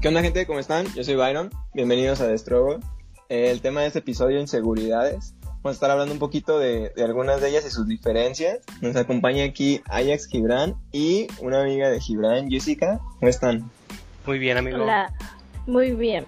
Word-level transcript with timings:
¿Qué 0.00 0.08
onda 0.08 0.22
gente? 0.22 0.46
¿Cómo 0.46 0.58
están? 0.58 0.86
Yo 0.94 1.02
soy 1.04 1.16
Byron. 1.16 1.50
Bienvenidos 1.74 2.20
a 2.20 2.26
Destrogo. 2.28 2.78
El 3.28 3.60
tema 3.60 3.80
de 3.82 3.88
este 3.88 3.98
episodio, 3.98 4.40
inseguridades. 4.40 5.34
Vamos 5.62 5.64
a 5.66 5.70
estar 5.72 5.90
hablando 5.90 6.12
un 6.12 6.20
poquito 6.20 6.58
de, 6.58 6.90
de, 6.96 7.04
algunas 7.04 7.40
de 7.40 7.48
ellas 7.50 7.66
y 7.66 7.70
sus 7.70 7.86
diferencias. 7.88 8.60
Nos 8.80 8.94
acompaña 8.96 9.44
aquí 9.44 9.82
Ajax 9.86 10.28
Gibran 10.28 10.76
y 10.92 11.26
una 11.40 11.62
amiga 11.62 11.90
de 11.90 12.00
Gibran, 12.00 12.48
Jessica. 12.48 13.00
¿Cómo 13.18 13.28
están? 13.28 13.70
Muy 14.26 14.38
bien, 14.38 14.56
amigo. 14.56 14.82
Hola, 14.82 15.12
muy 15.66 15.92
bien. 15.92 16.26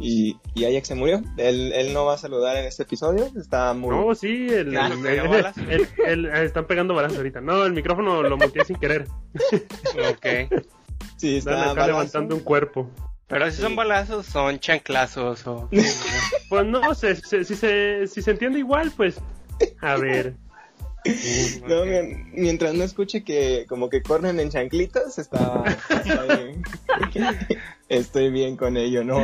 Y, 0.00 0.36
y 0.54 0.64
Ajax 0.64 0.88
se 0.88 0.94
murió. 0.96 1.22
Él, 1.36 1.72
él 1.72 1.92
no 1.94 2.04
va 2.04 2.14
a 2.14 2.18
saludar 2.18 2.56
en 2.56 2.64
este 2.66 2.82
episodio. 2.82 3.30
Está 3.38 3.72
muy... 3.74 3.90
No, 3.94 4.12
sí, 4.16 4.48
el, 4.50 4.76
Ah, 4.76 4.88
el- 4.92 5.00
¿pega 5.00 5.22
el- 5.22 5.28
balas? 5.28 5.56
el- 5.58 5.88
el- 6.04 6.26
eh, 6.26 6.44
están 6.44 6.66
pegando 6.66 6.92
balas 6.94 7.16
ahorita. 7.16 7.40
No, 7.40 7.64
el 7.64 7.72
micrófono 7.72 8.20
lo 8.24 8.36
muteé 8.36 8.64
sin 8.64 8.76
querer. 8.76 9.06
Ok. 10.10 10.52
Sí, 11.24 11.36
está 11.38 11.52
Están 11.52 11.62
acá 11.70 11.80
balazo. 11.80 11.86
levantando 11.92 12.34
un 12.36 12.42
cuerpo. 12.42 12.90
Pero 13.28 13.50
si 13.50 13.62
son 13.62 13.74
balazos, 13.74 14.26
son 14.26 14.58
chanclazos 14.60 15.46
o... 15.46 15.70
Pues 16.50 16.66
no, 16.66 16.94
se, 16.94 17.16
se- 17.16 17.44
si, 17.44 17.54
se, 17.56 18.06
si 18.06 18.20
se 18.20 18.30
entiende 18.32 18.58
igual, 18.58 18.92
pues. 18.94 19.16
A 19.80 19.96
ver. 19.96 20.34
No, 21.66 21.84
mien- 21.86 22.30
mientras 22.34 22.74
no 22.74 22.84
escuche 22.84 23.24
que 23.24 23.64
como 23.68 23.88
que 23.90 24.02
corren 24.02 24.38
en 24.40 24.50
chanclitas, 24.50 25.18
está, 25.18 25.62
está 25.88 26.36
bien. 26.36 26.62
Estoy 27.88 28.30
bien 28.30 28.56
con 28.58 28.76
ello, 28.76 29.02
¿no? 29.04 29.22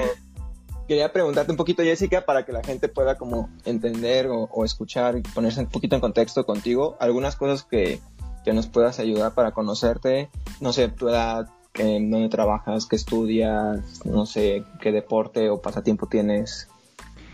Quería 0.88 1.12
preguntarte 1.12 1.50
un 1.52 1.56
poquito, 1.58 1.82
Jessica, 1.82 2.24
para 2.26 2.44
que 2.46 2.52
la 2.52 2.62
gente 2.62 2.88
pueda 2.88 3.16
como 3.16 3.48
entender 3.64 4.26
o, 4.28 4.44
o 4.44 4.64
escuchar 4.64 5.16
y 5.16 5.22
ponerse 5.22 5.60
un 5.60 5.68
poquito 5.68 5.94
en 5.94 6.00
contexto 6.00 6.44
contigo, 6.46 6.96
algunas 7.00 7.36
cosas 7.36 7.62
que, 7.64 8.00
que 8.44 8.52
nos 8.54 8.66
puedas 8.66 8.98
ayudar 8.98 9.32
para 9.34 9.52
conocerte, 9.52 10.28
no 10.60 10.72
sé, 10.74 10.88
tu 10.88 11.08
edad, 11.08 11.46
que, 11.72 11.82
dónde 11.82 12.28
trabajas, 12.28 12.86
qué 12.86 12.96
estudias, 12.96 14.04
no 14.04 14.26
sé, 14.26 14.64
qué 14.80 14.92
deporte 14.92 15.50
o 15.50 15.60
pasatiempo 15.60 16.06
tienes. 16.06 16.68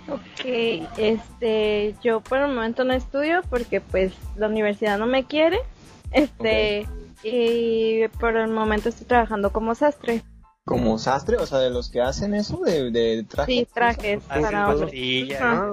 Ok, 0.08 0.44
este, 0.96 1.96
yo 2.02 2.20
por 2.20 2.38
el 2.38 2.48
momento 2.54 2.84
no 2.84 2.92
estudio 2.92 3.42
porque 3.50 3.80
pues 3.80 4.12
la 4.36 4.46
universidad 4.46 4.98
no 4.98 5.06
me 5.06 5.24
quiere. 5.24 5.58
Este, 6.12 6.86
y 7.22 8.06
por 8.20 8.36
el 8.36 8.48
momento 8.48 8.88
estoy 8.88 9.06
trabajando 9.06 9.50
como 9.50 9.74
sastre. 9.74 10.22
¿Como 10.64 10.98
sastre? 10.98 11.36
O 11.36 11.46
sea, 11.46 11.58
de 11.58 11.70
los 11.70 11.90
que 11.90 12.00
hacen 12.00 12.34
eso, 12.34 12.58
de, 12.58 12.90
de 12.90 13.24
trajes. 13.24 13.54
Sí, 13.54 13.68
trajes 13.72 14.22
para 14.24 14.68
otros. 14.68 14.90
sí. 14.90 15.28
Ah, 15.40 15.72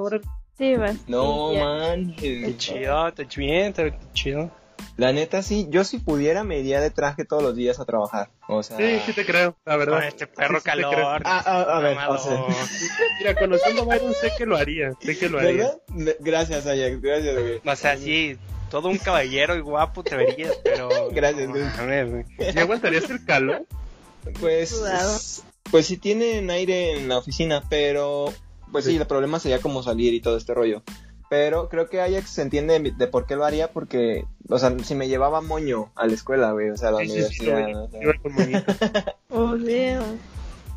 vas. 0.78 0.98
No, 1.08 1.54
man. 1.54 2.16
Qué 2.16 2.56
chido, 2.58 3.08
está 3.08 3.24
bien, 3.36 3.68
está 3.68 3.84
chido. 4.14 4.52
La 4.98 5.12
neta, 5.12 5.42
sí, 5.42 5.68
yo 5.70 5.84
si 5.84 5.98
pudiera 6.00 6.44
me 6.44 6.60
iría 6.60 6.80
de 6.82 6.92
traje 6.92 7.26
todos 7.26 7.42
los 7.44 7.56
días 7.56 7.80
a 7.80 7.86
trabajar. 7.86 8.30
O 8.48 8.62
sea, 8.64 8.78
Sí, 8.78 9.00
sí 9.06 9.14
te 9.14 9.26
creo, 9.26 9.56
la 9.66 9.76
verdad. 9.78 9.96
Con 10.00 10.04
este 10.04 10.28
perro 10.28 10.60
Sí, 10.60 10.64
sí 10.64 10.70
calor. 10.70 11.22
Ah, 11.26 11.44
ah, 11.46 11.78
a 11.78 11.80
ver, 11.80 11.98
o 12.08 12.18
sea. 12.18 12.44
Mira, 13.20 13.36
conociendo 13.36 13.82
a 13.84 13.86
Byron 13.86 14.14
sé 14.14 14.32
que 14.38 14.46
lo 14.46 14.56
haría. 14.58 14.94
Sé 15.02 15.18
que 15.18 15.30
lo 15.30 15.40
haría. 15.40 15.72
Gracias, 16.20 16.68
Ajax, 16.68 17.02
gracias, 17.02 17.34
güey. 17.40 17.62
O 17.66 17.76
sea, 17.76 17.98
sí, 17.98 18.38
todo 18.70 18.90
un 18.90 18.98
caballero 18.98 19.56
y 19.56 19.62
guapo 19.62 20.04
te 20.04 20.16
verías, 20.16 20.54
pero... 20.64 20.90
Gracias, 21.12 21.48
no 21.48 21.54
güey. 21.54 21.66
mames, 21.78 22.10
güey. 22.12 22.26
¿Y 22.56 22.60
aguantarías 22.60 23.10
el 23.10 23.24
calor? 23.26 23.66
Pues, 24.40 25.44
pues 25.70 25.86
sí 25.88 25.98
tienen 25.98 26.50
aire 26.50 26.98
en 26.98 27.10
la 27.10 27.18
oficina, 27.18 27.64
pero, 27.70 28.32
pues 28.72 28.86
sí, 28.86 28.92
Sí. 28.92 28.98
el 28.98 29.06
problema 29.08 29.40
sería 29.40 29.60
como 29.60 29.84
salir 29.84 30.14
y 30.14 30.22
todo 30.22 30.38
este 30.38 30.54
rollo. 30.54 30.82
Pero 31.34 31.68
creo 31.68 31.90
que 31.90 32.00
Ajax 32.00 32.30
se 32.30 32.44
entiende 32.44 32.80
de, 32.80 32.92
de 32.92 33.08
por 33.08 33.26
qué 33.26 33.36
lo 33.36 33.44
haría, 33.44 33.72
porque, 33.72 34.24
o 34.50 34.60
sea, 34.60 34.72
si 34.84 34.94
me 34.94 35.08
llevaba 35.08 35.42
moño 35.42 35.92
a 35.96 36.06
la 36.06 36.14
escuela, 36.14 36.52
güey, 36.52 36.70
o 36.70 36.78
sea, 36.78 36.90
a 36.90 36.92
la 36.92 37.00
Sí, 37.00 37.06
sí, 37.08 37.12
universidad. 37.14 37.56
veía. 37.56 37.80
o 37.80 37.88
sea. 37.90 39.16
Oh. 39.32 39.56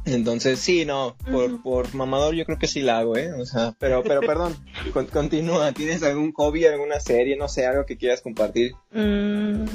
Entonces, 0.06 0.58
sí, 0.58 0.86
no, 0.86 1.14
por, 1.30 1.62
por 1.62 1.94
mamador 1.94 2.34
yo 2.34 2.46
creo 2.46 2.58
que 2.58 2.68
sí 2.68 2.80
la 2.80 3.00
hago, 3.00 3.18
¿eh? 3.18 3.34
O 3.34 3.44
sea, 3.44 3.74
pero, 3.78 4.02
pero 4.02 4.22
perdón, 4.22 4.56
con- 4.94 5.04
continúa, 5.08 5.72
¿tienes 5.72 6.02
algún 6.02 6.32
hobby, 6.32 6.64
alguna 6.64 7.00
serie, 7.00 7.36
no 7.36 7.48
sé, 7.48 7.66
algo 7.66 7.84
que 7.84 7.98
quieras 7.98 8.22
compartir? 8.22 8.72
Mm, 8.92 9.66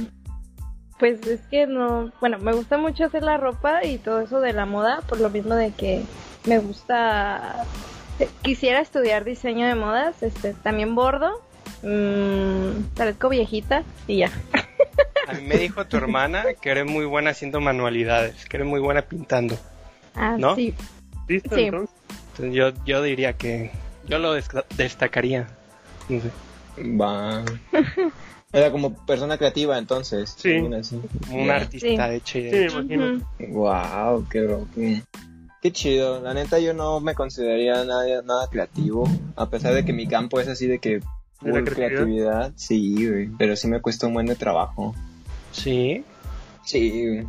pues 0.97 1.21
es 1.27 1.41
que 1.41 1.67
no, 1.67 2.11
bueno, 2.21 2.39
me 2.39 2.53
gusta 2.53 2.79
mucho 2.79 3.05
hacer 3.05 3.21
la 3.21 3.37
ropa 3.37 3.85
y 3.85 3.99
todo 3.99 4.21
eso 4.21 4.39
de 4.39 4.53
la 4.53 4.65
moda, 4.65 5.01
por 5.07 5.19
lo 5.21 5.29
mismo 5.29 5.53
de 5.53 5.69
que 5.73 6.01
me 6.47 6.57
gusta, 6.57 7.65
quisiera 8.41 8.79
estudiar 8.79 9.23
diseño 9.23 9.65
de 9.67 9.75
modas, 9.75 10.21
este, 10.23 10.53
también 10.53 10.95
bordo, 10.95 11.41
mm, 11.83 12.95
parezco 12.95 13.29
viejita 13.29 13.83
y 14.07 14.17
ya. 14.19 14.31
A 15.27 15.33
mí 15.33 15.41
me 15.43 15.57
dijo 15.57 15.85
tu 15.85 15.97
hermana 15.97 16.43
que 16.61 16.69
eres 16.71 16.85
muy 16.85 17.05
buena 17.05 17.29
haciendo 17.31 17.61
manualidades, 17.61 18.45
que 18.45 18.57
eres 18.57 18.67
muy 18.67 18.79
buena 18.79 19.01
pintando. 19.03 19.57
Ah, 20.15 20.35
¿No? 20.37 20.55
sí. 20.55 20.73
¿Listo 21.27 21.55
Sí. 21.55 21.61
entonces? 21.63 21.95
Entonces 22.31 22.53
yo, 22.53 22.71
yo 22.85 23.01
diría 23.01 23.33
que 23.33 23.71
yo 24.07 24.19
lo 24.19 24.33
destacaría. 24.77 25.47
No 26.09 26.19
sé. 26.21 26.31
Va. 26.99 27.43
Era 28.53 28.69
como 28.71 28.93
persona 29.05 29.37
creativa, 29.37 29.77
entonces. 29.77 30.35
Sí. 30.37 30.57
un 30.57 30.83
Sí. 30.83 30.99
artista 31.49 32.13
hecho 32.13 32.39
y 32.39 32.49
Sí, 32.49 32.57
imagino. 32.73 33.25
Wow, 33.49 34.27
qué 34.29 34.39
loco. 34.41 34.67
Qué 35.61 35.71
chido. 35.71 36.19
La 36.21 36.33
neta, 36.33 36.59
yo 36.59 36.73
no 36.73 36.99
me 36.99 37.13
consideraría 37.15 37.83
nada, 37.85 38.21
nada 38.23 38.47
creativo. 38.49 39.07
A 39.35 39.49
pesar 39.49 39.73
de 39.73 39.85
que 39.85 39.93
mi 39.93 40.07
campo 40.07 40.39
es 40.39 40.47
así 40.47 40.67
de 40.67 40.79
que. 40.79 40.99
¿De 41.41 41.51
la 41.51 41.59
full 41.59 41.63
creatividad? 41.63 41.87
creatividad. 41.87 42.53
Sí, 42.55 43.07
güey. 43.09 43.27
Pero 43.37 43.55
sí 43.55 43.67
me 43.67 43.81
cuesta 43.81 44.07
un 44.07 44.13
buen 44.13 44.25
de 44.27 44.35
trabajo. 44.35 44.95
Sí, 45.51 46.03
Sí, 46.63 47.07
güey. 47.07 47.27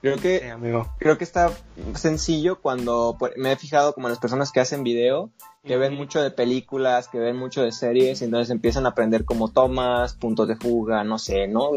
Creo 0.00 0.16
sí, 0.16 0.22
que, 0.22 0.50
amigo. 0.50 0.86
creo 0.98 1.18
que 1.18 1.24
está 1.24 1.50
sencillo 1.94 2.60
cuando 2.60 3.18
me 3.36 3.52
he 3.52 3.56
fijado 3.56 3.92
como 3.92 4.08
en 4.08 4.12
las 4.12 4.18
personas 4.18 4.50
que 4.50 4.60
hacen 4.60 4.82
video, 4.82 5.30
que 5.62 5.76
ven 5.76 5.94
mucho 5.94 6.22
de 6.22 6.30
películas, 6.30 7.08
que 7.08 7.18
ven 7.18 7.36
mucho 7.36 7.62
de 7.62 7.70
series, 7.72 8.22
y 8.22 8.24
entonces 8.24 8.50
empiezan 8.50 8.86
a 8.86 8.90
aprender 8.90 9.26
como 9.26 9.48
tomas, 9.48 10.14
puntos 10.14 10.48
de 10.48 10.56
fuga, 10.56 11.04
no 11.04 11.18
sé, 11.18 11.48
¿no? 11.48 11.72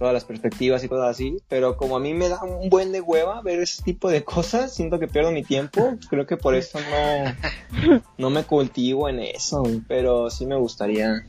Todas 0.00 0.14
las 0.14 0.24
perspectivas 0.24 0.82
y 0.82 0.88
cosas 0.88 1.10
así, 1.10 1.36
pero 1.46 1.76
como 1.76 1.94
a 1.94 2.00
mí 2.00 2.14
me 2.14 2.30
da 2.30 2.42
un 2.42 2.70
buen 2.70 2.90
de 2.90 3.02
hueva 3.02 3.42
ver 3.42 3.60
ese 3.60 3.82
tipo 3.82 4.08
de 4.08 4.24
cosas, 4.24 4.74
siento 4.74 4.98
que 4.98 5.06
pierdo 5.06 5.30
mi 5.30 5.44
tiempo, 5.44 5.98
creo 6.08 6.26
que 6.26 6.38
por 6.38 6.54
eso 6.54 6.78
no, 6.80 8.00
no 8.16 8.30
me 8.30 8.44
cultivo 8.44 9.10
en 9.10 9.20
eso, 9.20 9.62
pero 9.86 10.30
sí 10.30 10.46
me 10.46 10.56
gustaría. 10.56 11.26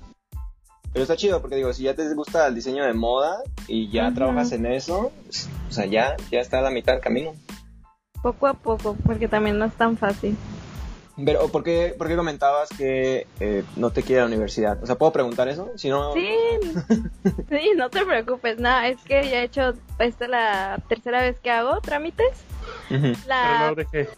Pero 0.94 1.04
está 1.04 1.18
chido 1.18 1.42
porque 1.42 1.58
digo, 1.58 1.74
si 1.74 1.84
ya 1.84 1.96
te 1.96 2.14
gusta 2.14 2.48
el 2.48 2.56
diseño 2.56 2.86
de 2.86 2.94
moda 2.94 3.40
y 3.68 3.92
ya 3.92 4.14
trabajas 4.14 4.54
en 4.54 4.66
eso, 4.66 5.12
o 5.70 5.72
sea, 5.72 5.86
ya, 5.86 6.16
ya 6.32 6.40
está 6.40 6.60
a 6.60 6.62
la 6.62 6.72
mitad 6.72 6.94
del 6.94 7.02
camino. 7.02 7.34
Poco 8.24 8.48
a 8.48 8.54
poco, 8.54 8.96
porque 9.06 9.28
también 9.28 9.60
no 9.60 9.66
es 9.66 9.74
tan 9.74 9.98
fácil. 9.98 10.38
Pero, 11.26 11.48
¿por 11.50 11.64
qué, 11.64 11.94
por 11.98 12.08
qué 12.08 12.16
comentabas 12.16 12.70
que 12.70 13.28
eh, 13.40 13.64
no 13.76 13.90
te 13.92 14.04
quiere 14.04 14.22
la 14.22 14.28
universidad? 14.28 14.82
O 14.84 14.86
sea, 14.86 14.96
¿puedo 14.98 15.12
preguntar 15.12 15.48
eso? 15.50 15.70
Si 15.76 15.90
no... 15.90 16.14
Sí, 16.14 16.30
sí, 17.50 17.72
no 17.76 17.90
te 17.90 18.06
preocupes, 18.06 18.60
nada, 18.60 18.88
es 18.88 18.98
que 19.04 19.24
ya 19.30 19.42
he 19.42 19.44
hecho, 19.44 19.74
esta 20.00 20.26
es 20.26 20.30
la 20.32 20.80
tercera 20.88 21.22
vez 21.22 21.40
que 21.40 21.52
hago 21.52 21.80
trámites. 21.82 22.44
Pero 22.90 23.14
La, 23.28 23.74
dejé. 23.76 24.10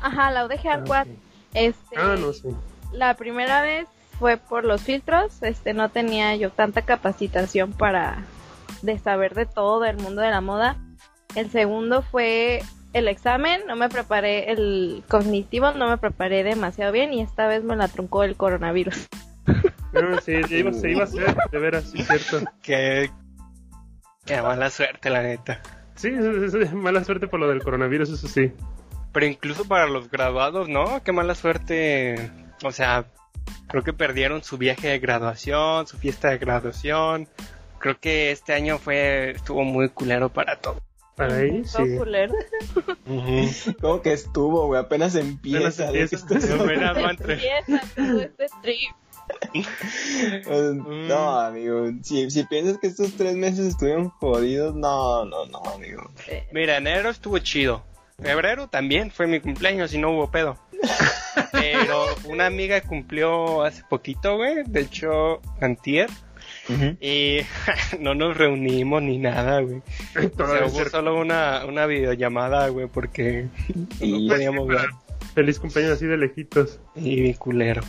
ajá, 0.00 0.30
la 0.30 0.46
UDG 0.46 0.66
Ah, 0.68 0.72
Arquat, 0.74 1.06
ok. 1.08 1.14
este, 1.54 1.96
Ah, 1.96 2.16
no 2.18 2.32
sé. 2.32 2.48
la 2.92 3.14
primera 3.14 3.62
vez 3.62 3.86
fue 4.18 4.36
por 4.36 4.64
los 4.64 4.82
filtros, 4.82 5.42
este, 5.42 5.72
no 5.74 5.88
tenía 5.90 6.36
yo 6.36 6.50
tanta 6.50 6.82
capacitación 6.82 7.72
para 7.72 8.24
de 8.82 8.98
saber 8.98 9.34
de 9.34 9.46
todo 9.46 9.80
del 9.80 9.96
mundo 9.98 10.22
de 10.22 10.30
la 10.30 10.40
moda. 10.40 10.76
El 11.34 11.50
segundo 11.50 12.02
fue 12.02 12.62
el 12.92 13.08
examen, 13.08 13.62
no 13.66 13.76
me 13.76 13.88
preparé 13.88 14.52
el 14.52 15.02
cognitivo, 15.08 15.72
no 15.72 15.88
me 15.88 15.98
preparé 15.98 16.44
demasiado 16.44 16.92
bien 16.92 17.12
y 17.12 17.22
esta 17.22 17.46
vez 17.46 17.64
me 17.64 17.76
la 17.76 17.88
truncó 17.88 18.24
el 18.24 18.36
coronavirus. 18.36 19.08
No, 19.92 20.20
sí, 20.20 20.32
ya 20.48 20.56
iba, 20.56 20.72
se 20.72 20.90
iba 20.90 21.02
a 21.02 21.04
hacer, 21.04 21.36
de 21.50 21.58
veras, 21.58 21.84
sí, 21.90 22.02
cierto. 22.02 22.50
Qué, 22.62 23.10
qué 24.24 24.40
mala 24.40 24.70
suerte, 24.70 25.10
la 25.10 25.22
neta. 25.22 25.60
Sí, 25.96 26.08
es 26.08 26.72
mala 26.72 27.04
suerte 27.04 27.28
por 27.28 27.40
lo 27.40 27.48
del 27.48 27.62
coronavirus, 27.62 28.10
eso 28.10 28.28
sí. 28.28 28.52
Pero 29.12 29.26
incluso 29.26 29.66
para 29.66 29.86
los 29.86 30.10
graduados, 30.10 30.68
¿no? 30.68 31.02
Qué 31.02 31.12
mala 31.12 31.34
suerte. 31.34 32.30
O 32.64 32.72
sea, 32.72 33.04
creo 33.68 33.82
que 33.82 33.92
perdieron 33.92 34.42
su 34.42 34.56
viaje 34.56 34.88
de 34.88 34.98
graduación, 34.98 35.86
su 35.86 35.98
fiesta 35.98 36.30
de 36.30 36.38
graduación. 36.38 37.28
Creo 37.78 37.98
que 38.00 38.30
este 38.30 38.54
año 38.54 38.78
fue 38.78 39.32
estuvo 39.32 39.64
muy 39.64 39.90
culero 39.90 40.30
para 40.30 40.56
todos. 40.56 40.82
Para 41.16 41.36
ahí, 41.36 41.62
sí. 41.64 41.96
culero. 41.98 42.34
¿Cómo 43.80 44.00
que 44.00 44.12
estuvo, 44.12 44.66
güey? 44.66 44.80
Apenas 44.80 45.14
empieza. 45.14 45.88
Apenas 45.88 46.10
¿de 46.10 46.26
qué 46.26 46.34
empieza. 46.34 46.60
Apenas 46.60 47.94
todo 47.94 48.20
este 48.20 48.46
trip. 48.62 48.90
No, 50.86 51.38
amigo. 51.40 51.90
Si, 52.02 52.30
si 52.30 52.44
piensas 52.44 52.78
que 52.78 52.86
estos 52.86 53.14
tres 53.16 53.36
meses 53.36 53.66
estuvieron 53.66 54.08
jodidos, 54.08 54.74
no, 54.74 55.24
no, 55.24 55.46
no, 55.46 55.58
amigo. 55.74 56.10
Mira, 56.52 56.78
enero 56.78 57.10
estuvo 57.10 57.38
chido. 57.38 57.84
Febrero 58.20 58.68
también 58.68 59.10
fue 59.10 59.26
mi 59.26 59.40
cumpleaños 59.40 59.92
y 59.94 59.98
no 59.98 60.12
hubo 60.12 60.30
pedo. 60.30 60.58
Pero 61.52 62.06
una 62.24 62.46
amiga 62.46 62.80
cumplió 62.80 63.62
hace 63.62 63.82
poquito, 63.88 64.36
güey. 64.36 64.62
De 64.66 64.80
hecho, 64.80 65.40
antier. 65.60 66.08
Y 67.00 67.40
no 68.00 68.14
nos 68.14 68.36
reunimos 68.36 69.02
ni 69.02 69.18
nada, 69.18 69.60
güey. 69.60 69.82
Hubo 70.36 70.88
solo 70.90 71.18
una, 71.18 71.64
una 71.66 71.86
videollamada, 71.86 72.68
güey, 72.68 72.86
porque 72.86 73.48
Y, 74.00 74.28
no 74.28 74.34
podíamos 74.34 74.68
ver. 74.68 74.86
Feliz 75.34 75.58
cumpleaños 75.58 75.94
así 75.94 76.06
de 76.06 76.16
lejitos. 76.16 76.78
Y 76.94 77.34
culero. 77.34 77.82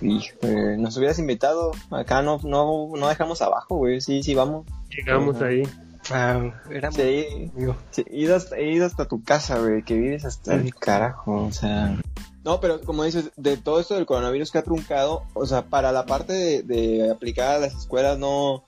híjole, 0.00 0.78
nos 0.78 0.96
hubieras 0.96 1.18
invitado. 1.18 1.72
Acá 1.90 2.22
no, 2.22 2.40
no, 2.44 2.90
no 2.96 3.08
dejamos 3.08 3.42
abajo, 3.42 3.76
güey. 3.76 4.00
Sí, 4.00 4.22
sí, 4.22 4.34
vamos. 4.34 4.66
Llegamos 4.88 5.36
Ajá. 5.36 5.46
ahí. 5.46 5.62
Ah, 6.10 6.50
era 6.70 6.90
muy 6.90 7.00
Sí, 7.00 7.52
sí, 7.90 8.04
he 8.10 8.18
ido 8.18 8.36
hasta, 8.36 8.56
he 8.56 8.72
ido 8.72 8.86
hasta 8.86 9.06
tu 9.06 9.22
casa, 9.22 9.58
güey, 9.60 9.82
que 9.82 9.94
vives 9.94 10.24
hasta 10.24 10.54
el 10.54 10.74
carajo, 10.74 11.44
o 11.44 11.52
sea... 11.52 11.96
No, 12.44 12.60
pero 12.60 12.80
como 12.80 13.04
dices, 13.04 13.30
de 13.36 13.56
todo 13.56 13.80
esto 13.80 13.94
del 13.94 14.06
coronavirus 14.06 14.50
que 14.50 14.58
ha 14.58 14.64
truncado, 14.64 15.22
o 15.34 15.46
sea, 15.46 15.66
para 15.66 15.92
la 15.92 16.06
parte 16.06 16.32
de, 16.32 16.62
de 16.62 17.10
aplicar 17.10 17.56
a 17.56 17.58
las 17.58 17.74
escuelas, 17.74 18.18
no... 18.18 18.64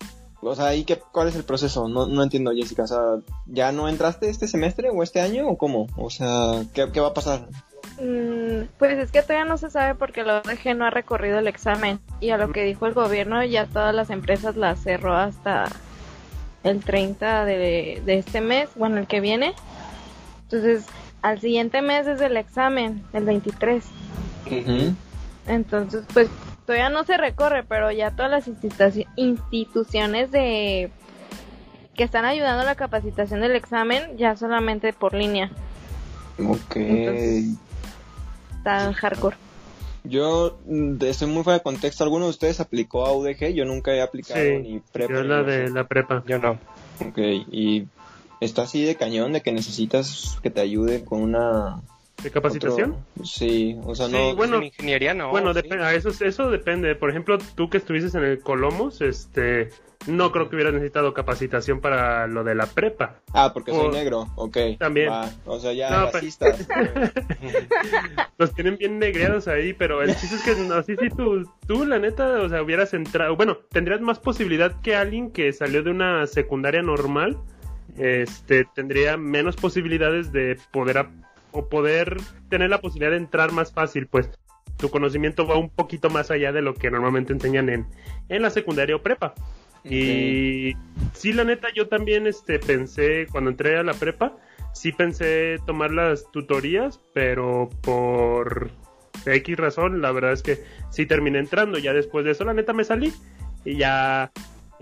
O 0.46 0.54
sea, 0.54 0.66
¿ahí 0.66 0.84
qué, 0.84 0.98
cuál 0.98 1.28
es 1.28 1.36
el 1.36 1.44
proceso? 1.44 1.88
No, 1.88 2.06
no 2.06 2.22
entiendo, 2.22 2.52
Jessica, 2.52 2.82
o 2.82 2.86
sea, 2.86 3.00
¿ya 3.46 3.72
no 3.72 3.88
entraste 3.88 4.28
este 4.28 4.46
semestre 4.46 4.90
o 4.90 5.02
este 5.02 5.22
año 5.22 5.48
o 5.48 5.56
cómo? 5.56 5.86
O 5.96 6.10
sea, 6.10 6.62
¿qué, 6.74 6.86
qué 6.92 7.00
va 7.00 7.08
a 7.08 7.14
pasar? 7.14 7.48
Mm, 7.98 8.66
Pues 8.78 8.98
es 8.98 9.10
que 9.10 9.22
todavía 9.22 9.46
no 9.46 9.56
se 9.56 9.70
sabe 9.70 9.94
porque 9.94 10.22
la 10.22 10.40
ODG 10.40 10.76
no 10.76 10.84
ha 10.84 10.90
recorrido 10.90 11.38
el 11.38 11.46
examen 11.46 11.98
y 12.20 12.28
a 12.30 12.36
lo 12.36 12.52
que 12.52 12.62
dijo 12.64 12.84
el 12.86 12.92
gobierno 12.92 13.42
ya 13.42 13.64
todas 13.66 13.94
las 13.94 14.10
empresas 14.10 14.54
las 14.56 14.80
cerró 14.82 15.16
hasta 15.16 15.64
el 16.62 16.84
30 16.84 17.46
de, 17.46 18.02
de 18.04 18.18
este 18.18 18.42
mes, 18.42 18.68
bueno, 18.76 18.98
el 18.98 19.06
que 19.06 19.20
viene. 19.20 19.54
Entonces, 20.42 20.84
al 21.24 21.40
siguiente 21.40 21.80
mes 21.80 22.06
es 22.06 22.20
el 22.20 22.36
examen, 22.36 23.02
el 23.14 23.24
23. 23.24 23.82
Ujú. 24.46 24.94
Entonces, 25.46 26.04
pues 26.12 26.28
todavía 26.66 26.90
no 26.90 27.04
se 27.04 27.16
recorre, 27.16 27.64
pero 27.64 27.90
ya 27.90 28.10
todas 28.10 28.30
las 28.30 28.46
instituci- 28.46 29.06
instituciones 29.16 30.30
de 30.30 30.90
que 31.94 32.04
están 32.04 32.26
ayudando 32.26 32.60
a 32.62 32.66
la 32.66 32.74
capacitación 32.74 33.40
del 33.40 33.56
examen 33.56 34.18
ya 34.18 34.36
solamente 34.36 34.92
por 34.92 35.14
línea. 35.14 35.50
Ok. 36.38 36.76
Entonces- 36.76 37.54
Está 38.58 38.92
hardcore. 38.92 39.36
Yo 40.04 40.58
mm, 40.66 40.96
estoy 41.04 41.28
muy 41.28 41.42
fuera 41.42 41.58
de 41.58 41.62
contexto. 41.62 42.04
¿Alguno 42.04 42.24
de 42.26 42.30
ustedes 42.32 42.60
aplicó 42.60 43.06
a 43.06 43.12
UDG? 43.14 43.54
Yo 43.54 43.64
nunca 43.64 43.92
he 43.94 44.02
aplicado 44.02 44.40
Sí, 44.42 44.58
ni 44.58 44.80
prepa. 44.80 45.14
Yo 45.14 45.22
ni 45.22 45.28
la 45.28 45.42
de 45.42 45.70
la 45.70 45.84
prepa. 45.86 46.22
Yo 46.26 46.38
no. 46.38 46.58
Ok, 47.00 47.16
y 47.16 47.86
está 48.40 48.62
así 48.62 48.84
de 48.84 48.96
cañón 48.96 49.32
de 49.32 49.40
que 49.42 49.52
necesitas 49.52 50.38
que 50.42 50.50
te 50.50 50.60
ayude 50.60 51.04
con 51.04 51.20
una... 51.22 51.80
¿De 52.22 52.30
capacitación? 52.30 52.92
otro- 52.92 53.24
Sí, 53.26 53.76
o 53.84 53.94
sea, 53.94 54.06
Sí, 54.06 54.12
no... 54.12 54.34
bueno, 54.36 54.56
en 54.58 54.64
ingeniería 54.64 55.12
no. 55.14 55.30
bueno, 55.30 55.52
sí. 55.52 55.60
eso, 55.94 56.10
eso 56.24 56.50
depende. 56.50 56.94
Por 56.94 57.10
ejemplo, 57.10 57.36
tú 57.54 57.68
que 57.68 57.76
estuvieses 57.76 58.14
en 58.14 58.22
el 58.24 58.38
Colomos, 58.40 59.00
este, 59.02 59.68
no 60.06 60.30
creo 60.32 60.48
que 60.48 60.54
hubieras 60.56 60.72
necesitado 60.72 61.12
capacitación 61.12 61.80
para 61.80 62.26
lo 62.28 62.44
de 62.44 62.54
la 62.54 62.66
prepa. 62.66 63.16
Ah, 63.32 63.50
porque 63.52 63.72
soy 63.72 63.88
negro, 63.90 64.28
ok. 64.36 64.56
También. 64.78 65.10
va, 65.10 65.28
O 65.44 65.58
sea, 65.58 65.72
ya 65.72 65.90
No, 65.90 66.10
racistas. 66.12 66.66
Los 68.38 68.54
tienen 68.54 68.76
bien 68.78 68.98
negreados 68.98 69.48
ahí, 69.48 69.72
pero 69.72 70.02
el 70.02 70.14
chiste 70.16 70.36
es 70.36 70.42
que 70.42 70.54
no, 70.62 70.82
sí, 70.82 70.94
sí, 70.98 71.08
tú, 71.10 71.48
tú, 71.66 71.84
la 71.84 71.98
neta, 71.98 72.40
o 72.42 72.48
sea, 72.48 72.62
hubieras 72.62 72.94
entrado, 72.94 73.36
bueno, 73.36 73.58
tendrías 73.70 74.00
más 74.00 74.18
posibilidad 74.18 74.80
que 74.80 74.96
alguien 74.96 75.30
que 75.30 75.52
salió 75.52 75.82
de 75.82 75.90
una 75.90 76.26
secundaria 76.26 76.82
normal, 76.82 77.38
este, 77.98 78.64
tendría 78.74 79.16
menos 79.16 79.56
posibilidades 79.56 80.32
de 80.32 80.58
poder, 80.70 81.06
o 81.52 81.68
poder 81.68 82.16
tener 82.48 82.70
la 82.70 82.80
posibilidad 82.80 83.12
de 83.12 83.18
entrar 83.18 83.52
más 83.52 83.72
fácil, 83.72 84.06
pues 84.06 84.30
tu 84.76 84.90
conocimiento 84.90 85.46
va 85.46 85.56
un 85.56 85.70
poquito 85.70 86.10
más 86.10 86.30
allá 86.30 86.52
de 86.52 86.62
lo 86.62 86.74
que 86.74 86.90
normalmente 86.90 87.32
enseñan 87.32 87.68
en, 87.68 87.86
en 88.28 88.42
la 88.42 88.50
secundaria 88.50 88.96
o 88.96 89.02
prepa. 89.02 89.34
Y 89.84 90.72
sí, 91.12 91.34
la 91.34 91.44
neta, 91.44 91.68
yo 91.74 91.88
también 91.88 92.26
este, 92.26 92.58
pensé, 92.58 93.26
cuando 93.30 93.50
entré 93.50 93.76
a 93.76 93.82
la 93.82 93.92
prepa, 93.92 94.34
sí 94.72 94.92
pensé 94.92 95.58
tomar 95.66 95.90
las 95.90 96.30
tutorías, 96.32 97.00
pero 97.12 97.68
por 97.82 98.70
X 99.26 99.56
razón, 99.56 100.00
la 100.00 100.10
verdad 100.10 100.32
es 100.32 100.42
que 100.42 100.64
sí 100.90 101.04
terminé 101.06 101.38
entrando. 101.38 101.78
Ya 101.78 101.92
después 101.92 102.24
de 102.24 102.32
eso, 102.32 102.44
la 102.44 102.54
neta, 102.54 102.72
me 102.72 102.84
salí. 102.84 103.12
Y 103.64 103.76
ya 103.76 104.30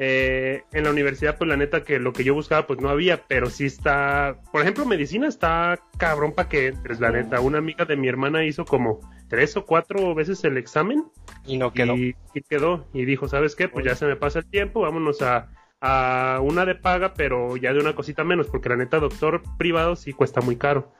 eh, 0.04 0.64
en 0.72 0.82
la 0.82 0.90
universidad, 0.90 1.38
pues 1.38 1.46
la 1.48 1.56
neta 1.56 1.84
que 1.84 2.00
lo 2.00 2.12
que 2.12 2.24
yo 2.24 2.34
buscaba, 2.34 2.66
pues 2.66 2.80
no 2.80 2.88
había, 2.88 3.22
pero 3.28 3.48
sí 3.50 3.66
está, 3.66 4.40
por 4.50 4.62
ejemplo, 4.62 4.84
medicina 4.84 5.28
está 5.28 5.78
cabrón 5.96 6.32
para 6.32 6.48
que 6.48 6.66
entres, 6.66 6.98
la 6.98 7.12
neta. 7.12 7.38
Una 7.40 7.58
amiga 7.58 7.84
de 7.84 7.94
mi 7.96 8.08
hermana 8.08 8.44
hizo 8.44 8.64
como 8.64 8.98
tres 9.28 9.56
o 9.56 9.64
cuatro 9.64 10.12
veces 10.16 10.42
el 10.42 10.56
examen 10.58 11.04
Y 11.46 11.56
no 11.56 11.72
quedó. 11.72 11.94
y, 11.94 12.16
y 12.34 12.40
quedó. 12.42 12.88
Y 12.92 13.04
dijo, 13.04 13.28
¿sabes 13.28 13.54
qué? 13.54 13.68
Pues 13.68 13.84
ya 13.84 13.94
se 13.94 14.06
me 14.06 14.16
pasa 14.16 14.40
el 14.40 14.46
tiempo, 14.50 14.80
vámonos 14.80 15.22
a, 15.22 15.50
a 15.80 16.40
una 16.42 16.64
de 16.64 16.74
paga, 16.74 17.14
pero 17.14 17.56
ya 17.56 17.72
de 17.72 17.78
una 17.78 17.94
cosita 17.94 18.24
menos, 18.24 18.48
porque 18.48 18.70
la 18.70 18.76
neta, 18.76 18.98
doctor 18.98 19.42
privado 19.56 19.94
sí 19.94 20.12
cuesta 20.12 20.40
muy 20.40 20.56
caro. 20.56 20.90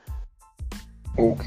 ok. 1.17 1.45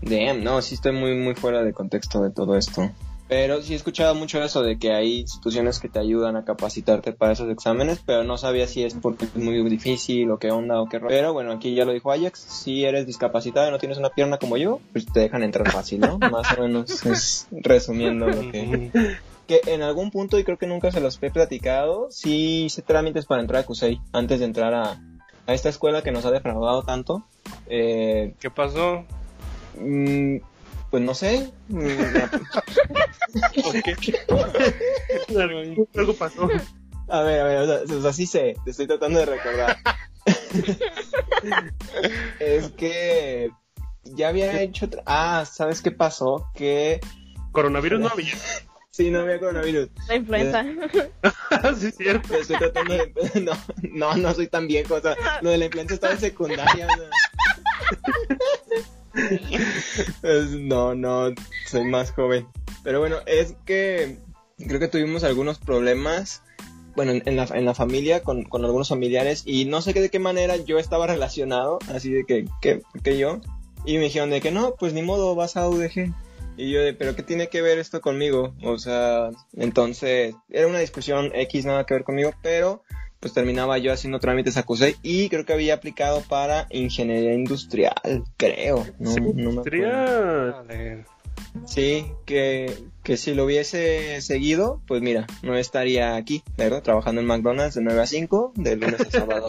Damn, 0.00 0.42
no, 0.42 0.62
sí 0.62 0.74
estoy 0.76 0.92
muy, 0.92 1.14
muy 1.16 1.34
fuera 1.34 1.62
de 1.62 1.74
contexto 1.74 2.22
de 2.22 2.30
todo 2.30 2.56
esto. 2.56 2.90
Pero 3.28 3.60
sí 3.60 3.72
he 3.72 3.76
escuchado 3.76 4.14
mucho 4.14 4.42
eso 4.42 4.62
de 4.62 4.78
que 4.78 4.92
hay 4.92 5.20
instituciones 5.20 5.80
que 5.80 5.88
te 5.88 5.98
ayudan 5.98 6.36
a 6.36 6.44
capacitarte 6.44 7.12
para 7.12 7.32
esos 7.32 7.50
exámenes, 7.50 8.00
pero 8.04 8.22
no 8.22 8.38
sabía 8.38 8.68
si 8.68 8.84
es 8.84 8.94
porque 8.94 9.24
es 9.24 9.34
muy 9.34 9.68
difícil 9.68 10.30
o 10.30 10.38
qué 10.38 10.52
onda 10.52 10.80
o 10.80 10.88
qué 10.88 11.00
rollo. 11.00 11.14
Pero 11.14 11.32
bueno, 11.32 11.52
aquí 11.52 11.74
ya 11.74 11.84
lo 11.84 11.92
dijo 11.92 12.12
Ajax, 12.12 12.38
si 12.38 12.84
eres 12.84 13.04
discapacitado 13.04 13.66
y 13.68 13.72
no 13.72 13.78
tienes 13.78 13.98
una 13.98 14.10
pierna 14.10 14.38
como 14.38 14.56
yo, 14.56 14.80
pues 14.92 15.06
te 15.06 15.20
dejan 15.20 15.42
entrar 15.42 15.70
fácil, 15.70 16.00
¿no? 16.00 16.18
Más 16.30 16.56
o 16.56 16.62
menos 16.62 17.04
es 17.04 17.48
resumiendo 17.50 18.26
lo 18.26 18.40
que... 18.52 19.18
Que 19.46 19.60
en 19.66 19.82
algún 19.82 20.10
punto, 20.10 20.40
y 20.40 20.44
creo 20.44 20.58
que 20.58 20.66
nunca 20.66 20.90
se 20.90 21.00
los 21.00 21.22
he 21.22 21.30
platicado, 21.30 22.08
sí 22.10 22.64
hice 22.64 22.82
trámites 22.82 23.26
para 23.26 23.40
entrar 23.40 23.62
a 23.62 23.64
CUSEI 23.64 24.00
antes 24.12 24.40
de 24.40 24.44
entrar 24.44 24.74
a, 24.74 25.00
a 25.46 25.54
esta 25.54 25.68
escuela 25.68 26.02
que 26.02 26.10
nos 26.10 26.24
ha 26.24 26.32
defraudado 26.32 26.82
tanto. 26.82 27.22
Eh, 27.68 28.34
¿Qué 28.40 28.50
pasó? 28.50 29.04
Mm, 29.78 30.38
pues 30.96 31.04
no 31.04 31.12
sé. 31.14 31.52
¿Por 33.62 33.82
qué? 33.82 33.94
algo, 35.94 36.14
pasó. 36.14 36.48
A 37.08 37.20
ver, 37.20 37.40
a 37.40 37.44
ver, 37.44 37.58
o 37.58 37.66
sea, 37.66 37.96
o 37.98 38.00
sea, 38.00 38.12
sí 38.14 38.24
sé, 38.24 38.56
te 38.64 38.70
estoy 38.70 38.86
tratando 38.86 39.18
de 39.18 39.26
recordar. 39.26 39.76
es 42.40 42.70
que 42.70 43.50
ya 44.04 44.28
había 44.28 44.62
hecho... 44.62 44.88
Ah, 45.04 45.44
¿sabes 45.44 45.82
qué 45.82 45.90
pasó? 45.90 46.50
Que 46.54 46.98
Coronavirus 47.52 48.00
no 48.00 48.08
había. 48.08 48.32
sí, 48.90 49.10
no 49.10 49.20
había 49.20 49.38
coronavirus. 49.38 49.90
La 50.08 50.16
influenza. 50.16 50.64
sí, 51.78 51.88
es 51.88 51.96
cierto. 51.98 52.28
Te 52.28 52.40
estoy 52.40 52.56
tratando 52.56 52.94
de... 52.94 53.12
No, 53.42 53.52
no, 53.92 54.16
no 54.16 54.32
soy 54.32 54.46
tan 54.46 54.66
viejo. 54.66 54.94
O 54.94 55.00
sea, 55.02 55.14
lo 55.42 55.50
de 55.50 55.58
la 55.58 55.66
influenza 55.66 55.92
estaba 55.92 56.14
en 56.14 56.20
secundaria. 56.20 56.86
o 56.86 56.96
sea. 56.96 57.10
No, 60.60 60.94
no, 60.94 61.34
soy 61.66 61.84
más 61.84 62.12
joven. 62.12 62.46
Pero 62.82 63.00
bueno, 63.00 63.16
es 63.26 63.56
que 63.64 64.18
creo 64.58 64.80
que 64.80 64.88
tuvimos 64.88 65.24
algunos 65.24 65.58
problemas, 65.58 66.42
bueno, 66.94 67.12
en, 67.12 67.36
la, 67.36 67.74
familia, 67.74 68.22
con, 68.22 68.46
algunos 68.52 68.88
familiares, 68.88 69.42
y 69.46 69.64
no 69.64 69.82
sé 69.82 69.94
qué, 69.94 70.00
de 70.00 70.10
qué 70.10 70.18
manera 70.18 70.56
yo 70.56 70.78
estaba 70.78 71.06
relacionado, 71.06 71.78
así 71.92 72.10
de 72.10 72.24
que, 72.24 72.46
que, 72.60 72.82
que 73.02 73.18
yo, 73.18 73.40
y 73.84 73.98
me 73.98 74.04
dijeron 74.04 74.30
de 74.30 74.40
que 74.40 74.50
no, 74.50 74.74
pues 74.74 74.92
ni 74.92 75.02
modo, 75.02 75.34
vas 75.34 75.56
a 75.56 75.68
UDG. 75.68 76.12
Y 76.58 76.70
yo 76.70 76.80
de, 76.80 76.94
pero 76.94 77.14
¿qué 77.14 77.22
tiene 77.22 77.48
que 77.48 77.60
ver 77.60 77.78
esto 77.78 78.00
conmigo? 78.00 78.54
O 78.64 78.78
sea, 78.78 79.30
entonces, 79.54 80.34
era 80.48 80.66
una 80.66 80.78
discusión 80.78 81.30
X, 81.34 81.66
nada 81.66 81.84
que 81.84 81.94
ver 81.94 82.04
conmigo, 82.04 82.32
pero 82.42 82.82
pues 83.20 83.32
terminaba 83.32 83.78
yo 83.78 83.92
haciendo 83.92 84.20
trámites 84.20 84.56
a 84.56 84.62
CUSEI 84.62 84.96
y 85.02 85.28
creo 85.28 85.44
que 85.44 85.52
había 85.52 85.74
aplicado 85.74 86.22
para 86.22 86.66
ingeniería 86.70 87.34
industrial, 87.34 88.24
creo. 88.36 88.86
No, 88.98 89.12
Sí, 89.12 89.20
no 89.20 89.52
me 89.52 89.86
Vale. 90.50 91.04
Sí, 91.64 92.06
que, 92.24 92.72
que 93.02 93.16
si 93.16 93.34
lo 93.34 93.44
hubiese 93.44 94.20
seguido, 94.20 94.82
pues 94.86 95.02
mira, 95.02 95.26
no 95.42 95.56
estaría 95.56 96.16
aquí, 96.16 96.42
¿verdad? 96.56 96.82
Trabajando 96.82 97.20
en 97.20 97.26
McDonald's 97.26 97.74
de 97.74 97.82
9 97.82 98.00
a 98.00 98.06
5, 98.06 98.52
de 98.56 98.76
lunes 98.76 99.00
a 99.00 99.10
sábado. 99.10 99.48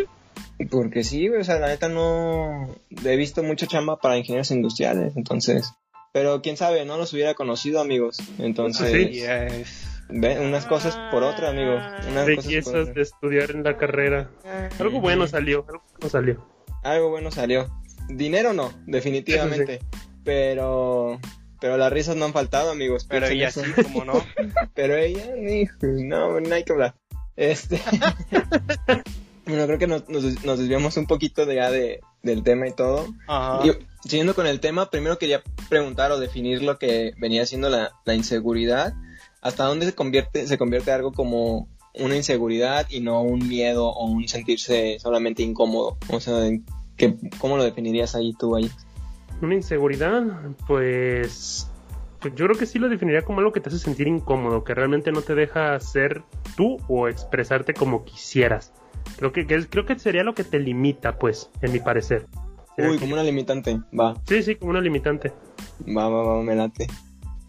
Porque 0.70 1.02
sí, 1.02 1.28
o 1.28 1.42
sea, 1.42 1.58
la 1.58 1.68
neta 1.68 1.88
no... 1.88 2.68
He 3.04 3.16
visto 3.16 3.42
mucha 3.42 3.66
chamba 3.66 3.98
para 3.98 4.16
ingenieros 4.16 4.50
industriales, 4.52 5.16
entonces... 5.16 5.72
Pero 6.12 6.42
quién 6.42 6.56
sabe, 6.56 6.84
no 6.84 6.98
los 6.98 7.12
hubiera 7.14 7.34
conocido, 7.34 7.80
amigos. 7.80 8.18
Entonces, 8.38 8.92
Sí. 8.92 9.20
Yes. 9.20 9.91
Ve, 10.12 10.38
unas 10.40 10.66
cosas 10.66 10.96
por 11.10 11.22
otra, 11.22 11.50
amigo. 11.50 11.74
Unas 11.74 12.02
cosas 12.04 12.14
por 12.14 12.44
bellezas 12.44 12.94
de 12.94 13.02
estudiar 13.02 13.50
en 13.50 13.64
la 13.64 13.76
carrera. 13.76 14.30
Algo 14.78 15.00
bueno 15.00 15.26
salió, 15.26 15.64
algo 15.68 15.82
bueno 15.90 16.08
salió. 16.08 16.46
Algo 16.82 17.10
bueno 17.10 17.30
salió. 17.30 17.70
Dinero 18.08 18.52
no, 18.52 18.72
definitivamente. 18.86 19.80
Pero... 20.24 21.18
Pero 21.60 21.76
las 21.76 21.92
risas 21.92 22.16
no 22.16 22.24
han 22.24 22.32
faltado, 22.32 22.72
amigos. 22.72 23.06
Pero 23.08 23.26
ella 23.26 23.46
eso. 23.46 23.62
sí, 23.62 23.70
como 23.84 24.04
no. 24.04 24.14
Pero 24.74 24.96
ella, 24.96 25.36
hijo, 25.36 25.76
no, 25.82 26.40
no 26.40 26.54
hay 26.56 26.64
que 26.64 26.72
hablar. 26.72 26.96
Este. 27.36 27.80
bueno, 29.46 29.66
creo 29.66 29.78
que 29.78 29.86
nos, 29.86 30.08
nos, 30.08 30.44
nos 30.44 30.58
desviamos 30.58 30.96
un 30.96 31.06
poquito 31.06 31.46
de 31.46 31.54
ya 31.54 31.70
de, 31.70 32.00
del 32.24 32.42
tema 32.42 32.66
y 32.66 32.72
todo. 32.72 33.06
Ajá. 33.28 33.64
Y, 33.64 34.08
siguiendo 34.08 34.34
con 34.34 34.48
el 34.48 34.58
tema, 34.58 34.90
primero 34.90 35.18
quería 35.18 35.40
preguntar 35.68 36.10
o 36.10 36.18
definir 36.18 36.64
lo 36.64 36.80
que 36.80 37.12
venía 37.18 37.46
siendo 37.46 37.70
la, 37.70 37.92
la 38.04 38.14
inseguridad. 38.16 38.94
Hasta 39.42 39.64
dónde 39.64 39.86
se 39.86 39.94
convierte, 39.94 40.46
se 40.46 40.56
convierte 40.56 40.92
algo 40.92 41.12
como 41.12 41.68
una 41.94 42.16
inseguridad 42.16 42.86
y 42.88 43.00
no 43.00 43.20
un 43.22 43.46
miedo 43.46 43.88
o 43.88 44.06
un 44.06 44.26
sentirse 44.28 44.98
solamente 45.00 45.42
incómodo. 45.42 45.98
O 46.08 46.20
sea, 46.20 46.48
¿qué, 46.96 47.16
¿cómo 47.38 47.56
lo 47.56 47.64
definirías 47.64 48.14
ahí 48.14 48.32
tú 48.38 48.56
ahí? 48.56 48.70
Una 49.42 49.54
inseguridad, 49.54 50.22
pues, 50.66 51.68
pues 52.20 52.34
yo 52.36 52.46
creo 52.46 52.56
que 52.56 52.66
sí 52.66 52.78
lo 52.78 52.88
definiría 52.88 53.22
como 53.22 53.40
algo 53.40 53.52
que 53.52 53.60
te 53.60 53.68
hace 53.68 53.80
sentir 53.80 54.06
incómodo, 54.06 54.62
que 54.62 54.74
realmente 54.74 55.10
no 55.10 55.22
te 55.22 55.34
deja 55.34 55.78
ser 55.80 56.22
tú 56.56 56.78
o 56.88 57.08
expresarte 57.08 57.74
como 57.74 58.04
quisieras. 58.04 58.72
Creo 59.16 59.32
que, 59.32 59.46
que 59.46 59.66
creo 59.68 59.84
que 59.84 59.98
sería 59.98 60.22
lo 60.22 60.34
que 60.34 60.44
te 60.44 60.60
limita, 60.60 61.18
pues, 61.18 61.50
en 61.60 61.72
mi 61.72 61.80
parecer. 61.80 62.26
Uy, 62.78 62.98
como 62.98 63.14
una 63.14 63.24
limitante, 63.24 63.80
va. 63.98 64.14
Sí, 64.26 64.42
sí, 64.42 64.54
como 64.54 64.70
una 64.70 64.80
limitante. 64.80 65.32
Va, 65.86 66.08
va, 66.08 66.22
va, 66.22 66.42
me 66.42 66.54
late. 66.54 66.86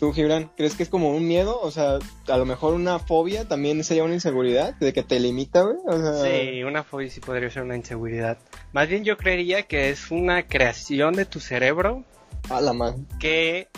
¿Tú, 0.03 0.11
Gibran, 0.11 0.51
crees 0.57 0.75
que 0.75 0.83
es 0.83 0.89
como 0.89 1.15
un 1.15 1.25
miedo? 1.25 1.57
O 1.61 1.71
sea, 1.71 1.97
a 2.27 2.37
lo 2.37 2.43
mejor 2.43 2.73
una 2.73 2.99
fobia 2.99 3.47
también 3.47 3.81
sería 3.85 4.03
una 4.03 4.15
inseguridad, 4.15 4.75
de 4.75 4.91
que 4.91 5.01
te 5.01 5.17
limita, 5.17 5.61
güey. 5.61 5.77
O 5.85 5.97
sea... 5.97 6.29
Sí, 6.29 6.61
una 6.61 6.83
fobia 6.83 7.09
sí 7.09 7.21
podría 7.21 7.49
ser 7.49 7.63
una 7.63 7.77
inseguridad. 7.77 8.37
Más 8.73 8.89
bien 8.89 9.05
yo 9.05 9.15
creería 9.15 9.63
que 9.63 9.91
es 9.91 10.11
una 10.11 10.45
creación 10.45 11.13
de 11.13 11.23
tu 11.23 11.39
cerebro. 11.39 12.03
A 12.49 12.59
la 12.59 12.73
man. 12.73 13.07
Que 13.17 13.69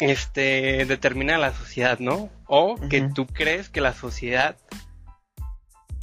este 0.00 0.84
determina 0.84 1.38
la 1.38 1.54
sociedad, 1.54 2.00
¿no? 2.00 2.28
O 2.48 2.74
que 2.90 3.08
tú 3.14 3.28
crees 3.28 3.68
que 3.68 3.80
la 3.80 3.94
sociedad 3.94 4.56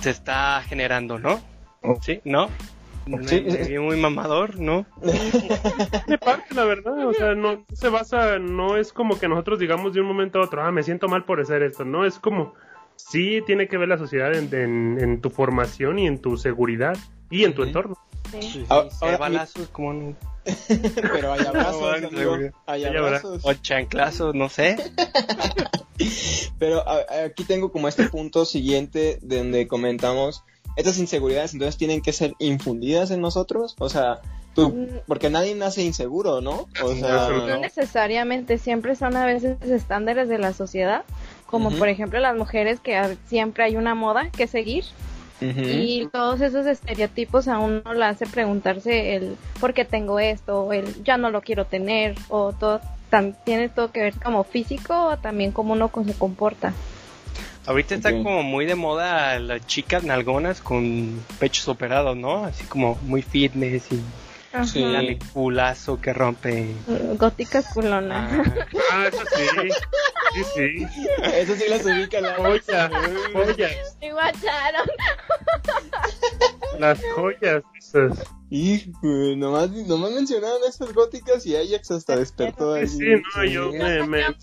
se 0.01 0.10
está 0.10 0.63
generando, 0.63 1.20
¿no? 1.20 1.41
Oh. 1.82 2.00
¿Sí? 2.01 2.22
¿No? 2.24 2.48
Sí, 3.28 3.42
muy, 3.42 3.80
muy 3.80 3.98
mamador, 3.98 4.60
¿no? 4.60 4.86
De 6.08 6.18
parte, 6.18 6.56
la 6.56 6.64
verdad, 6.64 7.08
o 7.08 7.14
sea, 7.14 7.36
no 7.36 7.64
se 7.74 7.90
basa, 7.90 8.40
no 8.40 8.78
es 8.78 8.92
como 8.94 9.20
que 9.20 9.28
nosotros 9.28 9.60
digamos 9.60 9.94
de 9.94 10.02
un 10.02 10.08
momento 10.08 10.40
a 10.40 10.44
otro, 10.46 10.64
ah, 10.64 10.72
me 10.72 10.82
siento 10.84 11.08
mal 11.08 11.24
por 11.26 11.40
hacer 11.40 11.62
esto, 11.64 11.86
no, 11.86 12.06
es 12.06 12.18
como, 12.20 12.54
sí 12.96 13.42
tiene 13.46 13.68
que 13.68 13.78
ver 13.78 13.90
la 13.90 13.98
sociedad 13.98 14.34
en, 14.36 14.54
en- 14.56 14.98
en 15.00 15.22
tu 15.22 15.30
formación 15.30 16.00
y 16.00 16.08
en 16.08 16.20
tu 16.20 16.38
seguridad 16.38 16.98
y 17.30 17.44
en 17.44 17.54
tu 17.54 17.64
entorno. 17.64 17.96
Sí. 18.32 18.42
Sí, 18.42 18.66
Ahora- 18.70 18.90
sí, 18.90 18.98
ahora, 19.02 19.18
balazos 19.18 19.68
como 19.70 19.90
un- 19.90 20.18
Pero 21.14 21.34
hay 21.34 21.46
abrazos, 21.46 22.02
No, 22.02 22.08
amigo. 22.08 22.38
Hay 22.68 22.86
abrazos. 22.86 23.42
o 23.46 23.54
chanclazos, 23.54 24.34
no 24.36 24.50
sé. 24.50 24.78
Pero 26.60 26.88
a- 26.88 27.06
aquí 27.26 27.44
tengo 27.44 27.72
como 27.72 27.88
este 27.88 28.10
punto 28.10 28.46
siguiente 28.46 29.20
de 29.22 29.38
donde 29.38 29.68
comentamos 29.68 30.44
estas 30.75 30.98
inseguridades 30.98 31.53
entonces 31.53 31.77
tienen 31.77 32.01
que 32.01 32.13
ser 32.13 32.34
infundidas 32.39 33.12
en 33.12 33.22
nosotros, 33.22 33.75
o 33.79 33.89
sea, 33.89 34.20
tú, 34.53 34.70
Mm. 34.70 34.88
porque 35.08 35.29
nadie 35.29 35.55
nace 35.55 35.84
inseguro, 35.84 36.41
¿no? 36.41 36.67
O 36.84 36.96
sea, 36.96 37.29
No 37.29 37.58
necesariamente, 37.60 38.58
siempre 38.58 38.96
son 38.96 39.15
a 39.15 39.25
veces 39.25 39.58
estándares 39.63 40.29
de 40.29 40.38
la 40.38 40.53
sociedad, 40.53 41.03
como 41.46 41.72
por 41.72 41.88
ejemplo 41.89 42.20
las 42.20 42.36
mujeres 42.36 42.79
que 42.79 43.17
siempre 43.27 43.63
hay 43.63 43.75
una 43.77 43.96
moda 43.96 44.29
que 44.32 44.48
seguir 44.48 44.86
y 45.41 46.08
todos 46.12 46.41
esos 46.41 46.65
estereotipos 46.65 47.48
a 47.48 47.60
uno 47.60 47.94
le 47.94 48.05
hace 48.05 48.25
preguntarse 48.25 49.15
el 49.15 49.36
por 49.60 49.74
qué 49.74 49.86
tengo 49.86 50.20
esto, 50.20 50.62
o 50.63 50.74
el 50.74 51.03
ya 51.03 51.17
no 51.17 51.29
lo 51.29 51.41
quiero 51.41 51.65
tener 51.65 52.15
o 52.29 52.53
todo 52.53 52.79
tiene 53.46 53.70
todo 53.70 53.91
que 53.91 54.01
ver 54.01 54.13
como 54.22 54.44
físico 54.44 54.94
o 54.94 55.17
también 55.17 55.51
cómo 55.51 55.74
uno 55.74 55.89
se 56.05 56.13
comporta. 56.13 56.74
Ahorita 57.67 57.95
está 57.95 58.10
Ok. 58.10 58.24
como 58.24 58.43
muy 58.43 58.65
de 58.65 58.75
moda 58.75 59.39
las 59.39 59.65
chicas 59.65 60.03
nalgonas 60.03 60.62
con 60.62 61.24
pechos 61.39 61.67
operados, 61.67 62.15
¿no? 62.15 62.45
Así 62.45 62.63
como 62.65 62.95
muy 63.03 63.22
fitness 63.22 63.91
y 63.91 64.01
Sí. 64.65 64.81
El 64.81 65.19
culazo 65.34 66.00
que 66.00 66.13
rompe. 66.13 66.69
Góticas 67.17 67.74
culonas. 67.74 68.31
Ah, 68.31 68.43
Ah, 68.93 69.07
eso 69.10 69.22
sí, 69.36 69.43
sí, 70.34 70.43
sí. 70.55 70.88
Eso 71.34 71.55
sí 71.55 71.63
las 71.67 71.86
ubica 71.86 72.22
la 72.22 72.36
Joyas, 72.36 72.89
joyas, 73.34 73.98
Me 74.00 74.13
guacharon. 74.13 74.88
las 76.79 77.01
joyas 77.15 77.63
esas. 77.77 78.24
Hijo, 78.50 78.93
nomás, 79.36 79.72
nomás 79.72 80.12
mencionaron 80.12 80.60
esas 80.69 80.93
góticas 80.93 81.45
y 81.45 81.57
Ajax 81.57 81.91
hasta 81.91 82.15
despertó 82.15 82.75
Sí, 82.75 82.79
ahí. 82.79 82.88
sí, 82.88 83.24
no, 83.36 83.43
yo 83.43 83.72
me, 83.74 84.07
me. 84.07 84.24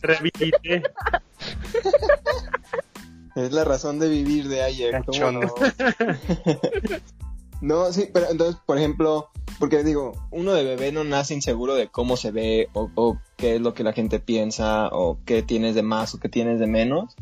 Es 3.36 3.52
la 3.52 3.64
razón 3.64 3.98
de 3.98 4.08
vivir 4.08 4.48
de 4.48 4.62
Ajax. 4.62 5.06
¿cómo 5.06 5.32
no? 5.32 5.40
No, 7.60 7.92
sí, 7.92 8.08
pero 8.12 8.26
entonces, 8.28 8.60
por 8.66 8.76
ejemplo, 8.76 9.28
porque 9.60 9.84
digo, 9.84 10.12
uno 10.32 10.52
de 10.52 10.64
bebé 10.64 10.90
no 10.90 11.04
nace 11.04 11.32
inseguro 11.34 11.74
de 11.76 11.86
cómo 11.86 12.16
se 12.16 12.32
ve 12.32 12.68
o, 12.72 12.90
o 12.96 13.18
qué 13.36 13.54
es 13.54 13.60
lo 13.60 13.72
que 13.72 13.84
la 13.84 13.92
gente 13.92 14.18
piensa 14.18 14.88
o 14.90 15.18
qué 15.24 15.44
tienes 15.44 15.76
de 15.76 15.82
más 15.82 16.12
o 16.14 16.18
qué 16.18 16.28
tienes 16.28 16.58
de 16.58 16.66
menos. 16.66 17.14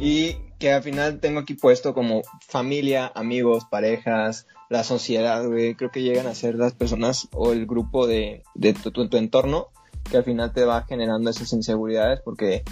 Y 0.00 0.36
que 0.58 0.72
al 0.72 0.82
final 0.82 1.20
tengo 1.20 1.38
aquí 1.40 1.54
puesto 1.54 1.94
como 1.94 2.22
familia, 2.40 3.12
amigos, 3.14 3.66
parejas, 3.70 4.48
la 4.68 4.82
sociedad, 4.82 5.46
güey. 5.46 5.76
Creo 5.76 5.92
que 5.92 6.02
llegan 6.02 6.26
a 6.26 6.34
ser 6.34 6.56
las 6.56 6.72
personas 6.74 7.28
o 7.32 7.52
el 7.52 7.64
grupo 7.66 8.08
de, 8.08 8.42
de 8.56 8.72
tu, 8.74 8.90
tu- 8.90 9.08
tu 9.08 9.16
entorno 9.16 9.68
que 10.10 10.16
al 10.16 10.24
final 10.24 10.52
te 10.52 10.64
va 10.64 10.82
generando 10.82 11.30
esas 11.30 11.52
inseguridades 11.52 12.20
porque 12.24 12.64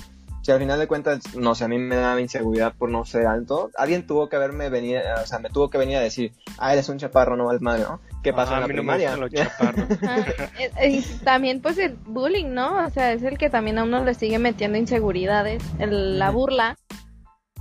si 0.43 0.51
al 0.53 0.59
final 0.59 0.79
de 0.79 0.87
cuentas, 0.89 1.35
no 1.37 1.55
sé, 1.55 1.65
a 1.65 1.69
mí 1.69 1.79
me 1.79 1.97
daba 1.97 2.21
inseguridad 2.21 2.75
por 2.77 2.91
no 2.91 3.05
ser 3.05 3.27
alto, 3.27 3.71
alguien 3.77 4.07
tuvo 4.07 4.29
que 4.29 4.37
haberme 4.37 4.69
venir, 4.71 5.01
o 5.23 5.27
sea, 5.27 5.39
me 5.39 5.49
tuvo 5.51 5.71
que 5.71 5.79
venir 5.79 5.97
a 5.97 6.01
decir, 6.01 6.33
ah, 6.59 6.73
eres 6.73 6.89
un 6.89 6.99
chaparro, 6.99 7.37
no 7.37 7.47
vales 7.47 7.63
madre, 7.63 7.83
¿no? 7.85 8.01
¿Qué 8.23 8.33
pasó 8.33 8.53
Ah, 8.55 8.59
en 8.59 8.59
a 8.59 8.61
la 8.63 8.69
mí 8.69 8.75
no 8.75 8.83
me 8.83 8.93
primaria? 8.99 9.17
gustan 9.17 9.21
los 9.21 9.31
chaparros. 9.49 9.99
Ah, 10.07 10.25
eh, 10.59 10.89
y 10.91 11.03
también 11.25 11.61
pues 11.63 11.79
el 11.79 11.95
bullying, 11.95 12.51
¿no? 12.53 12.85
O 12.85 12.91
sea, 12.91 13.13
es 13.13 13.23
el 13.23 13.39
que 13.39 13.51
también 13.51 13.79
a 13.79 13.85
uno 13.85 14.05
le 14.05 14.15
sigue 14.15 14.39
metiendo 14.39 14.77
inseguridades, 14.79 15.63
el- 15.79 16.19
la 16.19 16.31
burla. 16.31 16.77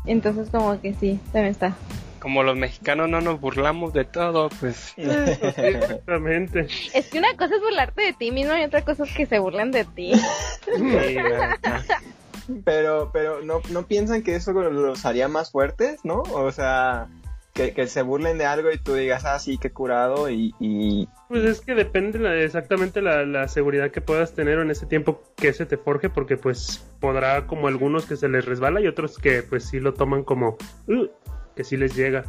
Entonces 0.05 0.49
como 0.49 0.81
que 0.81 0.93
sí, 0.95 1.19
también 1.31 1.51
está. 1.51 1.75
Como 2.19 2.43
los 2.43 2.55
mexicanos 2.55 3.09
no 3.09 3.19
nos 3.21 3.39
burlamos 3.41 3.93
de 3.93 4.05
todo, 4.05 4.49
pues 4.59 4.93
Exactamente. 4.97 6.67
Es 6.93 7.07
que 7.07 7.19
una 7.19 7.35
cosa 7.37 7.55
es 7.55 7.61
burlarte 7.61 8.03
de 8.03 8.13
ti 8.13 8.31
mismo 8.31 8.55
y 8.55 8.63
otra 8.63 8.83
cosa 8.83 9.03
es 9.03 9.13
que 9.13 9.25
se 9.25 9.39
burlen 9.39 9.71
de 9.71 9.85
ti. 9.85 10.13
sí. 10.75 11.15
Pero, 12.65 13.11
pero 13.13 13.41
no, 13.43 13.61
no 13.71 13.87
piensan 13.87 14.23
que 14.23 14.35
eso 14.35 14.51
los 14.53 15.05
haría 15.05 15.27
más 15.27 15.51
fuertes, 15.51 16.01
¿no? 16.03 16.23
O 16.33 16.51
sea, 16.51 17.07
que, 17.53 17.73
que 17.73 17.87
se 17.87 18.01
burlen 18.01 18.37
de 18.37 18.45
algo 18.45 18.71
y 18.71 18.77
tú 18.77 18.93
digas, 18.93 19.25
ah, 19.25 19.37
sí, 19.39 19.57
qué 19.57 19.71
curado 19.71 20.29
y... 20.29 20.53
y... 20.59 21.07
Pues 21.27 21.43
es 21.43 21.61
que 21.61 21.75
depende 21.75 22.19
la- 22.19 22.35
exactamente 22.35 23.01
la, 23.01 23.25
la 23.25 23.47
seguridad 23.47 23.91
que 23.91 24.01
puedas 24.01 24.33
tener 24.33 24.59
en 24.59 24.69
ese 24.71 24.85
tiempo 24.85 25.21
que 25.35 25.53
se 25.53 25.65
te 25.65 25.77
forje, 25.77 26.09
porque 26.09 26.37
pues 26.37 26.83
podrá 26.99 27.47
como 27.47 27.67
algunos 27.67 28.05
que 28.05 28.15
se 28.17 28.27
les 28.29 28.45
resbala 28.45 28.81
y 28.81 28.87
otros 28.87 29.17
que 29.17 29.43
pues 29.43 29.65
sí 29.65 29.79
lo 29.79 29.93
toman 29.93 30.23
como 30.23 30.57
"Uh", 30.87 31.07
que 31.55 31.63
sí 31.63 31.77
les 31.77 31.95
llega. 31.95 32.23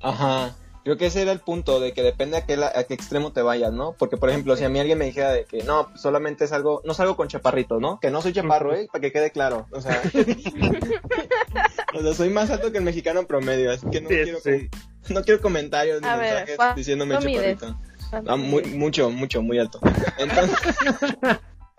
Ajá. 0.00 0.54
Creo 0.88 0.96
que 0.96 1.04
ese 1.04 1.20
era 1.20 1.32
el 1.32 1.40
punto, 1.40 1.80
de 1.80 1.92
que 1.92 2.02
depende 2.02 2.38
a 2.38 2.46
qué, 2.46 2.56
la- 2.56 2.72
a 2.74 2.84
qué 2.84 2.94
extremo 2.94 3.30
te 3.30 3.42
vayas, 3.42 3.74
¿no? 3.74 3.92
Porque, 3.98 4.16
por 4.16 4.30
ejemplo, 4.30 4.56
si 4.56 4.64
a 4.64 4.70
mí 4.70 4.80
alguien 4.80 4.96
me 4.96 5.04
dijera 5.04 5.30
de 5.32 5.44
que 5.44 5.62
no, 5.62 5.94
solamente 5.98 6.46
es 6.46 6.52
algo, 6.52 6.80
no 6.86 6.94
salgo 6.94 7.14
con 7.14 7.28
chaparritos, 7.28 7.78
¿no? 7.78 8.00
Que 8.00 8.10
no 8.10 8.22
soy 8.22 8.32
chaparro, 8.32 8.74
¿eh? 8.74 8.88
Para 8.90 9.02
que 9.02 9.12
quede 9.12 9.30
claro. 9.30 9.66
O 9.70 9.82
sea, 9.82 10.00
o 11.94 12.00
sea, 12.00 12.14
soy 12.14 12.30
más 12.30 12.48
alto 12.48 12.72
que 12.72 12.78
el 12.78 12.84
mexicano 12.84 13.20
en 13.20 13.26
promedio, 13.26 13.70
así 13.70 13.86
que 13.90 14.00
no, 14.00 14.08
Sí, 14.08 14.14
quiero, 14.22 14.38
sí. 14.40 14.70
no 15.10 15.22
quiero 15.24 15.42
comentarios 15.42 16.00
ni 16.00 16.08
A 16.08 16.16
mensajes 16.16 16.56
¿cuánto 16.56 16.76
diciéndome 16.76 17.18
chaparrito. 17.18 17.78
Ah, 18.26 18.36
muy, 18.36 18.62
mucho, 18.64 19.10
mucho, 19.10 19.42
muy 19.42 19.58
alto. 19.58 19.80
Entonces, 20.16 20.56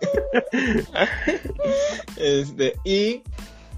este, 2.16 2.74
y, 2.84 3.22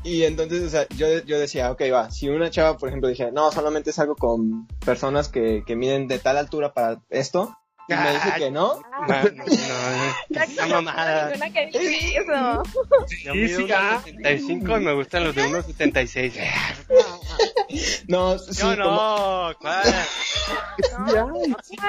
y 0.05 0.25
entonces, 0.25 0.63
o 0.63 0.69
sea, 0.69 0.87
yo, 0.97 1.07
yo 1.25 1.39
decía, 1.39 1.71
ok, 1.71 1.83
va, 1.93 2.11
si 2.11 2.29
una 2.29 2.51
chava, 2.51 2.77
por 2.79 2.89
ejemplo, 2.89 3.09
dije, 3.09 3.31
no, 3.33 3.51
solamente 3.53 3.93
salgo 3.93 4.17
con 4.17 4.67
personas 4.85 5.29
que, 5.29 5.63
que 5.67 5.77
miden 5.77 6.09
de 6.09 6.19
tal 6.19 6.37
altura 6.39 6.73
para 6.75 7.01
esto, 7.11 7.57
y 7.89 7.95
me 7.95 8.13
dice 8.13 8.33
que 8.39 8.51
no, 8.51 8.81
No, 8.81 9.07
no, 9.09 9.45
no, 10.31 10.41
esa 10.43 10.67
mamada. 10.67 11.33
Que 11.53 11.67
dice 11.67 12.17
eso. 12.17 12.63
Yo 13.25 13.35
mido 13.35 13.59
sí, 13.59 13.73
ah. 13.75 14.01
1.75 14.07 14.81
y 14.81 14.85
me 14.85 14.93
gustan 14.95 15.25
los 15.25 15.35
de 15.35 15.43
1.76. 15.43 16.33
no, 18.09 18.39
sí, 18.39 18.63
no. 18.77 19.53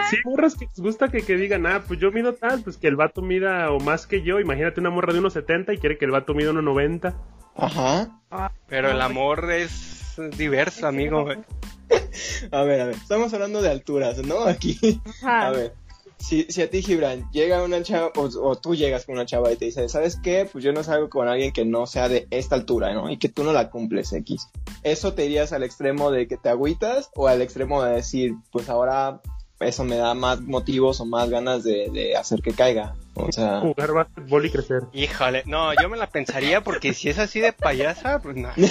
Sí, 0.10 0.18
morras 0.26 0.56
que 0.56 0.66
les 0.66 0.80
gusta 0.80 1.10
que, 1.10 1.22
que 1.24 1.36
digan, 1.36 1.66
ah, 1.68 1.84
pues 1.88 2.00
yo 2.00 2.12
mido 2.12 2.34
tal, 2.34 2.62
pues 2.64 2.78
que 2.78 2.88
el 2.88 2.96
vato 2.96 3.22
mida 3.22 3.72
o 3.72 3.80
más 3.80 4.08
que 4.08 4.24
yo. 4.24 4.40
Imagínate 4.40 4.80
una 4.80 4.90
morra 4.90 5.14
de 5.14 5.20
unos 5.20 5.34
70 5.34 5.74
y 5.74 5.78
quiere 5.78 5.98
que 5.98 6.06
el 6.06 6.12
vato 6.12 6.34
mida 6.34 6.52
unos 6.52 6.64
90. 6.64 7.12
como- 7.12 7.43
ajá, 7.56 8.20
Pero 8.68 8.92
el 8.92 9.02
amor 9.02 9.52
es 9.52 10.16
diverso, 10.38 10.88
amigo. 10.88 11.28
a 12.52 12.62
ver, 12.64 12.82
a 12.82 12.86
ver, 12.86 12.96
estamos 12.96 13.34
hablando 13.34 13.62
de 13.62 13.70
alturas, 13.70 14.18
¿no? 14.20 14.44
Aquí, 14.44 15.02
Ajá. 15.06 15.48
a 15.48 15.52
ver. 15.52 15.74
Si, 16.18 16.44
si 16.44 16.62
a 16.62 16.70
ti, 16.70 16.82
Gibran, 16.82 17.30
llega 17.32 17.62
una 17.64 17.84
chava, 17.84 18.12
o, 18.16 18.22
o 18.22 18.56
tú 18.56 18.76
llegas 18.76 19.06
con 19.06 19.16
una 19.16 19.26
chava 19.26 19.52
y 19.52 19.58
te 19.58 19.66
dice, 19.66 19.90
¿sabes 19.90 20.18
qué? 20.24 20.48
Pues 20.50 20.64
yo 20.64 20.72
no 20.72 20.82
salgo 20.82 21.10
con 21.10 21.28
alguien 21.28 21.52
que 21.52 21.66
no 21.66 21.86
sea 21.86 22.08
de 22.08 22.28
esta 22.32 22.56
altura, 22.56 22.94
¿no? 22.94 23.10
Y 23.10 23.18
que 23.18 23.28
tú 23.28 23.44
no 23.44 23.52
la 23.52 23.70
cumples, 23.70 24.14
X. 24.14 24.48
¿Eso 24.84 25.14
te 25.14 25.26
irías 25.26 25.52
al 25.52 25.64
extremo 25.64 26.12
de 26.12 26.28
que 26.28 26.38
te 26.38 26.48
agüitas 26.48 27.10
o 27.16 27.28
al 27.28 27.42
extremo 27.42 27.84
de 27.84 27.96
decir, 27.96 28.36
pues 28.52 28.70
ahora 28.70 29.22
eso 29.66 29.84
me 29.84 29.98
da 29.98 30.14
más 30.14 30.42
motivos 30.42 31.00
o 31.00 31.06
más 31.06 31.30
ganas 31.30 31.64
de, 31.64 31.90
de 31.92 32.16
hacer 32.16 32.42
que 32.42 32.54
caiga. 32.54 32.96
O 33.16 33.32
sea, 33.32 33.60
Jugar 33.62 33.94
básquetbol 33.94 34.46
y 34.46 34.52
crecer. 34.52 34.84
Híjole, 34.94 35.44
no, 35.46 35.74
yo 35.82 35.90
me 35.90 35.98
la 35.98 36.10
pensaría 36.10 36.62
porque 36.62 36.94
si 36.94 37.10
es 37.10 37.20
así 37.20 37.40
de 37.40 37.54
payasa, 37.54 38.20
pues 38.20 38.36
no. 38.36 38.50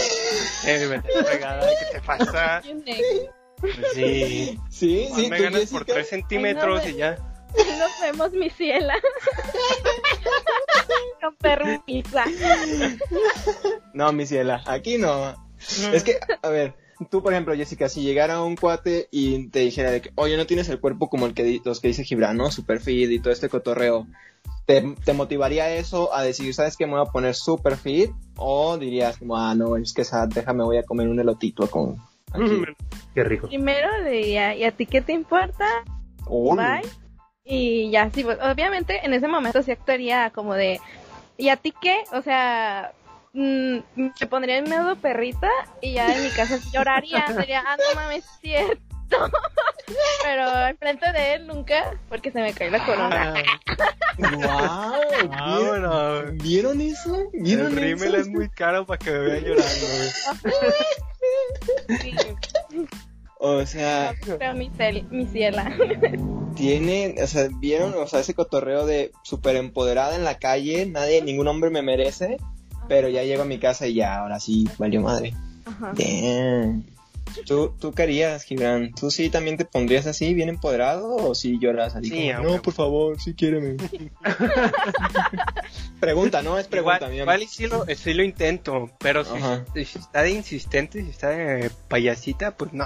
Eh, 0.64 0.86
vete 0.86 1.12
a 1.12 1.18
la 1.18 1.24
fregada, 1.24 1.66
¿qué 1.66 1.98
te 1.98 2.06
pasa? 2.06 2.62
Pues 3.60 3.74
sí. 3.94 4.58
sí, 4.70 5.08
sí, 5.14 5.28
me 5.28 5.40
ganas 5.40 5.62
por 5.70 5.80
Jessica. 5.80 5.94
3 5.94 6.08
centímetros 6.08 6.82
Ay, 6.84 6.92
no, 6.92 6.96
y 6.96 6.98
ya. 6.98 7.18
Nos 7.78 8.00
vemos, 8.00 8.32
mi 8.32 8.48
ciela. 8.48 8.94
Con 11.20 11.36
permiso. 11.36 12.18
No, 13.92 14.12
mi 14.12 14.26
ciela, 14.26 14.62
aquí 14.66 14.98
no. 14.98 15.34
Es 15.92 16.04
que, 16.04 16.18
a 16.42 16.48
ver, 16.48 16.74
tú, 17.10 17.22
por 17.22 17.32
ejemplo, 17.32 17.54
Jessica, 17.54 17.88
si 17.88 18.02
llegara 18.02 18.42
un 18.42 18.56
cuate 18.56 19.08
y 19.10 19.48
te 19.48 19.60
dijera 19.60 19.90
de 19.90 20.00
que, 20.02 20.10
oye, 20.16 20.36
no 20.36 20.46
tienes 20.46 20.68
el 20.68 20.80
cuerpo 20.80 21.08
como 21.08 21.26
el 21.26 21.34
que 21.34 21.44
di- 21.44 21.62
los 21.64 21.80
que 21.80 21.88
dice 21.88 22.04
Gibran, 22.04 22.36
¿no? 22.36 22.50
Super 22.50 22.80
fit 22.80 23.10
y 23.10 23.18
todo 23.20 23.32
este 23.32 23.48
cotorreo. 23.48 24.06
¿Te, 24.66 24.82
te 25.04 25.12
motivaría 25.12 25.74
eso 25.74 26.14
a 26.14 26.22
decir, 26.22 26.54
¿sabes 26.54 26.76
qué? 26.76 26.86
Me 26.86 26.92
voy 26.92 27.02
a 27.06 27.10
poner 27.10 27.34
super 27.34 27.76
fit? 27.76 28.10
O 28.36 28.78
dirías, 28.78 29.16
como, 29.18 29.36
ah, 29.36 29.54
no, 29.54 29.76
es 29.76 29.92
que 29.92 30.02
esa, 30.02 30.26
déjame, 30.26 30.64
voy 30.64 30.76
a 30.78 30.82
comer 30.84 31.08
un 31.08 31.18
elotito 31.20 31.68
con. 31.68 31.96
Aquí. 32.32 32.62
Qué 33.14 33.24
rico. 33.24 33.48
Primero 33.48 33.88
diría, 34.04 34.54
¿y 34.56 34.64
a 34.64 34.72
ti 34.72 34.86
qué 34.86 35.00
te 35.02 35.12
importa? 35.12 35.66
Oh, 36.26 36.54
Bye. 36.56 36.82
Y 37.44 37.90
ya, 37.90 38.08
sí, 38.10 38.22
pues, 38.22 38.38
obviamente 38.40 39.04
en 39.04 39.12
ese 39.14 39.26
momento 39.26 39.62
sí 39.62 39.72
actuaría 39.72 40.30
como 40.30 40.54
de, 40.54 40.80
¿y 41.36 41.48
a 41.48 41.56
ti 41.56 41.74
qué? 41.82 42.04
O 42.12 42.22
sea, 42.22 42.92
mm, 43.32 43.78
me 43.96 44.26
pondría 44.28 44.58
en 44.58 44.68
modo 44.68 44.96
perrita 44.96 45.48
y 45.80 45.94
ya 45.94 46.14
en 46.14 46.22
mi 46.24 46.30
casa 46.30 46.58
lloraría, 46.72 47.26
sería, 47.34 47.62
ah, 47.66 47.76
no 47.76 47.94
mames, 48.00 48.24
es 48.24 48.30
cierto. 48.40 48.80
Pero 50.22 50.66
enfrente 50.68 51.12
de 51.12 51.34
él 51.34 51.46
nunca, 51.46 51.98
porque 52.08 52.30
se 52.30 52.40
me 52.40 52.54
cae 52.54 52.70
la 52.70 52.84
corona. 52.86 53.34
¡Wow! 54.18 55.28
Vámonos. 55.28 56.32
¿Vieron 56.38 56.80
eso? 56.80 57.28
¿Vieron 57.34 57.66
El 57.66 57.76
rímel 57.76 58.14
eso? 58.14 58.22
es 58.22 58.28
muy 58.28 58.48
caro 58.48 58.86
para 58.86 58.98
que 58.98 59.10
me 59.10 59.18
vea 59.18 59.40
llorando. 59.40 59.86
Sí, 62.00 62.14
O 63.44 63.66
sea, 63.66 64.14
pero 64.38 64.54
mi, 64.54 64.70
cel- 64.70 65.08
mi 65.10 65.26
ciela. 65.26 65.68
tiene, 66.54 67.16
o 67.20 67.26
sea, 67.26 67.48
vieron, 67.58 67.92
o 67.94 68.06
sea, 68.06 68.20
ese 68.20 68.34
cotorreo 68.34 68.86
de 68.86 69.10
súper 69.24 69.56
empoderada 69.56 70.14
en 70.14 70.22
la 70.24 70.38
calle, 70.38 70.86
nadie, 70.86 71.22
ningún 71.22 71.48
hombre 71.48 71.68
me 71.70 71.82
merece, 71.82 72.36
pero 72.88 73.08
ya 73.08 73.22
llego 73.22 73.42
a 73.42 73.46
mi 73.46 73.58
casa 73.58 73.86
y 73.86 73.94
ya, 73.94 74.18
ahora 74.18 74.40
sí, 74.40 74.68
valió 74.78 75.00
madre. 75.00 75.34
Ajá. 75.64 75.92
Damn. 75.96 76.84
¿Tú, 77.46 77.74
tú 77.80 77.92
qué 77.92 78.02
harías, 78.02 78.42
Gibran? 78.44 78.92
¿Tú 78.94 79.10
sí 79.10 79.30
también 79.30 79.56
te 79.56 79.64
pondrías 79.64 80.06
así, 80.06 80.34
bien 80.34 80.48
empoderado, 80.48 81.16
o 81.16 81.34
sí 81.34 81.58
lloras 81.58 81.96
así? 81.96 82.10
Sí, 82.10 82.30
como, 82.36 82.48
no, 82.48 82.62
por 82.62 82.74
favor, 82.74 83.20
sí 83.20 83.34
quiéreme. 83.34 83.76
pregunta, 86.00 86.42
¿no? 86.42 86.58
Es 86.58 86.68
pregunta, 86.68 87.08
mi 87.08 87.18
igual 87.18 87.42
y 87.42 87.46
sí 87.46 87.66
lo, 87.66 87.86
sí 87.86 88.12
lo 88.12 88.22
intento, 88.22 88.90
pero 88.98 89.24
si 89.24 89.98
está 89.98 90.22
de 90.22 90.32
insistente, 90.32 91.02
si 91.02 91.10
está 91.10 91.30
de 91.30 91.70
payasita, 91.88 92.56
pues 92.56 92.72
no. 92.72 92.84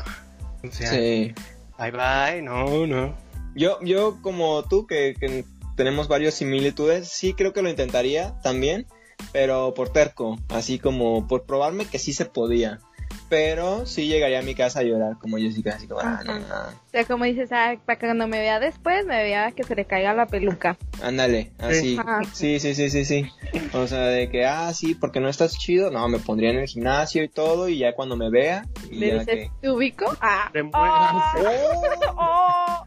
O 0.62 0.70
sea, 0.70 0.90
Sí. 0.90 1.34
bye 1.78 1.90
bye, 1.90 2.42
no, 2.42 2.86
no. 2.86 3.14
Yo, 3.54 3.78
yo 3.82 4.20
como 4.22 4.62
tú, 4.64 4.86
que, 4.86 5.14
que 5.18 5.44
tenemos 5.76 6.08
varias 6.08 6.34
similitudes, 6.34 7.08
sí 7.08 7.32
creo 7.32 7.52
que 7.52 7.62
lo 7.62 7.70
intentaría 7.70 8.38
también, 8.42 8.86
pero 9.32 9.74
por 9.74 9.90
terco, 9.90 10.38
así 10.48 10.78
como 10.78 11.26
por 11.26 11.44
probarme 11.44 11.86
que 11.86 11.98
sí 11.98 12.12
se 12.12 12.24
podía. 12.24 12.80
Pero 13.28 13.86
sí 13.86 14.06
llegaría 14.06 14.38
a 14.38 14.42
mi 14.42 14.54
casa 14.54 14.80
a 14.80 14.82
llorar 14.84 15.18
como 15.18 15.36
Jessica, 15.36 15.74
así 15.74 15.88
como, 15.88 16.00
ah, 16.00 16.22
no, 16.24 16.38
no. 16.38 16.44
O 16.44 16.90
sea, 16.90 17.04
como 17.04 17.24
dices, 17.24 17.50
ah, 17.50 17.74
para 17.84 17.98
que 17.98 18.06
cuando 18.06 18.28
me 18.28 18.38
vea 18.38 18.60
después, 18.60 19.04
me 19.04 19.20
vea 19.22 19.50
que 19.50 19.64
se 19.64 19.74
le 19.74 19.84
caiga 19.84 20.14
la 20.14 20.26
peluca. 20.26 20.76
Ándale, 21.02 21.50
así. 21.58 21.96
Ajá. 21.98 22.20
Sí, 22.32 22.60
sí, 22.60 22.74
sí, 22.74 22.88
sí, 22.88 23.04
sí. 23.04 23.26
O 23.72 23.86
sea, 23.88 24.02
de 24.06 24.28
que, 24.28 24.44
ah, 24.46 24.72
sí, 24.72 24.94
porque 24.94 25.18
no 25.18 25.28
estás 25.28 25.58
chido. 25.58 25.90
No, 25.90 26.08
me 26.08 26.18
pondría 26.20 26.50
en 26.50 26.58
el 26.58 26.68
gimnasio 26.68 27.24
y 27.24 27.28
todo, 27.28 27.68
y 27.68 27.78
ya 27.78 27.94
cuando 27.94 28.16
me 28.16 28.30
vea, 28.30 28.64
y 28.90 28.96
Le 28.96 29.08
ya 29.08 29.18
dices, 29.18 29.26
que... 29.26 29.50
¿te 29.60 29.70
ubico? 29.70 30.04
Ah, 30.20 30.48
Te 30.52 30.62
mueras. 30.62 31.12
oh, 32.16 32.86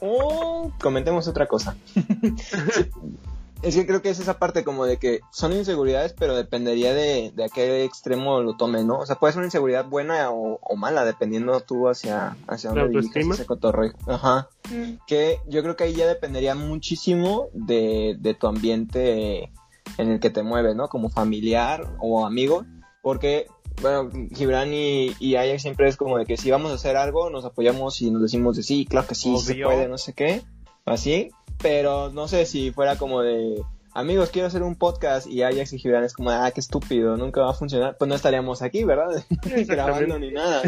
Oh, 0.00 0.72
comentemos 0.80 1.26
otra 1.26 1.46
cosa. 1.46 1.76
es 3.62 3.74
que 3.74 3.86
creo 3.86 4.02
que 4.02 4.10
es 4.10 4.20
esa 4.20 4.38
parte 4.38 4.62
como 4.64 4.84
de 4.84 4.98
que 4.98 5.20
son 5.32 5.52
inseguridades, 5.52 6.14
pero 6.18 6.36
dependería 6.36 6.94
de, 6.94 7.32
de 7.34 7.44
a 7.44 7.48
qué 7.48 7.84
extremo 7.84 8.40
lo 8.40 8.56
tome, 8.56 8.84
¿no? 8.84 8.98
O 9.00 9.06
sea, 9.06 9.16
puede 9.16 9.32
ser 9.32 9.38
una 9.40 9.46
inseguridad 9.48 9.86
buena 9.86 10.30
o, 10.30 10.58
o 10.62 10.76
mala, 10.76 11.04
dependiendo 11.04 11.58
tú 11.60 11.88
hacia, 11.88 12.36
hacia 12.46 12.72
¿La 12.72 12.82
dónde 12.82 13.00
dirijas 13.00 13.34
ese 13.40 13.46
cotorreo. 13.46 13.92
Ajá. 14.06 14.48
Mm, 14.70 14.98
Que 15.06 15.38
yo 15.48 15.62
creo 15.62 15.76
que 15.76 15.84
ahí 15.84 15.94
ya 15.94 16.06
dependería 16.06 16.54
muchísimo 16.54 17.48
de, 17.52 18.16
de 18.20 18.34
tu 18.34 18.46
ambiente 18.46 19.52
en 19.96 20.10
el 20.10 20.20
que 20.20 20.30
te 20.30 20.42
mueves, 20.42 20.76
¿no? 20.76 20.88
Como 20.88 21.08
familiar 21.10 21.88
o 22.00 22.24
amigo. 22.26 22.64
Porque, 23.02 23.46
bueno, 23.80 24.10
Gibran 24.34 24.72
y, 24.72 25.14
y 25.18 25.36
Ajax 25.36 25.62
siempre 25.62 25.88
es 25.88 25.96
como 25.96 26.18
de 26.18 26.26
que 26.26 26.36
si 26.36 26.50
vamos 26.50 26.70
a 26.72 26.74
hacer 26.74 26.96
algo, 26.96 27.30
nos 27.30 27.44
apoyamos 27.44 28.02
y 28.02 28.10
nos 28.10 28.22
decimos 28.22 28.56
de 28.56 28.62
sí, 28.62 28.84
claro 28.86 29.06
que 29.06 29.14
sí, 29.14 29.34
sí 29.38 29.44
se 29.46 29.52
Obvio. 29.54 29.66
puede, 29.68 29.88
no 29.88 29.96
sé 29.98 30.12
qué. 30.12 30.42
Así. 30.90 31.30
Pero 31.60 32.10
no 32.10 32.28
sé 32.28 32.46
si 32.46 32.70
fuera 32.70 32.96
como 32.96 33.20
de, 33.22 33.60
amigos, 33.92 34.30
quiero 34.30 34.46
hacer 34.48 34.62
un 34.62 34.76
podcast 34.76 35.26
y 35.26 35.42
Ajax 35.42 35.72
y 35.72 35.78
Gibran 35.78 36.04
es 36.04 36.12
como, 36.14 36.30
ah, 36.30 36.50
qué 36.52 36.60
estúpido, 36.60 37.16
nunca 37.16 37.40
va 37.42 37.50
a 37.50 37.54
funcionar. 37.54 37.96
Pues 37.98 38.08
no 38.08 38.14
estaríamos 38.14 38.62
aquí, 38.62 38.84
¿verdad? 38.84 39.24
Grabando 39.66 40.18
ni 40.18 40.30
nada. 40.30 40.62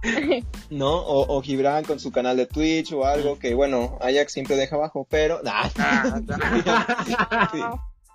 ¿no? 0.70 0.96
O, 0.96 1.36
o 1.36 1.42
Gibran 1.42 1.84
con 1.84 1.98
su 2.00 2.10
canal 2.12 2.36
de 2.36 2.46
Twitch 2.46 2.92
o 2.92 3.04
algo 3.04 3.38
que, 3.38 3.52
bueno, 3.54 3.98
Ajax 4.00 4.32
siempre 4.32 4.56
deja 4.56 4.76
abajo, 4.76 5.06
pero... 5.10 5.40
Nah. 5.44 5.68
Sí, 5.68 7.62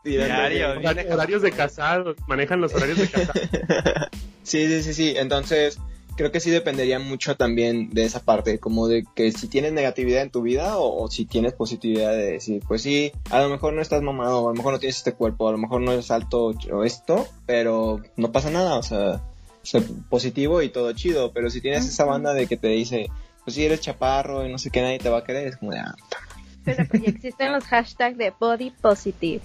tirándole. 0.03 0.49
Diario. 0.55 0.69
Horarios- 0.81 1.13
Horarios 1.13 1.41
de 1.41 1.51
casados, 1.51 2.15
manejan 2.27 2.59
los 2.61 2.73
horarios 2.73 2.97
de 2.99 3.07
casados. 3.09 3.41
Sí, 4.43 4.67
sí, 4.67 4.83
sí, 4.83 4.93
sí. 4.93 5.13
Entonces, 5.15 5.79
creo 6.15 6.31
que 6.31 6.39
sí 6.39 6.49
dependería 6.49 6.99
mucho 6.99 7.35
también 7.35 7.89
de 7.89 8.03
esa 8.03 8.21
parte, 8.21 8.59
como 8.59 8.87
de 8.87 9.05
que 9.15 9.31
si 9.31 9.47
tienes 9.47 9.73
negatividad 9.73 10.21
en 10.21 10.31
tu 10.31 10.41
vida 10.41 10.77
o, 10.77 11.03
o 11.03 11.09
si 11.09 11.25
tienes 11.25 11.53
positividad 11.53 12.11
de 12.11 12.33
decir, 12.33 12.61
pues 12.67 12.81
sí, 12.81 13.11
a 13.29 13.41
lo 13.41 13.49
mejor 13.49 13.73
no 13.73 13.81
estás 13.81 14.01
mamado, 14.01 14.47
a 14.47 14.51
lo 14.51 14.55
mejor 14.55 14.73
no 14.73 14.79
tienes 14.79 14.97
este 14.97 15.13
cuerpo, 15.13 15.47
a 15.47 15.51
lo 15.51 15.57
mejor 15.57 15.81
no 15.81 15.91
eres 15.91 16.11
alto 16.11 16.53
o 16.71 16.83
esto, 16.83 17.27
pero 17.45 18.01
no 18.15 18.31
pasa 18.31 18.49
nada, 18.49 18.77
o 18.77 18.83
sea, 18.83 19.21
positivo 20.09 20.61
y 20.61 20.69
todo 20.69 20.91
chido, 20.93 21.31
pero 21.33 21.49
si 21.49 21.61
tienes 21.61 21.87
esa 21.87 22.05
banda 22.05 22.33
de 22.33 22.47
que 22.47 22.57
te 22.57 22.67
dice, 22.67 23.09
pues 23.43 23.55
si 23.55 23.65
eres 23.65 23.81
chaparro 23.81 24.45
y 24.45 24.51
no 24.51 24.57
sé 24.57 24.69
qué, 24.69 24.81
nadie 24.81 24.99
te 24.99 25.09
va 25.09 25.19
a 25.19 25.23
querer, 25.23 25.47
es 25.47 25.57
como 25.57 25.71
de, 25.71 25.79
ah, 25.79 25.95
Pero 26.65 26.85
pues 26.89 27.01
ya 27.03 27.09
existen 27.09 27.51
los 27.51 27.65
hashtags 27.65 28.17
de 28.17 28.33
body 28.39 28.71
positive. 28.81 29.41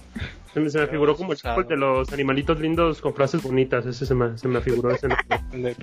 Se 0.53 0.59
me, 0.59 0.69
se 0.71 0.79
me 0.79 0.87
figuró 0.87 1.15
como 1.15 1.33
el 1.33 1.67
de 1.67 1.77
los 1.77 2.11
animalitos 2.11 2.59
lindos 2.59 3.01
con 3.01 3.13
frases 3.13 3.43
bonitas. 3.43 3.85
Ese 3.85 4.05
se 4.05 4.15
me, 4.15 4.35
se 4.37 4.47
me 4.47 4.61
figuró 4.61 4.89
ese 4.91 5.07
nombre. 5.07 5.75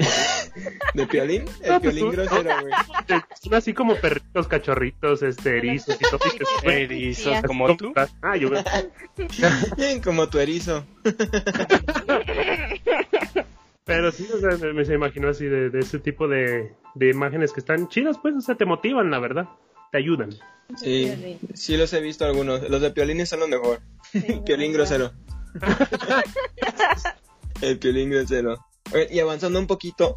¿de 0.94 1.06
piolín? 1.06 1.44
El 1.62 1.80
piolín 1.80 2.10
grosero, 2.10 2.50
güey. 2.60 3.20
Son 3.40 3.54
así 3.54 3.72
como 3.74 3.94
perritos, 3.94 4.48
cachorritos, 4.48 5.22
este, 5.22 5.58
erizos 5.58 5.96
y 6.00 6.04
todo. 6.10 6.18
Erizos 6.64 7.42
como 7.46 7.76
tú. 7.76 7.92
Ah, 8.22 8.36
yo 8.36 8.50
Bien, 9.76 10.00
como 10.04 10.28
tu 10.28 10.38
erizo. 10.40 10.84
Pero 13.84 14.10
sí, 14.10 14.26
o 14.34 14.40
sea, 14.40 14.56
me, 14.58 14.72
me 14.72 14.84
se 14.84 14.94
imaginó 14.94 15.28
así 15.28 15.44
de, 15.44 15.70
de 15.70 15.78
ese 15.78 16.00
tipo 16.00 16.26
de, 16.26 16.72
de 16.96 17.10
imágenes 17.10 17.52
que 17.52 17.60
están 17.60 17.86
chidas, 17.86 18.18
pues, 18.18 18.34
o 18.34 18.40
sea, 18.40 18.56
te 18.56 18.64
motivan, 18.64 19.12
la 19.12 19.20
verdad. 19.20 19.48
Te 19.92 19.98
ayudan. 19.98 20.30
Sí, 20.76 21.38
sí 21.54 21.76
los 21.76 21.92
he 21.92 22.00
visto 22.00 22.24
algunos. 22.24 22.68
Los 22.68 22.80
de 22.80 22.90
piolines 22.90 23.28
son 23.28 23.40
los 23.40 23.48
mejor. 23.48 23.80
Piolín 24.44 24.72
grosero. 24.72 25.12
El 27.62 27.78
piolín 27.78 28.10
grosero. 28.10 28.58
Y 29.10 29.18
avanzando 29.20 29.58
un 29.58 29.66
poquito 29.66 30.14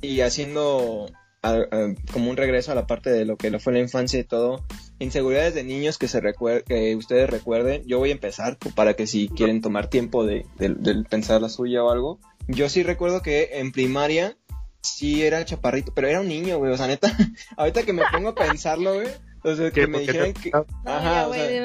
y 0.00 0.20
haciendo 0.20 1.06
a- 1.42 1.52
a- 1.52 1.94
como 2.12 2.30
un 2.30 2.36
regreso 2.36 2.72
a 2.72 2.74
la 2.74 2.86
parte 2.86 3.10
de 3.10 3.24
lo 3.24 3.36
que 3.36 3.50
lo 3.50 3.60
fue 3.60 3.72
la 3.72 3.80
infancia 3.80 4.18
y 4.18 4.24
todo. 4.24 4.64
Inseguridades 4.98 5.54
de 5.54 5.64
niños 5.64 5.98
que 5.98 6.08
se 6.08 6.20
recuer- 6.20 6.64
que 6.64 6.96
ustedes 6.96 7.28
recuerden. 7.28 7.82
Yo 7.86 7.98
voy 7.98 8.08
a 8.10 8.12
empezar 8.12 8.56
para 8.74 8.94
que 8.94 9.06
si 9.06 9.28
quieren 9.28 9.60
tomar 9.60 9.88
tiempo 9.90 10.24
de, 10.24 10.46
de- 10.58 10.74
de 10.74 11.04
pensar 11.04 11.42
la 11.42 11.48
suya 11.48 11.84
o 11.84 11.90
algo. 11.90 12.18
Yo 12.48 12.68
sí 12.70 12.82
recuerdo 12.82 13.20
que 13.20 13.50
en 13.54 13.72
primaria 13.72 14.36
sí 14.82 15.22
era 15.24 15.44
chaparrito, 15.44 15.92
pero 15.94 16.08
era 16.08 16.20
un 16.20 16.28
niño, 16.28 16.58
güey. 16.58 16.72
O 16.72 16.76
sea, 16.76 16.86
neta, 16.86 17.10
ahorita 17.56 17.82
que 17.82 17.92
me 17.92 18.02
pongo 18.12 18.30
a 18.30 18.34
pensarlo, 18.34 18.94
güey. 18.94 19.08
O 19.44 19.54
sea, 19.54 19.70
que 19.70 19.86
me 19.86 19.98
¿Por 19.98 20.06
qué 20.06 20.12
dijeran 20.12 20.32
te- 20.32 20.40
que... 20.40 20.50
No, 20.50 20.66
Ajá, 20.84 21.12
ya, 21.12 21.28
o 21.28 21.32
sea, 21.32 21.44
güey, 21.46 21.60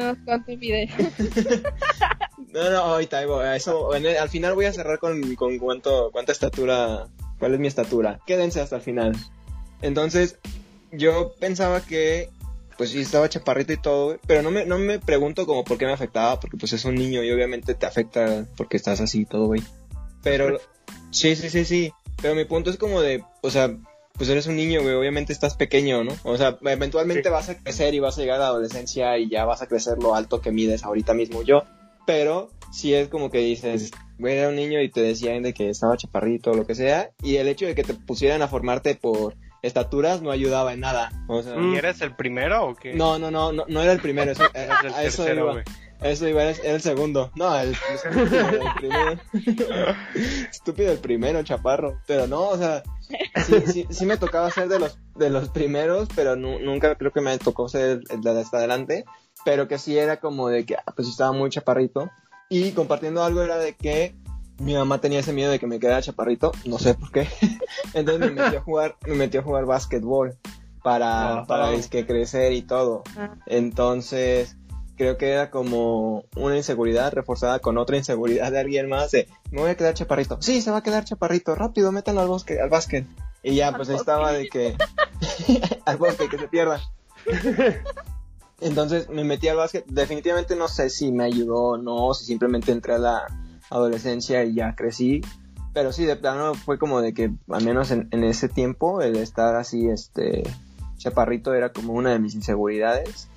no, 2.54 2.69
no, 2.69 2.78
ahorita 2.78 3.56
eso, 3.56 3.95
el- 3.95 4.17
al 4.17 4.30
final 4.30 4.54
voy 4.54 4.65
a 4.65 4.73
cerrar 4.73 4.99
con, 4.99 5.36
con 5.36 5.58
cuánto, 5.58 6.10
cuánta 6.12 6.32
estatura, 6.32 7.08
cuál 7.39 7.54
es 7.56 7.60
mi 7.60 7.67
estatura. 7.67 8.19
Quédense 8.28 8.62
hasta 8.62 8.76
el 8.78 8.82
final. 8.84 9.15
Entonces, 9.82 10.38
yo 10.91 11.34
pensaba 11.39 11.82
que, 11.82 12.30
pues 12.78 12.91
sí, 12.91 13.02
estaba 13.02 13.28
chaparrito 13.28 13.73
y 13.73 13.78
todo, 13.78 14.06
güey, 14.06 14.19
pero 14.28 14.43
no 14.43 14.52
me, 14.52 14.65
no 14.65 14.78
me 14.78 14.99
pregunto 14.99 15.45
como 15.47 15.63
por 15.63 15.78
qué 15.78 15.86
me 15.86 15.93
afectaba, 15.93 16.39
porque 16.39 16.58
pues 16.58 16.73
es 16.73 16.86
un 16.86 16.95
niño 16.95 17.23
y 17.23 17.32
obviamente 17.32 17.73
te 17.73 17.86
afecta 17.88 18.45
porque 18.56 18.78
estás 18.78 19.02
así 19.02 19.21
y 19.21 19.26
todo, 19.26 19.47
güey. 19.47 19.63
Pero, 20.21 20.60
sí, 21.12 21.36
sí, 21.36 21.49
sí, 21.49 21.65
sí. 21.65 21.91
Pero 22.23 22.33
mi 22.33 22.45
punto 22.45 22.71
es 22.71 22.77
como 22.77 23.01
de, 23.01 23.23
o 23.41 23.51
sea, 23.51 23.75
pues 24.17 24.29
eres 24.29 24.47
un 24.47 24.55
niño, 24.55 24.81
güey, 24.81 24.95
obviamente 24.95 25.33
estás 25.33 25.55
pequeño, 25.55 26.03
¿no? 26.03 26.13
O 26.23 26.38
sea, 26.38 26.57
eventualmente 26.62 27.23
Sí. 27.23 27.29
vas 27.29 27.49
a 27.49 27.57
crecer 27.57 27.93
y 27.93 27.99
vas 27.99 28.17
a 28.17 28.21
llegar 28.21 28.38
a 28.38 28.43
la 28.43 28.47
adolescencia 28.47 29.17
y 29.19 29.29
ya 29.29 29.43
vas 29.45 29.62
a 29.62 29.67
crecer 29.67 29.97
lo 30.01 30.15
alto 30.15 30.41
que 30.41 30.51
mides 30.51 30.83
ahorita 30.83 31.13
mismo 31.13 31.43
yo. 31.43 31.63
Pero 32.07 32.49
sí 32.71 32.93
es 32.93 33.07
como 33.09 33.29
que 33.29 33.39
dices, 33.39 33.91
güey, 34.17 34.38
era 34.38 34.49
un 34.49 34.55
niño 34.55 34.81
y 34.81 34.89
te 34.89 35.01
decían 35.01 35.43
de 35.43 35.53
que 35.53 35.69
estaba 35.69 35.97
chaparrito 35.97 36.51
o 36.51 36.55
lo 36.55 36.65
que 36.65 36.75
sea, 36.75 37.12
y 37.21 37.36
el 37.36 37.47
hecho 37.47 37.65
de 37.65 37.75
que 37.75 37.83
te 37.83 37.93
pusieran 37.93 38.41
a 38.41 38.47
formarte 38.47 38.95
por 38.95 39.36
estaturas 39.62 40.21
no 40.21 40.31
ayudaba 40.31 40.73
en 40.73 40.81
nada. 40.81 41.12
O 41.27 41.41
sea. 41.43 41.55
¿Y 41.59 41.75
eres 41.75 42.01
el 42.01 42.15
primero 42.15 42.67
o 42.67 42.75
qué? 42.75 42.93
no, 42.93 43.19
no, 43.19 43.31
no, 43.31 43.51
no, 43.51 43.65
no 43.67 43.81
era 43.81 43.93
el 43.93 43.99
primero, 43.99 44.31
eso, 44.31 44.43
a 44.53 45.03
eso 45.03 45.23
tercero, 45.23 45.51
iba. 45.53 45.63
Eso 46.04 46.28
iba, 46.28 46.44
era 46.44 46.52
el 46.76 46.82
segundo. 46.82 47.32
No, 47.36 47.58
el, 47.58 47.70
el 47.70 48.74
primero. 48.78 49.20
Estúpido 50.50 50.92
el 50.92 51.00
primero, 51.00 51.44
chaparro. 51.44 52.00
Pero 52.06 52.28
no, 52.28 52.50
o 52.50 52.58
sea, 52.58 52.84
sí, 53.46 53.56
sí, 53.72 53.88
sí 53.89 54.06
me 54.06 54.18
tocaba 54.18 54.50
ser 54.52 54.68
de 54.68 54.80
los, 54.80 54.98
de 55.16 55.30
los 55.30 55.50
primeros, 55.50 56.10
pero 56.16 56.36
nu- 56.36 56.60
nunca 56.60 56.96
creo 56.96 57.12
que 57.12 57.22
me 57.22 57.38
tocó 57.38 57.68
ser 57.70 58.02
el 58.10 58.22
de 58.22 58.39
hasta 58.42 58.58
adelante. 58.58 59.06
Pero 59.46 59.68
que 59.68 59.78
sí 59.78 59.98
era 59.98 60.18
como 60.20 60.50
de 60.50 60.66
que, 60.66 60.76
ah, 60.76 60.94
pues 60.96 61.08
estaba 61.08 61.32
muy 61.32 61.50
chaparrito. 61.50 62.10
Y 62.50 62.72
compartiendo 62.72 63.24
algo 63.24 63.42
era 63.42 63.58
de 63.58 63.74
que 63.76 64.16
mi 64.60 64.76
mamá 64.76 65.00
tenía 65.02 65.20
ese 65.20 65.34
miedo 65.34 65.52
de 65.52 65.60
que 65.60 65.68
me 65.68 65.80
quedara 65.80 66.02
chaparrito, 66.02 66.52
no 66.66 66.78
sé 66.80 66.94
por 66.94 67.12
qué. 67.12 67.28
Entonces 67.94 68.32
me 68.32 68.42
metió 68.42 68.60
a 68.60 68.62
jugar, 68.62 68.96
me 69.08 69.16
metió 69.16 69.39
a 69.39 69.44
jugar 69.44 69.66
básquetbol 69.66 70.38
para, 70.84 71.46
para 71.48 71.72
disque 71.72 72.06
crecer 72.06 72.54
y 72.54 72.62
todo. 72.62 73.04
Ah. 73.18 73.36
Entonces, 73.48 74.58
creo 74.97 75.17
que 75.17 75.32
era 75.32 75.49
como 75.49 76.25
una 76.36 76.58
inseguridad 76.58 77.13
reforzada 77.13 77.60
con 77.60 77.77
otra 77.77 77.97
inseguridad 77.97 78.51
de 78.51 78.60
alguien 78.60 78.89
más 78.89 79.12
de, 79.12 79.27
me 79.51 79.62
voy 79.62 79.71
a 79.71 79.75
quedar 79.75 79.93
chaparrito. 79.93 80.38
Sí, 80.41 80.62
se 80.62 80.71
va 80.71 80.77
a 80.77 80.84
quedar 80.84 81.06
chaparrito, 81.06 81.56
rápido, 81.56 81.91
métanlo 81.91 82.21
al 82.21 82.27
bosque, 82.27 82.60
al 82.60 82.69
básquet. 82.69 83.06
Y 83.41 83.56
ya, 83.56 83.73
pues 83.75 83.89
ahí 83.89 83.95
estaba 83.95 84.32
de 84.32 84.47
que, 84.47 84.75
al 85.86 85.97
bosque, 85.97 86.29
que 86.29 86.38
se 86.38 86.47
pierda. 86.47 86.82
Entonces 88.62 89.10
me 89.10 89.23
metí 89.23 89.49
al 89.49 89.58
básquet. 89.58 89.86
Definitivamente 89.88 90.56
no 90.56 90.67
sé 90.67 90.89
si 90.89 91.12
me 91.12 91.25
ayudó 91.25 91.62
o 91.62 91.77
no, 91.77 92.13
si 92.13 92.25
simplemente 92.25 92.71
entré 92.71 92.95
a 92.95 92.99
la 92.99 93.27
adolescencia 93.69 94.43
y 94.45 94.56
ya 94.56 94.75
crecí. 94.75 95.21
Pero 95.73 95.91
sí, 95.91 96.06
de 96.06 96.15
plano 96.15 96.53
fue 96.53 96.77
como 96.77 97.01
de 97.01 97.13
que, 97.13 97.34
al 97.49 97.65
menos 97.65 97.91
en, 97.91 98.08
en 98.12 98.23
ese 98.23 98.47
tiempo, 98.47 99.01
el 99.01 99.15
estar 99.15 99.56
así, 99.56 99.89
este, 99.89 100.43
chaparrito 100.97 101.53
era 101.53 101.71
como 101.73 101.93
una 101.93 102.12
de 102.12 102.19
mis 102.19 102.36
inseguridades. 102.36 103.27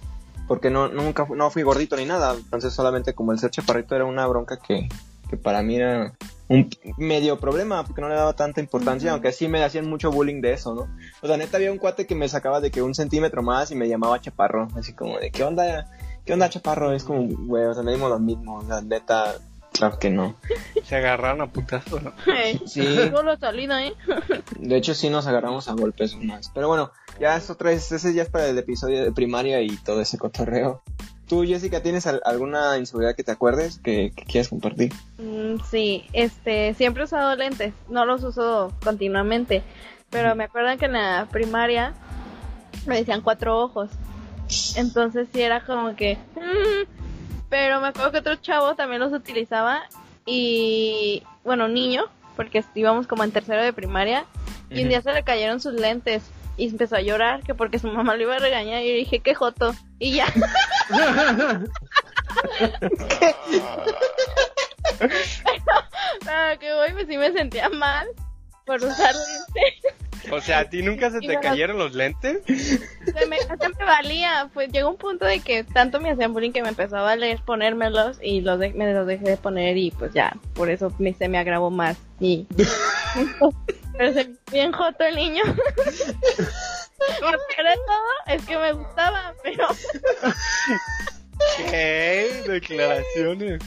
Porque 0.46 0.70
no, 0.70 0.88
nunca, 0.88 1.26
no 1.34 1.50
fui 1.50 1.62
gordito 1.62 1.96
ni 1.96 2.04
nada. 2.04 2.34
Entonces 2.34 2.72
solamente 2.72 3.14
como 3.14 3.32
el 3.32 3.38
ser 3.38 3.50
chaparrito 3.50 3.94
era 3.94 4.04
una 4.04 4.26
bronca 4.26 4.58
que, 4.58 4.88
que 5.28 5.36
para 5.36 5.62
mí 5.62 5.76
era 5.76 6.12
un 6.48 6.68
medio 6.96 7.38
problema, 7.38 7.84
porque 7.84 8.00
no 8.00 8.08
le 8.08 8.14
daba 8.14 8.34
tanta 8.34 8.60
importancia, 8.60 9.12
aunque 9.12 9.32
sí 9.32 9.48
me 9.48 9.62
hacían 9.64 9.88
mucho 9.88 10.10
bullying 10.10 10.40
de 10.40 10.52
eso, 10.52 10.74
¿no? 10.74 10.88
O 11.20 11.26
sea, 11.26 11.36
neta 11.36 11.56
había 11.56 11.72
un 11.72 11.78
cuate 11.78 12.06
que 12.06 12.14
me 12.14 12.28
sacaba 12.28 12.60
de 12.60 12.70
que 12.70 12.82
un 12.82 12.94
centímetro 12.94 13.42
más 13.42 13.70
y 13.70 13.74
me 13.74 13.88
llamaba 13.88 14.20
chaparro, 14.20 14.68
así 14.76 14.92
como 14.92 15.18
de, 15.18 15.30
¿qué 15.30 15.42
onda? 15.42 15.90
¿Qué 16.24 16.32
onda 16.32 16.48
chaparro? 16.48 16.92
Es 16.92 17.04
como, 17.04 17.26
güey, 17.46 17.64
o 17.64 17.74
sea, 17.74 17.82
medimos 17.82 18.10
lo 18.10 18.18
mismo, 18.20 18.56
o 18.56 18.64
sea, 18.64 18.80
neta, 18.80 19.34
claro 19.76 19.98
que 19.98 20.10
no. 20.10 20.36
Se 20.84 20.96
agarraron 20.96 21.40
a 21.42 21.46
putazos, 21.52 22.02
¿no? 22.02 22.12
Eh, 22.26 22.60
Sí. 22.66 22.82
Solo 23.10 23.36
salida, 23.36 23.84
¿eh? 23.84 23.94
De 24.58 24.76
hecho, 24.76 24.94
sí 24.94 25.10
nos 25.10 25.26
agarramos 25.26 25.68
a 25.68 25.72
golpes 25.74 26.16
más. 26.16 26.50
Pero 26.54 26.68
bueno, 26.68 26.92
ya 27.20 27.36
es 27.36 27.50
otra 27.50 27.70
vez, 27.70 27.90
ese 27.92 28.14
ya 28.14 28.22
es 28.22 28.28
para 28.30 28.46
el 28.48 28.58
episodio 28.58 29.02
de 29.02 29.12
primaria 29.12 29.60
y 29.60 29.68
todo 29.78 30.00
ese 30.00 30.18
cotorreo. 30.18 30.82
¿Tú, 31.28 31.42
Jessica, 31.44 31.82
tienes 31.82 32.06
al- 32.06 32.22
alguna 32.24 32.78
inseguridad 32.78 33.16
que 33.16 33.24
te 33.24 33.32
acuerdes 33.32 33.78
que, 33.82 34.12
que 34.14 34.24
quieras 34.24 34.48
compartir? 34.48 34.92
Mm, 35.18 35.56
sí, 35.68 36.04
este, 36.12 36.72
siempre 36.74 37.02
he 37.02 37.06
usado 37.06 37.34
lentes, 37.34 37.74
no 37.88 38.04
los 38.06 38.22
uso 38.22 38.72
continuamente, 38.84 39.64
pero 40.10 40.36
me 40.36 40.44
acuerdo 40.44 40.78
que 40.78 40.84
en 40.84 40.92
la 40.92 41.26
primaria 41.30 41.94
me 42.86 42.96
decían 42.98 43.22
cuatro 43.22 43.58
ojos, 43.58 43.90
entonces 44.76 45.26
sí 45.32 45.42
era 45.42 45.64
como 45.66 45.96
que, 45.96 46.16
mm, 46.36 47.05
pero 47.48 47.80
me 47.80 47.88
acuerdo 47.88 48.12
que 48.12 48.18
otro 48.18 48.36
chavo 48.36 48.74
también 48.74 49.00
los 49.00 49.12
utilizaba 49.12 49.84
y, 50.24 51.22
bueno, 51.44 51.68
niño, 51.68 52.04
porque 52.34 52.64
íbamos 52.74 53.06
como 53.06 53.24
en 53.24 53.32
tercero 53.32 53.62
de 53.62 53.72
primaria, 53.72 54.24
y 54.70 54.82
un 54.82 54.88
día 54.88 55.00
se 55.00 55.12
le 55.12 55.22
cayeron 55.22 55.60
sus 55.60 55.74
lentes 55.74 56.24
y 56.56 56.68
empezó 56.68 56.96
a 56.96 57.00
llorar 57.00 57.42
que 57.42 57.54
porque 57.54 57.78
su 57.78 57.88
mamá 57.88 58.16
lo 58.16 58.22
iba 58.22 58.36
a 58.36 58.40
regañar 58.40 58.82
y 58.82 58.92
dije, 58.92 59.20
qué 59.20 59.34
joto, 59.34 59.74
y 59.98 60.12
ya. 60.16 60.26
Ah, 66.28 66.54
que 66.58 66.72
voy, 66.72 66.92
pues 66.92 67.06
sí 67.08 67.16
me 67.16 67.32
sentía 67.32 67.68
mal 67.68 68.06
por 68.64 68.82
usar 68.82 69.14
lentes. 69.14 69.94
O 70.32 70.40
sea, 70.40 70.60
¿a 70.60 70.68
ti 70.68 70.82
nunca 70.82 71.10
se 71.10 71.20
te 71.20 71.38
cayeron 71.40 71.78
los 71.78 71.94
lentes? 71.94 72.38
Se 72.46 73.26
me, 73.26 73.38
valía. 73.84 74.50
Pues 74.52 74.70
llegó 74.72 74.90
un 74.90 74.96
punto 74.96 75.24
de 75.24 75.40
que 75.40 75.64
tanto 75.64 76.00
me 76.00 76.10
hacían 76.10 76.32
bullying 76.32 76.52
que 76.52 76.62
me 76.62 76.68
empezó 76.68 76.96
a 76.96 77.02
valer 77.02 77.40
ponérmelos 77.44 78.18
y 78.22 78.40
los 78.40 78.58
de- 78.58 78.72
me 78.74 78.92
los 78.92 79.06
dejé 79.06 79.24
de 79.24 79.36
poner 79.36 79.76
y 79.76 79.90
pues 79.90 80.12
ya, 80.12 80.36
por 80.54 80.70
eso 80.70 80.92
me, 80.98 81.14
se 81.14 81.28
me 81.28 81.38
agravó 81.38 81.70
más. 81.70 81.96
Y... 82.20 82.46
Pero 83.98 84.12
se 84.12 84.30
bien 84.52 84.72
joto 84.72 85.04
el 85.04 85.16
niño. 85.16 85.42
Lo 87.20 87.30
peor 87.30 87.66
de 87.66 87.76
todo 87.86 88.34
es 88.34 88.44
que 88.44 88.58
me 88.58 88.72
gustaba, 88.72 89.34
pero 89.42 89.68
¿Qué? 91.70 92.42
Declaraciones. 92.46 93.62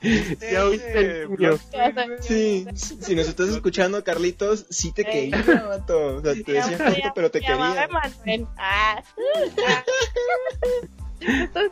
Ya 0.52 0.64
oíste 0.64 1.22
el 1.22 1.30
niño. 1.30 1.58
Sí, 2.20 2.66
si 2.74 3.14
nos 3.14 3.28
estás 3.28 3.48
escuchando, 3.48 4.02
Carlitos, 4.04 4.66
sí 4.70 4.92
te 4.92 5.04
quería, 5.04 5.42
vato. 5.68 6.16
O 6.16 6.22
sea, 6.22 6.34
te 6.34 6.52
decía 6.52 6.78
joto, 6.78 7.12
pero 7.14 7.30
te 7.30 7.40
quería. 7.40 7.56
me 7.56 7.88
Manuel. 7.88 8.46
Ah. 8.56 9.02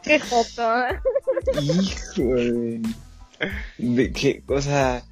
Que 0.02 0.18
joto. 0.18 0.62
Hijo 1.60 2.22
de... 2.34 2.80
de 3.78 4.12
qué, 4.12 4.42
o 4.46 4.60
sea, 4.60 5.04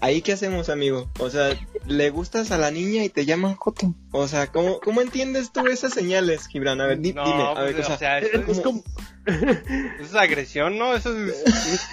ahí 0.00 0.22
qué 0.22 0.32
hacemos, 0.32 0.68
amigo. 0.68 1.10
O 1.18 1.30
sea, 1.30 1.50
le 1.86 2.10
gustas 2.10 2.50
a 2.50 2.58
la 2.58 2.70
niña 2.70 3.04
y 3.04 3.08
te 3.08 3.24
llaman 3.26 3.54
Joto. 3.56 3.94
O 4.12 4.28
sea, 4.28 4.46
¿cómo, 4.48 4.80
cómo 4.80 5.00
entiendes 5.00 5.52
tú 5.52 5.66
esas 5.66 5.92
señales, 5.94 6.46
Gibran? 6.46 6.80
A 6.80 6.86
ver, 6.86 6.98
di- 7.00 7.12
No, 7.12 7.24
dime, 7.24 7.42
a 7.42 7.62
ver, 7.62 7.74
pues, 7.76 7.88
o 7.88 7.94
o 7.94 7.98
sea, 7.98 8.18
Es 8.18 8.32
es, 8.34 8.60
como, 8.60 8.82
eso 9.26 10.04
es 10.04 10.14
agresión, 10.14 10.78
¿no? 10.78 10.94
Eso 10.94 11.16
es... 11.16 11.44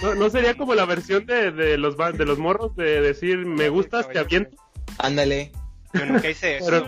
no, 0.03 0.15
no 0.15 0.29
sería 0.29 0.55
como 0.55 0.75
la 0.75 0.85
versión 0.85 1.25
de, 1.25 1.51
de 1.51 1.77
los 1.77 1.95
de 1.97 2.25
los 2.25 2.37
morros 2.39 2.75
de 2.75 3.01
decir 3.01 3.37
me 3.45 3.69
gustas, 3.69 4.09
te 4.09 4.19
aviento. 4.19 4.55
ándale. 4.97 5.51
Yo 5.93 6.05
nunca 6.05 6.29
hice 6.29 6.57
eso. 6.57 6.65
Pero- 6.65 6.87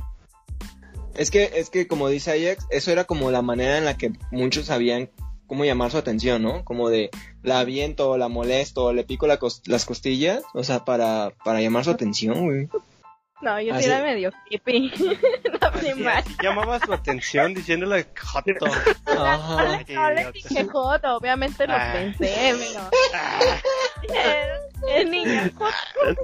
Es 1.16 1.30
que, 1.30 1.52
es 1.56 1.70
que 1.70 1.88
como 1.88 2.10
dice 2.10 2.32
Ajax, 2.32 2.66
eso 2.72 2.92
era 2.92 3.04
como 3.04 3.30
la 3.32 3.42
manera 3.42 3.78
en 3.78 3.86
la 3.86 3.98
que 3.98 4.14
muchos 4.32 4.66
sabían 4.66 5.10
cómo 5.48 5.66
llamar 5.66 5.92
su 5.92 5.98
atención, 5.98 6.42
¿no? 6.42 6.64
Como 6.66 6.90
de 6.90 7.10
la 7.42 7.60
aviento, 7.60 8.18
la 8.18 8.28
molesto, 8.28 8.94
le 8.94 9.04
pico 9.04 9.28
la 9.28 9.40
cos- 9.40 9.62
las 9.66 9.86
costillas, 9.86 10.44
o 10.54 10.64
sea, 10.64 10.86
para, 10.86 11.32
para 11.44 11.62
llamar 11.62 11.84
su 11.84 11.92
atención, 11.92 12.46
güey. 12.46 12.68
No, 13.42 13.60
yo 13.60 13.74
Así- 13.74 13.84
sí 13.84 13.90
era 13.90 14.02
medio 14.02 14.32
hippie. 14.50 14.90
La 15.60 15.68
así 15.68 16.36
llamaba 16.42 16.80
su 16.80 16.94
atención 16.94 17.54
diciéndole. 17.54 18.08
Ajá. 19.06 19.56
No 19.66 19.78
le, 19.86 19.94
no 19.94 20.12
le 20.12 20.32
dije 20.32 20.64
joto, 20.66 21.18
obviamente 21.18 21.68
lo 21.68 21.74
Ah. 21.74 21.92
pensé, 21.94 22.54
pero. 22.58 22.90
El, 24.14 24.90
el 25.00 25.12
niño. 25.12 25.52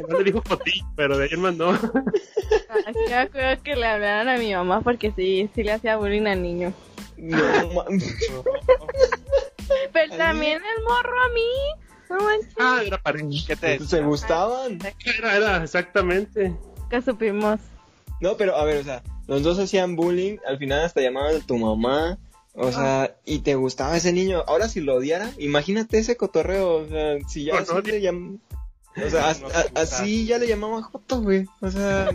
No 0.10 0.17
le 0.19 0.23
dijo 0.23 0.41
Jotillo, 0.47 0.86
pero 0.95 1.17
de 1.17 1.27
en 1.27 1.41
más 1.41 1.55
no. 1.55 1.71
Así 1.71 2.99
me 3.08 3.13
acuerdo 3.15 3.63
que 3.63 3.75
le 3.75 3.86
hablaran 3.86 4.29
a 4.29 4.38
mi 4.38 4.53
mamá 4.53 4.82
porque 4.82 5.12
sí, 5.15 5.49
sí 5.55 5.63
le 5.63 5.73
hacía 5.73 5.97
bullying 5.97 6.25
al 6.27 6.41
niño. 6.41 6.73
No, 7.19 7.86
Pero 9.93 10.17
también 10.17 10.62
el 10.63 10.84
morro 10.84 11.21
a 11.21 11.29
mí. 11.29 11.49
No 12.10 12.17
manches. 12.17 12.55
Ah, 12.60 12.82
era 12.84 12.97
pareja. 12.97 13.27
¿Qué 13.47 13.55
te 13.55 13.79
se 13.79 14.01
gustaban. 14.01 14.79
Era, 15.17 15.36
era, 15.36 15.63
exactamente. 15.63 16.55
Que 16.89 17.01
supimos. 17.01 17.60
No, 18.21 18.36
pero 18.36 18.55
a 18.55 18.65
ver, 18.65 18.77
o 18.77 18.84
sea, 18.84 19.03
los 19.27 19.43
dos 19.43 19.60
hacían 19.60 19.95
bullying, 19.95 20.38
al 20.45 20.58
final 20.58 20.82
hasta 20.82 21.01
llamaban 21.01 21.36
a 21.38 21.45
tu 21.45 21.58
mamá, 21.58 22.17
o 22.53 22.71
sea, 22.71 23.15
y 23.25 23.39
te 23.39 23.55
gustaba 23.55 23.95
ese 23.95 24.12
niño. 24.12 24.43
Ahora 24.47 24.67
si 24.67 24.82
lo 24.82 24.95
odiara, 24.95 25.32
imagínate 25.38 25.99
ese 25.99 26.17
cotorreo, 26.17 26.77
o 26.77 26.88
sea, 26.88 27.17
si 27.27 27.45
ya 27.45 27.60
así 27.60 27.71
odio. 27.71 28.39
O 28.97 29.10
sea, 29.10 29.30
as- 29.30 29.41
No, 29.41 29.47
a- 29.47 29.82
así 29.82 30.25
ya 30.25 30.38
le 30.39 30.47
llamaban 30.47 30.82
Joto, 30.82 31.21
güey. 31.21 31.45
O 31.62 31.69
sea. 31.71 32.10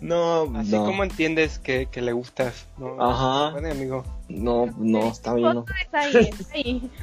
No, 0.00 0.46
no, 0.46 0.58
así 0.58 0.72
no, 0.72 0.84
como 0.84 1.02
entiendes 1.04 1.58
que, 1.58 1.86
que 1.86 2.02
le 2.02 2.12
gustas. 2.12 2.66
No, 2.78 3.00
Ajá. 3.00 3.52
Bueno, 3.52 3.70
amigo. 3.70 4.04
no, 4.28 4.66
no, 4.76 5.08
está 5.10 5.32
bien, 5.34 5.54
no. 5.54 5.60
Joto 5.62 5.72
es 5.80 5.94
ahí, 5.94 6.30
es 6.38 6.50
ahí. 6.52 6.90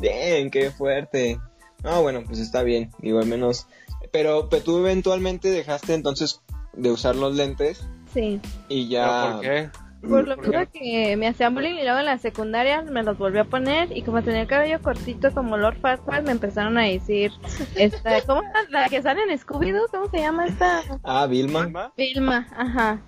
Bien, 0.00 0.50
qué 0.50 0.70
fuerte. 0.70 1.38
No, 1.82 2.02
bueno, 2.02 2.22
pues 2.26 2.38
está 2.38 2.62
bien, 2.62 2.90
digo, 3.00 3.18
al 3.20 3.26
menos. 3.26 3.66
Pero, 4.12 4.48
pero 4.48 4.62
tú 4.64 4.78
eventualmente 4.78 5.50
dejaste 5.50 5.94
entonces 5.94 6.40
de 6.72 6.90
usar 6.90 7.16
los 7.16 7.34
lentes 7.36 7.84
Sí. 8.12 8.40
y 8.68 8.88
¿Pero 8.88 8.90
ya. 8.90 9.32
por 9.32 9.40
qué? 9.42 9.70
Por 10.08 10.26
lo 10.26 10.36
mismo 10.36 10.60
que 10.72 11.16
me 11.16 11.28
hacían 11.28 11.54
bullying 11.54 11.74
y 11.74 11.82
luego 11.82 11.98
en 11.98 12.06
la 12.06 12.18
secundaria 12.18 12.82
me 12.82 13.02
los 13.02 13.18
volví 13.18 13.38
a 13.38 13.44
poner 13.44 13.94
y 13.96 14.02
como 14.02 14.22
tenía 14.22 14.42
el 14.42 14.46
cabello 14.46 14.80
cortito 14.80 15.30
como 15.32 15.56
Lord 15.56 15.78
Farquaad 15.80 16.22
me 16.22 16.32
empezaron 16.32 16.78
a 16.78 16.82
decir, 16.82 17.32
esta, 17.74 18.22
¿cómo 18.26 18.42
es 18.42 18.70
la 18.70 18.88
que 18.88 19.02
sale 19.02 19.22
en 19.22 19.38
Scooby-Doo? 19.38 19.88
¿Cómo 19.90 20.08
se 20.10 20.18
llama 20.18 20.46
esta? 20.46 20.82
Ah, 21.04 21.26
Vilma. 21.26 21.92
¿Vilma? 21.96 22.48
Ajá. 22.56 22.98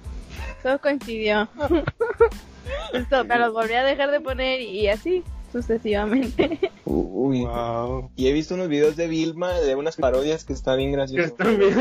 Todo 0.62 0.78
coincidió. 0.80 1.48
Esto, 2.92 3.24
me 3.24 3.38
los 3.38 3.52
volví 3.52 3.74
a 3.74 3.82
dejar 3.82 4.10
de 4.10 4.20
poner 4.20 4.60
y 4.60 4.88
así 4.88 5.24
sucesivamente. 5.50 6.58
Uy. 6.84 7.42
Wow. 7.44 8.10
Y 8.16 8.28
he 8.28 8.32
visto 8.32 8.54
unos 8.54 8.68
videos 8.68 8.96
de 8.96 9.06
Vilma, 9.06 9.52
de 9.52 9.74
unas 9.74 9.96
parodias 9.96 10.44
que 10.44 10.52
está 10.52 10.74
bien 10.76 10.90
Que 10.90 10.96
gracioso. 10.96 11.26
están 11.28 11.58
bien. 11.58 11.74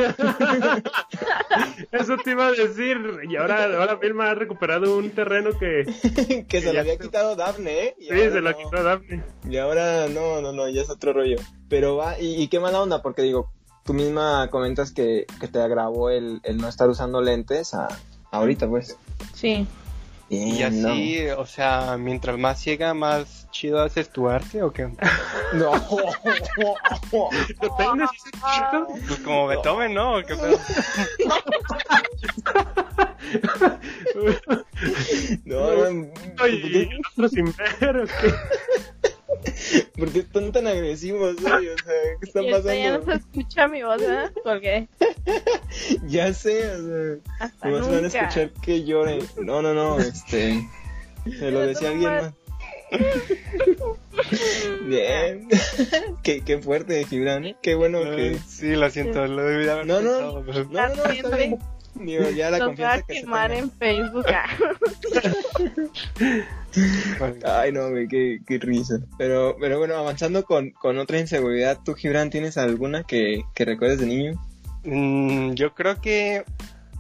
Eso 1.92 2.18
te 2.18 2.32
iba 2.32 2.48
a 2.48 2.52
decir. 2.52 2.98
Y 3.30 3.36
ahora, 3.36 3.66
ahora 3.66 3.96
Vilma 3.96 4.30
ha 4.30 4.36
recuperado 4.36 4.98
un 4.98 5.10
terreno 5.12 5.52
que 5.58 5.86
sí, 5.92 6.46
que 6.46 6.62
se 6.62 6.74
lo 6.74 6.80
había 6.80 6.98
quitado 6.98 7.36
Daphne, 7.36 7.84
¿eh? 7.84 7.96
Y 8.00 8.10
ahora 8.12 8.32
se 8.32 8.42
lo 8.42 8.52
no. 8.52 8.58
quitó 8.58 8.84
Daphne. 8.84 9.24
Y 9.50 9.58
ahora 9.58 10.08
no, 10.08 10.42
no, 10.42 10.52
no, 10.54 10.70
ya 10.70 10.82
es 10.82 10.90
otro 10.90 11.14
rollo. 11.14 11.38
Pero 11.70 11.98
va, 11.98 12.20
y, 12.20 12.42
y 12.42 12.48
qué 12.48 12.60
mala 12.60 12.82
onda, 12.82 13.02
porque 13.02 13.22
digo, 13.22 13.52
tú 13.84 13.94
misma 13.94 14.48
comentas 14.50 14.92
que, 14.92 15.26
que 15.40 15.48
te 15.48 15.60
agravó 15.62 16.10
el, 16.10 16.40
el 16.44 16.58
no 16.58 16.68
estar 16.68 16.90
usando 16.90 17.22
lentes 17.22 17.74
a, 17.74 17.88
ahorita, 18.32 18.68
pues. 18.68 18.98
Sí. 19.34 19.68
Y 20.34 20.64
así, 20.64 21.28
o 21.38 21.46
sea, 21.46 21.98
mientras 22.00 22.38
más 22.38 22.58
ciega, 22.58 22.94
más 22.94 23.50
chido 23.52 23.82
haces 23.82 24.10
tu 24.10 24.30
arte 24.30 24.64
o 24.64 24.72
qué? 24.72 24.88
No. 25.54 25.74
Depende 27.60 28.06
si 28.08 28.16
es 28.16 28.24
chiquito. 28.32 28.88
Pues 29.06 29.20
como 29.20 29.48
Beethoven, 29.48 29.94
¿no? 29.94 30.20
¿O 30.20 30.24
qué 30.24 30.34
pedo? 30.36 30.58
No, 35.46 35.92
no, 35.92 36.48
Y 36.48 36.90
nosotros 37.04 37.32
sin 37.32 37.54
ver. 37.82 37.98
¿o 37.98 38.06
qué? 38.06 38.34
¿por 39.98 40.12
qué 40.12 40.20
están 40.20 40.52
tan 40.52 40.68
agresivos 40.68 41.36
hoy? 41.44 41.68
O 41.68 41.78
sea, 41.78 41.94
¿qué 42.20 42.26
está 42.28 42.42
Y 42.42 42.52
ahorita 42.52 42.76
ya 42.76 42.92
no 42.92 43.00
pasando? 43.00 43.12
se 43.12 43.18
escucha 43.40 43.68
mi 43.68 43.84
voz, 43.84 44.00
¿verdad? 44.02 44.32
Porque 44.44 44.88
Ya 46.08 46.34
sé, 46.34 46.70
o 46.72 46.88
sea, 46.88 47.18
hasta 47.40 47.70
no 47.70 47.76
van 47.80 47.84
a 47.96 48.02
nunca. 48.02 48.20
escuchar 48.20 48.50
que 48.62 48.84
llore. 48.84 49.20
No, 49.42 49.62
no, 49.62 49.74
no, 49.74 50.00
este. 50.00 50.68
Se 51.40 51.52
lo 51.52 51.60
decía 51.62 51.90
alguien 51.90 52.10
más. 52.12 52.34
Bien. 54.88 55.48
qué, 56.24 56.42
qué 56.42 56.58
fuerte, 56.60 57.06
Gibran, 57.06 57.46
¿eh? 57.46 57.56
Qué 57.62 57.76
bueno 57.76 58.00
Ay, 58.00 58.16
que. 58.16 58.38
Sí, 58.48 58.76
lo 58.76 58.90
siento, 58.90 59.26
lo 59.28 59.44
debí 59.44 59.66
de 59.66 59.72
haber 59.72 59.86
No, 59.88 60.02
no, 60.02 60.10
pensado, 60.12 60.44
pero- 60.46 60.64
No, 60.66 60.88
no, 60.90 60.96
no, 60.96 61.06
está 61.12 61.38
bien. 61.38 61.58
Digo, 61.96 62.30
ya 62.32 62.50
la 62.50 62.60
va 62.60 62.66
confianza 62.66 62.96
a 62.98 63.02
que 63.04 63.14
se 63.16 63.22
quemar 63.22 63.52
tenga. 63.52 63.64
en 63.64 63.72
Facebook. 63.72 64.26
Ay, 67.46 67.72
no, 67.72 67.90
güey, 67.90 68.08
qué, 68.08 68.40
qué 68.46 68.58
risa. 68.58 69.00
Pero, 69.18 69.56
pero 69.60 69.78
bueno, 69.78 69.96
avanzando 69.96 70.44
con, 70.44 70.72
con 70.72 70.98
otra 70.98 71.20
inseguridad, 71.20 71.80
¿tú, 71.84 71.94
Gibran, 71.94 72.30
tienes 72.30 72.58
alguna 72.58 73.04
que, 73.04 73.44
que 73.54 73.66
recuerdes 73.66 74.00
de 74.00 74.06
niño? 74.06 74.42
Mm, 74.84 75.54
yo 75.54 75.74
creo 75.76 76.02
que 76.02 76.44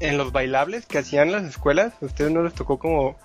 en 0.01 0.17
los 0.17 0.31
bailables 0.31 0.85
que 0.85 0.97
hacían 0.99 1.31
las 1.31 1.43
escuelas, 1.43 1.93
a 2.01 2.05
ustedes 2.05 2.31
no 2.31 2.43
les 2.43 2.53
tocó 2.53 2.77
como 2.79 3.17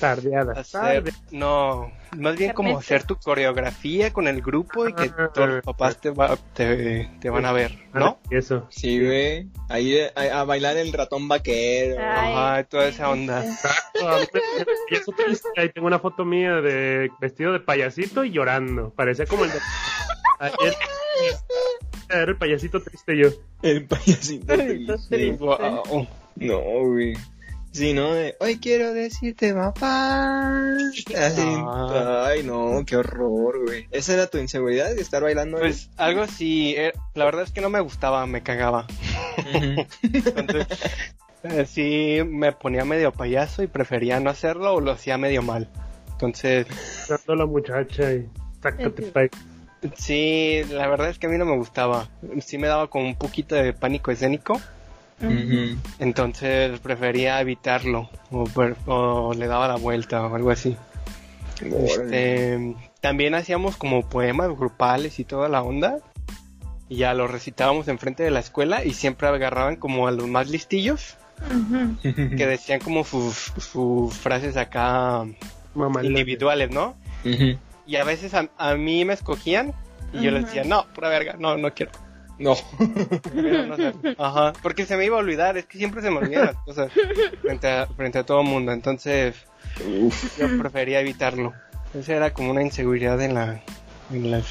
Tardeada. 0.00 0.52
hacer, 0.60 1.04
no, 1.30 1.90
más 2.16 2.36
bien 2.36 2.52
como 2.52 2.78
hacer 2.78 3.04
tu 3.04 3.16
coreografía 3.16 4.12
con 4.12 4.28
el 4.28 4.42
grupo 4.42 4.88
y 4.88 4.92
que 4.94 5.10
Ah. 5.18 5.30
todos 5.34 5.48
los 5.48 5.62
papás 5.64 6.00
te, 6.00 6.10
va- 6.10 6.36
te, 6.54 7.10
te 7.20 7.30
van 7.30 7.44
a 7.46 7.52
ver, 7.52 7.76
¿no? 7.94 8.18
Y 8.30 8.36
eso. 8.36 8.66
Sí, 8.70 9.04
güey. 9.04 9.48
Ahí 9.68 9.98
a, 10.14 10.40
a 10.40 10.44
bailar 10.44 10.76
el 10.76 10.92
ratón 10.92 11.26
vaquero. 11.28 11.96
Ay. 12.00 12.32
Ajá, 12.32 12.64
toda 12.64 12.86
esa 12.88 13.08
onda. 13.10 13.44
Y 14.90 14.94
eso 14.94 15.12
triste. 15.12 15.48
Ahí 15.56 15.70
tengo 15.70 15.86
una 15.86 15.98
foto 15.98 16.24
mía 16.24 16.56
de 16.60 17.10
vestido 17.20 17.52
de 17.52 17.60
payasito 17.60 18.24
y 18.24 18.30
llorando. 18.30 18.90
Parecía 18.90 19.26
como 19.26 19.44
el 19.44 19.50
de... 19.52 19.58
Ayer 20.38 20.74
era 22.08 22.30
el 22.30 22.36
payasito 22.36 22.80
triste 22.82 23.16
yo. 23.16 23.28
El 23.62 23.84
payasito 23.86 24.54
triste. 24.54 24.94
triste. 25.08 25.32
Wow. 25.32 26.06
No, 26.36 26.60
güey. 26.60 27.14
Sí, 27.72 27.92
¿no? 27.92 28.14
De, 28.14 28.34
Hoy 28.40 28.58
quiero 28.58 28.94
decirte, 28.94 29.52
papá. 29.52 30.76
Así, 31.18 31.44
Ah. 31.44 32.26
Ay, 32.28 32.42
no, 32.42 32.82
qué 32.86 32.96
horror, 32.96 33.64
güey. 33.66 33.86
¿Esa 33.90 34.14
era 34.14 34.28
tu 34.28 34.38
inseguridad 34.38 34.94
de 34.94 35.02
estar 35.02 35.22
bailando? 35.22 35.58
Pues 35.58 35.90
algo 35.98 36.22
así, 36.22 36.74
eh, 36.78 36.94
la 37.14 37.26
verdad 37.26 37.42
es 37.42 37.52
que 37.52 37.60
no 37.60 37.68
me 37.68 37.80
gustaba, 37.80 38.26
me 38.26 38.42
cagaba. 38.42 38.86
Entonces, 40.02 40.66
eh, 41.42 41.66
sí 41.66 42.20
me 42.26 42.52
ponía 42.52 42.86
medio 42.86 43.12
payaso 43.12 43.62
y 43.62 43.66
prefería 43.66 44.20
no 44.20 44.30
hacerlo 44.30 44.72
o 44.74 44.80
lo 44.80 44.92
hacía 44.92 45.18
medio 45.18 45.42
mal. 45.42 45.68
Entonces, 46.12 46.66
Dando 47.10 47.34
la 47.34 47.44
muchacha 47.44 48.10
y... 48.10 48.26
Sácate. 48.62 49.12
Sí, 49.96 50.62
la 50.70 50.86
verdad 50.88 51.08
es 51.08 51.18
que 51.18 51.26
a 51.26 51.30
mí 51.30 51.38
no 51.38 51.44
me 51.44 51.56
gustaba. 51.56 52.08
Sí 52.40 52.58
me 52.58 52.68
daba 52.68 52.88
como 52.88 53.06
un 53.06 53.16
poquito 53.16 53.54
de 53.54 53.72
pánico 53.72 54.10
escénico. 54.10 54.60
Entonces 55.98 56.78
prefería 56.80 57.40
evitarlo 57.40 58.10
o, 58.30 59.32
le 59.34 59.46
daba 59.46 59.68
la 59.68 59.76
vuelta 59.76 60.26
o 60.26 60.34
algo 60.34 60.50
así. 60.50 60.76
Este, 61.62 62.74
también 63.00 63.34
hacíamos 63.34 63.76
como 63.76 64.06
poemas 64.06 64.48
grupales 64.50 65.18
y 65.18 65.24
toda 65.24 65.48
la 65.48 65.62
onda. 65.62 65.98
Y 66.88 66.98
ya 66.98 67.14
los 67.14 67.30
recitábamos 67.30 67.88
enfrente 67.88 68.22
de 68.22 68.30
la 68.30 68.40
escuela 68.40 68.84
y 68.84 68.92
siempre 68.92 69.26
agarraban 69.26 69.76
como 69.76 70.06
a 70.06 70.12
los 70.12 70.28
más 70.28 70.48
listillos 70.50 71.16
que 72.36 72.46
decían 72.46 72.80
como 72.80 73.04
sus, 73.04 73.52
sus 73.58 74.14
frases 74.14 74.56
acá 74.56 75.24
Mamá. 75.74 76.04
individuales, 76.04 76.70
¿no? 76.70 76.94
Y 77.86 77.96
a 77.96 78.04
veces 78.04 78.34
a, 78.34 78.48
a 78.58 78.74
mí 78.74 79.04
me 79.04 79.14
escogían 79.14 79.72
y 80.12 80.22
yo 80.22 80.30
les 80.30 80.46
decía, 80.46 80.64
no, 80.64 80.86
pura 80.94 81.08
verga, 81.08 81.36
no, 81.38 81.56
no 81.56 81.72
quiero. 81.74 81.92
No. 82.38 82.54
No 83.34 83.74
hacerlo". 83.74 84.00
Ajá, 84.18 84.52
porque 84.62 84.84
se 84.86 84.96
me 84.96 85.04
iba 85.04 85.16
a 85.16 85.20
olvidar, 85.20 85.56
es 85.56 85.66
que 85.66 85.78
siempre 85.78 86.02
se 86.02 86.10
me 86.10 86.18
olvidan 86.18 86.46
las 86.46 86.56
cosas 86.56 86.90
frente 87.42 87.68
a, 87.68 87.86
frente 87.86 88.18
a 88.18 88.24
todo 88.26 88.40
el 88.42 88.46
mundo, 88.48 88.72
entonces 88.72 89.36
Uf. 90.00 90.38
yo 90.38 90.58
prefería 90.58 91.00
evitarlo. 91.00 91.52
Esa 91.94 92.14
era 92.14 92.32
como 92.34 92.50
una 92.50 92.62
inseguridad 92.62 93.20
en 93.22 93.34
la, 93.34 93.62
en 94.12 94.30
la, 94.30 94.42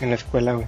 en 0.00 0.08
la 0.10 0.14
escuela, 0.16 0.54
güey. 0.54 0.66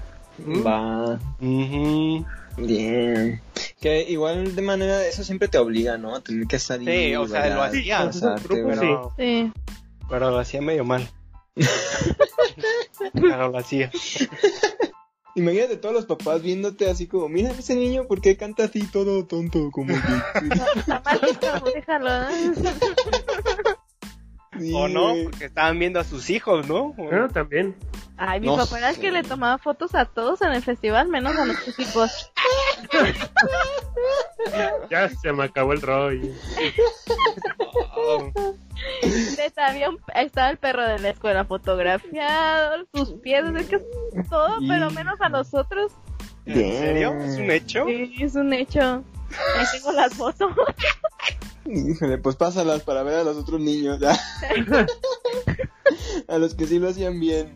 Va. 0.64 1.18
Ujú. 1.40 2.24
Bien. 2.58 3.40
Que 3.80 4.02
igual 4.08 4.54
de 4.54 4.62
manera, 4.62 5.04
eso 5.06 5.24
siempre 5.24 5.48
te 5.48 5.58
obliga, 5.58 5.98
¿no? 5.98 6.14
A 6.14 6.20
tener 6.20 6.46
que 6.46 6.58
salir. 6.58 6.88
Sí, 6.88 7.16
o 7.16 7.26
sea, 7.26 7.54
lo 7.54 7.62
hacía. 7.62 8.04
pasarte. 8.04 8.62
Pero, 8.64 9.12
Sí. 9.18 9.52
pero 10.08 10.30
lo 10.30 10.38
hacía 10.38 10.60
medio 10.60 10.84
mal. 10.84 11.08
Pero 13.12 13.48
lo 13.48 13.58
hacía. 13.58 13.90
Imagínate 15.34 15.76
todos 15.78 15.94
los 15.94 16.06
papás 16.06 16.42
viéndote 16.42 16.90
así 16.90 17.06
como, 17.06 17.28
mira 17.28 17.50
ese 17.50 17.74
niño, 17.74 18.06
¿por 18.06 18.20
qué 18.20 18.36
canta 18.36 18.64
así 18.64 18.86
todo 18.86 19.26
tonto? 19.26 19.70
Como 19.70 19.94
déjalo. 21.74 22.10
Sí, 24.58 24.72
O 24.74 24.86
no, 24.86 25.14
porque 25.24 25.46
estaban 25.46 25.78
viendo 25.78 25.98
a 25.98 26.04
sus 26.04 26.28
hijos, 26.30 26.68
¿no? 26.68 26.94
Ah, 27.10 27.26
también. 27.32 27.74
Ay, 28.18 28.40
mi 28.40 28.46
No 28.48 28.56
papá 28.56 28.78
era 28.78 28.90
el 28.90 28.98
que 28.98 29.10
le 29.10 29.22
tomaba 29.22 29.56
fotos 29.58 29.94
a 29.94 30.04
todos 30.04 30.42
en 30.42 30.52
el 30.52 30.62
festival, 30.62 31.08
menos 31.08 31.34
a 31.36 31.44
nuestros 31.46 31.78
hijos. 31.78 32.30
Ya 34.90 35.08
se 35.08 35.32
me 35.32 35.44
acabó 35.44 35.72
el 35.72 35.80
rollo. 35.80 36.28
Oh, 37.96 38.30
Neta, 39.38 39.68
había 39.68 39.88
un- 39.90 39.98
estaba 40.14 40.50
el 40.50 40.58
perro 40.58 40.86
de 40.86 40.98
la 40.98 41.10
escuela 41.10 41.44
fotografiado, 41.44 42.84
sus 42.92 43.12
pies, 43.20 43.44
es 43.56 43.66
que 43.68 43.76
es 43.76 44.28
todo, 44.28 44.56
pero 44.68 44.90
menos 44.90 45.20
a 45.20 45.28
nosotros. 45.28 45.92
¿En 46.44 46.54
serio? 46.78 47.14
¿Es 47.20 47.38
un 47.38 47.50
hecho? 47.50 47.84
Sí, 47.86 48.14
es 48.20 48.34
un 48.34 48.52
hecho. 48.52 49.04
Ahí 49.56 49.66
tengo 49.72 49.92
las 49.92 50.12
fotos. 50.14 50.52
Híjole, 51.66 52.18
pues 52.18 52.36
pásalas 52.36 52.82
para 52.82 53.02
ver 53.02 53.16
a 53.16 53.24
los 53.24 53.36
otros 53.36 53.60
niños. 53.60 53.98
a 56.28 56.38
los 56.38 56.54
que 56.54 56.66
sí 56.66 56.78
lo 56.78 56.88
hacían 56.88 57.18
bien. 57.20 57.52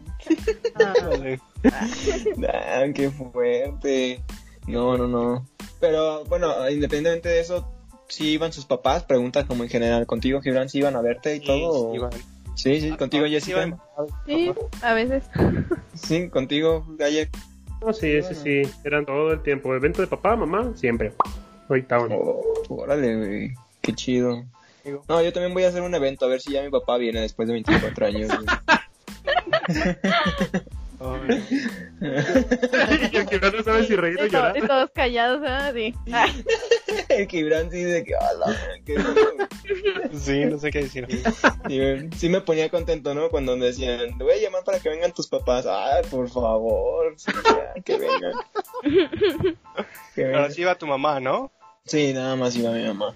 Vale. 0.79 1.41
Ah, 1.73 2.85
qué 2.95 3.11
fuerte. 3.11 4.23
No, 4.67 4.97
no, 4.97 5.07
no. 5.09 5.47
Pero 5.81 6.25
bueno, 6.25 6.49
independientemente 6.71 7.29
de 7.29 7.41
eso, 7.41 7.71
si 8.09 8.31
iban 8.31 8.53
sus 8.53 8.67
papás, 8.67 9.05
pregunta 9.05 9.47
como 9.47 9.65
en 9.65 9.71
general, 9.71 10.07
¿contigo, 10.07 10.41
Gibran, 10.41 10.69
si 10.69 10.79
iban 10.79 10.97
a 10.97 11.03
verte 11.03 11.37
y 11.37 11.41
todo? 11.41 11.91
o- 11.91 11.95
Iván. 11.95 12.11
Sí, 12.55 12.81
sí, 12.81 12.91
contigo, 12.93 13.27
Ah, 13.27 13.29
Jessica. 13.29 13.67
iban- 13.67 13.79
Sí, 14.27 14.51
a 14.83 14.95
veces. 14.95 15.25
Sí, 15.95 16.29
contigo, 16.31 16.87
Galle. 16.99 17.29
No, 17.83 17.93
sí, 17.93 18.23
sí, 18.23 18.35
sí. 18.35 18.63
Eran 18.85 19.05
todo 19.05 19.33
el 19.33 19.43
tiempo. 19.43 19.75
Evento 19.75 20.01
de 20.01 20.07
papá, 20.07 20.35
mamá, 20.37 20.73
siempre. 20.75 21.13
Ahorita 21.69 21.99
uno. 22.01 22.17
Oh, 22.17 22.43
órale, 22.71 23.17
güey. 23.17 23.55
Qué 23.87 23.93
chido. 23.93 24.45
No, 25.09 25.23
yo 25.23 25.33
también 25.33 25.55
voy 25.55 25.63
a 25.63 25.69
hacer 25.69 25.83
un 25.83 25.95
evento 25.95 26.27
a 26.27 26.29
ver 26.29 26.41
si 26.41 26.53
ya 26.53 26.63
mi 26.63 26.71
papá 26.71 26.97
viene 26.97 27.21
después 27.21 27.47
de 27.47 27.55
24 27.55 28.07
años. 28.07 28.33
Yo 30.99 31.21
que 33.11 33.27
Gibran 33.27 33.57
no 33.57 33.63
sabe 33.63 33.87
si 33.87 33.97
reír 33.97 34.21
o 34.21 34.27
llorar. 34.27 34.57
y 34.57 34.67
todos 34.67 34.91
callados, 34.93 35.41
¿verdad? 35.41 35.73
Sí. 35.75 35.95
Ah, 36.13 36.27
El 37.09 37.29
Gibran 37.29 37.71
sí 37.71 37.83
de 37.83 38.05
que, 38.05 38.15
ala, 38.15 38.57
qué 38.85 38.97
Sí, 40.19 40.45
no 40.47 40.59
sé 40.59 40.71
qué 40.71 40.83
decir. 40.83 41.07
Sí, 41.69 41.81
sí 42.17 42.29
me 42.29 42.41
ponía 42.41 42.69
contento, 42.71 43.15
¿no? 43.15 43.29
Cuando 43.29 43.57
me 43.57 43.67
decían, 43.67 44.17
te 44.19 44.25
voy 44.25 44.35
a 44.35 44.43
llamar 44.43 44.65
para 44.65 44.79
que 44.81 44.89
vengan 44.89 45.13
tus 45.13 45.29
papás. 45.29 45.67
Ay, 45.67 46.05
por 46.11 46.29
favor, 46.31 47.15
sí, 47.17 47.31
ya, 47.45 47.83
que 47.83 47.99
vengan. 47.99 48.33
Que 50.15 50.25
Ahora 50.25 50.37
vengan. 50.39 50.53
sí 50.53 50.65
va 50.65 50.75
tu 50.77 50.87
mamá, 50.87 51.21
¿no? 51.21 51.53
Sí, 51.85 52.13
nada 52.13 52.37
más 52.37 52.57
iba 52.57 52.71
mi 52.71 52.85
mamá. 52.85 53.15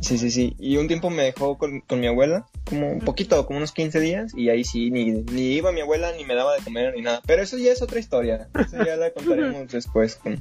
Sí, 0.00 0.18
sí, 0.18 0.30
sí. 0.30 0.56
Y 0.58 0.76
un 0.76 0.88
tiempo 0.88 1.10
me 1.10 1.22
dejó 1.22 1.58
con, 1.58 1.80
con 1.80 2.00
mi 2.00 2.06
abuela, 2.06 2.46
como 2.68 2.90
un 2.90 3.00
poquito, 3.00 3.44
como 3.46 3.58
unos 3.58 3.72
15 3.72 4.00
días, 4.00 4.32
y 4.34 4.48
ahí 4.48 4.64
sí, 4.64 4.90
ni, 4.90 5.10
ni 5.10 5.52
iba 5.52 5.72
mi 5.72 5.80
abuela, 5.80 6.12
ni 6.16 6.24
me 6.24 6.34
daba 6.34 6.54
de 6.54 6.62
comer, 6.62 6.94
ni 6.94 7.02
nada. 7.02 7.20
Pero 7.26 7.42
eso 7.42 7.58
ya 7.58 7.72
es 7.72 7.82
otra 7.82 7.98
historia. 7.98 8.48
Eso 8.58 8.84
ya 8.84 8.96
la 8.96 9.10
contaremos 9.10 9.68
después 9.72 10.16
con, 10.16 10.40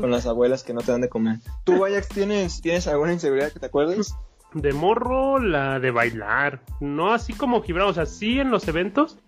con 0.00 0.10
las 0.10 0.26
abuelas 0.26 0.62
que 0.62 0.74
no 0.74 0.80
te 0.80 0.92
dan 0.92 1.00
de 1.00 1.08
comer. 1.08 1.38
¿Tú, 1.64 1.84
Ajax, 1.84 2.08
tienes, 2.08 2.60
tienes 2.60 2.86
alguna 2.86 3.12
inseguridad 3.12 3.52
que 3.52 3.60
te 3.60 3.66
acuerdes? 3.66 4.14
De 4.54 4.72
morro, 4.72 5.38
la 5.38 5.80
de 5.80 5.90
bailar. 5.90 6.62
No 6.80 7.12
así 7.12 7.32
como 7.32 7.62
Gibran, 7.62 7.88
o 7.88 7.94
sea, 7.94 8.06
sí 8.06 8.40
en 8.40 8.50
los 8.50 8.66
eventos, 8.68 9.18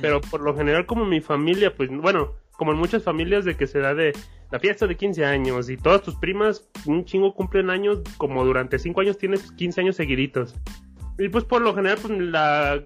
pero 0.00 0.20
por 0.20 0.40
lo 0.40 0.56
general 0.56 0.86
como 0.86 1.04
mi 1.04 1.20
familia, 1.20 1.74
pues 1.74 1.90
bueno, 1.90 2.32
como 2.56 2.72
en 2.72 2.78
muchas 2.78 3.02
familias 3.02 3.44
de 3.44 3.56
que 3.56 3.66
se 3.66 3.80
da 3.80 3.94
de 3.94 4.12
la 4.50 4.58
fiesta 4.58 4.86
de 4.86 4.96
15 4.96 5.24
años 5.24 5.68
y 5.68 5.76
todas 5.76 6.02
tus 6.02 6.14
primas 6.16 6.68
un 6.86 7.04
chingo 7.04 7.34
cumplen 7.34 7.70
años, 7.70 8.00
como 8.16 8.44
durante 8.44 8.78
5 8.78 9.00
años 9.00 9.18
tienes 9.18 9.52
15 9.52 9.80
años 9.80 9.96
seguiditos. 9.96 10.54
Y 11.18 11.28
pues 11.28 11.44
por 11.44 11.62
lo 11.62 11.74
general, 11.74 11.98
pues 12.00 12.18
la... 12.18 12.84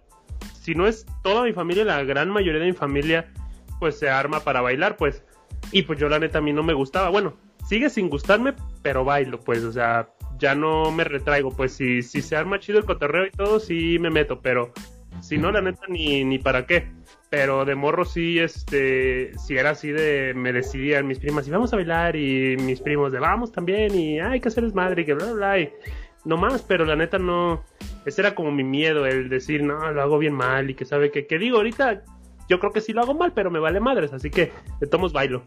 Si 0.61 0.75
no 0.75 0.87
es 0.87 1.07
toda 1.23 1.45
mi 1.45 1.53
familia, 1.53 1.85
la 1.85 2.05
gran 2.05 2.31
mayoría 2.31 2.61
de 2.61 2.67
mi 2.67 2.73
familia, 2.73 3.33
pues 3.79 3.99
se 3.99 4.11
arma 4.11 4.41
para 4.41 4.61
bailar, 4.61 4.97
pues. 4.97 5.25
Y 5.73 5.83
pues 5.83 5.99
yo 5.99 6.09
la 6.09 6.19
neta 6.19 6.39
a 6.39 6.43
mí 6.43 6.53
no 6.53 6.63
me 6.63 6.75
gustaba. 6.75 7.09
Bueno, 7.09 7.37
sigue 7.67 7.91
sin 7.91 8.09
gustarme, 8.09 8.55
pero 8.83 9.05
bailo, 9.05 9.41
pues, 9.41 9.65
o 9.65 9.73
sea, 9.73 10.11
ya 10.39 10.55
no 10.55 10.91
me 10.91 11.05
retraigo, 11.05 11.51
pues 11.51 11.73
si, 11.73 12.03
si 12.03 12.23
se 12.23 12.37
arma 12.37 12.61
chido 12.61 12.79
el 12.79 12.85
cotorreo 12.85 13.27
y 13.27 13.31
todo, 13.31 13.61
sí 13.61 13.99
me 13.99 14.11
meto, 14.11 14.41
pero 14.41 14.73
si 15.21 15.39
no, 15.39 15.51
la 15.51 15.61
neta, 15.61 15.83
ni, 15.89 16.25
ni 16.25 16.39
para 16.39 16.67
qué. 16.67 16.91
Pero 17.31 17.65
de 17.65 17.77
morro 17.77 18.05
sí, 18.05 18.39
este, 18.41 19.31
si 19.39 19.57
era 19.57 19.71
así 19.71 19.93
de, 19.93 20.35
me 20.35 20.53
decidían 20.53 21.07
mis 21.07 21.21
primas, 21.21 21.47
y 21.47 21.51
vamos 21.53 21.73
a 21.73 21.77
bailar, 21.77 22.17
y 22.17 22.57
mis 22.57 22.81
primos 22.81 23.13
de 23.13 23.21
vamos 23.21 23.53
también, 23.53 23.95
y 23.95 24.19
"Ah, 24.19 24.31
hay 24.33 24.41
que 24.41 24.49
hacer 24.49 24.65
desmadre, 24.65 25.03
y 25.03 25.05
que 25.05 25.15
bla, 25.15 25.27
bla, 25.27 25.35
bla, 25.35 25.59
y 25.61 25.73
no 26.25 26.37
más, 26.37 26.63
pero 26.63 26.85
la 26.85 26.97
neta 26.97 27.19
no, 27.21 27.63
ese 28.05 28.21
era 28.23 28.35
como 28.35 28.51
mi 28.51 28.65
miedo, 28.65 29.07
el 29.07 29.29
decir, 29.29 29.63
no, 29.63 29.93
lo 29.93 30.03
hago 30.03 30.19
bien 30.19 30.35
mal, 30.35 30.71
y 30.71 30.75
que 30.75 30.85
sabe 30.85 31.13
que, 31.13 31.29
que 31.29 31.39
digo, 31.39 31.59
ahorita, 31.59 32.03
yo 32.49 32.59
creo 32.59 32.73
que 32.73 32.81
sí 32.81 32.93
lo 32.93 33.01
hago 33.03 33.15
mal, 33.15 33.33
pero 33.33 33.49
me 33.49 33.61
vale 33.61 33.79
madres, 33.79 34.13
así 34.13 34.29
que 34.29 34.51
de 34.81 34.87
tomos 34.89 35.13
bailo. 35.13 35.45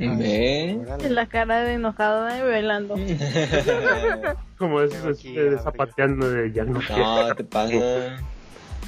Órale. 0.00 1.10
La 1.10 1.26
cara 1.26 1.60
de 1.64 1.74
enojado 1.74 2.28
¿eh? 2.28 2.42
bailando. 2.42 2.94
Como 4.58 4.80
es, 4.80 4.94
es- 4.94 5.24
arriba. 5.26 5.58
zapateando 5.58 6.30
de 6.30 6.52
ya 6.52 6.64
no 6.64 6.80
quiero. 6.80 7.26
No, 7.28 7.34
te 7.34 7.44
pasa. 7.44 8.16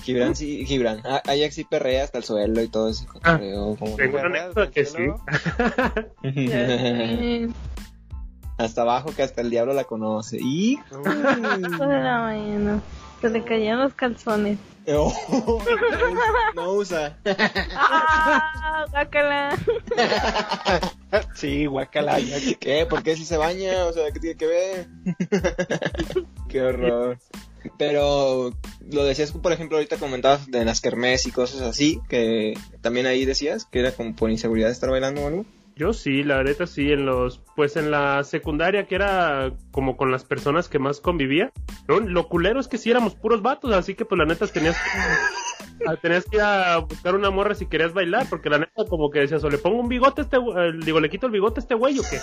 Gibran 0.09 0.35
sí, 0.35 0.64
Gibran. 0.64 1.03
Ah, 1.05 1.21
Ajax 1.27 1.55
sí 1.55 1.64
perrea 1.64 2.03
hasta 2.05 2.16
el 2.16 2.25
suelo 2.25 2.62
y 2.62 2.68
todo 2.68 2.88
ese 2.88 3.05
cotorreo. 3.07 3.77
como- 3.77 3.97
Tengo 3.97 4.16
una 4.18 4.27
anécdota 4.27 4.71
que 4.71 4.87
sí. 4.87 4.97
Hasta 8.57 8.81
abajo 8.83 9.14
que 9.14 9.23
hasta 9.23 9.40
el 9.42 9.51
diablo 9.51 9.73
la 9.75 9.85
conoce. 9.85 10.38
Y 10.40 10.73
Hijo 10.90 10.99
de 11.87 12.01
la 12.03 12.18
mañana. 12.23 12.81
Se 13.21 13.29
le 13.29 13.44
caían 13.44 13.79
los 13.81 13.92
calzones. 13.94 14.59
Oh, 14.90 15.12
no 16.57 16.73
usa. 16.73 17.18
¡Ah! 17.77 18.87
Guácala. 18.90 19.55
Sí, 21.35 21.66
guacala. 21.66 22.16
¿Qué? 22.59 22.87
¿Por 22.87 23.03
qué 23.03 23.14
si 23.14 23.27
se 23.27 23.37
baña? 23.37 23.85
O 23.85 23.92
sea, 23.92 24.11
¿qué 24.12 24.21
tiene 24.21 24.37
que 24.38 24.47
ver? 24.47 24.88
Qué 26.49 26.62
horror. 26.62 27.18
Pero 27.76 28.52
lo 28.90 29.04
decías, 29.04 29.33
por 29.33 29.52
ejemplo, 29.52 29.76
ahorita 29.76 29.96
comentabas 29.96 30.50
de 30.50 30.64
las 30.64 30.81
kermés 30.81 31.26
y 31.26 31.33
cosas 31.33 31.62
así, 31.62 32.00
que 32.09 32.54
también 32.81 33.07
ahí 33.07 33.24
decías 33.24 33.64
que 33.64 33.81
era 33.81 33.92
como 33.92 34.14
por 34.14 34.31
inseguridad 34.31 34.70
estar 34.70 34.90
bailando 34.90 35.22
o 35.22 35.26
algo. 35.26 35.46
Yo 35.78 35.92
sí, 35.92 36.24
la 36.24 36.42
neta 36.42 36.66
sí, 36.66 36.90
en 36.90 37.07
los, 37.07 37.40
pues 37.54 37.76
en 37.76 37.92
la 37.92 38.24
secundaria 38.24 38.88
que 38.88 38.96
era 38.96 39.52
como 39.70 39.96
con 39.96 40.11
las 40.11 40.24
personas 40.24 40.68
que 40.68 40.81
más 40.81 41.00
convivía, 41.00 41.52
lo 41.87 42.28
culero 42.28 42.59
es 42.59 42.66
que 42.66 42.78
sí 42.78 42.90
éramos 42.90 43.14
puros 43.14 43.42
vatos, 43.42 43.72
así 43.72 43.94
que 43.94 44.04
pues 44.04 44.18
la 44.18 44.24
neta 44.24 44.48
tenías 44.48 44.76
que, 44.76 45.85
ah, 45.87 45.94
tenías 46.02 46.24
que 46.24 46.38
ir 46.38 46.42
a 46.42 46.78
buscar 46.78 47.14
una 47.14 47.31
morra 47.31 47.54
si 47.54 47.66
querías 47.66 47.92
bailar, 47.92 48.26
porque 48.28 48.50
la 48.50 48.59
neta 48.59 48.87
como 48.88 49.09
que 49.11 49.20
decías, 49.20 49.44
o 49.44 49.50
le 49.50 49.59
pongo 49.59 49.78
un 49.78 49.88
bigote 49.88 50.22
a 50.22 50.24
este, 50.24 50.37
eh, 50.37 50.72
digo, 50.85 50.98
le 50.98 51.11
quito 51.11 51.26
el 51.26 51.33
bigote 51.33 51.61
a 51.61 51.62
este 51.62 51.76
güey 51.76 51.96
o 52.00 52.02
qué, 52.02 52.18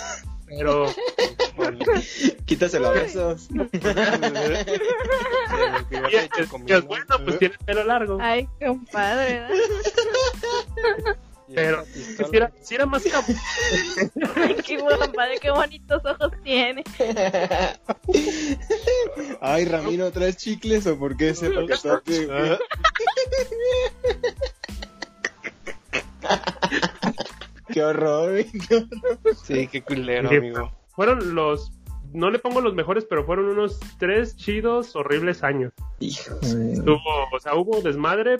pero 0.46 0.84
Quítaselo 2.46 2.88
a 2.88 2.92
besos. 2.92 3.48
y 3.52 3.56
es, 6.72 6.84
bueno, 6.84 7.06
pues 7.24 7.38
tiene 7.38 7.56
pelo 7.64 7.84
largo, 7.84 8.18
Ay, 8.20 8.48
compadre. 8.64 9.40
¿verdad? 9.40 11.16
pero 11.54 11.84
que 11.84 12.00
sí 12.00 12.24
era, 12.32 12.52
sí 12.60 12.74
era 12.74 12.86
más 12.86 13.04
cabrón. 13.04 13.36
Ay, 14.36 14.56
qué 14.66 14.78
compadre, 14.78 15.38
qué 15.40 15.50
bonitos 15.50 16.04
ojos 16.04 16.32
tiene. 16.42 16.82
Ay, 19.40 19.64
Ramiro, 19.64 20.10
¿traes 20.10 20.36
chicles 20.36 20.86
o 20.86 20.98
por 20.98 21.16
qué 21.16 21.30
ese 21.30 21.50
paquetote? 21.50 22.26
güey? 22.26 22.58
Qué 27.72 27.82
horror, 27.82 28.44
qué 28.68 28.74
horror. 28.74 29.36
Sí, 29.44 29.68
qué 29.68 29.82
culero, 29.82 30.28
amigo. 30.28 30.72
Fueron 30.96 31.34
los, 31.34 31.72
no 32.12 32.30
le 32.30 32.38
pongo 32.38 32.60
los 32.60 32.74
mejores, 32.74 33.04
pero 33.04 33.24
fueron 33.24 33.46
unos 33.46 33.78
tres 33.98 34.36
chidos, 34.36 34.96
horribles 34.96 35.42
años. 35.44 35.72
Hijo 36.00 36.34
de- 36.36 36.72
Estuvo, 36.72 37.00
o 37.32 37.40
sea, 37.40 37.54
hubo 37.54 37.80
desmadre 37.82 38.38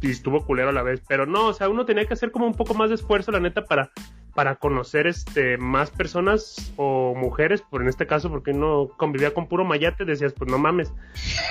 y 0.00 0.10
estuvo 0.10 0.44
culero 0.46 0.68
a 0.68 0.72
la 0.72 0.82
vez, 0.84 1.02
pero 1.08 1.26
no, 1.26 1.48
o 1.48 1.52
sea, 1.52 1.68
uno 1.68 1.84
tenía 1.84 2.06
que 2.06 2.14
hacer 2.14 2.30
como 2.30 2.46
un 2.46 2.54
poco 2.54 2.72
más 2.74 2.88
de 2.88 2.94
esfuerzo, 2.94 3.32
la 3.32 3.40
neta, 3.40 3.64
para, 3.64 3.90
para 4.32 4.54
conocer 4.54 5.08
este 5.08 5.58
más 5.58 5.90
personas 5.90 6.72
o 6.76 7.14
mujeres, 7.16 7.62
por 7.62 7.82
en 7.82 7.88
este 7.88 8.06
caso, 8.06 8.30
porque 8.30 8.52
uno 8.52 8.88
convivía 8.96 9.34
con 9.34 9.48
puro 9.48 9.64
mayate, 9.64 10.04
decías, 10.04 10.32
pues 10.34 10.48
no 10.48 10.56
mames. 10.58 10.92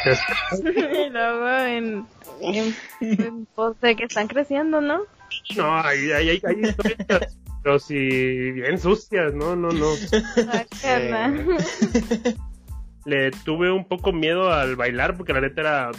Luego 1.11 1.49
en, 1.49 2.05
en, 2.41 2.75
en 3.01 3.47
que 3.97 4.03
están 4.05 4.27
creciendo, 4.27 4.79
¿no? 4.79 5.01
No, 5.57 5.77
hay, 5.81 6.11
hay, 6.11 6.29
hay 6.29 6.39
historias, 6.39 7.37
pero 7.63 7.79
sí, 7.79 8.51
bien 8.51 8.77
sucias, 8.79 9.33
no, 9.33 9.55
no, 9.55 9.69
no. 9.69 9.87
Guácala. 10.35 11.33
Le 13.05 13.31
tuve 13.31 13.71
un 13.71 13.87
poco 13.87 14.11
miedo 14.11 14.51
al 14.51 14.75
bailar, 14.75 15.15
porque 15.17 15.33
la 15.33 15.41
neta 15.41 15.61
era, 15.61 15.91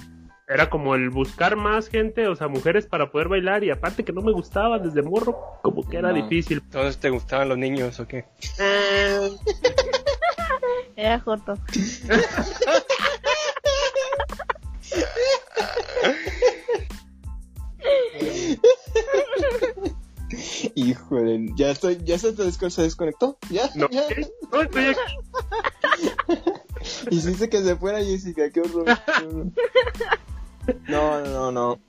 era 0.46 0.70
como 0.70 0.94
el 0.94 1.10
buscar 1.10 1.56
más 1.56 1.88
gente, 1.88 2.28
o 2.28 2.36
sea, 2.36 2.48
mujeres 2.48 2.86
para 2.86 3.10
poder 3.10 3.28
bailar, 3.28 3.64
y 3.64 3.70
aparte 3.70 4.04
que 4.04 4.12
no 4.12 4.20
me 4.22 4.32
gustaba 4.32 4.78
desde 4.78 5.02
morro, 5.02 5.36
como 5.62 5.86
que 5.88 5.96
era 5.98 6.12
No. 6.12 6.22
difícil. 6.22 6.62
¿Todos 6.70 6.98
te 6.98 7.10
gustaban 7.10 7.48
los 7.48 7.58
niños 7.58 7.98
o 8.00 8.06
qué? 8.06 8.24
Era 10.96 11.18
Joto. 11.20 11.54
Híjole, 20.74 21.46
ya 21.56 21.70
estoy, 21.70 21.98
ya 22.04 22.18
se, 22.18 22.34
se 22.34 22.82
desconectó, 22.82 23.38
ya, 23.50 23.70
No, 23.74 23.88
ya. 23.90 24.02
no 24.52 24.62
estoy 24.62 24.84
aquí. 24.86 25.00
Hiciste 27.10 27.48
que 27.48 27.62
se 27.62 27.76
fuera 27.76 28.04
Jessica, 28.04 28.50
qué 28.50 28.60
horror. 28.60 28.84
qué 28.86 29.24
horror. 29.26 29.46
No, 30.86 31.20
no, 31.20 31.26
no, 31.26 31.52
no. 31.52 31.80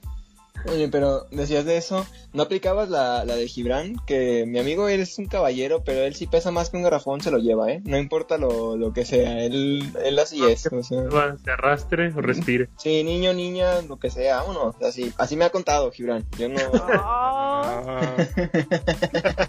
Oye, 0.66 0.88
pero 0.88 1.26
decías 1.30 1.64
de 1.64 1.76
eso, 1.76 2.06
¿no 2.32 2.42
aplicabas 2.42 2.88
la, 2.88 3.24
la 3.24 3.36
de 3.36 3.48
Gibran? 3.48 3.96
Que 4.06 4.44
mi 4.46 4.58
amigo 4.58 4.88
él 4.88 5.00
es 5.00 5.18
un 5.18 5.26
caballero, 5.26 5.82
pero 5.84 6.00
él 6.02 6.14
si 6.14 6.26
pesa 6.26 6.50
más 6.50 6.70
que 6.70 6.76
un 6.76 6.82
garrafón 6.82 7.20
se 7.20 7.30
lo 7.30 7.38
lleva, 7.38 7.70
¿eh? 7.72 7.80
No 7.84 7.98
importa 7.98 8.38
lo, 8.38 8.76
lo 8.76 8.92
que 8.92 9.04
sea, 9.04 9.42
él, 9.44 9.84
él 10.04 10.18
así 10.18 10.44
es. 10.44 10.66
O 10.72 10.82
sea, 10.82 11.36
Se 11.42 11.50
arrastre 11.50 12.12
o 12.14 12.20
respire. 12.20 12.68
sí, 12.76 13.02
niño, 13.04 13.32
niña, 13.32 13.82
lo 13.82 13.98
que 13.98 14.10
sea, 14.10 14.42
vámonos, 14.42 14.74
así. 14.82 15.12
Así 15.18 15.36
me 15.36 15.44
ha 15.44 15.50
contado 15.50 15.90
Gibran. 15.90 16.24
Yo 16.38 16.48
no... 16.48 16.60
Ah, 17.62 18.26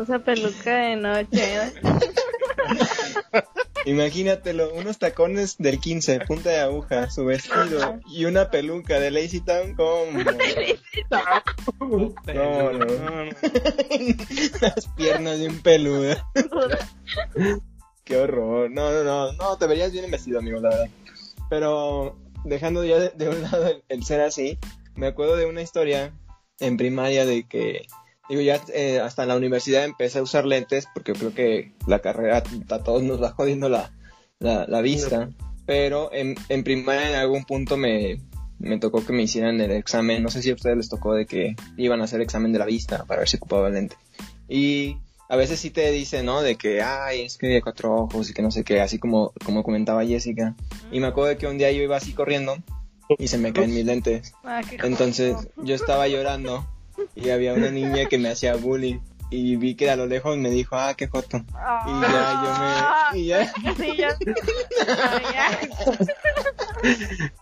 usa 0.00 0.18
peluca 0.20 0.74
de 0.74 0.96
noche. 0.96 1.56
¿no? 1.82 1.98
Imagínatelo, 3.86 4.72
unos 4.74 4.98
tacones 4.98 5.56
del 5.58 5.80
15, 5.80 6.20
punta 6.20 6.50
de 6.50 6.60
aguja, 6.60 7.10
su 7.10 7.24
vestido 7.24 8.00
y 8.10 8.24
una 8.26 8.50
peluca 8.50 9.00
de 9.00 9.10
Lazy 9.10 9.40
Town, 9.40 9.74
¿cómo? 9.74 10.18
No, 11.80 12.72
no. 12.72 13.24
Las 14.60 14.86
piernas 14.96 15.38
de 15.38 15.48
un 15.48 15.60
peludo. 15.60 16.14
Qué 18.04 18.16
horror. 18.16 18.70
No, 18.70 18.92
no, 18.92 19.04
no, 19.04 19.32
no, 19.32 19.56
te 19.56 19.66
verías 19.66 19.92
bien 19.92 20.10
vestido, 20.10 20.38
amigo, 20.38 20.60
la 20.60 20.68
verdad. 20.70 20.88
Pero 21.48 22.18
dejando 22.44 22.84
ya 22.84 22.98
de, 22.98 23.10
de 23.10 23.28
un 23.28 23.42
lado 23.42 23.68
el, 23.68 23.82
el 23.88 24.04
ser 24.04 24.20
así, 24.20 24.58
me 24.94 25.06
acuerdo 25.06 25.36
de 25.36 25.46
una 25.46 25.62
historia 25.62 26.12
en 26.60 26.76
primaria 26.76 27.26
de 27.26 27.44
que 27.44 27.86
digo, 28.30 28.40
ya 28.40 28.60
eh, 28.72 29.00
hasta 29.00 29.22
en 29.22 29.28
la 29.28 29.36
universidad 29.36 29.84
empecé 29.84 30.20
a 30.20 30.22
usar 30.22 30.46
lentes 30.46 30.86
porque 30.94 31.12
creo 31.12 31.34
que 31.34 31.72
la 31.86 31.98
carrera 31.98 32.42
a 32.70 32.78
todos 32.78 33.02
nos 33.02 33.22
va 33.22 33.32
jodiendo 33.32 33.68
la, 33.68 33.92
la, 34.38 34.66
la 34.66 34.80
vista. 34.80 35.28
Pero 35.66 36.12
en, 36.12 36.36
en 36.48 36.64
primaria 36.64 37.10
en 37.10 37.16
algún 37.16 37.44
punto 37.44 37.76
me, 37.76 38.20
me 38.58 38.78
tocó 38.78 39.04
que 39.04 39.12
me 39.12 39.22
hicieran 39.22 39.60
el 39.60 39.72
examen. 39.72 40.22
No 40.22 40.28
sé 40.28 40.42
si 40.42 40.50
a 40.50 40.54
ustedes 40.54 40.76
les 40.76 40.88
tocó 40.88 41.14
de 41.14 41.26
que 41.26 41.54
iban 41.76 42.00
a 42.00 42.04
hacer 42.04 42.20
examen 42.20 42.52
de 42.52 42.58
la 42.58 42.66
vista 42.66 43.04
para 43.04 43.20
ver 43.20 43.28
si 43.28 43.36
ocupaba 43.36 43.68
el 43.68 43.74
lente. 43.74 43.96
Y 44.48 44.96
a 45.28 45.36
veces 45.36 45.60
sí 45.60 45.70
te 45.70 45.90
dice, 45.92 46.22
¿no? 46.22 46.42
De 46.42 46.56
que, 46.56 46.82
ay, 46.82 47.22
es 47.22 47.38
que 47.38 47.46
de 47.46 47.62
cuatro 47.62 47.94
ojos 47.94 48.28
y 48.30 48.34
que 48.34 48.42
no 48.42 48.50
sé 48.50 48.64
qué, 48.64 48.80
así 48.80 48.98
como, 48.98 49.32
como 49.44 49.62
comentaba 49.62 50.04
Jessica. 50.04 50.56
Y 50.90 50.98
me 51.00 51.06
acuerdo 51.06 51.28
de 51.28 51.36
que 51.36 51.46
un 51.46 51.56
día 51.56 51.70
yo 51.70 51.82
iba 51.82 51.96
así 51.96 52.12
corriendo 52.12 52.56
y 53.18 53.28
se 53.28 53.38
me 53.38 53.52
caen 53.52 53.72
mis 53.72 53.84
lentes. 53.84 54.32
Ah, 54.42 54.60
Entonces 54.82 55.36
yo 55.56 55.74
estaba 55.74 56.08
llorando 56.08 56.66
y 57.14 57.30
había 57.30 57.54
una 57.54 57.70
niña 57.70 58.06
que 58.06 58.18
me 58.18 58.28
hacía 58.30 58.56
bullying. 58.56 58.98
Y 59.32 59.54
vi 59.56 59.76
que 59.76 59.88
a 59.90 59.96
lo 59.96 60.06
lejos 60.06 60.36
me 60.38 60.50
dijo, 60.50 60.74
ah, 60.76 60.94
qué 60.94 61.06
joto. 61.06 61.36
Y 61.38 62.00
ya 62.00 62.42
yo 62.42 62.58
me... 62.58 62.74
Y 63.20 63.26
ya, 63.26 63.46
Sí. 63.76 63.94
Ah. 64.88 65.58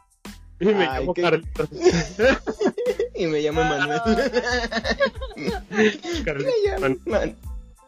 Y 0.61 0.65
me 0.67 0.87
Ay, 0.89 1.01
llamo 1.01 1.15
qué- 1.15 1.23
Carlitos. 1.23 1.69
y 3.15 3.27
me 3.27 3.41
llamo 3.41 3.63
Manuel. 3.63 4.01
Carlitos. 6.25 6.81
Man- 6.81 6.99
man- 7.07 7.37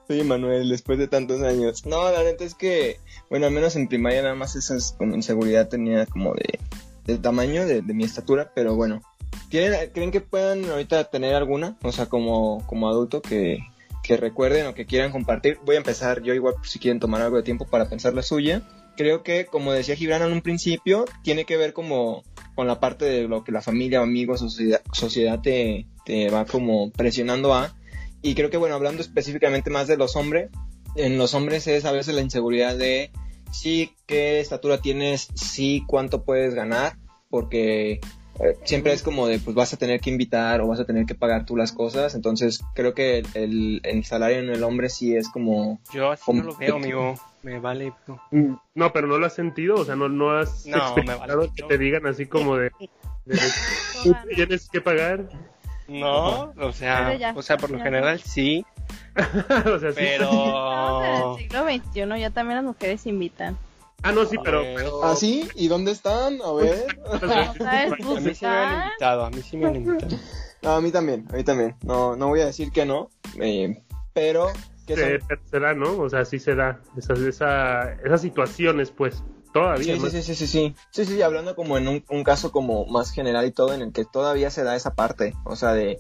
Soy 0.07 0.23
Manuel 0.25 0.69
después 0.69 0.99
de 0.99 1.09
tantos 1.09 1.43
años. 1.43 1.85
No, 1.87 2.11
la 2.11 2.23
neta 2.23 2.45
es 2.45 2.55
que, 2.55 2.99
bueno, 3.29 3.47
al 3.47 3.53
menos 3.53 3.77
en 3.77 3.89
primaria 3.89 4.23
nada 4.23 4.35
más 4.35 4.57
esas 4.57 4.93
como 4.99 5.15
inseguridad 5.15 5.69
tenía 5.69 6.07
como 6.07 6.35
de, 6.35 6.59
del 7.07 7.21
tamaño 7.21 7.65
de, 7.67 7.83
de 7.83 7.95
mi 7.95 8.05
estatura, 8.05 8.51
pero 8.55 8.75
bueno. 8.77 9.03
¿Quieren, 9.49 9.91
¿Creen 9.93 10.11
que 10.11 10.21
puedan 10.21 10.65
ahorita 10.65 11.05
tener 11.05 11.35
alguna? 11.35 11.77
O 11.83 11.93
sea, 11.93 12.07
como, 12.07 12.65
como 12.67 12.89
adulto 12.89 13.21
que, 13.23 13.59
que 14.03 14.17
recuerden 14.17 14.67
o 14.67 14.75
que 14.75 14.87
quieran 14.87 15.13
compartir. 15.13 15.59
Voy 15.65 15.77
a 15.77 15.79
empezar 15.79 16.23
yo 16.23 16.35
igual 16.35 16.55
si 16.63 16.79
quieren 16.79 17.01
tomar 17.01 17.23
algo 17.23 17.37
de 17.37 17.43
tiempo 17.43 17.67
para 17.67 17.89
pensar 17.89 18.15
la 18.15 18.23
suya. 18.23 18.63
Creo 18.97 19.23
que, 19.23 19.47
como 19.47 19.73
decía 19.73 19.97
Gibran 19.97 20.23
en 20.23 20.33
un 20.33 20.43
principio, 20.43 21.05
tiene 21.23 21.45
que 21.45 21.57
ver 21.57 21.73
como 21.73 22.23
con 22.55 22.67
la 22.67 22.81
parte 22.81 23.05
de 23.05 23.29
lo 23.29 23.45
que 23.45 23.53
la 23.53 23.63
familia, 23.63 24.01
amigos, 24.01 24.41
sociedad, 24.41 24.83
sociedad 24.93 25.41
te, 25.41 25.87
te 26.05 26.31
va 26.31 26.45
como 26.45 26.91
presionando 26.91 27.55
a. 27.55 27.75
Y 28.23 28.35
creo 28.35 28.51
que, 28.51 28.57
bueno, 28.57 28.75
hablando 28.75 29.01
específicamente 29.01 29.71
más 29.71 29.87
de 29.87 29.97
los 29.97 30.17
hombres, 30.17 30.51
en 30.97 31.19
los 31.19 31.35
hombres 31.35 31.67
es 31.67 31.85
a 31.85 31.93
veces 31.93 32.15
la 32.15 32.21
inseguridad 32.21 32.77
de 32.77 33.11
sí, 33.53 33.93
qué 34.07 34.41
estatura 34.41 34.81
tienes, 34.81 35.29
sí, 35.35 35.85
cuánto 35.87 36.25
puedes 36.25 36.55
ganar, 36.55 36.97
porque 37.29 38.01
siempre 38.65 38.93
es 38.93 39.03
como 39.03 39.27
de, 39.27 39.39
pues 39.39 39.55
vas 39.55 39.73
a 39.73 39.77
tener 39.77 40.01
que 40.01 40.11
invitar 40.11 40.61
o 40.61 40.69
vas 40.69 40.81
a 40.81 40.85
tener 40.85 41.07
que 41.07 41.15
pagar 41.15 41.45
tú 41.45 41.57
las 41.57 41.73
cosas. 41.73 42.15
Entonces, 42.15 42.63
creo 42.75 42.95
que 42.95 43.19
el, 43.19 43.27
el, 43.35 43.81
el 43.85 44.05
salario 44.05 44.39
en 44.39 44.51
el 44.51 44.63
hombre 44.65 44.89
sí 44.89 45.15
es 45.15 45.29
como... 45.29 45.81
Yo 45.93 46.11
así 46.11 46.33
no 46.33 46.45
lo 46.45 46.57
veo, 46.57 46.77
amigo. 46.77 47.15
Me 47.43 47.59
vale. 47.59 47.93
No, 48.75 48.93
pero 48.93 49.07
no 49.07 49.19
lo 49.19 49.27
has 49.27 49.35
sentido, 49.35 49.77
o 49.77 49.85
sea, 49.85 49.97
no, 49.97 50.09
no 50.09 50.31
has 50.37 50.67
No, 50.67 50.77
me 50.77 50.83
experimentado 50.83 51.39
vale. 51.41 51.53
que 51.57 51.63
te 51.63 51.79
digan 51.79 52.07
así 52.07 52.27
como 52.27 52.57
de, 52.57 52.71
de 53.25 53.39
tú 54.05 54.15
tienes 54.35 54.69
que 54.69 54.81
pagar. 54.81 55.29
No, 55.89 56.53
o 56.57 56.73
sea, 56.73 57.15
ya, 57.17 57.33
o 57.35 57.43
sea, 57.43 57.57
por 57.57 57.71
lo 57.71 57.79
ya. 57.79 57.85
general 57.85 58.21
sí, 58.21 58.65
o 59.67 59.79
sea, 59.79 59.91
sí. 59.91 59.97
pero... 59.97 61.01
En 61.03 61.33
el 61.33 61.37
siglo 61.39 61.65
XXI, 61.65 62.21
ya 62.21 62.31
también 62.31 62.57
las 62.57 62.65
mujeres 62.65 63.07
invitan. 63.07 63.57
Ah, 64.03 64.13
no, 64.13 64.25
sí, 64.25 64.37
pero, 64.43 64.63
pero- 64.63 65.05
¿Ah, 65.05 65.15
sí? 65.15 65.49
¿Y 65.55 65.69
dónde 65.69 65.93
están? 65.93 66.41
A 66.43 66.53
ver. 66.53 66.87
¿Sabes? 67.59 67.93
A 67.93 68.21
mí 68.21 68.35
sí 68.35 68.45
me 68.47 68.49
han 68.49 68.85
invitado, 68.85 69.25
a 69.25 69.31
mí 69.31 69.43
sí 69.43 69.57
me 69.57 69.67
han 69.67 69.77
invitado. 69.77 70.17
No, 70.63 70.73
a 70.73 70.81
mí 70.83 70.91
también, 70.91 71.27
a 71.33 71.37
mí 71.37 71.43
también. 71.43 71.75
No, 71.83 72.17
no 72.17 72.29
voy 72.29 72.41
a 72.43 72.45
decir 72.47 72.71
que 72.71 72.85
no, 72.85 73.09
eh, 73.41 73.75
se, 73.75 73.83
pero 74.13 74.49
se 75.51 75.59
da, 75.59 75.73
¿no? 75.73 75.97
O 75.99 76.11
sea, 76.11 76.27
sí 76.27 76.39
se 76.39 76.55
da 76.55 76.81
esas, 76.99 77.19
esa, 77.21 77.95
esas 78.05 78.21
situaciones, 78.21 78.91
pues, 78.91 79.23
todavía. 79.53 79.95
Sí, 79.95 80.01
sí, 80.11 80.11
sí, 80.11 80.23
sí, 80.23 80.35
sí, 80.35 80.47
sí. 80.47 80.75
Sí, 80.91 81.05
sí, 81.05 81.23
hablando 81.23 81.55
como 81.57 81.77
en 81.79 81.89
un, 81.89 82.05
un 82.11 82.25
caso 82.25 82.53
como 82.53 82.87
más 82.87 83.11
general 83.13 83.47
y 83.47 83.53
todo, 83.53 83.73
en 83.75 83.83
el 83.83 83.93
que 83.93 84.05
todavía 84.05 84.51
se 84.51 84.65
da 84.65 84.77
esa 84.77 84.95
parte, 84.95 85.35
o 85.45 85.57
sea, 85.57 85.73
de 85.73 85.99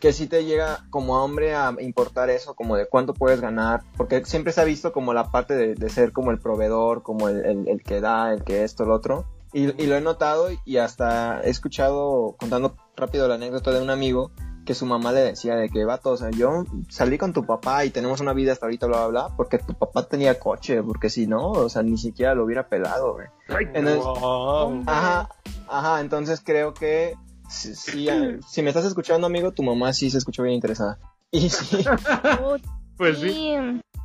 que 0.00 0.12
sí 0.12 0.26
te 0.26 0.44
llega 0.44 0.84
como 0.90 1.22
hombre 1.22 1.54
a 1.54 1.74
importar 1.80 2.30
eso, 2.30 2.54
como 2.54 2.76
de 2.76 2.86
cuánto 2.88 3.14
puedes 3.14 3.40
ganar, 3.40 3.82
porque 3.96 4.24
siempre 4.24 4.52
se 4.52 4.60
ha 4.60 4.64
visto 4.64 4.92
como 4.92 5.12
la 5.12 5.30
parte 5.30 5.54
de, 5.54 5.74
de 5.74 5.88
ser 5.88 6.12
como 6.12 6.30
el 6.30 6.38
proveedor, 6.38 7.02
como 7.02 7.28
el, 7.28 7.44
el- 7.44 7.68
el 7.68 7.82
que 7.82 8.00
da, 8.00 8.32
el 8.32 8.44
que 8.44 8.64
esto, 8.64 8.84
el 8.84 8.90
otro. 8.92 9.24
Y, 9.52 9.64
y 9.82 9.86
lo 9.86 9.96
he 9.96 10.00
notado 10.02 10.48
y 10.66 10.76
hasta 10.76 11.40
he 11.42 11.48
escuchado, 11.50 12.36
contando 12.38 12.76
rápido 12.96 13.26
la 13.28 13.36
anécdota 13.36 13.70
de 13.72 13.80
un 13.80 13.88
amigo, 13.90 14.30
que 14.68 14.74
su 14.74 14.84
mamá 14.84 15.12
le 15.12 15.20
decía 15.20 15.56
de 15.56 15.70
que, 15.70 15.82
vato, 15.86 16.10
o 16.10 16.16
sea, 16.18 16.28
yo 16.30 16.64
salí 16.90 17.16
con 17.16 17.32
tu 17.32 17.46
papá 17.46 17.86
y 17.86 17.90
tenemos 17.90 18.20
una 18.20 18.34
vida 18.34 18.52
hasta 18.52 18.66
ahorita, 18.66 18.86
bla, 18.86 19.06
bla, 19.06 19.28
bla, 19.28 19.34
porque 19.34 19.56
tu 19.58 19.72
papá 19.72 20.06
tenía 20.06 20.38
coche, 20.38 20.82
porque 20.82 21.08
si 21.08 21.26
no, 21.26 21.52
o 21.52 21.70
sea, 21.70 21.82
ni 21.82 21.96
siquiera 21.96 22.34
lo 22.34 22.44
hubiera 22.44 22.68
pelado, 22.68 23.14
güey. 23.14 23.28
Ay, 23.48 23.64
Entonces- 23.72 24.04
Wow. 24.04 24.82
Ajá, 24.86 25.30
ajá, 25.68 26.00
entonces 26.02 26.42
creo 26.44 26.74
que 26.74 27.14
si, 27.48 27.74
si, 27.74 28.08
si 28.46 28.60
me 28.62 28.68
estás 28.68 28.84
escuchando, 28.84 29.26
amigo, 29.26 29.52
tu 29.52 29.62
mamá 29.62 29.94
sí 29.94 30.10
se 30.10 30.18
escuchó 30.18 30.42
bien 30.42 30.56
interesada. 30.56 30.98
Y 31.30 31.48
sí, 31.48 31.82
pues 32.98 33.18
sí. 33.20 33.54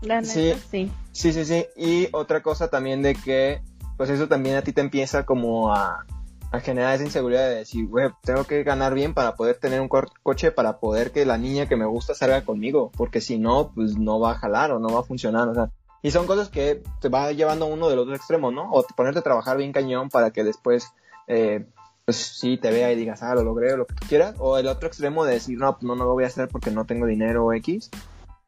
La 0.02 0.22
neta, 0.22 0.34
Sí. 0.34 0.54
sí. 0.72 0.92
sí, 1.12 1.34
sí, 1.34 1.44
sí. 1.44 1.66
Y 1.76 2.08
otra 2.14 2.42
cosa 2.42 2.70
también 2.70 3.02
de 3.02 3.16
que, 3.16 3.62
pues 3.98 4.10
eso 4.10 4.30
también 4.30 4.56
a 4.56 4.62
ti 4.62 4.72
te 4.72 4.80
empieza 4.80 5.26
como 5.26 5.74
a, 5.74 6.06
a 6.54 6.60
generar 6.60 6.94
esa 6.96 7.04
inseguridad 7.04 7.50
de 7.50 7.56
decir, 7.56 7.88
güey, 7.88 8.10
tengo 8.24 8.44
que 8.44 8.64
ganar 8.64 8.94
bien 8.94 9.14
para 9.14 9.36
poder 9.36 9.58
tener 9.58 9.82
un 9.82 9.88
co- 9.90 10.04
coche, 10.22 10.52
para 10.52 10.80
poder 10.80 11.12
que 11.12 11.26
la 11.26 11.38
niña 11.38 11.68
que 11.68 11.76
me 11.76 11.86
gusta 11.86 12.14
salga 12.14 12.44
conmigo, 12.46 12.92
porque 12.96 13.22
si 13.22 13.40
no, 13.40 13.72
pues 13.74 13.98
no 13.98 14.20
va 14.20 14.32
a 14.32 14.38
jalar 14.38 14.72
o 14.72 14.80
no 14.80 14.90
va 14.90 15.00
a 15.00 15.04
funcionar, 15.04 15.48
o 15.50 15.56
sea. 15.56 15.72
Y 16.04 16.12
son 16.12 16.28
cosas 16.28 16.50
que 16.50 16.84
te 17.02 17.10
va 17.10 17.32
llevando 17.32 17.66
uno 17.66 17.90
del 17.90 17.98
otro 18.00 18.14
extremo, 18.16 18.52
¿no? 18.52 18.70
O 18.72 18.86
ponerte 18.96 19.20
a 19.20 19.24
trabajar 19.24 19.58
bien 19.58 19.72
cañón 19.72 20.10
para 20.10 20.32
que 20.32 20.44
después, 20.44 20.94
eh, 21.28 21.66
pues 22.06 22.18
sí, 22.18 22.58
te 22.58 22.70
vea 22.72 22.92
y 22.92 22.96
digas, 22.98 23.24
ah, 23.24 23.34
lo 23.34 23.44
logré 23.44 23.74
o 23.74 23.78
lo 23.78 23.86
que 23.88 23.96
tú 23.96 24.06
quieras. 24.08 24.36
O 24.38 24.58
el 24.58 24.68
otro 24.68 24.88
extremo 24.88 25.24
de 25.26 25.34
decir, 25.36 25.58
no, 25.58 25.72
pues 25.74 25.84
no, 25.84 25.96
no 25.96 26.04
lo 26.04 26.14
voy 26.14 26.26
a 26.26 26.28
hacer 26.28 26.50
porque 26.50 26.72
no 26.72 26.86
tengo 26.86 27.06
dinero 27.08 27.52
X. 27.54 27.90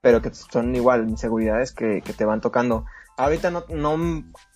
Pero 0.01 0.21
que 0.21 0.31
son 0.33 0.75
igual 0.75 1.09
inseguridades 1.09 1.71
que, 1.71 2.01
que 2.01 2.13
te 2.13 2.25
van 2.25 2.41
tocando. 2.41 2.85
Ahorita 3.17 3.49
no, 3.49 3.63
no, 3.69 3.97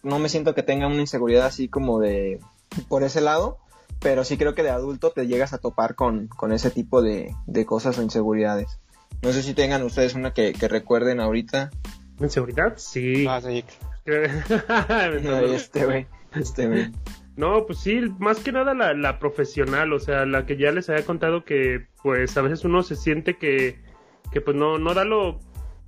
no 0.04 0.20
me 0.20 0.28
siento 0.30 0.54
que 0.54 0.62
tenga 0.62 0.86
una 0.88 1.00
inseguridad 1.00 1.46
así 1.46 1.70
como 1.70 2.00
de 2.00 2.42
por 2.88 3.04
ese 3.04 3.22
lado, 3.22 3.58
pero 4.00 4.24
sí 4.24 4.38
creo 4.38 4.56
que 4.56 4.64
de 4.64 4.70
adulto 4.70 5.12
te 5.12 5.28
llegas 5.28 5.54
a 5.54 5.58
topar 5.58 5.96
con, 5.96 6.28
con 6.28 6.52
ese 6.52 6.72
tipo 6.72 7.02
de, 7.02 7.34
de 7.48 7.66
cosas 7.66 7.98
o 7.98 8.02
inseguridades. 8.02 8.80
No 9.22 9.34
sé 9.34 9.44
si 9.44 9.54
tengan 9.54 9.84
ustedes 9.84 10.16
una 10.16 10.34
que, 10.34 10.54
que 10.54 10.68
recuerden 10.68 11.20
ahorita. 11.20 11.72
¿En 12.20 12.30
seguridad? 12.30 12.74
Sí. 12.78 13.26
Ah, 13.28 13.42
sí. 13.42 13.64
Ay, 14.88 15.54
este 15.54 15.86
güey, 15.86 16.08
este 16.34 16.68
güey. 16.68 16.92
No, 17.36 17.66
pues 17.66 17.80
sí, 17.80 18.02
más 18.20 18.40
que 18.40 18.52
nada 18.52 18.74
la, 18.74 18.94
la 18.94 19.20
profesional, 19.20 19.94
o 19.94 20.00
sea, 20.00 20.26
la 20.26 20.46
que 20.46 20.58
ya 20.58 20.72
les 20.72 20.90
había 20.90 21.06
contado 21.06 21.46
que 21.46 21.88
pues 22.04 22.36
a 22.36 22.42
veces 22.42 22.66
uno 22.66 22.84
se 22.84 22.96
siente 22.96 23.38
que, 23.38 23.80
que 24.32 24.42
pues 24.42 24.58
no, 24.58 24.78
no 24.78 24.94
da 24.94 25.06
lo, 25.06 25.40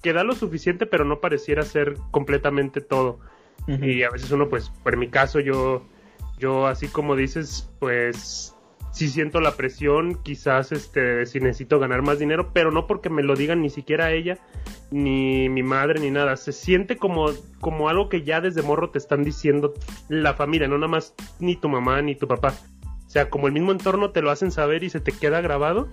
que 0.01 0.13
da 0.13 0.23
lo 0.23 0.33
suficiente, 0.33 0.85
pero 0.85 1.05
no 1.05 1.19
pareciera 1.19 1.63
ser 1.63 1.95
completamente 2.11 2.81
todo. 2.81 3.19
Y 3.67 4.01
a 4.01 4.09
veces 4.09 4.31
uno, 4.31 4.49
pues, 4.49 4.71
por 4.83 4.97
mi 4.97 5.09
caso, 5.09 5.39
yo, 5.39 5.85
yo 6.41 6.67
así 6.67 6.87
como 6.87 7.15
dices, 7.15 7.69
pues 7.79 8.55
sí 8.91 9.07
siento 9.07 9.39
la 9.39 9.55
presión, 9.55 10.15
quizás 10.21 10.71
este, 10.71 11.25
si 11.25 11.39
necesito 11.39 11.79
ganar 11.79 12.01
más 12.01 12.19
dinero, 12.19 12.51
pero 12.53 12.71
no 12.71 12.87
porque 12.87 13.09
me 13.09 13.23
lo 13.23 13.35
digan 13.35 13.61
ni 13.61 13.69
siquiera 13.69 14.11
ella, 14.11 14.39
ni 14.89 15.47
mi 15.49 15.63
madre, 15.63 15.99
ni 15.99 16.11
nada. 16.11 16.35
Se 16.35 16.51
siente 16.51 16.97
como, 16.97 17.29
como 17.59 17.87
algo 17.87 18.09
que 18.09 18.23
ya 18.23 18.41
desde 18.41 18.63
morro 18.63 18.89
te 18.89 18.97
están 18.97 19.23
diciendo 19.23 19.73
la 20.09 20.33
familia, 20.33 20.67
no 20.67 20.77
nada 20.77 20.89
más 20.89 21.13
ni 21.39 21.55
tu 21.55 21.69
mamá 21.69 22.01
ni 22.01 22.15
tu 22.15 22.27
papá. 22.27 22.53
O 23.05 23.09
sea, 23.09 23.29
como 23.29 23.47
el 23.47 23.53
mismo 23.53 23.71
entorno 23.71 24.11
te 24.11 24.21
lo 24.21 24.31
hacen 24.31 24.51
saber 24.51 24.83
y 24.83 24.89
se 24.89 24.99
te 24.99 25.11
queda 25.11 25.41
grabado. 25.41 25.87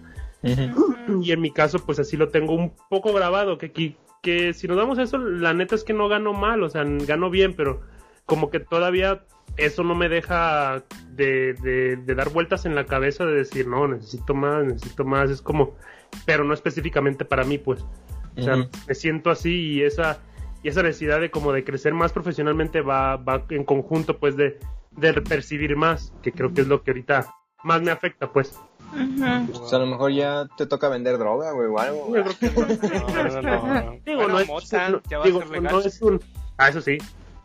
Y 1.23 1.33
en 1.33 1.41
mi 1.41 1.51
caso, 1.51 1.85
pues 1.85 1.99
así 1.99 2.17
lo 2.17 2.29
tengo 2.29 2.55
un 2.55 2.73
poco 2.89 3.13
grabado, 3.13 3.59
que, 3.59 3.73
que, 3.73 3.97
que 4.23 4.55
si 4.55 4.69
nos 4.69 4.77
damos 4.77 4.99
eso, 4.99 5.19
la 5.19 5.53
neta 5.53 5.75
es 5.75 5.83
que 5.83 5.93
no 5.93 6.09
gano 6.09 6.33
mal, 6.33 6.63
o 6.63 6.71
sea, 6.71 6.85
gano 6.85 7.29
bien, 7.29 7.55
pero 7.55 7.81
como 8.29 8.51
que 8.51 8.61
todavía 8.61 9.25
eso 9.57 9.83
no 9.83 9.95
me 9.95 10.11
deja 10.11 10.85
de, 11.13 11.55
de, 11.55 11.97
de 11.97 12.15
dar 12.15 12.29
vueltas 12.29 12.67
en 12.67 12.75
la 12.75 12.85
cabeza 12.85 13.25
de 13.25 13.37
decir, 13.37 13.67
no, 13.67 13.89
necesito 13.89 14.35
más, 14.35 14.67
necesito 14.67 15.05
más, 15.05 15.31
es 15.31 15.41
como, 15.41 15.75
pero 16.27 16.45
no 16.45 16.53
específicamente 16.53 17.25
para 17.25 17.43
mí, 17.45 17.57
pues. 17.57 17.85
O 18.37 18.43
sea, 18.43 18.69
me 18.87 18.95
siento 18.95 19.31
así 19.31 19.73
y 19.73 19.83
esa, 19.83 20.21
y 20.63 20.69
esa 20.69 20.83
necesidad 20.83 21.21
de 21.21 21.31
como 21.31 21.53
de 21.53 21.65
crecer 21.65 21.95
más 21.95 22.13
profesionalmente 22.13 22.83
va, 22.83 23.17
va 23.17 23.47
en 23.49 23.65
conjunto, 23.65 24.19
pues, 24.19 24.37
de, 24.37 24.61
de 24.93 25.15
percibir 25.23 25.75
más, 25.75 26.13
que 26.23 26.31
creo 26.31 26.53
que 26.53 26.61
es 26.61 26.69
lo 26.69 26.83
que 26.83 26.91
ahorita 26.91 27.35
más 27.65 27.81
me 27.81 27.91
afecta, 27.91 28.31
pues. 28.31 28.61
Ujú. 28.93 29.59
Pues 29.59 29.73
a 29.73 29.79
lo 29.79 29.87
mejor 29.87 30.13
ya 30.13 30.47
te 30.57 30.67
toca 30.67 30.89
vender 30.91 31.17
droga, 31.19 31.51
güey, 31.53 31.67
o 31.67 31.79
algo. 31.79 32.15
Yo 32.15 32.25
creo 32.25 32.39
que 32.39 32.51
No, 33.43 33.43
no, 33.43 33.43
no, 33.43 33.83
no. 33.83 33.99
Digo, 34.05 34.19
Bueno, 34.19 34.35
no 34.35 34.41
es, 34.41 34.47
mota, 34.47 35.01
digo, 35.25 35.43
no 35.63 35.81
es 35.81 36.03
un... 36.03 36.21
Ah, 36.59 36.69
eso 36.69 36.81
sí. 36.81 36.99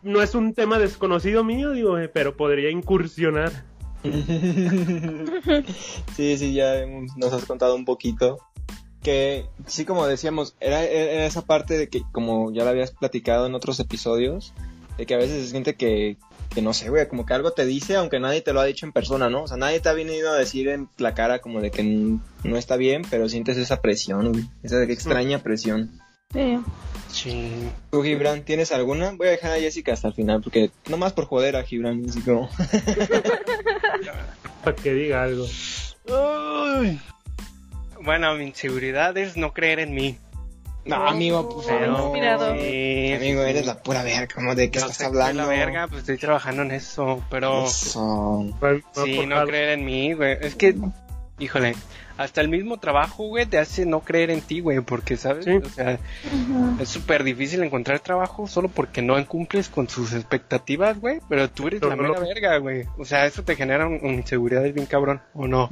No 0.04 0.22
es 0.22 0.34
un 0.34 0.54
tema 0.54 0.78
desconocido 0.78 1.42
mío, 1.42 1.72
digo, 1.72 1.98
eh, 1.98 2.08
pero 2.08 2.36
podría 2.36 2.70
incursionar. 2.70 3.64
sí, 6.14 6.36
sí, 6.36 6.52
ya 6.52 6.84
nos 7.16 7.32
has 7.32 7.46
contado 7.46 7.74
un 7.74 7.86
poquito. 7.86 8.38
que 9.02 9.46
sí, 9.66 9.86
como 9.86 10.06
decíamos, 10.06 10.56
era, 10.60 10.84
era 10.84 11.24
esa 11.24 11.42
parte 11.42 11.78
de 11.78 11.88
que, 11.88 12.02
como 12.12 12.52
ya 12.52 12.64
lo 12.64 12.70
habías 12.70 12.90
platicado 12.90 13.46
en 13.46 13.54
otros 13.54 13.80
episodios, 13.80 14.52
de 14.98 15.06
que 15.06 15.14
a 15.14 15.18
veces 15.18 15.42
se 15.42 15.50
siente 15.50 15.74
que, 15.74 16.18
que 16.54 16.62
no 16.62 16.74
sé, 16.74 16.90
güey, 16.90 17.08
como 17.08 17.24
que 17.26 17.34
algo 17.34 17.52
te 17.52 17.64
dice, 17.66 17.96
aunque 17.96 18.20
nadie 18.20 18.42
te 18.42 18.52
lo 18.52 18.60
ha 18.60 18.64
dicho 18.64 18.86
en 18.86 18.92
persona, 18.92 19.30
¿no? 19.30 19.44
O 19.44 19.48
sea, 19.48 19.56
nadie 19.56 19.80
te 19.80 19.88
ha 19.88 19.94
venido 19.94 20.30
a 20.30 20.36
decir 20.36 20.68
en 20.68 20.88
la 20.98 21.14
cara 21.14 21.40
como 21.40 21.60
de 21.60 21.70
que 21.70 21.82
no 21.82 22.56
está 22.56 22.76
bien, 22.76 23.02
pero 23.10 23.28
sientes 23.28 23.56
esa 23.56 23.80
presión, 23.80 24.32
güey, 24.32 24.44
esa 24.62 24.82
extraña 24.82 25.38
presión. 25.38 25.98
Sí. 26.32 26.58
Sí. 27.08 27.70
¿Tú, 27.90 28.02
Gibran, 28.02 28.42
tienes 28.42 28.72
alguna? 28.72 29.12
Voy 29.12 29.28
a 29.28 29.32
dejar 29.32 29.52
a 29.52 29.58
Jessica 29.60 29.92
hasta 29.92 30.08
el 30.08 30.14
final, 30.14 30.40
porque 30.42 30.70
nomás 30.88 31.12
por 31.12 31.26
joder 31.26 31.54
a 31.56 31.62
Gibran, 31.62 32.02
así 32.08 32.20
como... 32.22 32.48
Para 34.64 34.76
que 34.76 34.92
diga 34.94 35.22
algo. 35.22 35.46
Uy. 36.08 37.00
Bueno, 38.02 38.34
mi 38.34 38.44
inseguridad 38.46 39.16
es 39.16 39.36
no 39.36 39.52
creer 39.52 39.78
en 39.78 39.94
mí. 39.94 40.18
No, 40.84 41.06
amigo, 41.08 41.48
pues 41.48 41.66
Pero- 41.68 41.92
no. 41.92 42.04
Inspirador. 42.06 42.58
Sí, 42.58 43.12
Amigo, 43.14 43.44
sí, 43.44 43.50
eres 43.50 43.66
la 43.66 43.82
pura 43.82 44.02
verga, 44.02 44.28
como 44.34 44.54
de 44.54 44.70
qué 44.70 44.78
estás 44.80 44.96
sé 44.96 45.04
hablando. 45.06 45.42
la 45.42 45.48
verga, 45.48 45.86
pues 45.88 46.00
estoy 46.00 46.18
trabajando 46.18 46.62
en 46.62 46.72
eso, 46.72 47.22
pero 47.30 47.64
Eso. 47.64 48.44
Sí, 49.04 49.24
no 49.26 49.46
creer 49.46 49.78
en 49.78 49.84
mí, 49.84 50.12
güey. 50.14 50.36
Es 50.42 50.56
que, 50.56 50.74
híjole, 51.38 51.74
hasta 52.16 52.40
el 52.40 52.48
mismo 52.48 52.78
trabajo, 52.78 53.24
güey, 53.28 53.46
te 53.46 53.58
hace 53.58 53.86
no 53.86 54.00
creer 54.00 54.30
en 54.30 54.40
ti, 54.40 54.60
güey, 54.60 54.80
porque, 54.80 55.16
¿sabes? 55.16 55.44
Sí. 55.44 55.50
O 55.52 55.68
sea, 55.68 55.98
es 56.80 56.88
súper 56.88 57.24
difícil 57.24 57.62
encontrar 57.62 58.00
trabajo 58.00 58.46
solo 58.46 58.68
porque 58.68 59.02
no 59.02 59.24
cumples 59.26 59.68
con 59.68 59.88
sus 59.88 60.12
expectativas, 60.12 61.00
güey, 61.00 61.20
pero 61.28 61.50
tú 61.50 61.66
eres 61.66 61.80
Pero 61.80 61.90
la 61.90 61.96
no 61.96 62.02
mera 62.02 62.20
lo- 62.20 62.26
verga, 62.26 62.56
güey. 62.58 62.84
O 62.98 63.04
sea, 63.04 63.26
eso 63.26 63.42
te 63.42 63.56
genera 63.56 63.86
un- 63.86 63.98
una 64.02 64.14
inseguridad 64.14 64.62
bien 64.72 64.86
cabrón, 64.86 65.20
¿o 65.34 65.46
no? 65.48 65.68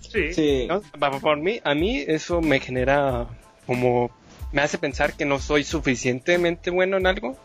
Sí. 0.00 0.32
Sí. 0.32 0.68
¿No? 0.68 0.80
Por 1.20 1.38
mí, 1.38 1.60
a 1.64 1.74
mí 1.74 2.04
eso 2.06 2.40
me 2.40 2.60
genera 2.60 3.26
como 3.66 4.10
me 4.52 4.62
hace 4.62 4.78
pensar 4.78 5.12
que 5.14 5.24
no 5.26 5.38
soy 5.38 5.62
suficientemente 5.64 6.70
bueno 6.70 6.96
en 6.96 7.06
algo, 7.06 7.36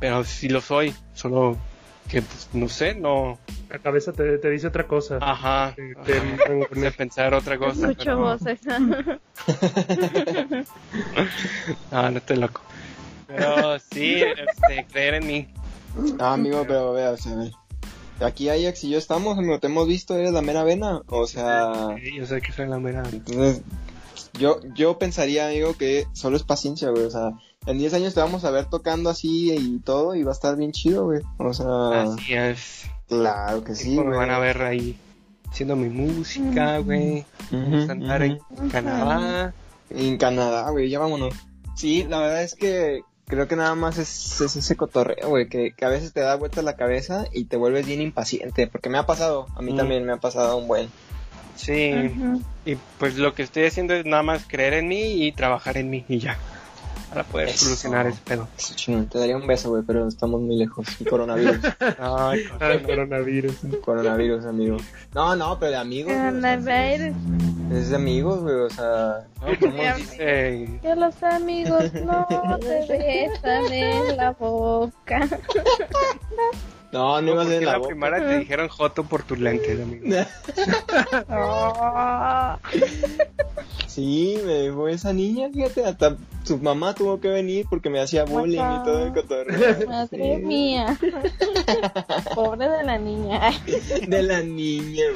pero 0.00 0.24
sí 0.24 0.48
lo 0.48 0.60
soy, 0.60 0.94
solo 1.14 1.56
que 2.10 2.22
pues, 2.22 2.48
no 2.52 2.68
sé, 2.68 2.94
no, 2.94 3.38
La 3.68 3.78
cabeza 3.78 4.12
te, 4.12 4.38
te 4.38 4.50
dice 4.50 4.66
otra 4.66 4.86
cosa. 4.86 5.18
ajá, 5.20 5.74
Te- 5.76 5.94
te- 6.04 6.18
ajá, 6.18 6.74
sé 6.74 6.90
pensar 6.92 7.34
otra 7.34 7.56
cosa. 7.58 7.90
Escucho 7.90 8.04
pero- 8.04 8.18
voces. 8.18 8.60
Ah, 11.90 12.10
no 12.10 12.18
estoy 12.18 12.36
loco. 12.36 12.60
Pero 13.26 13.78
sí, 13.78 14.22
este, 14.22 14.86
creer 14.90 15.14
en 15.14 15.26
mí. 15.26 15.48
Ah, 16.18 16.34
amigo, 16.34 16.64
pero 16.66 16.92
vea, 16.92 17.10
o 17.12 17.16
sea, 17.16 17.34
aquí 18.20 18.48
Ajax 18.48 18.84
y 18.84 18.90
yo 18.90 18.98
estamos, 18.98 19.38
amigo, 19.38 19.58
te 19.58 19.66
hemos 19.68 19.86
visto, 19.88 20.16
eres 20.16 20.32
la 20.32 20.42
mera 20.42 20.62
vena, 20.64 21.02
o 21.08 21.26
sea, 21.26 21.96
Sí, 22.02 22.16
yo 22.16 22.26
sé 22.26 22.40
que 22.40 22.52
soy 22.52 22.68
la 22.68 22.78
mera. 22.78 23.02
entonces, 23.12 23.62
yo, 24.38 24.60
yo 24.74 24.98
pensaría, 24.98 25.48
amigo, 25.48 25.74
que 25.76 26.06
solo 26.12 26.36
es 26.36 26.42
paciencia, 26.44 26.90
güey, 26.90 27.04
o 27.04 27.10
sea, 27.10 27.30
en 27.66 27.78
10 27.78 27.94
años 27.94 28.14
te 28.14 28.20
vamos 28.20 28.44
a 28.44 28.50
ver 28.50 28.66
tocando 28.66 29.10
así 29.10 29.52
y 29.52 29.78
todo, 29.80 30.14
y 30.14 30.22
va 30.22 30.30
a 30.30 30.34
estar 30.34 30.56
bien 30.56 30.72
chido, 30.72 31.04
güey, 31.04 31.20
o 31.38 31.52
sea, 31.52 32.02
Así 32.02 32.34
es. 32.34 32.84
claro 33.08 33.62
que 33.64 33.74
sí, 33.74 33.96
me 33.96 34.02
güey. 34.04 34.16
van 34.18 34.30
a 34.30 34.38
ver 34.38 34.62
ahí 34.62 34.96
haciendo 35.50 35.76
mi 35.76 35.88
música, 35.88 36.78
güey. 36.78 37.24
Ujú, 37.50 37.60
Vamos 37.70 37.88
a 37.88 37.92
andar 37.92 38.22
en. 38.22 38.38
Canadá. 38.70 39.54
En 39.90 40.16
Canadá, 40.18 40.70
güey, 40.70 40.88
ya 40.88 40.98
vámonos. 41.00 41.34
Sí, 41.74 42.06
la 42.08 42.20
verdad 42.20 42.42
es 42.42 42.54
que 42.54 43.02
creo 43.26 43.46
que 43.48 43.56
nada 43.56 43.74
más 43.74 43.98
es, 43.98 44.40
es 44.40 44.56
ese 44.56 44.76
cotorreo, 44.76 45.28
güey, 45.28 45.48
que, 45.48 45.72
que 45.72 45.84
a 45.84 45.88
veces 45.88 46.12
te 46.12 46.20
da 46.20 46.36
vuelta 46.36 46.62
la 46.62 46.76
cabeza 46.76 47.26
y 47.32 47.44
te 47.44 47.56
vuelves 47.56 47.86
bien 47.86 48.00
impaciente, 48.00 48.66
porque 48.68 48.88
me 48.88 48.98
ha 48.98 49.06
pasado, 49.06 49.46
a 49.56 49.62
mí 49.62 49.72
Mm. 49.72 49.76
también 49.76 50.04
me 50.04 50.12
ha 50.12 50.16
pasado 50.18 50.56
un 50.56 50.66
buen. 50.68 50.88
Sí. 51.56 51.92
Y 52.64 52.76
pues 52.98 53.16
lo 53.16 53.34
que 53.34 53.42
estoy 53.42 53.64
haciendo 53.66 53.94
es 53.94 54.06
nada 54.06 54.22
más 54.22 54.44
creer 54.46 54.74
en 54.74 54.88
mí 54.88 55.26
y 55.26 55.32
trabajar 55.32 55.76
en 55.76 55.90
mí 55.90 56.04
y 56.08 56.18
ya. 56.18 56.38
Para 57.10 57.24
poder 57.24 57.48
Eso. 57.48 57.64
solucionar 57.66 58.06
ese 58.06 58.20
pedo. 58.24 58.48
Eso 58.56 58.74
chingón, 58.76 59.06
te 59.06 59.18
daría 59.18 59.36
un 59.36 59.46
beso, 59.46 59.68
güey, 59.70 59.82
pero 59.86 60.06
estamos 60.08 60.40
muy 60.40 60.56
lejos. 60.56 60.86
Coronavirus, 61.08 61.58
Ay, 61.98 62.44
el 62.60 62.82
coronavirus. 62.82 63.56
coronavirus, 63.84 64.44
amigo. 64.46 64.76
No, 65.12 65.34
no, 65.36 65.58
pero 65.58 65.72
de 65.72 65.76
amigos, 65.78 66.12
Coronavirus. 66.12 67.16
es 67.72 67.90
de 67.90 67.96
amigos, 67.96 68.40
güey, 68.42 68.54
o 68.54 68.70
sea, 68.70 69.26
no, 69.40 69.46
¿cómo 69.60 69.82
dice? 69.96 70.78
Que 70.80 70.94
los 70.96 71.22
amigos 71.22 71.92
no 71.94 72.26
te 72.60 72.86
besan 72.88 73.72
en 73.72 74.16
la 74.16 74.30
boca. 74.32 75.28
no, 76.92 77.20
no 77.20 77.32
iba 77.32 77.42
a 77.42 77.44
¿Por 77.44 77.46
ser 77.46 77.50
qué 77.50 77.56
en 77.58 77.64
la 77.66 77.72
la 77.72 77.78
boca. 77.78 77.88
primaria 77.88 78.26
te 78.26 78.38
dijeron 78.38 78.68
joto 78.68 79.04
por 79.04 79.22
tus 79.22 79.38
lentes, 79.38 79.80
amigo? 79.80 80.06
Oh. 81.30 82.56
Sí, 83.86 84.38
me 84.46 84.60
dijo 84.62 84.86
esa 84.86 85.12
niña, 85.12 85.48
fíjate, 85.52 85.84
hasta 85.84 86.16
su 86.44 86.58
mamá 86.58 86.94
tuvo 86.94 87.18
que 87.20 87.26
venir 87.26 87.66
porque 87.68 87.90
me 87.90 88.00
hacía 88.00 88.24
bullying 88.24 88.60
y 88.60 88.84
todo 88.84 89.04
el 89.06 89.12
cotorreo. 89.12 89.84
Madre 89.88 90.36
Sí. 90.36 90.42
mía. 90.44 90.96
Pobre 92.36 92.68
de 92.68 92.84
la 92.84 92.98
niña. 92.98 93.50
De 94.06 94.22
la 94.22 94.42
niña. 94.42 95.06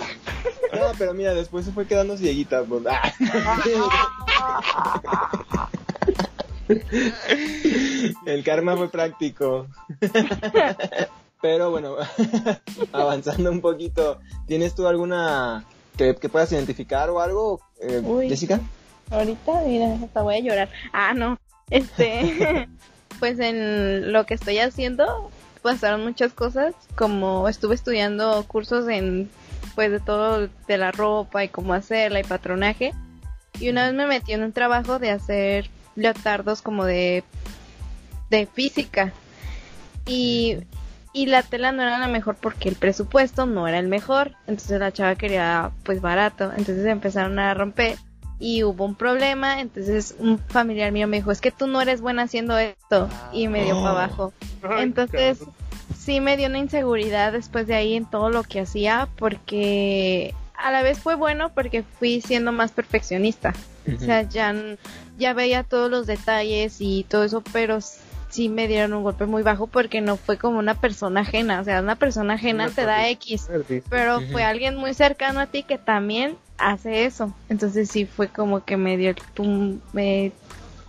No, 0.73 0.87
pero 0.99 1.15
mira, 1.15 1.35
después 1.35 1.65
se 1.65 1.71
fue 1.71 1.87
quedando 1.87 2.17
cieguita. 2.17 2.65
Pues. 2.65 2.83
Ah. 2.91 3.13
El 8.27 8.43
karma 8.45 8.77
fue 8.77 8.89
práctico. 8.89 9.67
Pero 11.45 11.71
bueno, 11.71 11.97
avanzando 12.95 13.51
un 13.51 13.61
poquito, 13.61 14.19
¿tienes 14.47 14.75
tú 14.75 14.87
alguna 14.87 15.63
que, 15.95 16.17
que 16.17 16.31
puedas 16.31 16.51
identificar 16.53 17.11
o 17.11 17.21
algo, 17.21 17.61
eh, 17.83 18.01
Uy. 18.03 18.31
Jessica? 18.31 18.61
Ahorita, 19.11 19.61
mira, 19.67 19.93
hasta 20.03 20.23
voy 20.23 20.37
a 20.37 20.41
llorar. 20.41 20.71
Ah, 20.95 21.13
no. 21.13 21.39
Este, 21.69 22.67
pues 23.21 23.39
en 23.41 24.11
lo 24.11 24.25
que 24.25 24.33
estoy 24.33 24.59
haciendo 24.59 25.31
pasaron 25.61 26.03
muchas 26.03 26.33
cosas, 26.33 26.75
como 26.95 27.47
estuve 27.47 27.75
estudiando 27.75 28.43
cursos 28.49 28.89
en, 28.89 29.29
pues 29.75 29.91
de 29.91 30.01
todo, 30.01 30.49
de 30.67 30.79
la 30.79 30.93
ropa 30.93 31.45
y 31.45 31.51
cómo 31.51 31.75
hacerla 31.75 32.21
y 32.21 32.25
patronaje. 32.25 32.95
Y 33.61 33.69
una 33.69 33.85
vez 33.85 33.93
me 33.93 34.07
metí 34.07 34.33
en 34.33 34.45
un 34.45 34.53
trabajo 34.53 34.99
de 34.99 35.11
hacer 35.11 35.69
leotardos 35.95 36.63
como 36.63 36.87
de, 36.87 37.23
de 38.31 38.47
física. 38.47 39.13
Y, 40.07 40.57
y 41.15 41.27
la 41.27 41.43
tela 41.43 41.73
no 41.73 41.83
era 41.83 41.99
la 41.99 42.09
mejor 42.09 42.35
porque 42.35 42.69
el 42.69 42.75
presupuesto 42.75 43.47
no 43.47 43.67
era 43.69 43.79
el 43.79 43.89
mejor. 43.89 44.33
Entonces 44.47 44.79
la 44.81 44.93
chava 44.93 45.15
quería 45.15 45.71
pues 45.85 46.01
barato. 46.03 46.51
Entonces 46.51 46.85
empezaron 46.85 47.39
a 47.39 47.55
romper 47.55 47.97
y 48.41 48.65
hubo 48.65 48.85
un 48.85 48.97
problema. 48.97 49.61
Entonces 49.61 50.17
un 50.19 50.39
familiar 50.39 50.91
mío 50.93 51.07
me 51.07 51.19
dijo, 51.19 51.31
es 51.31 51.41
que 51.41 51.53
tú 51.53 51.67
no 51.69 51.81
eres 51.81 52.01
buena 52.01 52.23
haciendo 52.23 52.59
esto. 52.59 53.09
Y 53.33 53.49
me 53.49 53.65
dio 53.65 53.79
Oh. 53.79 53.83
para 53.83 53.91
abajo. 54.05 54.33
Ay, 54.63 54.83
Entonces, 54.83 55.39
sí 55.97 56.21
me 56.21 56.37
dio 56.37 56.49
una 56.49 56.59
inseguridad 56.59 57.33
después 57.33 57.67
de 57.69 57.75
ahí 57.77 57.95
en 57.95 58.07
todo 58.07 58.29
lo 58.31 58.43
que 58.43 58.61
hacía, 58.61 59.09
porque 59.17 60.35
a 60.57 60.71
la 60.71 60.83
vez 60.83 60.99
fue 60.99 61.15
bueno 61.15 61.51
porque 61.55 61.83
fui 61.83 62.21
siendo 62.21 62.51
más 62.53 62.73
perfeccionista. 62.73 63.55
O 63.95 64.01
sea, 64.01 64.23
ya, 64.23 64.55
ya 65.19 65.33
veía 65.35 65.63
todos 65.63 65.91
los 65.91 66.07
detalles 66.07 66.77
y 66.81 67.05
todo 67.05 67.23
eso, 67.25 67.43
pero 67.53 67.79
sí 68.35 68.49
me 68.49 68.67
dieron 68.69 68.93
un 68.95 69.03
golpe 69.05 69.27
muy 69.27 69.43
bajo 69.43 69.67
porque 69.69 70.01
no 70.01 70.17
fue 70.17 70.37
como 70.39 70.59
una 70.59 70.75
persona 70.75 71.21
ajena. 71.21 71.61
O 71.61 71.65
sea, 71.65 71.81
una 71.81 71.95
persona 71.97 72.35
ajena 72.35 72.65
te 72.75 72.85
da 72.85 73.09
X, 73.11 73.47
pero 73.89 74.21
fue 74.33 74.43
alguien 74.43 74.77
muy 74.77 74.93
cercano 74.95 75.39
a 75.41 75.47
ti 75.47 75.63
que 75.63 75.79
también 75.79 76.37
hace 76.59 77.05
eso. 77.05 77.33
Entonces 77.49 77.91
sí 77.91 78.07
fue 78.07 78.29
como 78.29 78.65
que 78.65 78.77
me 78.77 78.97
dio 78.97 79.11
el 79.11 79.17
tum- 79.37 79.79
me 79.93 80.33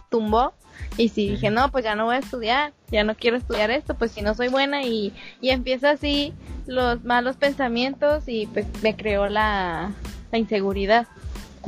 tumbó 0.10 0.54
y 0.98 1.10
sí 1.10 1.30
dije, 1.30 1.50
no, 1.52 1.70
pues 1.72 1.84
ya 1.84 1.96
no 1.96 2.06
voy 2.06 2.16
a 2.16 2.20
estudiar, 2.20 2.74
ya 2.90 3.04
no 3.04 3.16
quiero 3.16 3.38
estudiar 3.38 3.70
esto, 3.70 3.94
pues 3.96 4.12
si 4.12 4.22
no 4.22 4.34
soy 4.34 4.48
buena 4.48 4.84
y, 4.84 5.14
y 5.42 5.50
empieza 5.50 5.92
así 5.92 6.34
los 6.68 7.04
malos 7.04 7.36
pensamientos 7.38 8.24
y 8.28 8.48
pues 8.48 8.66
me 8.82 8.96
creó 8.96 9.28
la, 9.30 9.92
la 10.32 10.38
inseguridad. 10.38 11.06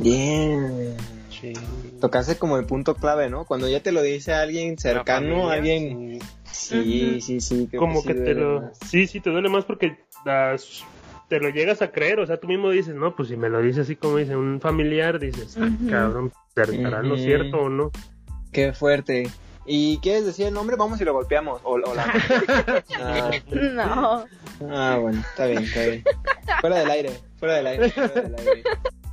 Bien. 0.00 0.96
Sí. 1.40 1.52
Tocaste 2.00 2.36
como 2.36 2.56
el 2.58 2.64
punto 2.66 2.94
clave, 2.94 3.28
¿no? 3.30 3.44
Cuando 3.44 3.68
ya 3.68 3.80
te 3.80 3.92
lo 3.92 4.02
dice 4.02 4.32
alguien 4.34 4.76
cercano, 4.78 5.50
alguien... 5.50 6.18
sí. 6.44 7.18
Sí, 7.20 7.20
sí, 7.20 7.40
sí. 7.40 7.66
creo 7.70 7.80
como 7.80 8.00
sí 8.00 8.08
que 8.08 8.14
te 8.14 8.20
duele 8.34 8.40
lo... 8.40 8.60
más. 8.62 8.78
Sí, 8.88 9.06
sí, 9.06 9.20
te 9.20 9.30
duele 9.30 9.48
más 9.48 9.64
porque 9.64 9.98
las- 10.24 10.84
te 11.28 11.38
lo 11.40 11.50
llegas 11.50 11.82
a 11.82 11.90
creer, 11.92 12.20
o 12.20 12.26
sea, 12.26 12.38
tú 12.38 12.48
mismo 12.48 12.70
dices, 12.70 12.94
no, 12.94 13.14
pues 13.14 13.28
si 13.28 13.36
me 13.36 13.50
lo 13.50 13.60
dice 13.60 13.82
así 13.82 13.96
como 13.96 14.16
dice 14.16 14.34
un 14.34 14.60
familiar, 14.62 15.18
dices, 15.20 15.56
"Ah, 15.60 15.68
cabrón, 15.90 16.32
¿será 16.54 17.02
lo 17.02 17.14
Ujú. 17.14 17.22
cierto 17.22 17.58
o 17.58 17.68
no? 17.68 17.90
Qué 18.50 18.72
fuerte. 18.72 19.28
¿Y 19.66 19.98
quieres 19.98 20.24
decir 20.24 20.46
el 20.46 20.54
nombre? 20.54 20.76
Vamos 20.76 20.98
y 21.02 21.04
lo 21.04 21.12
golpeamos. 21.12 21.60
O, 21.64 21.72
o 21.74 21.94
la... 21.94 22.04
ah, 22.98 23.30
No, 23.50 24.24
ah, 24.70 24.98
bueno, 24.98 25.20
está 25.20 25.44
bien, 25.46 25.62
está 25.64 25.82
bien. 25.84 26.02
Fuera 26.62 26.78
del 26.78 26.90
aire, 26.90 27.10
fuera 27.38 27.54
del 27.56 27.66
aire, 27.66 27.90
fuera 27.90 28.08
del 28.22 28.34
aire. 28.38 28.62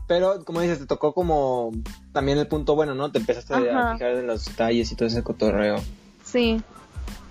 Pero, 0.07 0.45
como 0.45 0.61
dices, 0.61 0.79
te 0.79 0.85
tocó 0.85 1.13
como 1.13 1.71
también 2.13 2.37
el 2.37 2.47
punto 2.47 2.75
bueno, 2.75 2.93
¿no? 2.93 3.11
Te 3.11 3.19
empezaste 3.19 3.53
a 3.53 3.93
fijar 3.93 4.11
en 4.11 4.27
los 4.27 4.45
detalles 4.45 4.91
y 4.91 4.95
todo 4.95 5.07
ese 5.07 5.23
cotorreo. 5.23 5.77
sí. 6.23 6.61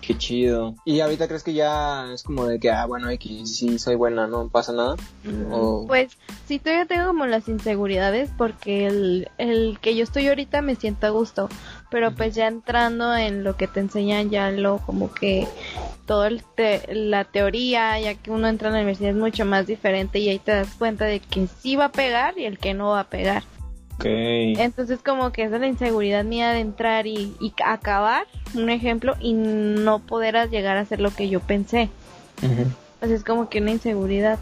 Qué 0.07 0.16
chido. 0.18 0.74
¿Y 0.84 1.00
ahorita 1.00 1.26
crees 1.28 1.42
que 1.42 1.55
ya 1.55 2.12
es 2.12 2.22
como 2.22 2.46
de 2.46 2.59
que, 2.61 2.70
ah, 2.70 2.84
bueno, 2.86 3.09
X, 3.11 3.57
sí 3.57 3.78
soy 3.78 3.94
buena, 3.94 4.26
no 4.26 4.48
pasa 4.48 4.72
nada? 4.72 4.96
O... 5.50 5.86
Pues 5.86 6.16
sí, 6.46 6.59
todavía 6.59 6.84
tengo 6.86 7.07
como 7.07 7.26
las 7.26 7.48
inseguridades 7.48 8.30
porque 8.36 8.86
el, 8.86 9.28
el 9.38 9.78
que 9.80 9.94
yo 9.96 10.05
estoy 10.05 10.28
ahorita 10.28 10.61
me 10.62 10.74
siento 10.76 11.07
a 11.07 11.11
gusto, 11.11 11.48
pero 11.90 12.11
pues 12.11 12.34
ya 12.34 12.48
entrando 12.48 13.14
en 13.16 13.44
lo 13.44 13.57
que 13.57 13.66
te 13.66 13.80
enseñan 13.80 14.30
ya 14.30 14.50
lo 14.50 14.78
como 14.78 15.12
que 15.12 15.48
todo 16.07 16.26
el 16.26 16.42
te- 16.44 16.94
la 16.94 17.24
teoría, 17.24 17.98
ya 17.98 18.14
que 18.14 18.30
uno 18.30 18.48
entra 18.48 18.68
en 18.68 18.74
la 18.74 18.80
universidad 18.80 19.11
es 19.12 19.16
mucho 19.16 19.44
más 19.46 19.66
diferente 19.66 20.18
y 20.18 20.28
ahí 20.28 20.38
te 20.38 20.52
das 20.52 20.68
cuenta 20.78 21.07
de 21.07 21.20
que 21.20 21.46
sí 21.46 21.76
va 21.76 21.86
a 21.86 21.92
pegar 21.92 22.38
y 22.38 22.44
el 22.44 22.59
que 22.59 22.74
no 22.74 22.90
va 22.90 23.00
a 23.00 23.05
pegar. 23.09 23.42
Ok. 23.97 24.05
Entonces 24.07 25.01
como 25.05 25.30
que 25.32 25.45
esa 25.45 25.55
es 25.57 25.61
la 25.61 25.66
inseguridad 25.68 26.24
mía 26.24 26.51
de 26.51 26.61
entrar 26.61 27.07
y, 27.07 27.34
y 27.40 27.53
acabar, 27.64 28.26
un 28.55 28.68
ejemplo, 28.70 29.14
y 29.20 29.32
no 29.34 30.01
poder 30.01 30.51
llegar 30.51 30.76
a 30.76 30.80
hacer 30.80 31.01
lo 31.01 31.11
que 31.11 31.28
yo 31.28 31.40
pensé. 31.40 31.90
Ujú. 32.42 32.66
Pues 33.01 33.12
es 33.12 33.24
como 33.24 33.49
que 33.49 33.61
una 33.61 33.70
inseguridad. 33.70 34.38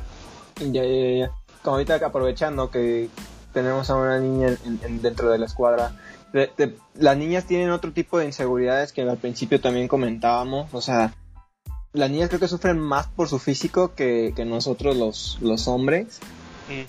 Ya, 0.58 0.84
ya, 0.84 1.10
ya. 1.18 1.30
Como 1.62 1.76
ahorita 1.76 1.96
aprovechando 2.04 2.70
que 2.70 3.08
tenemos 3.52 3.90
a 3.90 3.96
una 3.96 4.18
niña 4.18 4.48
en- 4.64 4.80
en- 4.84 5.02
dentro 5.02 5.30
de 5.30 5.38
la 5.38 5.46
escuadra, 5.46 5.92
de- 6.32 6.50
de- 6.56 6.76
las 6.94 7.16
niñas 7.16 7.44
tienen 7.44 7.70
otro 7.70 7.92
tipo 7.92 8.18
de 8.18 8.24
inseguridades 8.26 8.92
que 8.92 9.02
al 9.02 9.18
principio 9.18 9.60
también 9.60 9.86
comentábamos. 9.88 10.72
O 10.72 10.80
sea, 10.80 11.12
las 11.92 12.10
niñas 12.10 12.28
creo 12.30 12.40
que 12.40 12.48
sufren 12.48 12.78
más 12.78 13.06
por 13.08 13.28
su 13.28 13.38
físico 13.38 13.94
que, 13.94 14.32
que 14.34 14.44
nosotros 14.46 14.96
los, 14.96 15.38
los 15.42 15.68
hombres. 15.68 16.20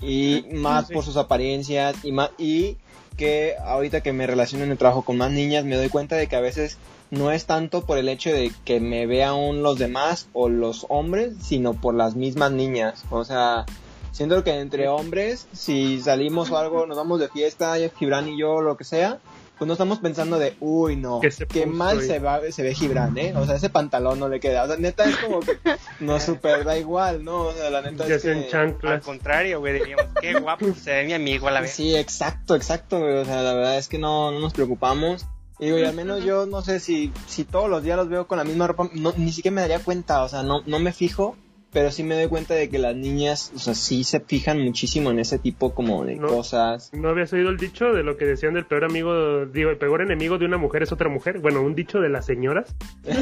Y 0.01 0.45
más 0.53 0.89
por 0.91 1.03
sus 1.03 1.17
apariencias 1.17 1.95
y 2.03 2.11
más 2.11 2.31
y 2.37 2.77
que 3.17 3.55
ahorita 3.63 4.01
que 4.01 4.13
me 4.13 4.27
relaciono 4.27 4.63
en 4.63 4.71
el 4.71 4.77
trabajo 4.77 5.03
con 5.03 5.17
más 5.17 5.31
niñas 5.31 5.65
me 5.65 5.75
doy 5.75 5.89
cuenta 5.89 6.15
de 6.15 6.27
que 6.27 6.35
a 6.35 6.41
veces 6.41 6.77
no 7.11 7.31
es 7.31 7.45
tanto 7.45 7.85
por 7.85 7.97
el 7.97 8.09
hecho 8.09 8.31
de 8.31 8.51
que 8.65 8.79
me 8.79 9.05
vean 9.05 9.61
los 9.61 9.77
demás 9.77 10.27
o 10.33 10.49
los 10.49 10.87
hombres 10.89 11.33
sino 11.41 11.73
por 11.73 11.93
las 11.93 12.15
mismas 12.15 12.51
niñas. 12.51 13.03
O 13.11 13.23
sea 13.23 13.65
siento 14.11 14.43
que 14.43 14.59
entre 14.59 14.87
hombres 14.87 15.47
si 15.53 16.01
salimos 16.01 16.49
o 16.51 16.57
algo 16.57 16.85
nos 16.85 16.97
vamos 16.97 17.19
de 17.19 17.29
fiesta 17.29 17.75
Gibran 17.97 18.29
y 18.29 18.39
yo 18.39 18.61
lo 18.61 18.77
que 18.77 18.83
sea 18.83 19.19
pues 19.63 19.67
no 19.69 19.73
estamos 19.75 19.99
pensando 19.99 20.39
de, 20.39 20.57
uy, 20.59 20.97
no, 20.97 21.21
Que 21.21 21.31
se 21.31 21.47
qué 21.47 21.65
mal 21.65 22.01
se, 22.01 22.19
va, 22.19 22.41
se 22.51 22.63
ve 22.63 22.75
Gibran, 22.75 23.17
¿eh? 23.17 23.33
O 23.33 23.45
sea, 23.45 23.55
ese 23.55 23.69
pantalón 23.69 24.19
no 24.19 24.27
le 24.27 24.41
queda. 24.41 24.63
O 24.63 24.67
sea, 24.67 24.75
neta 24.75 25.05
es 25.05 25.15
como 25.15 25.39
que 25.39 25.57
nos 26.01 26.21
super 26.21 26.65
da 26.65 26.77
igual, 26.77 27.23
¿no? 27.23 27.43
O 27.43 27.53
sea, 27.53 27.69
la 27.69 27.81
neta 27.81 28.05
Ya 28.05 28.15
es. 28.15 28.53
Al 28.53 29.01
contrario, 29.01 29.61
güey, 29.61 29.79
diríamos, 29.79 30.07
qué 30.19 30.37
guapo 30.37 30.65
se 30.73 30.91
ve 30.91 31.05
mi 31.05 31.13
amigo 31.13 31.47
a 31.47 31.51
la 31.51 31.61
vez. 31.61 31.71
Sí, 31.71 31.95
exacto, 31.95 32.57
exacto, 32.57 32.99
güey. 32.99 33.19
O 33.19 33.23
sea, 33.23 33.41
la 33.41 33.53
verdad 33.53 33.77
es 33.77 33.87
que 33.87 33.97
no, 33.97 34.33
no 34.33 34.41
nos 34.41 34.51
preocupamos. 34.51 35.25
Y 35.59 35.67
digo, 35.67 35.77
y 35.77 35.85
al 35.85 35.95
menos 35.95 36.25
yo 36.25 36.45
no 36.45 36.61
sé 36.61 36.81
si, 36.81 37.13
si 37.25 37.45
todos 37.45 37.69
los 37.69 37.83
días 37.83 37.95
los 37.95 38.09
veo 38.09 38.27
con 38.27 38.37
la 38.37 38.43
misma 38.43 38.67
ropa, 38.67 38.89
no, 38.91 39.13
ni 39.15 39.31
siquiera 39.31 39.55
me 39.55 39.61
daría 39.61 39.79
cuenta, 39.79 40.23
o 40.23 40.27
sea, 40.27 40.43
no, 40.43 40.61
no 40.65 40.79
me 40.79 40.91
fijo, 40.91 41.37
pero 41.73 41.91
sí 41.91 42.03
me 42.03 42.15
doy 42.15 42.27
cuenta 42.27 42.53
de 42.53 42.69
que 42.69 42.77
las 42.77 42.95
niñas, 42.95 43.51
o 43.55 43.59
sea, 43.59 43.73
sí 43.73 44.03
se 44.03 44.19
fijan 44.19 44.59
muchísimo 44.61 45.09
en 45.11 45.19
ese 45.19 45.39
tipo 45.39 45.73
como 45.73 46.05
de 46.05 46.15
No. 46.15 46.27
cosas. 46.27 46.91
¿No 46.93 47.09
habías 47.09 47.33
oído 47.33 47.49
el 47.49 47.57
dicho 47.57 47.85
de 47.93 48.03
lo 48.03 48.15
que 48.15 48.25
decían 48.25 48.53
del 48.53 48.65
peor 48.65 48.85
amigo, 48.85 49.45
digo, 49.47 49.69
el 49.71 49.77
peor 49.77 50.01
enemigo 50.01 50.37
de 50.37 50.45
una 50.45 50.57
mujer 50.57 50.83
es 50.83 50.91
otra 50.91 51.09
mujer? 51.09 51.39
Bueno, 51.39 51.61
un 51.61 51.75
dicho 51.75 51.99
de 51.99 52.09
las 52.09 52.25
señoras. 52.25 52.75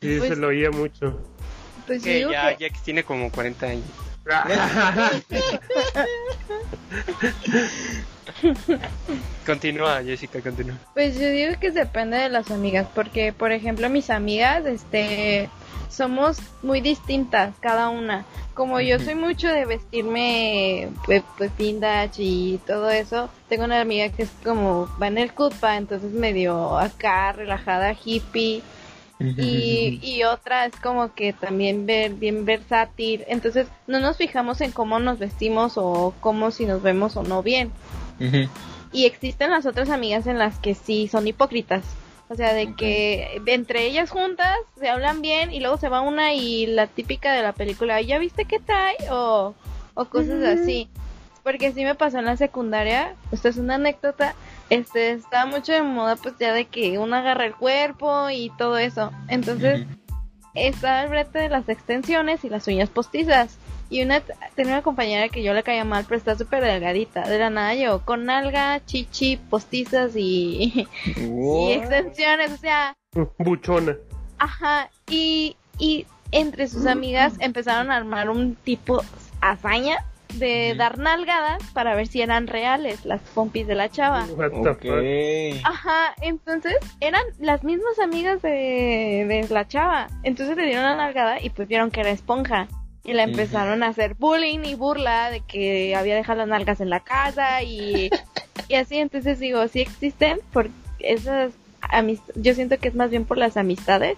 Sí, 0.00 0.16
Pues- 0.18 0.28
se 0.34 0.36
lo 0.36 0.48
oía 0.48 0.70
mucho. 0.70 1.18
Pues 1.86 2.02
Que 2.02 2.16
digo 2.16 2.30
ya, 2.32 2.54
que- 2.56 2.68
ya 2.68 2.76
tiene 2.84 3.04
como 3.04 3.30
40 3.30 3.66
años. 3.66 3.84
Continúa, 9.46 10.02
Jessica, 10.02 10.40
continúa. 10.40 10.76
Pues 10.94 11.18
yo 11.18 11.28
digo 11.28 11.52
que 11.60 11.70
depende 11.70 12.16
de 12.16 12.30
las 12.30 12.50
amigas, 12.50 12.88
porque 12.94 13.32
por 13.32 13.52
ejemplo 13.52 13.88
mis 13.90 14.10
amigas, 14.10 14.66
este, 14.66 15.48
somos 15.88 16.38
muy 16.62 16.80
distintas 16.80 17.54
cada 17.60 17.90
una. 17.90 18.24
Como 18.54 18.80
yo 18.80 18.98
soy 19.00 19.16
mucho 19.16 19.48
de 19.48 19.66
vestirme, 19.66 20.88
pues, 21.04 21.24
pues 21.36 21.50
vintage 21.56 22.22
y 22.22 22.60
todo 22.66 22.88
eso, 22.90 23.28
tengo 23.48 23.64
una 23.64 23.80
amiga 23.80 24.08
que 24.10 24.22
es 24.22 24.30
como 24.44 24.88
va 25.00 25.08
en 25.08 25.18
el 25.18 25.32
cutpa, 25.32 25.76
entonces 25.76 26.12
medio 26.12 26.78
acá 26.78 27.32
relajada, 27.32 27.92
hippie. 27.92 28.62
Y, 29.20 30.00
y 30.02 30.24
otra 30.24 30.66
es 30.66 30.74
como 30.76 31.14
que 31.14 31.32
también 31.32 31.86
ver, 31.86 32.14
bien 32.14 32.44
versátil. 32.44 33.24
Entonces 33.28 33.68
no 33.86 34.00
nos 34.00 34.16
fijamos 34.16 34.60
en 34.60 34.72
cómo 34.72 34.98
nos 34.98 35.18
vestimos 35.18 35.74
o 35.76 36.14
cómo 36.20 36.50
si 36.50 36.66
nos 36.66 36.82
vemos 36.82 37.16
o 37.16 37.22
no 37.22 37.42
bien. 37.42 37.70
Y 38.92 39.06
existen 39.06 39.50
las 39.50 39.66
otras 39.66 39.90
amigas 39.90 40.26
en 40.26 40.38
las 40.38 40.58
que 40.58 40.74
sí 40.74 41.08
son 41.08 41.26
hipócritas. 41.26 41.84
O 42.28 42.36
sea, 42.36 42.54
de 42.54 42.74
que 42.74 43.40
entre 43.46 43.86
ellas 43.86 44.10
juntas 44.10 44.56
se 44.78 44.88
hablan 44.88 45.20
bien 45.20 45.52
y 45.52 45.60
luego 45.60 45.76
se 45.76 45.88
va 45.88 46.00
una 46.00 46.32
y 46.32 46.66
la 46.66 46.86
típica 46.86 47.32
de 47.32 47.42
la 47.42 47.52
película, 47.52 48.00
¿ya 48.00 48.18
viste 48.18 48.46
qué 48.46 48.58
trae? 48.58 48.96
O, 49.10 49.54
o 49.94 50.04
cosas 50.06 50.42
así. 50.42 50.88
Porque 51.42 51.72
sí 51.72 51.84
me 51.84 51.94
pasó 51.94 52.18
en 52.18 52.24
la 52.24 52.38
secundaria, 52.38 53.14
esto 53.30 53.48
es 53.48 53.58
una 53.58 53.74
anécdota, 53.74 54.34
este, 54.70 55.12
estaba 55.12 55.46
mucho 55.46 55.72
de 55.72 55.82
moda 55.82 56.16
pues 56.16 56.34
ya 56.38 56.52
de 56.52 56.66
que 56.66 56.98
uno 56.98 57.16
agarra 57.16 57.46
el 57.46 57.54
cuerpo 57.54 58.30
y 58.30 58.50
todo 58.56 58.78
eso. 58.78 59.10
Entonces, 59.28 59.86
estaba 60.54 61.02
el 61.02 61.10
brete 61.10 61.38
de 61.40 61.48
las 61.48 61.68
extensiones 61.68 62.44
y 62.44 62.48
las 62.48 62.66
uñas 62.68 62.88
postizas. 62.88 63.58
Y 63.90 64.02
una 64.02 64.22
tenía 64.54 64.72
una 64.72 64.82
compañera 64.82 65.28
que 65.28 65.42
yo 65.42 65.52
le 65.52 65.62
caía 65.62 65.84
mal, 65.84 66.04
pero 66.08 66.16
está 66.16 66.34
súper 66.36 66.64
delgadita. 66.64 67.28
De 67.28 67.38
la 67.38 67.50
nada 67.50 67.74
yo, 67.74 68.04
con 68.04 68.24
nalga, 68.24 68.84
chichi, 68.84 69.36
postizas 69.36 70.16
y, 70.16 70.86
y 71.16 71.72
extensiones, 71.72 72.52
o 72.52 72.56
sea, 72.56 72.96
Buchona. 73.38 73.96
ajá. 74.38 74.90
Y, 75.08 75.56
y 75.78 76.06
entre 76.32 76.66
sus 76.66 76.86
amigas 76.86 77.34
empezaron 77.38 77.90
a 77.90 77.96
armar 77.96 78.30
un 78.30 78.56
tipo 78.56 79.02
hazaña 79.40 79.98
de 80.34 80.74
dar 80.74 80.98
nalgadas 80.98 81.62
para 81.74 81.94
ver 81.94 82.06
si 82.08 82.20
eran 82.22 82.46
reales 82.46 83.04
las 83.04 83.20
pompis 83.34 83.66
de 83.66 83.74
la 83.74 83.88
chava. 83.88 84.26
What 84.36 84.50
the 84.50 84.68
Ok. 84.70 84.82
fuck. 84.82 85.66
Ajá, 85.66 86.14
entonces 86.22 86.74
eran 87.00 87.22
las 87.38 87.62
mismas 87.62 87.98
amigas 88.02 88.42
de, 88.42 89.24
de 89.28 89.46
la 89.50 89.68
chava. 89.68 90.08
Entonces 90.22 90.56
le 90.56 90.66
dieron 90.66 90.84
la 90.84 90.96
nalgada 90.96 91.40
y 91.40 91.50
pues 91.50 91.68
vieron 91.68 91.90
que 91.90 92.00
era 92.00 92.10
esponja. 92.10 92.66
Y 93.06 93.12
la 93.12 93.24
empezaron 93.24 93.82
a 93.82 93.88
hacer 93.88 94.14
bullying 94.14 94.60
y 94.64 94.74
burla 94.76 95.30
de 95.30 95.40
que 95.40 95.94
había 95.94 96.14
dejado 96.16 96.38
las 96.38 96.48
nalgas 96.48 96.80
en 96.80 96.88
la 96.88 97.00
casa 97.00 97.62
y, 97.62 98.08
y 98.68 98.74
así. 98.76 98.96
Entonces 98.96 99.38
digo, 99.38 99.68
sí 99.68 99.82
existen 99.82 100.38
por 100.52 100.70
esas. 101.00 101.52
Yo 102.34 102.54
siento 102.54 102.78
que 102.78 102.88
es 102.88 102.94
más 102.94 103.10
bien 103.10 103.26
por 103.26 103.36
las 103.38 103.56
amistades. 103.58 104.16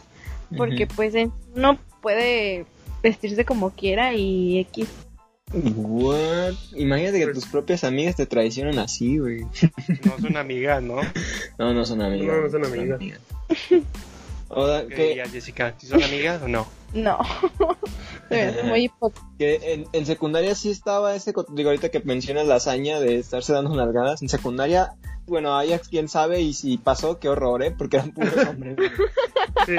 Porque 0.56 0.86
pues 0.86 1.16
en- 1.16 1.32
uno 1.56 1.76
puede 2.00 2.64
vestirse 3.02 3.44
como 3.44 3.70
quiera 3.70 4.14
y 4.14 4.60
X. 4.60 4.88
What? 5.64 6.54
Imagínate 6.74 7.18
que 7.18 7.24
Pues- 7.26 7.34
tus 7.40 7.46
propias 7.46 7.84
amigas 7.84 8.16
te 8.16 8.26
traicionan 8.26 8.78
así, 8.78 9.18
güey. 9.18 9.42
No 10.04 10.18
son 10.20 10.36
amigas, 10.36 10.82
¿no? 10.82 10.96
No, 11.58 11.72
no 11.72 11.84
son 11.84 12.02
amigas. 12.02 12.26
No, 12.36 12.42
no 12.42 12.50
son 12.50 12.64
amigas. 12.64 13.00
O 14.48 14.64
sea, 14.64 14.86
¿Qué 14.86 14.94
que, 14.94 15.08
dirías, 15.08 15.32
Jessica? 15.32 15.74
¿Si 15.76 15.88
son 15.88 16.02
amigas 16.04 16.40
o 16.40 16.46
no? 16.46 16.68
No. 16.94 17.18
Muy 18.64 18.90
que 19.38 19.72
en, 19.72 19.86
en 19.92 20.06
secundaria 20.06 20.54
sí 20.54 20.70
estaba 20.70 21.16
ese, 21.16 21.32
digo 21.50 21.70
ahorita 21.70 21.88
que 21.88 22.00
mencionas 22.00 22.46
la 22.46 22.54
hazaña 22.56 23.00
de 23.00 23.18
estarse 23.18 23.52
dando 23.52 23.74
nalgadas, 23.74 24.22
en 24.22 24.28
secundaria, 24.28 24.94
bueno, 25.26 25.56
Ajax 25.58 25.88
quién 25.88 26.08
sabe 26.08 26.40
y 26.40 26.54
si 26.54 26.78
pasó, 26.78 27.18
qué 27.18 27.28
horror, 27.28 27.62
¿eh? 27.64 27.74
Porque 27.76 27.96
eran 27.96 28.12
puros 28.12 28.34
hombres. 28.48 28.76
Sí. 29.66 29.76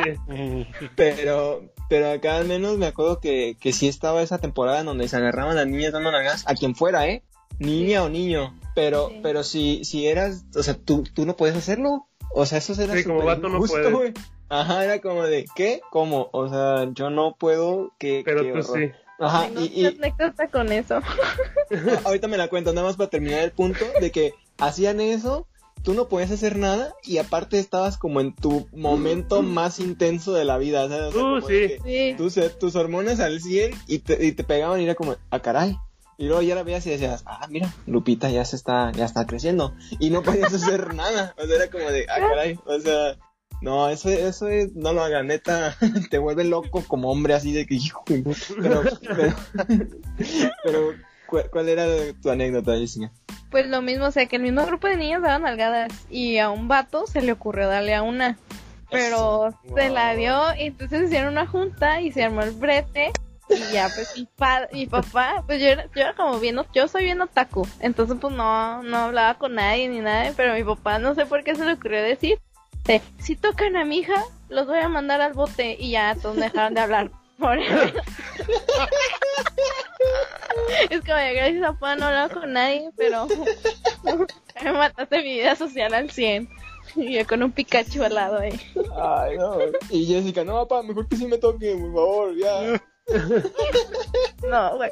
Pero, 0.96 1.64
pero 1.90 2.12
acá 2.12 2.38
al 2.38 2.46
menos 2.48 2.78
me 2.78 2.86
acuerdo 2.88 3.20
que, 3.20 3.58
que 3.60 3.74
sí 3.74 3.88
estaba 3.88 4.22
esa 4.22 4.38
temporada 4.40 4.80
en 4.82 4.86
donde 4.86 5.08
se 5.08 5.16
agarraban 5.18 5.56
las 5.56 5.68
niñas 5.68 5.94
dando 5.94 6.12
nalgadas, 6.12 6.44
a 6.48 6.54
quien 6.56 6.76
fuera, 6.76 7.08
¿eh? 7.08 7.24
Niña 7.60 8.04
o 8.04 8.10
niño. 8.10 8.54
Pero, 8.76 9.10
Sí. 9.10 9.20
pero 9.24 9.44
si, 9.44 9.84
si 9.86 10.08
eras, 10.08 10.46
o 10.56 10.62
sea, 10.64 10.76
tú, 10.76 11.04
tú 11.14 11.26
no 11.26 11.36
puedes 11.36 11.56
hacerlo. 11.56 12.06
O 12.32 12.46
sea, 12.46 12.60
eso 12.60 12.80
era 12.82 12.94
Sí, 12.96 13.04
como 13.04 13.24
vato 13.24 13.48
no 13.50 13.56
injusto, 13.58 13.92
güey. 13.92 14.14
Ajá, 14.50 14.84
era 14.86 15.00
como 15.02 15.24
de, 15.24 15.46
¿qué? 15.56 15.82
¿Cómo? 15.90 16.30
O 16.32 16.48
sea, 16.50 16.88
yo 16.94 17.10
no 17.10 17.36
puedo, 17.38 17.92
que 17.98 18.22
Pero 18.24 18.44
qué 18.44 18.52
tú 18.52 18.60
horror. 18.60 18.78
sí. 18.80 18.92
Ajá, 19.20 19.48
Tengo 19.48 19.62
y, 19.62 19.66
y 19.82 19.86
anécdota 19.88 20.48
con 20.48 20.72
eso. 20.72 21.00
ahorita 22.06 22.28
me 22.28 22.38
la 22.38 22.48
cuento, 22.50 22.72
nada 22.74 22.86
más 22.88 22.96
para 22.98 23.10
terminar 23.10 23.40
el 23.40 23.52
punto 23.52 23.84
de 24.00 24.12
que 24.12 24.34
hacían 24.60 25.02
eso, 25.02 25.48
tú 25.88 25.94
no 25.94 26.10
podías 26.10 26.32
hacer 26.32 26.58
nada 26.58 26.94
y 27.02 27.18
aparte 27.18 27.58
estabas 27.60 27.98
como 27.98 28.20
en 28.20 28.36
tu 28.36 28.68
momento 28.74 29.42
más 29.42 29.80
intenso 29.80 30.34
de 30.34 30.44
la 30.44 30.58
vida, 30.58 30.86
¿sabes? 30.90 31.16
O 31.16 31.40
sea, 31.40 31.48
Uh, 31.48 31.48
sí. 31.48 31.76
Sí. 31.82 32.14
tus, 32.18 32.36
tus 32.60 32.76
hormonas 32.76 33.22
al 33.22 33.40
100 33.40 33.72
y 33.88 34.00
te, 34.00 34.26
y 34.26 34.34
te 34.34 34.44
pegaban 34.44 34.82
y 34.82 34.84
era 34.84 34.96
como, 34.96 35.16
ah, 35.30 35.40
caray. 35.40 35.78
Y 36.18 36.26
luego 36.26 36.42
ya 36.42 36.56
la 36.56 36.64
veías 36.64 36.86
y 36.88 36.90
decías, 36.90 37.24
ah, 37.26 37.48
mira, 37.50 37.74
Lupita 37.86 38.30
ya 38.30 38.44
se 38.44 38.58
está, 38.58 38.92
ya 38.92 39.06
está 39.06 39.26
creciendo. 39.26 39.76
Y 39.98 40.10
no 40.10 40.24
podías 40.24 40.54
hacer 40.54 40.94
nada. 40.94 41.34
O 41.38 41.46
sea, 41.46 41.56
era 41.56 41.70
como 41.70 41.86
de, 41.90 42.06
ah, 42.10 42.20
caray. 42.20 42.60
O 42.66 42.78
sea, 42.82 43.16
no, 43.62 43.88
eso, 43.88 44.10
eso 44.10 44.50
es, 44.50 44.76
no 44.76 44.92
lo 44.92 45.02
hagan, 45.02 45.28
neta. 45.28 45.78
Te 46.12 46.18
vuelve 46.18 46.44
loco 46.44 46.84
como 46.86 47.10
hombre 47.10 47.34
así 47.34 47.54
de 47.54 47.66
que, 47.66 47.76
hijo. 47.76 48.04
de 48.08 48.24
puta". 48.24 48.42
Pero, 48.62 48.84
pero, 49.08 49.36
pero, 50.66 50.94
¿cuál, 51.30 51.50
cuál 51.50 51.70
era 51.70 51.86
tu 52.22 52.30
anécdota, 52.30 52.76
Jessica? 52.78 53.10
Pues 53.52 53.68
lo 53.68 53.82
mismo, 53.82 54.06
o 54.06 54.12
sea, 54.12 54.26
que 54.26 54.36
el 54.36 54.42
mismo 54.44 54.66
grupo 54.66 54.88
de 54.88 54.98
niñas 54.98 55.22
daban 55.22 55.44
nalgadas 55.44 55.92
y 56.10 56.38
a 56.38 56.50
un 56.50 56.68
vato 56.68 57.08
se 57.08 57.22
le 57.22 57.32
ocurrió 57.32 57.68
darle 57.68 57.96
a 57.96 58.02
una. 58.04 58.38
pero 58.90 59.48
Eso. 59.50 59.60
se 59.76 59.90
la 59.90 60.16
dio 60.16 60.42
y 60.58 60.64
entonces 60.68 61.04
hicieron 61.04 61.34
una 61.34 61.46
junta 61.48 62.00
y 62.02 62.12
se 62.12 62.24
armó 62.24 62.42
el 62.42 62.52
brete 62.52 63.12
y 63.50 63.74
ya 63.74 63.90
pues 63.94 64.14
mi, 64.18 64.26
pa- 64.38 64.68
mi 64.74 64.86
papá, 64.88 65.44
pues 65.46 65.62
yo 65.62 65.68
era, 65.68 65.86
yo 65.96 66.02
era 66.02 66.14
como 66.14 66.40
bien, 66.40 66.58
yo 66.74 66.88
soy 66.90 67.04
bien 67.06 67.22
otaku, 67.22 67.66
entonces 67.80 68.18
pues 68.20 68.34
no, 68.34 68.84
no 68.84 68.98
hablaba 68.98 69.36
con 69.36 69.56
nadie 69.56 69.88
ni 69.90 70.00
nada, 70.00 70.32
pero 70.36 70.54
mi 70.54 70.64
papá 70.66 71.00
no 71.00 71.16
sé 71.16 71.26
por 71.26 71.44
qué 71.46 71.56
se 71.56 71.66
le 71.66 71.74
ocurrió 71.74 72.02
decir, 72.04 72.40
de, 72.86 73.02
si 73.20 73.36
tocan 73.38 73.76
a 73.78 73.86
mi 73.86 74.00
hija, 74.00 74.22
los 74.50 74.68
voy 74.68 74.80
a 74.80 74.88
mandar 74.90 75.20
al 75.22 75.32
bote 75.34 75.76
y 75.80 75.92
ya 75.92 76.16
todos 76.22 76.36
dejaron 76.38 76.74
de 76.74 76.82
hablar. 76.82 77.12
Por 77.38 77.58
eso. 77.58 77.94
es 80.90 81.02
como 81.02 81.18
ya 81.18 81.34
gracias 81.34 81.64
a 81.64 81.74
papá 81.74 81.96
no 81.96 82.06
hablaba 82.06 82.30
con 82.30 82.54
nadie, 82.54 82.90
pero 82.96 83.28
me 84.64 84.72
mataste 84.72 85.18
mi 85.18 85.36
vida 85.36 85.56
social 85.56 85.94
al 85.94 86.10
100. 86.10 86.50
Y 86.96 87.14
yo 87.14 87.28
con 87.28 87.44
un 87.44 87.52
Pikachu 87.52 88.04
al 88.04 88.16
lado 88.16 88.40
ahí. 88.40 88.60
Ay, 88.96 89.38
no. 89.38 89.58
Y 89.90 90.06
Jessica, 90.06 90.44
no, 90.44 90.66
papá, 90.68 90.82
mejor 90.82 91.08
que 91.08 91.18
sí 91.18 91.28
me 91.28 91.38
toque, 91.38 91.76
por 91.76 91.94
favor, 91.94 92.36
ya. 92.36 92.82
No, 94.50 94.78
güey. 94.78 94.92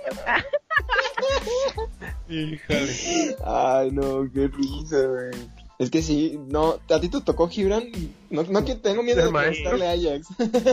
Híjole. 2.30 3.36
Ay, 3.46 3.92
no, 3.92 4.30
qué 4.34 4.48
risa, 4.48 4.98
güey. 5.08 5.65
Es 5.78 5.90
que 5.90 6.02
sí, 6.02 6.40
no, 6.48 6.80
¿a 6.90 7.00
ti 7.02 7.10
te 7.10 7.20
tocó 7.22 7.50
Gibran? 7.50 7.84
No, 8.30 8.44
no 8.44 8.64
que 8.64 8.76
tengo 8.76 9.04
miedo 9.04 9.26
de 9.26 9.32
preguntarle 9.32 9.88
a 9.88 9.92
Ajax. 9.92 10.28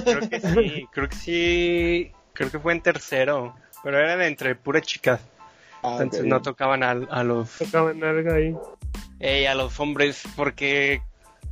Creo 0.05 0.29
que 0.31 0.41
sí, 0.41 0.87
creo 0.93 1.09
que 1.09 1.17
sí. 1.17 2.13
Creo 2.35 2.51
que 2.51 2.59
fue 2.61 2.73
en 2.73 2.81
tercero. 2.83 3.55
Pero 3.83 3.99
eran 3.99 4.23
entre 4.23 4.55
puras 4.55 4.83
chicas. 4.83 5.21
Ah, 5.83 5.99
Entonces 6.01 6.25
no 6.27 6.41
tocaban 6.41 6.85
a, 6.85 6.91
a 6.93 7.25
los 7.25 7.51
Tocaban 7.59 8.03
algo 8.05 8.33
ahí. 8.33 8.55
eh, 9.19 9.49
a 9.49 9.55
los 9.57 9.81
hombres 9.81 10.23
porque 10.37 11.03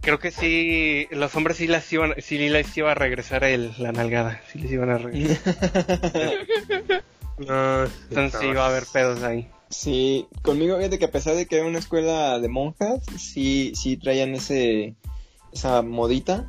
creo 0.00 0.20
que 0.20 0.30
sí 0.30 1.08
los 1.10 1.34
hombres 1.34 1.56
sí 1.56 1.66
las 1.66 1.92
iban 1.92 2.14
sí 2.18 2.38
les 2.48 2.76
iba 2.76 2.92
a 2.92 2.94
regresar 2.94 3.42
el, 3.42 3.72
la 3.78 3.90
nalgada 3.90 4.40
sí 4.52 4.60
les 4.60 4.70
iban 4.70 4.90
a 4.90 4.98
regresar 4.98 5.54
No, 7.38 7.84
entonces 7.84 8.40
sí 8.40 8.46
iba 8.46 8.64
a 8.64 8.68
haber 8.68 8.84
pedos 8.92 9.22
ahí 9.24 9.48
Sí, 9.70 10.26
conmigo 10.42 10.76
fíjate 10.76 10.98
que 10.98 11.04
a 11.04 11.10
pesar 11.10 11.36
de 11.36 11.46
que 11.46 11.56
era 11.58 11.66
una 11.66 11.78
escuela 11.78 12.38
de 12.40 12.48
monjas, 12.48 13.04
sí, 13.18 13.72
sí 13.76 13.96
traían 13.96 14.34
ese, 14.34 14.96
esa 15.52 15.82
modita. 15.82 16.46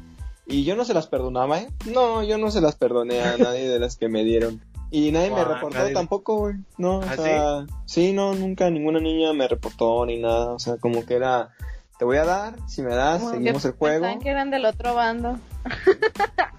Y 0.47 0.63
yo 0.65 0.75
no 0.75 0.83
se 0.85 0.93
las 0.95 1.07
perdonaba, 1.07 1.59
¿eh? 1.59 1.69
No, 1.85 2.23
yo 2.23 2.37
no 2.39 2.49
se 2.51 2.61
las 2.61 2.75
perdoné 2.75 3.21
a 3.21 3.37
nadie 3.39 3.69
de 3.69 3.79
las 3.79 3.95
que 3.95 4.09
me 4.09 4.23
dieron. 4.23 4.59
Y 4.89 5.11
nadie 5.11 5.29
me 5.29 5.45
reportó 5.45 5.77
nadie- 5.77 5.93
tampoco, 5.93 6.37
güey. 6.39 6.55
No, 6.77 6.97
o 6.97 7.03
¿Ah, 7.03 7.15
sea, 7.15 7.65
sí? 7.85 8.11
no, 8.11 8.33
nunca 8.33 8.69
ninguna 8.69 8.99
niña 8.99 9.31
me 9.33 9.47
reportó 9.47 10.05
ni 10.05 10.17
nada. 10.19 10.51
O 10.51 10.59
sea, 10.59 10.77
como 10.77 11.05
que 11.05 11.13
era, 11.13 11.51
te 11.99 12.03
voy 12.05 12.17
a 12.17 12.25
dar, 12.25 12.55
si 12.67 12.81
me 12.81 12.93
das, 12.95 13.21
como 13.21 13.33
seguimos 13.33 13.63
el 13.65 13.71
juego. 13.73 14.01
pensaban 14.01 14.19
que 14.19 14.29
eran 14.29 14.49
del 14.49 14.65
otro 14.65 14.95
bando. 14.95 15.39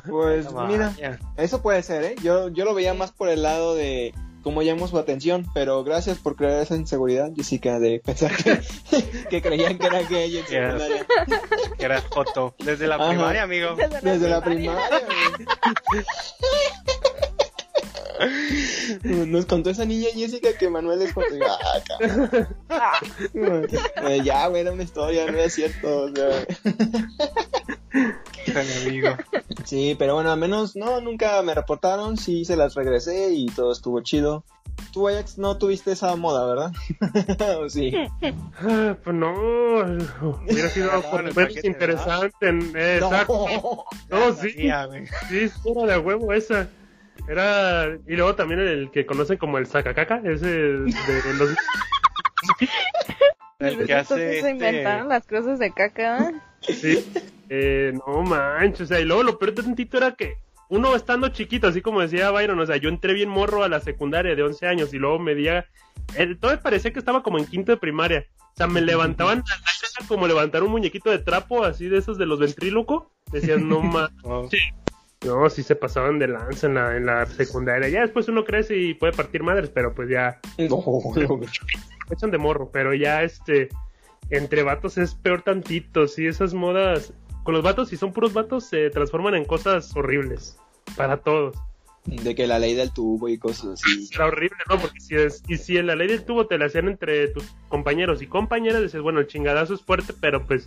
Pues 0.08 0.46
mira, 0.68 0.94
eso 1.36 1.60
puede 1.60 1.82
ser, 1.82 2.04
¿eh? 2.04 2.14
Yo, 2.22 2.48
yo 2.48 2.64
lo 2.64 2.72
veía 2.72 2.94
más 2.94 3.10
por 3.12 3.28
el 3.28 3.42
lado 3.42 3.74
de 3.74 4.14
cómo 4.42 4.62
llamó 4.62 4.86
su 4.88 4.98
atención, 4.98 5.46
pero 5.54 5.82
gracias 5.84 6.18
por 6.18 6.36
crear 6.36 6.60
esa 6.62 6.76
inseguridad, 6.76 7.30
Jessica, 7.34 7.78
de 7.78 8.00
pensar 8.04 8.32
que, 8.36 8.60
que 9.30 9.42
creían 9.42 9.78
que 9.78 9.86
era 9.86 10.02
gay 10.02 10.36
en 10.38 10.46
secundaria. 10.46 11.06
que 11.78 11.84
era 11.84 12.00
foto 12.02 12.54
desde 12.64 12.86
la 12.86 12.96
Ajá. 12.96 13.08
primaria 13.08 13.42
amigo 13.44 13.76
Desde 14.02 14.28
la 14.28 14.42
primaria, 14.42 15.00
güey. 15.06 15.46
Nos 19.04 19.46
contó 19.46 19.70
esa 19.70 19.84
niña 19.84 20.08
Jessica 20.14 20.50
que 20.58 20.68
Manuel 20.70 21.02
es 21.02 21.12
foto. 21.12 21.26
Ah. 22.68 22.98
Eh, 23.34 24.20
ya, 24.24 24.46
güey, 24.48 24.62
era 24.62 24.72
una 24.72 24.82
historia, 24.82 25.26
no 25.30 25.36
era 25.38 25.48
cierto. 25.50 26.02
o 26.04 26.14
sea. 26.14 26.46
Híjole, 28.46 28.74
amigo 28.86 29.08
Sí, 29.64 29.94
pero 29.98 30.14
bueno, 30.14 30.32
al 30.32 30.38
menos 30.38 30.74
no, 30.76 31.00
nunca 31.00 31.40
me 31.42 31.54
reportaron, 31.54 32.16
sí 32.16 32.44
se 32.44 32.56
las 32.56 32.74
regresé 32.74 33.32
y 33.32 33.46
todo 33.46 33.72
estuvo 33.72 34.00
chido. 34.02 34.44
Tú, 34.92 35.06
Ajax, 35.08 35.38
no 35.38 35.58
tuviste 35.58 35.92
esa 35.92 36.16
moda, 36.16 36.46
¿verdad? 36.46 36.72
¿O 37.60 37.68
sí? 37.68 37.92
Ah, 38.58 38.96
pues 39.02 39.14
no, 39.16 39.32
hubiera 39.32 40.68
sido 40.70 40.90
No, 40.92 41.02
por 41.02 41.20
menos 41.22 41.34
paquete, 41.34 41.66
interesante. 41.66 42.48
en- 42.48 42.72
eh, 42.74 42.96
Exacto. 42.96 43.46
No. 43.48 43.84
No, 44.10 44.34
sí, 44.34 44.50
Sabía, 44.52 44.86
güey. 44.86 45.06
sí, 45.28 45.48
sí, 45.48 45.54
era 45.76 45.92
de 45.92 45.98
huevo 45.98 46.32
esa. 46.32 46.68
Era, 47.28 47.96
y 48.06 48.16
luego 48.16 48.34
también 48.34 48.60
el 48.60 48.90
que 48.90 49.06
conocen 49.06 49.38
como 49.38 49.58
el 49.58 49.66
sacacaca, 49.66 50.20
ese 50.24 50.48
de 50.48 51.34
los... 51.38 51.50
el 53.58 53.86
que 53.86 53.94
hace 53.94 54.16
se 54.16 54.36
este- 54.38 54.50
inventaron 54.50 55.08
las 55.08 55.26
cruces 55.26 55.58
de 55.58 55.72
caca. 55.72 56.18
¿eh? 56.28 56.34
Sí, 56.62 57.06
eh, 57.48 57.92
no 58.06 58.22
manches, 58.22 58.82
o 58.82 58.86
sea, 58.86 59.00
y 59.00 59.04
luego 59.04 59.22
lo 59.22 59.38
peor 59.38 59.54
de 59.54 59.62
tantito 59.62 59.96
era 59.96 60.12
que 60.12 60.36
uno 60.68 60.96
estando 60.96 61.28
chiquito, 61.28 61.68
así 61.68 61.82
como 61.82 62.00
decía 62.00 62.30
Byron, 62.30 62.58
o 62.58 62.66
sea, 62.66 62.76
yo 62.76 62.88
entré 62.88 63.12
bien 63.12 63.28
morro 63.28 63.62
a 63.62 63.68
la 63.68 63.80
secundaria 63.80 64.34
de 64.34 64.42
11 64.42 64.66
años 64.66 64.94
y 64.94 64.98
luego 64.98 65.18
medía, 65.18 65.66
eh, 66.16 66.34
todo 66.40 66.50
me 66.50 66.58
parecía 66.58 66.92
que 66.92 66.98
estaba 66.98 67.22
como 67.22 67.38
en 67.38 67.46
quinto 67.46 67.72
de 67.72 67.78
primaria, 67.78 68.26
o 68.38 68.56
sea, 68.56 68.66
me 68.66 68.80
levantaban 68.80 69.44
como 70.08 70.26
levantar 70.26 70.62
un 70.62 70.70
muñequito 70.70 71.10
de 71.10 71.18
trapo, 71.18 71.64
así 71.64 71.88
de 71.88 71.98
esos 71.98 72.18
de 72.18 72.26
los 72.26 72.38
ventríloco, 72.38 73.10
decían, 73.30 73.68
no 73.68 73.80
manches. 73.82 74.18
Oh, 74.24 74.48
No, 75.24 75.48
sí 75.50 75.62
se 75.62 75.76
pasaban 75.76 76.18
de 76.18 76.28
lanza 76.28 76.66
en 76.66 76.74
la, 76.74 76.96
en 76.96 77.06
la 77.06 77.26
secundaria. 77.26 77.88
Ya 77.88 78.00
después 78.00 78.28
uno 78.28 78.44
crece 78.44 78.76
y 78.76 78.94
puede 78.94 79.12
partir 79.12 79.42
madres, 79.42 79.70
pero 79.70 79.94
pues 79.94 80.08
ya 80.08 80.40
No, 80.58 80.82
no. 81.16 81.40
echan 82.10 82.30
de 82.30 82.38
morro. 82.38 82.70
Pero 82.72 82.92
ya 82.94 83.22
este, 83.22 83.68
entre 84.30 84.62
vatos 84.62 84.98
es 84.98 85.14
peor 85.14 85.42
tantito. 85.42 86.08
Sí, 86.08 86.26
esas 86.26 86.54
modas, 86.54 87.12
con 87.44 87.54
los 87.54 87.62
vatos, 87.62 87.88
si 87.90 87.96
son 87.96 88.12
puros 88.12 88.32
vatos, 88.32 88.68
se 88.68 88.90
transforman 88.90 89.34
en 89.34 89.44
cosas 89.44 89.94
horribles. 89.94 90.58
Para 90.96 91.18
todos. 91.18 91.56
De 92.04 92.34
que 92.34 92.48
la 92.48 92.58
ley 92.58 92.74
del 92.74 92.92
tubo 92.92 93.28
y 93.28 93.38
cosas 93.38 93.80
así. 93.80 94.08
Era 94.12 94.26
horrible, 94.26 94.56
¿no? 94.68 94.76
Porque 94.78 94.98
si 95.00 95.14
es, 95.14 95.40
y 95.46 95.56
si 95.56 95.76
en 95.78 95.86
la 95.86 95.94
ley 95.94 96.08
del 96.08 96.24
tubo 96.24 96.48
te 96.48 96.58
la 96.58 96.66
hacían 96.66 96.88
entre 96.88 97.28
tus 97.28 97.44
compañeros 97.68 98.20
y 98.22 98.26
compañeras, 98.26 98.82
dices, 98.82 99.00
bueno, 99.00 99.20
el 99.20 99.28
chingadazo 99.28 99.74
es 99.74 99.82
fuerte, 99.82 100.12
pero 100.20 100.44
pues 100.44 100.66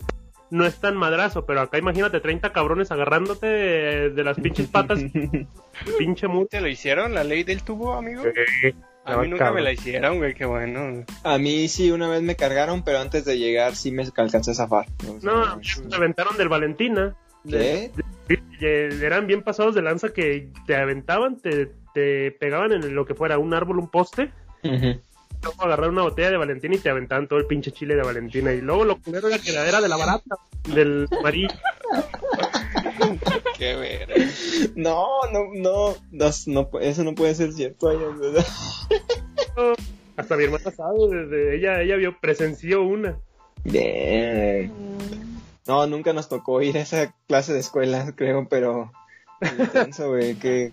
no 0.50 0.66
es 0.66 0.76
tan 0.80 0.96
madrazo. 0.96 1.46
Pero 1.46 1.60
acá 1.60 1.78
imagínate 1.78 2.20
30 2.20 2.52
cabrones 2.52 2.90
agarrándote 2.90 3.46
de, 3.46 4.10
de 4.10 4.24
las 4.24 4.38
pinches 4.38 4.68
patas, 4.68 5.00
pinche 5.98 6.28
mute. 6.28 6.56
¿Te 6.58 6.60
lo 6.60 6.68
hicieron 6.68 7.14
la 7.14 7.24
ley 7.24 7.44
del 7.44 7.62
tubo, 7.62 7.94
amigo? 7.94 8.22
A 9.04 9.18
mí 9.18 9.28
nunca 9.28 9.44
cabrón. 9.44 9.54
me 9.56 9.62
la 9.62 9.72
hicieron, 9.72 10.18
güey, 10.18 10.34
qué 10.34 10.44
bueno. 10.46 11.04
A 11.22 11.38
mí 11.38 11.68
sí 11.68 11.92
una 11.92 12.08
vez 12.08 12.22
me 12.22 12.34
cargaron, 12.34 12.82
pero 12.82 12.98
antes 12.98 13.24
de 13.24 13.38
llegar 13.38 13.76
sí 13.76 13.92
me 13.92 14.04
alcancé 14.16 14.50
a 14.50 14.54
zafar. 14.54 14.86
No, 15.22 15.60
me 15.88 15.96
aventaron 15.96 16.36
del 16.36 16.48
Valentina. 16.48 17.14
¿Qué? 17.48 17.92
Eh, 18.60 18.98
Eran 19.00 19.28
bien 19.28 19.42
pasados 19.42 19.76
de 19.76 19.82
lanza 19.82 20.12
que 20.12 20.50
te 20.66 20.74
aventaban, 20.74 21.36
te, 21.40 21.70
te 21.94 22.32
pegaban 22.32 22.72
en 22.72 22.92
lo 22.96 23.06
que 23.06 23.14
fuera 23.14 23.38
un 23.38 23.54
árbol, 23.54 23.78
un 23.78 23.88
poste, 23.88 24.32
Ujú. 24.64 25.00
Luego 25.46 25.64
agarrar 25.64 25.90
una 25.90 26.02
botella 26.02 26.30
de 26.30 26.36
Valentina 26.36 26.74
y 26.74 26.78
te 26.78 26.90
aventaban 26.90 27.28
todo 27.28 27.38
el 27.38 27.46
pinche 27.46 27.70
chile 27.72 27.94
de 27.94 28.02
Valentina. 28.02 28.52
Y 28.52 28.60
luego 28.60 28.84
lo 28.84 29.00
culero 29.00 29.28
era 29.28 29.38
que 29.38 29.50
era 29.50 29.80
de 29.80 29.88
la 29.88 29.96
barata, 29.96 30.36
del 30.68 31.08
amarillo. 31.18 31.48
Qué 33.58 33.74
ver. 33.76 34.08
No, 34.74 35.06
no, 35.32 35.50
no, 35.54 35.94
no, 36.46 36.68
eso 36.80 37.04
no 37.04 37.14
puede 37.14 37.34
ser 37.34 37.52
cierto. 37.52 37.90
Hasta 40.16 40.36
mi 40.36 40.44
hermana 40.44 40.70
sabe, 40.70 40.98
desde 41.10 41.56
ella, 41.56 41.82
ella 41.82 41.96
vio, 41.96 42.18
presenció 42.18 42.82
una. 42.82 43.18
Bien. 43.64 44.72
No, 45.66 45.86
nunca 45.86 46.12
nos 46.12 46.28
tocó 46.28 46.62
ir 46.62 46.78
a 46.78 46.82
esa 46.82 47.14
clase 47.26 47.52
de 47.52 47.60
escuela, 47.60 48.12
creo, 48.16 48.46
pero 48.48 48.92
intenso, 49.58 50.08
güey. 50.08 50.36
Qué, 50.36 50.72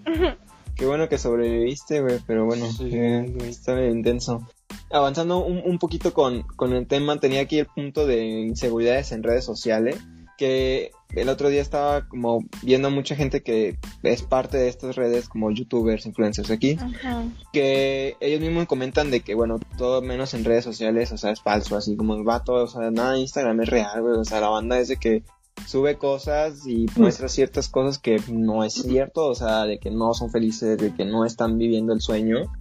qué 0.75 0.85
bueno 0.85 1.09
que 1.09 1.17
sobreviviste, 1.17 2.01
güey, 2.01 2.19
pero 2.25 2.45
bueno, 2.45 2.67
Sí, 2.71 2.89
eh, 2.93 3.33
está 3.47 3.83
intenso. 3.85 4.47
Avanzando 4.91 5.43
un, 5.43 5.61
un 5.65 5.79
poquito 5.79 6.13
con, 6.13 6.43
con 6.43 6.73
el 6.73 6.87
tema, 6.87 7.19
tenía 7.19 7.41
aquí 7.41 7.59
el 7.59 7.67
punto 7.67 8.05
de 8.05 8.23
inseguridades 8.23 9.11
en 9.11 9.23
redes 9.23 9.45
sociales, 9.45 9.97
que 10.37 10.91
el 11.15 11.29
otro 11.29 11.49
día 11.49 11.61
estaba 11.61 12.07
como 12.07 12.43
viendo 12.63 12.87
a 12.87 12.91
mucha 12.91 13.15
gente 13.15 13.43
que 13.43 13.77
es 14.01 14.23
parte 14.23 14.57
de 14.57 14.67
estas 14.67 14.95
redes, 14.95 15.29
como 15.29 15.51
youtubers, 15.51 16.05
influencers 16.05 16.49
aquí, 16.49 16.77
Ajá. 16.79 17.23
que 17.51 18.17
ellos 18.19 18.41
mismos 18.41 18.65
comentan 18.65 19.11
de 19.11 19.21
que, 19.21 19.35
bueno, 19.35 19.59
todo 19.77 20.01
menos 20.01 20.33
en 20.33 20.43
redes 20.43 20.63
sociales, 20.63 21.11
o 21.11 21.17
sea, 21.17 21.31
es 21.31 21.41
falso, 21.41 21.75
así 21.75 21.95
como 21.95 22.23
va 22.23 22.43
todo, 22.43 22.63
o 22.63 22.67
sea, 22.67 22.89
nada, 22.91 23.17
Instagram 23.17 23.61
es 23.61 23.69
real, 23.69 24.01
güey, 24.01 24.17
o 24.17 24.25
sea, 24.25 24.41
la 24.41 24.49
banda 24.49 24.79
es 24.79 24.87
de 24.87 24.97
que 24.97 25.23
sube 25.67 25.97
cosas 25.97 26.65
y 26.65 26.87
muestra 26.95 27.29
ciertas 27.29 27.69
cosas 27.69 27.99
que 27.99 28.19
no 28.31 28.63
es 28.63 28.73
cierto, 28.73 29.27
o 29.27 29.35
sea, 29.35 29.65
de 29.65 29.77
que 29.77 29.91
no 29.91 30.13
son 30.13 30.31
felices, 30.31 30.77
de 30.77 30.93
que 30.95 31.05
no 31.05 31.25
están 31.25 31.57
viviendo 31.57 31.93
el 31.93 32.01
sueño. 32.01 32.51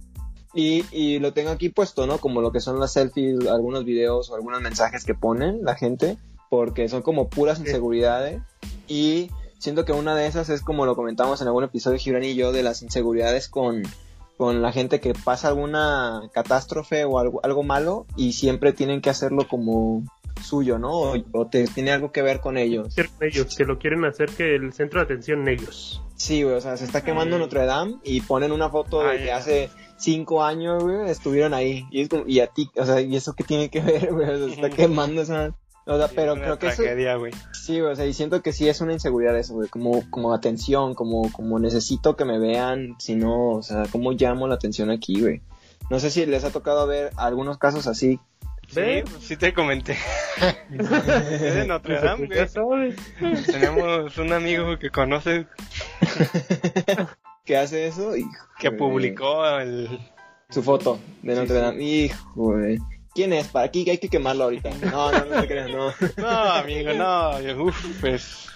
Y, 0.53 0.85
y 0.91 1.19
lo 1.19 1.33
tengo 1.33 1.49
aquí 1.49 1.69
puesto, 1.69 2.05
¿no? 2.05 2.19
Como 2.19 2.41
lo 2.41 2.51
que 2.51 2.59
son 2.59 2.79
las 2.79 2.93
selfies, 2.93 3.47
algunos 3.47 3.85
videos 3.85 4.29
o 4.29 4.35
algunos 4.35 4.61
mensajes 4.61 5.03
que 5.03 5.15
ponen 5.15 5.63
la 5.63 5.75
gente, 5.75 6.17
porque 6.49 6.87
son 6.89 7.01
como 7.01 7.29
puras 7.29 7.59
inseguridades. 7.59 8.41
Y 8.87 9.31
siento 9.57 9.85
que 9.85 9.93
una 9.93 10.15
de 10.15 10.27
esas 10.27 10.49
es 10.49 10.61
como 10.61 10.85
lo 10.85 10.95
comentamos 10.95 11.41
en 11.41 11.47
algún 11.47 11.63
episodio, 11.63 11.97
Gibran 11.97 12.23
y 12.23 12.35
yo, 12.35 12.51
de 12.51 12.63
las 12.63 12.81
inseguridades 12.83 13.47
con, 13.47 13.83
con 14.37 14.61
la 14.61 14.71
gente 14.71 14.99
que 14.99 15.13
pasa 15.13 15.47
alguna 15.47 16.29
catástrofe 16.33 17.05
o 17.05 17.17
algo, 17.17 17.39
algo 17.43 17.63
malo 17.63 18.05
y 18.15 18.33
siempre 18.33 18.73
tienen 18.73 19.01
que 19.01 19.09
hacerlo 19.09 19.47
como 19.47 20.03
suyo, 20.41 20.79
¿no? 20.79 20.91
O, 20.91 21.15
o 21.33 21.47
te, 21.47 21.65
tiene 21.67 21.91
algo 21.91 22.11
que 22.11 22.21
ver 22.21 22.39
con 22.39 22.57
ellos. 22.57 22.95
Ellos, 23.19 23.55
que 23.55 23.65
lo 23.65 23.79
quieren 23.79 24.03
hacer 24.05 24.29
que 24.29 24.55
el 24.55 24.73
centro 24.73 24.99
de 24.99 25.05
atención 25.05 25.47
ellos. 25.47 26.01
Sí, 26.15 26.43
güey, 26.43 26.55
o 26.55 26.61
sea, 26.61 26.77
se 26.77 26.85
está 26.85 27.03
quemando 27.03 27.37
Notre 27.37 27.65
Dame 27.65 27.95
y 28.03 28.21
ponen 28.21 28.51
una 28.51 28.69
foto 28.69 29.03
de 29.03 29.17
que 29.17 29.31
hace 29.31 29.69
cinco 29.97 30.43
años, 30.43 30.83
güey, 30.83 31.09
estuvieron 31.09 31.53
ahí. 31.53 31.85
Y, 31.91 32.01
es 32.01 32.09
como- 32.09 32.23
y 32.27 32.39
a 32.39 32.47
ti, 32.47 32.69
o 32.75 32.85
sea, 32.85 33.01
¿y 33.01 33.15
eso 33.15 33.33
qué 33.33 33.43
tiene 33.43 33.69
que 33.69 33.81
ver, 33.81 34.11
güey? 34.13 34.29
O 34.29 34.37
sea, 34.37 34.47
se 34.47 34.53
está 34.53 34.69
quemando 34.69 35.21
esa... 35.21 35.53
O 35.85 35.97
sea, 35.97 36.07
pero 36.07 36.35
creo 36.35 36.57
que 36.59 36.67
eso... 36.67 36.77
tragedia, 36.81 37.17
güey. 37.17 37.33
Sí, 37.51 37.81
güey, 37.81 37.91
o 37.91 37.95
sea, 37.95 38.05
y 38.05 38.13
siento 38.13 38.41
que 38.41 38.53
sí 38.53 38.69
es 38.69 38.79
una 38.79 38.93
inseguridad 38.93 39.37
eso, 39.37 39.53
güey, 39.55 39.67
como, 39.67 40.09
como 40.09 40.33
atención, 40.33 40.93
como, 40.95 41.29
como 41.33 41.59
necesito 41.59 42.15
que 42.15 42.23
me 42.23 42.39
vean, 42.39 42.95
si 42.99 43.15
no, 43.15 43.49
o 43.49 43.63
sea, 43.63 43.83
cómo 43.91 44.13
llamo 44.13 44.47
la 44.47 44.55
atención 44.55 44.89
aquí, 44.91 45.19
güey. 45.19 45.41
No 45.89 45.99
sé 45.99 46.09
si 46.09 46.25
les 46.25 46.45
ha 46.45 46.51
tocado 46.51 46.87
ver 46.87 47.11
algunos 47.17 47.57
casos 47.57 47.87
así. 47.87 48.17
Sí, 48.73 49.03
pues 49.09 49.23
sí 49.23 49.37
te 49.37 49.53
comenté. 49.53 49.97
Es 50.71 51.55
de 51.55 51.65
Notre 51.67 51.99
Dame, 52.01 52.27
ya 52.29 52.47
güey. 52.47 52.47
sabes. 52.95 53.45
Tenemos 53.45 54.17
un 54.17 54.33
amigo 54.33 54.77
que 54.79 54.89
conoce 54.89 55.45
que 57.45 57.57
hace 57.57 57.87
eso? 57.87 58.15
Hijo, 58.15 58.29
que 58.59 58.71
publicó 58.71 59.45
el... 59.59 59.99
su 60.49 60.63
foto 60.63 60.99
de 61.21 61.33
Sí, 61.33 61.39
Notre 61.39 61.55
sí. 61.55 61.61
Dame. 61.61 61.83
Hijo, 61.83 62.31
güey. 62.35 62.79
¿Quién 63.13 63.31
es? 63.31 63.47
¿Para 63.47 63.65
aquí 63.65 63.87
hay 63.89 63.99
que 63.99 64.09
quemarlo 64.09 64.45
ahorita? 64.45 64.69
No, 64.91 65.11
no, 65.11 65.25
no 65.25 65.41
te 65.41 65.47
creas, 65.47 65.69
no. 65.69 65.91
No, 66.17 66.27
amigo, 66.27 66.93
no. 66.93 67.63
Uf, 67.63 68.01
pues... 68.01 68.47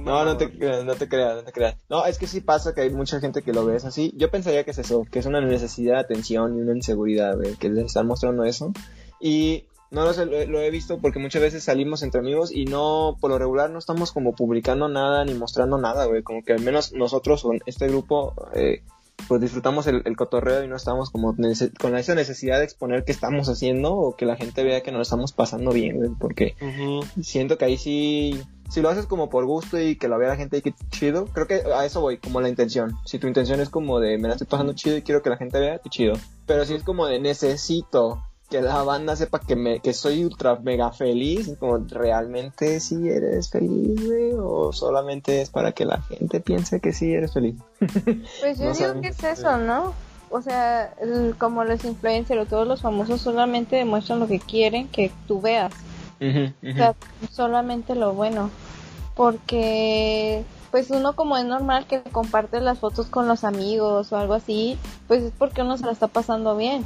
No, 0.00 0.24
no 0.24 0.36
te 0.36 0.50
creas, 0.50 0.84
no 0.84 0.94
te 0.94 1.08
creas, 1.08 1.36
no 1.36 1.42
te 1.42 1.52
creas. 1.52 1.76
No, 1.88 2.06
es 2.06 2.18
que 2.18 2.26
sí 2.26 2.40
pasa 2.40 2.74
que 2.74 2.82
hay 2.82 2.90
mucha 2.90 3.20
gente 3.20 3.42
que 3.42 3.52
lo 3.52 3.64
ves 3.64 3.84
así. 3.84 4.12
Yo 4.16 4.30
pensaría 4.30 4.64
que 4.64 4.70
es 4.70 4.78
eso, 4.78 5.04
que 5.10 5.18
es 5.18 5.26
una 5.26 5.40
necesidad 5.40 5.94
de 5.94 6.00
atención 6.00 6.56
y 6.56 6.60
una 6.60 6.72
inseguridad, 6.72 7.36
que 7.58 7.68
les 7.68 7.86
están 7.86 8.06
mostrando 8.06 8.44
eso. 8.44 8.72
Y 9.20 9.64
no 9.90 10.04
lo 10.04 10.14
sé, 10.14 10.26
lo, 10.26 10.44
lo 10.46 10.60
he 10.60 10.70
visto 10.70 10.98
porque 10.98 11.18
muchas 11.18 11.42
veces 11.42 11.64
salimos 11.64 12.02
entre 12.02 12.20
amigos 12.20 12.50
y 12.52 12.64
no, 12.64 13.16
por 13.20 13.30
lo 13.30 13.38
regular, 13.38 13.70
no 13.70 13.78
estamos 13.78 14.12
como 14.12 14.34
publicando 14.34 14.88
nada 14.88 15.24
ni 15.24 15.34
mostrando 15.34 15.76
nada, 15.78 16.06
güey. 16.06 16.22
Como 16.22 16.42
que 16.42 16.52
al 16.52 16.60
menos 16.60 16.92
nosotros 16.92 17.42
con 17.42 17.60
este 17.66 17.88
grupo, 17.88 18.34
eh, 18.54 18.82
pues 19.28 19.40
disfrutamos 19.40 19.86
el, 19.86 20.02
el 20.04 20.16
cotorreo 20.16 20.64
y 20.64 20.68
no 20.68 20.76
estamos 20.76 21.10
como 21.10 21.34
con 21.80 21.96
esa 21.96 22.14
necesidad 22.14 22.58
de 22.58 22.64
exponer 22.64 23.04
qué 23.04 23.12
estamos 23.12 23.48
haciendo 23.48 23.94
o 23.94 24.16
que 24.16 24.26
la 24.26 24.36
gente 24.36 24.62
vea 24.64 24.82
que 24.82 24.92
nos 24.92 25.02
estamos 25.02 25.32
pasando 25.32 25.72
bien, 25.72 25.96
güey, 25.96 26.10
porque 26.18 26.54
siento 27.22 27.58
que 27.58 27.64
ahí 27.64 27.76
sí, 27.76 28.40
si 28.70 28.80
lo 28.80 28.88
haces 28.88 29.06
como 29.06 29.30
por 29.30 29.44
gusto 29.46 29.80
y 29.80 29.96
que 29.96 30.08
lo 30.08 30.18
vea 30.18 30.30
la 30.30 30.36
gente 30.36 30.58
y 30.58 30.62
que 30.62 30.74
chido, 30.90 31.26
creo 31.26 31.46
que 31.46 31.62
a 31.74 31.84
eso 31.84 32.00
voy, 32.00 32.18
como 32.18 32.40
la 32.40 32.48
intención. 32.48 32.96
Si 33.04 33.18
tu 33.18 33.26
intención 33.26 33.60
es 33.60 33.70
como 33.70 34.00
de 34.00 34.18
me 34.18 34.28
la 34.28 34.34
estoy 34.34 34.46
pasando 34.46 34.72
chido 34.72 34.96
y 34.96 35.02
quiero 35.02 35.22
que 35.22 35.30
la 35.30 35.36
gente 35.36 35.58
vea, 35.58 35.78
qué 35.78 35.90
chido. 35.90 36.14
Pero 36.46 36.64
si 36.64 36.74
es 36.74 36.82
como 36.82 37.06
de 37.06 37.20
necesito 37.20 38.22
que 38.52 38.60
la 38.62 38.82
banda 38.82 39.16
sepa 39.16 39.40
que 39.40 39.56
me 39.56 39.80
que 39.80 39.92
soy 39.94 40.24
ultra 40.24 40.56
mega 40.56 40.92
feliz, 40.92 41.50
como 41.58 41.78
realmente 41.78 42.78
sí 42.80 43.08
eres 43.08 43.50
feliz, 43.50 44.06
güey, 44.06 44.32
o 44.38 44.72
solamente 44.72 45.40
es 45.42 45.50
para 45.50 45.72
que 45.72 45.84
la 45.84 46.00
gente 46.02 46.38
piense 46.40 46.78
que 46.80 46.92
sí 46.92 47.12
eres 47.12 47.32
feliz. 47.32 47.56
Pues 48.40 48.58
yo 48.58 48.66
No 48.66 48.72
digo 48.74 48.86
saben. 48.88 49.02
que 49.02 49.08
es 49.08 49.24
eso, 49.24 49.56
¿no? 49.56 49.92
O 50.30 50.40
sea, 50.42 50.92
el- 51.00 51.34
como 51.38 51.64
los 51.64 51.84
influencers 51.84 52.42
o 52.42 52.46
todos 52.46 52.66
los 52.68 52.80
famosos 52.82 53.20
solamente 53.20 53.76
demuestran 53.76 54.20
lo 54.20 54.26
que 54.28 54.38
quieren 54.38 54.88
que 54.88 55.10
tú 55.26 55.40
veas. 55.40 55.72
O 56.20 56.72
sea, 56.76 56.94
solamente 57.32 57.94
lo 57.94 58.12
bueno. 58.14 58.48
Porque, 59.14 60.44
pues 60.70 60.90
uno 60.90 61.14
como 61.14 61.36
es 61.36 61.44
normal 61.44 61.86
que 61.86 62.00
comparte 62.02 62.60
las 62.60 62.78
fotos 62.78 63.06
con 63.06 63.28
los 63.28 63.44
amigos 63.44 64.12
o 64.12 64.16
algo 64.16 64.34
así, 64.34 64.78
pues 65.08 65.22
es 65.22 65.32
porque 65.38 65.62
uno 65.62 65.76
se 65.78 65.84
la 65.86 65.92
está 65.92 66.08
pasando 66.08 66.56
bien. 66.56 66.84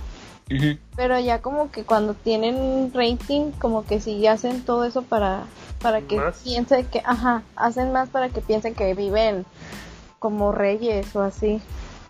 Pero 0.97 1.18
ya 1.18 1.40
como 1.42 1.70
que 1.70 1.84
cuando 1.84 2.14
tienen 2.14 2.92
rating, 2.94 3.51
como 3.59 3.84
que 3.84 4.01
sí 4.01 4.26
hacen 4.26 4.62
todo 4.64 4.84
eso 4.84 5.03
para, 5.03 5.44
para 5.82 6.03
que 6.03 6.16
Más. 6.16 6.36
piensen 6.44 6.86
que, 6.86 7.03
ajá, 7.05 7.42
hacen 7.57 7.92
más 7.92 8.09
para 8.09 8.28
que 8.28 8.40
piensen 8.40 8.74
que 8.74 8.94
viven 8.94 9.44
como 10.18 10.53
reyes 10.53 11.14
o 11.16 11.22
así. 11.22 11.61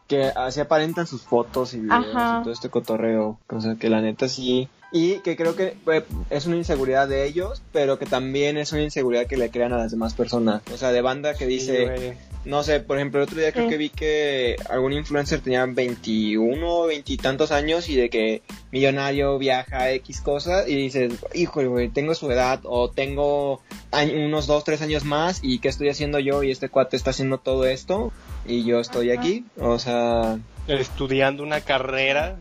que 0.07 0.27
así 0.37 0.61
aparentan 0.61 1.07
sus 1.07 1.23
fotos 1.23 1.75
y 1.75 1.81
videos 1.81 2.07
Ajá. 2.15 2.39
y 2.41 2.43
todo 2.45 2.53
este 2.53 2.69
cotorreo. 2.71 3.39
O 3.49 3.61
sea, 3.61 3.75
que 3.77 3.89
la 3.91 4.01
neta 4.01 4.29
sí. 4.29 4.69
Y 4.93 5.19
que 5.19 5.37
creo 5.37 5.57
que 5.57 5.77
eh, 5.89 6.05
es 6.31 6.47
una 6.47 6.57
inseguridad 6.57 7.09
de 7.09 7.27
ellos, 7.27 7.61
pero 7.73 7.99
que 7.99 8.07
también 8.07 8.57
es 8.57 8.71
una 8.73 8.83
inseguridad 8.83 9.27
que 9.27 9.37
le 9.37 9.51
crean 9.51 9.73
a 9.73 9.79
las 9.79 9.91
demás 9.91 10.15
personas. 10.15 10.63
O 10.73 10.77
sea, 10.77 10.93
de 10.93 11.03
banda 11.03 11.35
que 11.35 11.47
dice, 11.47 12.15
Sí. 12.15 12.19
No 12.47 12.63
sé, 12.63 12.81
por 12.81 12.97
ejemplo, 12.97 13.21
el 13.21 13.25
otro 13.27 13.39
día 13.39 13.53
creo 13.53 13.65
Sí. 13.65 13.71
que 13.71 13.77
vi 13.77 13.89
que 13.91 14.57
algún 14.71 14.93
influencer 14.93 15.41
tenía 15.41 15.67
21, 15.67 16.85
20 16.87 17.13
y 17.13 17.17
tantos 17.19 17.53
años 17.53 17.89
y 17.89 17.97
de 17.97 18.09
que 18.09 18.43
millonario 18.73 19.37
viaja 19.39 19.91
X 19.91 20.21
cosas 20.21 20.69
y 20.69 20.75
dices, 20.77 21.13
híjole, 21.35 21.67
güey, 21.69 21.89
tengo 21.89 22.15
su 22.15 22.31
edad 22.31 22.61
o 22.65 22.91
tengo 22.91 23.61
año- 23.91 24.25
unos 24.27 24.47
2, 24.47 24.65
3 24.65 24.81
años 24.83 25.05
más 25.05 25.41
y 25.43 25.59
qué 25.59 25.69
estoy 25.69 25.89
haciendo 25.89 26.19
yo 26.19 26.43
y 26.43 26.51
este 26.51 26.69
cuate 26.69 26.97
está 26.97 27.11
haciendo 27.11 27.39
todo 27.39 27.67
esto 27.67 28.13
y 28.47 28.65
yo 28.65 28.81
estoy 28.81 29.11
Ajá. 29.11 29.21
aquí. 29.21 29.45
O 29.61 29.79
sea, 29.79 30.39
Estudiando 30.69 31.43
una 31.45 31.61
carrera. 31.61 32.39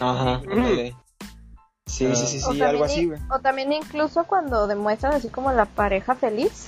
Ajá, 0.00 0.42
ándale. 0.50 0.94
Sí, 1.86 2.06
sí, 2.14 2.26
sí, 2.26 2.36
o, 2.38 2.40
sí, 2.52 2.58
también, 2.58 2.64
algo 2.68 2.84
así, 2.84 3.06
güey. 3.06 3.20
o 3.30 3.38
también 3.40 3.72
incluso 3.72 4.24
cuando 4.24 4.66
demuestran 4.66 5.14
así 5.14 5.28
como 5.28 5.52
la 5.52 5.64
pareja 5.66 6.14
feliz. 6.14 6.66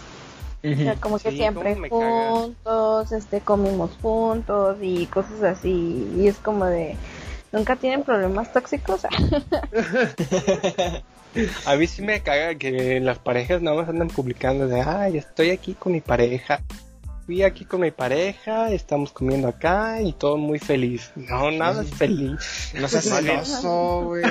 O 0.64 0.76
sea, 0.76 0.94
como 0.96 1.18
que 1.18 1.30
Sí, 1.30 1.36
siempre 1.36 1.74
caga. 1.74 2.30
juntos, 2.30 3.12
este, 3.12 3.40
comimos 3.40 3.90
juntos 4.00 4.78
y 4.80 5.06
cosas 5.06 5.42
así. 5.42 6.08
Y 6.16 6.26
es 6.26 6.36
como 6.36 6.64
de, 6.64 6.96
¿nunca 7.52 7.76
tienen 7.76 8.02
problemas 8.02 8.52
tóxicos? 8.52 9.02
A 11.66 11.76
mí 11.76 11.86
sí 11.86 12.02
me 12.02 12.22
caga 12.22 12.54
que 12.54 13.00
las 13.00 13.18
parejas 13.18 13.60
nada 13.60 13.76
más 13.76 13.88
andan 13.88 14.08
publicando 14.08 14.68
de, 14.68 14.80
ay, 14.80 15.18
estoy 15.18 15.50
aquí 15.50 15.74
con 15.74 15.92
mi 15.92 16.00
pareja. 16.00 16.60
Fui 17.26 17.42
aquí 17.42 17.64
con 17.64 17.80
mi 17.80 17.90
pareja, 17.90 18.70
estamos 18.70 19.10
comiendo 19.10 19.48
acá 19.48 20.02
y 20.02 20.12
todo 20.12 20.36
muy 20.36 20.58
feliz. 20.58 21.10
No, 21.16 21.50
nada 21.50 21.82
es 21.82 21.90
feliz. 21.90 22.72
No 22.74 22.86
seas 22.86 23.04
celoso, 23.04 24.02
güey. 24.04 24.22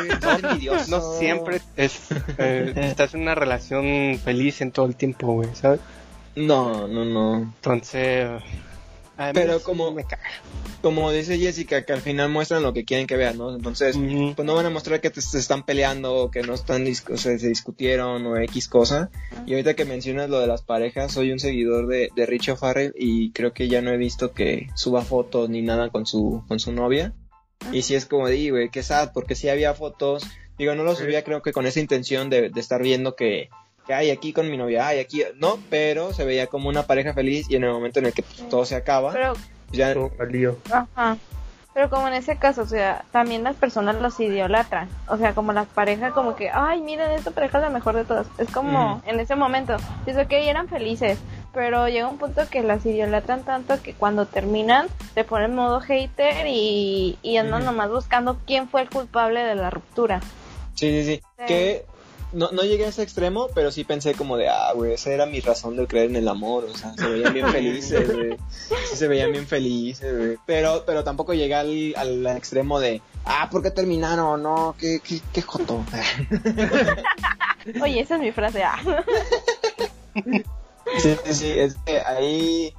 No 0.89 1.01
siempre 1.17 1.59
es, 1.75 1.99
eh, 2.37 2.71
estás 2.75 3.15
en 3.15 3.21
una 3.21 3.33
relación 3.33 4.19
feliz 4.23 4.61
en 4.61 4.71
todo 4.71 4.85
el 4.85 4.95
tiempo, 4.95 5.33
güey, 5.33 5.49
¿sabes? 5.55 5.79
No, 6.35 6.87
no, 6.87 7.05
no. 7.05 7.37
Entonces, 7.41 8.29
Pero 9.33 9.59
sí 9.59 9.63
como- 9.65 9.91
me 9.91 10.03
caga. 10.03 10.23
Como 10.81 11.11
dice 11.11 11.37
Jessica, 11.37 11.85
que 11.85 11.93
al 11.93 12.01
final 12.01 12.29
muestran 12.29 12.61
lo 12.61 12.73
que 12.73 12.83
quieren 12.83 13.07
que 13.07 13.15
vean, 13.15 13.37
¿no? 13.37 13.55
Entonces, 13.55 13.95
pues 14.35 14.45
no 14.45 14.55
van 14.55 14.65
a 14.65 14.69
mostrar 14.69 14.99
que 14.99 15.09
te- 15.09 15.21
se 15.21 15.39
están 15.39 15.63
peleando 15.63 16.13
o 16.15 16.29
que 16.31 16.41
no 16.41 16.53
están, 16.53 16.83
o 16.85 17.17
sea, 17.17 17.37
se 17.37 17.47
discutieron 17.47 18.25
o 18.25 18.35
X 18.37 18.67
cosa. 18.67 19.09
Y 19.45 19.51
ahorita 19.53 19.75
que 19.75 19.85
mencionas 19.85 20.29
lo 20.29 20.39
de 20.41 20.47
las 20.47 20.61
parejas, 20.61 21.13
soy 21.13 21.31
un 21.31 21.39
seguidor 21.39 21.87
de, 21.87 22.09
de 22.15 22.25
Richie 22.25 22.51
O'Farrell 22.51 22.93
y 22.97 23.31
creo 23.31 23.53
que 23.53 23.69
ya 23.69 23.81
no 23.81 23.91
he 23.91 23.97
visto 23.97 24.33
que 24.33 24.67
suba 24.75 25.03
fotos 25.03 25.49
ni 25.49 25.61
nada 25.61 25.89
con 25.89 26.05
su, 26.05 26.43
con 26.49 26.59
su 26.59 26.73
novia. 26.73 27.13
Y 27.71 27.83
si 27.83 27.95
es 27.95 28.05
como 28.05 28.27
de, 28.27 28.35
"Y, 28.35 28.49
güey, 28.49 28.69
qué 28.69 28.83
sad, 28.83 29.11
porque 29.13 29.35
sí 29.35 29.47
había 29.47 29.73
fotos. 29.73 30.23
Digo, 30.57 30.75
no 30.75 30.83
lo 30.83 30.95
subía 30.97 31.23
creo 31.23 31.41
que 31.41 31.53
con 31.53 31.65
esa 31.65 31.79
intención 31.79 32.29
de, 32.29 32.49
de 32.49 32.59
estar 32.59 32.81
viendo 32.81 33.15
que, 33.15 33.47
que 33.85 33.93
hay 33.93 34.11
aquí 34.11 34.33
con 34.33 34.49
mi 34.49 34.57
novia, 34.57 34.87
hay 34.87 34.99
aquí, 34.99 35.23
no, 35.37 35.59
pero 35.69 36.13
se 36.13 36.25
veía 36.25 36.47
como 36.47 36.69
una 36.69 36.83
pareja 36.83 37.13
feliz 37.13 37.47
y 37.49 37.55
en 37.55 37.63
el 37.65 37.71
momento 37.71 37.99
en 37.99 38.05
el 38.07 38.13
que 38.13 38.23
pues, 38.23 38.47
todo 38.49 38.65
se 38.65 38.75
acaba, 38.75 39.11
Pero, 39.13 39.33
ya... 39.71 39.93
No, 39.95 40.11
al 40.19 40.31
lío. 40.31 40.57
ajá. 40.71 41.17
Pero 41.73 41.89
como 41.89 42.07
en 42.07 42.13
ese 42.13 42.37
caso, 42.37 42.61
o 42.61 42.67
sea, 42.67 43.03
también 43.11 43.43
las 43.43 43.55
personas 43.55 43.99
los 43.99 44.19
idolatran. 44.19 44.87
O 45.07 45.17
sea, 45.17 45.33
como 45.33 45.53
las 45.53 45.65
parejas, 45.65 46.13
como 46.13 46.35
que, 46.35 46.51
ay, 46.51 46.81
miren, 46.81 47.09
esta 47.09 47.31
pareja 47.31 47.57
es 47.57 47.63
la 47.63 47.71
mejor 47.71 47.95
de 47.95 48.05
todas. 48.05 48.27
Es 48.37 48.51
como, 48.51 48.97
Ujú. 48.97 49.09
en 49.09 49.19
ese 49.19 49.35
momento, 49.35 49.77
dice 50.05 50.27
que 50.27 50.47
eran 50.47 50.67
felices. 50.67 51.17
Pero 51.51 51.87
llega 51.87 52.07
un 52.07 52.19
punto 52.19 52.43
que 52.47 52.61
las 52.61 52.85
idolatran 52.85 53.43
tanto 53.43 53.81
que 53.81 53.95
cuando 53.95 54.27
terminan 54.27 54.87
se 55.15 55.23
ponen 55.23 55.55
modo 55.55 55.79
hater 55.81 56.45
y, 56.47 57.17
y 57.23 57.37
andan 57.37 57.65
nomás 57.65 57.89
buscando 57.89 58.37
quién 58.45 58.67
fue 58.69 58.83
el 58.83 58.89
culpable 58.91 59.43
de 59.43 59.55
la 59.55 59.71
ruptura. 59.71 60.19
Sí, 60.75 60.91
sí, 60.91 61.03
sí. 61.03 61.21
Sí. 61.39 61.45
Que 61.47 61.85
no, 62.33 62.51
no 62.51 62.63
llegué 62.63 62.85
a 62.85 62.89
ese 62.89 63.03
extremo, 63.03 63.47
pero 63.53 63.71
sí 63.71 63.83
pensé 63.83 64.13
como 64.13 64.37
de, 64.37 64.49
ah, 64.49 64.71
güey, 64.73 64.93
esa 64.93 65.11
era 65.11 65.25
mi 65.25 65.39
razón 65.39 65.75
de 65.75 65.87
creer 65.87 66.09
en 66.09 66.15
el 66.17 66.27
amor. 66.27 66.65
O 66.65 66.75
sea, 66.75 66.93
se 66.95 67.07
veían 67.07 67.33
bien 67.33 67.47
felices, 67.51 68.13
güey. 68.13 68.37
Sí, 68.89 68.95
se 68.95 69.07
veían 69.07 69.31
bien 69.31 69.47
felices, 69.47 70.17
güey. 70.17 70.37
Pero, 70.45 70.83
pero 70.85 71.03
tampoco 71.03 71.33
llegué 71.33 71.55
al, 71.55 71.93
al 71.95 72.27
extremo 72.27 72.79
de, 72.79 73.01
ah, 73.25 73.47
¿por 73.51 73.61
qué 73.63 73.71
terminaron? 73.71 74.43
No, 74.43 74.75
qué, 74.77 74.99
qué, 75.03 75.21
qué 75.31 75.41
joto. 75.41 75.83
Oye, 77.81 78.01
esa 78.01 78.15
es 78.15 78.21
mi 78.21 78.31
frase. 78.31 78.63
ah. 78.63 78.79
Sí, 80.97 81.15
sí, 81.25 81.33
sí, 81.33 81.49
es 81.49 81.75
que 81.85 81.99
ahí, 82.01 82.73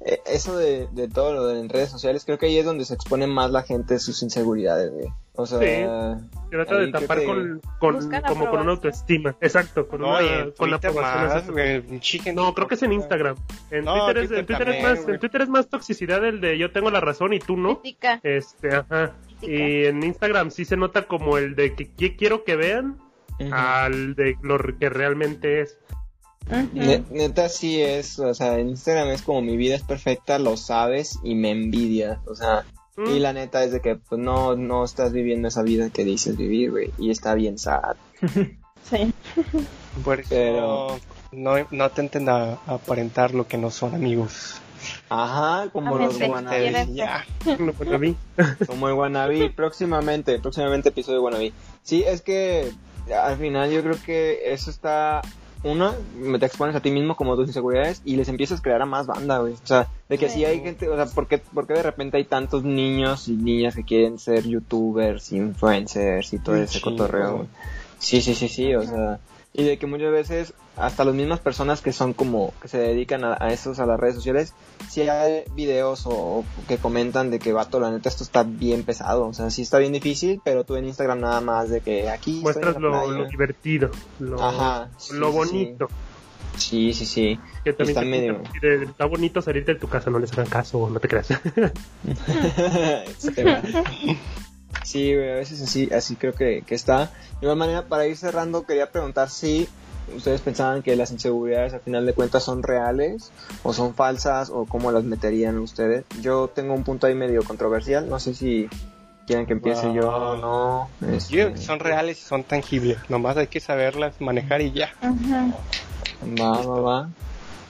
eh, 0.00 0.20
eso 0.26 0.56
de, 0.56 0.86
de 0.92 1.08
todo 1.08 1.34
lo 1.34 1.46
de 1.48 1.60
en 1.60 1.68
redes 1.68 1.90
sociales, 1.90 2.24
creo 2.24 2.38
que 2.38 2.46
ahí 2.46 2.56
es 2.56 2.64
donde 2.64 2.84
se 2.84 2.94
expone 2.94 3.26
más 3.26 3.50
la 3.50 3.62
gente 3.62 3.98
sus 3.98 4.22
inseguridades, 4.22 4.92
güey. 4.92 5.08
O 5.38 5.46
sea, 5.46 6.18
Trata 6.50 6.74
ahí 6.74 6.86
de 6.86 6.92
tapar 6.92 7.22
con, 7.22 7.60
como 7.78 8.50
con 8.50 8.60
una 8.60 8.72
autoestima. 8.72 9.36
Exacto, 9.40 9.86
con, 9.86 10.00
No, 10.00 10.08
una, 10.08 10.20
en 10.20 10.50
con 10.50 10.68
la 10.68 10.78
aprobación. 10.78 11.54
más, 11.54 12.34
No, 12.34 12.54
creo 12.54 12.66
que 12.66 12.74
es 12.74 12.82
en 12.82 12.92
Instagram. 12.92 13.36
En, 13.70 13.84
No, 13.84 14.06
Twitter, 14.06 14.24
es, 14.24 14.28
Twitter 14.30 14.40
en, 14.40 14.46
Twitter 14.46 14.68
es 14.68 14.82
también, 14.82 14.82
más, 14.82 15.08
en 15.08 15.20
Twitter 15.20 15.40
es 15.42 15.48
más 15.48 15.68
toxicidad 15.68 16.24
el 16.24 16.40
de 16.40 16.58
yo 16.58 16.72
tengo 16.72 16.90
la 16.90 16.98
razón 16.98 17.34
y 17.34 17.38
tú 17.38 17.56
no. 17.56 17.80
Este, 18.24 18.74
ajá. 18.74 19.14
Y 19.40 19.84
en 19.84 20.02
Instagram 20.02 20.50
sí 20.50 20.64
se 20.64 20.76
nota 20.76 21.06
como 21.06 21.38
el 21.38 21.54
de 21.54 21.76
que, 21.76 21.88
que 21.94 22.16
quiero 22.16 22.42
que 22.42 22.56
vean, 22.56 22.98
al 23.52 24.16
de 24.16 24.36
lo 24.42 24.58
que 24.76 24.90
realmente 24.90 25.60
es. 25.60 25.78
Neta 26.72 27.48
sí 27.48 27.80
es, 27.80 28.18
o 28.18 28.34
sea, 28.34 28.58
Instagram 28.58 29.10
es 29.10 29.22
como 29.22 29.40
mi 29.42 29.56
vida 29.56 29.76
es 29.76 29.84
perfecta, 29.84 30.40
lo 30.40 30.56
sabes 30.56 31.20
y 31.22 31.36
me 31.36 31.52
envidia, 31.52 32.22
o 32.26 32.34
sea, 32.34 32.64
Mm, 32.98 33.10
y 33.10 33.18
la 33.20 33.32
neta 33.32 33.62
es 33.64 33.72
de 33.72 33.80
que 33.80 33.94
pues 33.96 34.20
no, 34.20 34.56
no 34.56 34.84
estás 34.84 35.12
viviendo 35.12 35.48
esa 35.48 35.62
vida 35.62 35.88
que 35.90 36.04
dices 36.04 36.36
vivir, 36.36 36.70
güey, 36.72 36.90
y 36.98 37.10
está 37.10 37.34
bien 37.34 37.58
sad. 37.58 37.96
Sí. 38.88 39.12
Por 40.02 40.20
eso 40.20 40.28
Pero- 40.30 40.98
no, 41.32 41.56
no 41.70 41.84
intenten 41.86 42.26
a- 42.30 42.54
aparentar 42.66 43.34
lo 43.34 43.46
que 43.46 43.58
no 43.58 43.70
son 43.70 43.94
amigos. 43.94 44.54
Ajá, 45.10 45.68
como 45.72 45.96
los 45.98 46.16
Quieres- 46.16 46.94
Ya. 46.94 47.26
mí. 47.98 48.16
como 48.66 48.88
el 48.88 48.94
wannabe, 48.94 49.50
próximamente, 49.50 50.38
próximamente 50.38 50.88
episodio 50.88 51.18
de 51.18 51.24
wannabe. 51.24 51.52
Sí, 51.82 52.02
es 52.06 52.22
que 52.22 52.72
al 53.14 53.36
final 53.36 53.70
yo 53.70 53.82
creo 53.82 53.96
que 54.06 54.52
eso 54.52 54.70
está 54.70 55.20
uno, 55.64 55.92
te 56.38 56.46
expones 56.46 56.76
a 56.76 56.80
ti 56.80 56.90
mismo 56.90 57.16
como 57.16 57.34
tus 57.36 57.46
inseguridades 57.48 58.00
y 58.04 58.16
les 58.16 58.28
empiezas 58.28 58.60
a 58.60 58.62
crear 58.62 58.82
a 58.82 58.86
más 58.86 59.06
banda, 59.06 59.38
güey. 59.38 59.54
O 59.54 59.66
sea, 59.66 59.88
de 60.08 60.18
que 60.18 60.28
si 60.28 60.38
Sí. 60.38 60.44
hay 60.44 60.60
gente, 60.60 60.88
o 60.88 60.94
sea, 60.96 61.06
¿por 61.06 61.26
qué, 61.26 61.38
por 61.38 61.66
qué 61.66 61.74
de 61.74 61.82
repente 61.82 62.16
hay 62.16 62.24
tantos 62.24 62.62
niños 62.64 63.28
y 63.28 63.32
niñas 63.32 63.74
que 63.74 63.84
quieren 63.84 64.18
ser 64.18 64.44
youtubers, 64.46 65.32
influencers 65.32 66.32
y 66.32 66.38
todo 66.38 66.56
ese 66.56 66.80
cotorreo, 66.80 67.36
güey? 67.36 67.48
Sí, 67.98 68.20
sí, 68.22 68.34
sí, 68.34 68.48
sí, 68.48 68.74
o 68.74 68.82
sea, 68.82 69.18
y 69.58 69.64
de 69.64 69.76
que 69.76 69.86
muchas 69.86 70.12
veces 70.12 70.54
hasta 70.76 71.04
las 71.04 71.14
mismas 71.14 71.40
personas 71.40 71.80
que 71.80 71.92
son 71.92 72.12
como, 72.14 72.54
que 72.62 72.68
se 72.68 72.78
dedican 72.78 73.24
a, 73.24 73.36
a 73.40 73.52
esos, 73.52 73.80
a 73.80 73.86
las 73.86 73.98
redes 73.98 74.14
sociales, 74.14 74.54
si 74.88 75.00
hay 75.02 75.42
videos 75.56 76.06
o, 76.06 76.10
o 76.12 76.44
que 76.68 76.78
comentan 76.78 77.30
de 77.32 77.40
que 77.40 77.52
vato, 77.52 77.80
la 77.80 77.90
neta, 77.90 78.08
esto 78.08 78.22
está 78.22 78.44
bien 78.44 78.84
pesado, 78.84 79.26
o 79.26 79.32
sea, 79.34 79.50
sí 79.50 79.62
está 79.62 79.78
bien 79.78 79.92
difícil, 79.92 80.40
pero 80.44 80.62
tú 80.62 80.76
en 80.76 80.84
Instagram 80.86 81.18
nada 81.20 81.40
más 81.40 81.70
de 81.70 81.80
que 81.80 82.08
aquí 82.08 82.38
Muestras 82.40 82.76
lo, 82.78 83.24
divertido, 83.26 83.90
lo, 84.20 84.40
Ajá, 84.40 84.90
sí, 84.96 85.14
lo 85.16 85.32
sí, 85.32 85.36
bonito. 85.36 85.88
Sí, 86.56 86.92
sí, 86.92 87.06
sí. 87.06 87.38
Que 87.64 87.72
también 87.72 87.98
Está 87.98 88.08
medio- 88.08 88.42
te- 88.60 88.84
está 88.84 89.06
bonito 89.06 89.40
salir 89.42 89.64
de 89.64 89.74
tu 89.76 89.88
casa, 89.88 90.10
no 90.10 90.18
les 90.20 90.32
hagan 90.32 90.46
caso, 90.46 90.88
no 90.90 90.98
te 91.00 91.06
creas. 91.08 91.28
Este, 94.82 94.88
sí, 94.88 95.14
güey, 95.14 95.30
a 95.30 95.34
veces 95.34 95.62
así, 95.62 95.88
así 95.92 96.16
creo 96.16 96.34
que, 96.34 96.62
que 96.66 96.74
está. 96.74 97.06
De 97.06 97.42
igual 97.42 97.56
manera, 97.56 97.86
para 97.86 98.06
ir 98.06 98.16
cerrando, 98.16 98.64
quería 98.64 98.90
preguntar 98.90 99.30
si 99.30 99.68
ustedes 100.14 100.40
pensaban 100.40 100.82
que 100.82 100.96
las 100.96 101.10
inseguridades 101.10 101.74
al 101.74 101.80
final 101.80 102.06
de 102.06 102.14
cuentas 102.14 102.42
son 102.42 102.62
reales 102.62 103.30
o 103.62 103.72
son 103.72 103.94
falsas 103.94 104.50
o 104.50 104.64
cómo 104.64 104.90
las 104.92 105.04
meterían 105.04 105.58
ustedes. 105.58 106.04
Yo 106.20 106.48
tengo 106.48 106.74
un 106.74 106.84
punto 106.84 107.06
ahí 107.06 107.14
medio 107.14 107.42
controversial, 107.42 108.08
no 108.08 108.18
sé 108.18 108.34
si 108.34 108.68
quieren 109.26 109.46
que 109.46 109.52
empiece 109.52 109.92
yo 109.92 110.08
o 110.08 110.36
no. 110.36 110.88
Este, 111.12 111.34
Yo 111.34 111.44
digo 111.44 111.52
que 111.52 111.62
son 111.62 111.78
reales 111.80 112.18
y 112.18 112.24
son 112.24 112.44
tangibles. 112.44 112.98
Nomás 113.08 113.36
hay 113.36 113.48
que 113.48 113.60
saberlas 113.60 114.20
manejar 114.20 114.62
y 114.62 114.72
ya. 114.72 114.90
Va, 116.40 116.62
va, 116.62 116.80
va. 116.80 117.08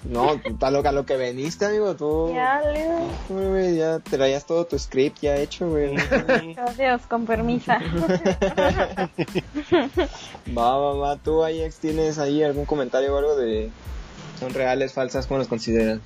No, 0.04 0.40
tal 0.58 0.74
lo, 0.74 0.88
a 0.88 0.92
lo 0.92 1.04
que 1.04 1.16
veniste, 1.16 1.66
amigo, 1.66 1.94
tú, 1.96 2.32
Ya, 2.32 2.60
Leo. 2.60 3.00
güey, 3.28 3.76
ya 3.76 3.98
traías 3.98 4.46
todo 4.46 4.64
tu 4.64 4.78
script 4.78 5.18
ya 5.20 5.36
hecho, 5.36 5.68
güey. 5.68 5.96
Gracias, 6.54 7.06
con 7.06 7.26
permiso. 7.26 7.72
Va, 10.56 10.76
va, 10.78 10.94
va. 10.94 11.16
¿Tú, 11.16 11.44
Ajax, 11.44 11.78
tienes 11.78 12.18
ahí 12.18 12.42
algún 12.42 12.64
comentario 12.64 13.14
o 13.14 13.18
algo 13.18 13.36
de... 13.36 13.70
¿Son 14.38 14.52
reales, 14.54 14.92
falsas? 14.92 15.26
¿Cómo 15.26 15.38
las 15.38 15.48
consideras? 15.48 15.98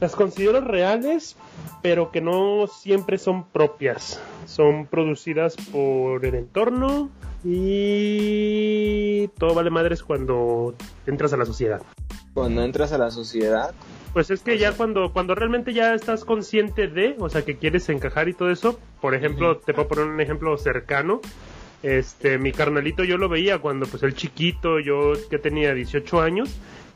Las 0.00 0.14
considero 0.14 0.60
reales, 0.60 1.36
pero 1.82 2.10
que 2.10 2.20
no 2.20 2.66
siempre 2.66 3.16
son 3.18 3.44
propias. 3.44 4.20
Son 4.46 4.86
producidas 4.86 5.56
por 5.72 6.24
el 6.26 6.34
entorno 6.34 7.08
y 7.42 9.28
todo 9.38 9.54
vale 9.54 9.70
madres 9.70 10.02
cuando 10.02 10.74
entras 11.06 11.32
a 11.32 11.36
la 11.38 11.46
sociedad. 11.46 11.80
Cuando 12.34 12.64
entras 12.64 12.92
a 12.92 12.98
la 12.98 13.10
sociedad... 13.10 13.74
Pues 14.12 14.30
es 14.30 14.42
que 14.42 14.58
ya 14.58 14.72
cuando, 14.72 15.12
cuando 15.12 15.34
realmente 15.34 15.72
ya 15.72 15.94
estás 15.94 16.24
consciente 16.24 16.86
de, 16.86 17.16
o 17.18 17.28
sea, 17.28 17.44
que 17.44 17.56
quieres 17.56 17.88
encajar 17.88 18.28
y 18.28 18.34
todo 18.34 18.50
eso, 18.50 18.78
por 19.00 19.14
ejemplo, 19.14 19.56
te 19.56 19.74
puedo 19.74 19.88
poner 19.88 20.04
un 20.04 20.20
ejemplo 20.20 20.56
cercano. 20.56 21.20
Este, 21.82 22.38
mi 22.38 22.52
carnalito 22.52 23.02
yo 23.02 23.18
lo 23.18 23.28
veía 23.28 23.58
cuando 23.58 23.86
pues 23.86 24.02
el 24.04 24.14
chiquito, 24.14 24.78
yo 24.78 25.14
que 25.28 25.38
tenía 25.38 25.74
18 25.74 26.20
años, 26.20 26.48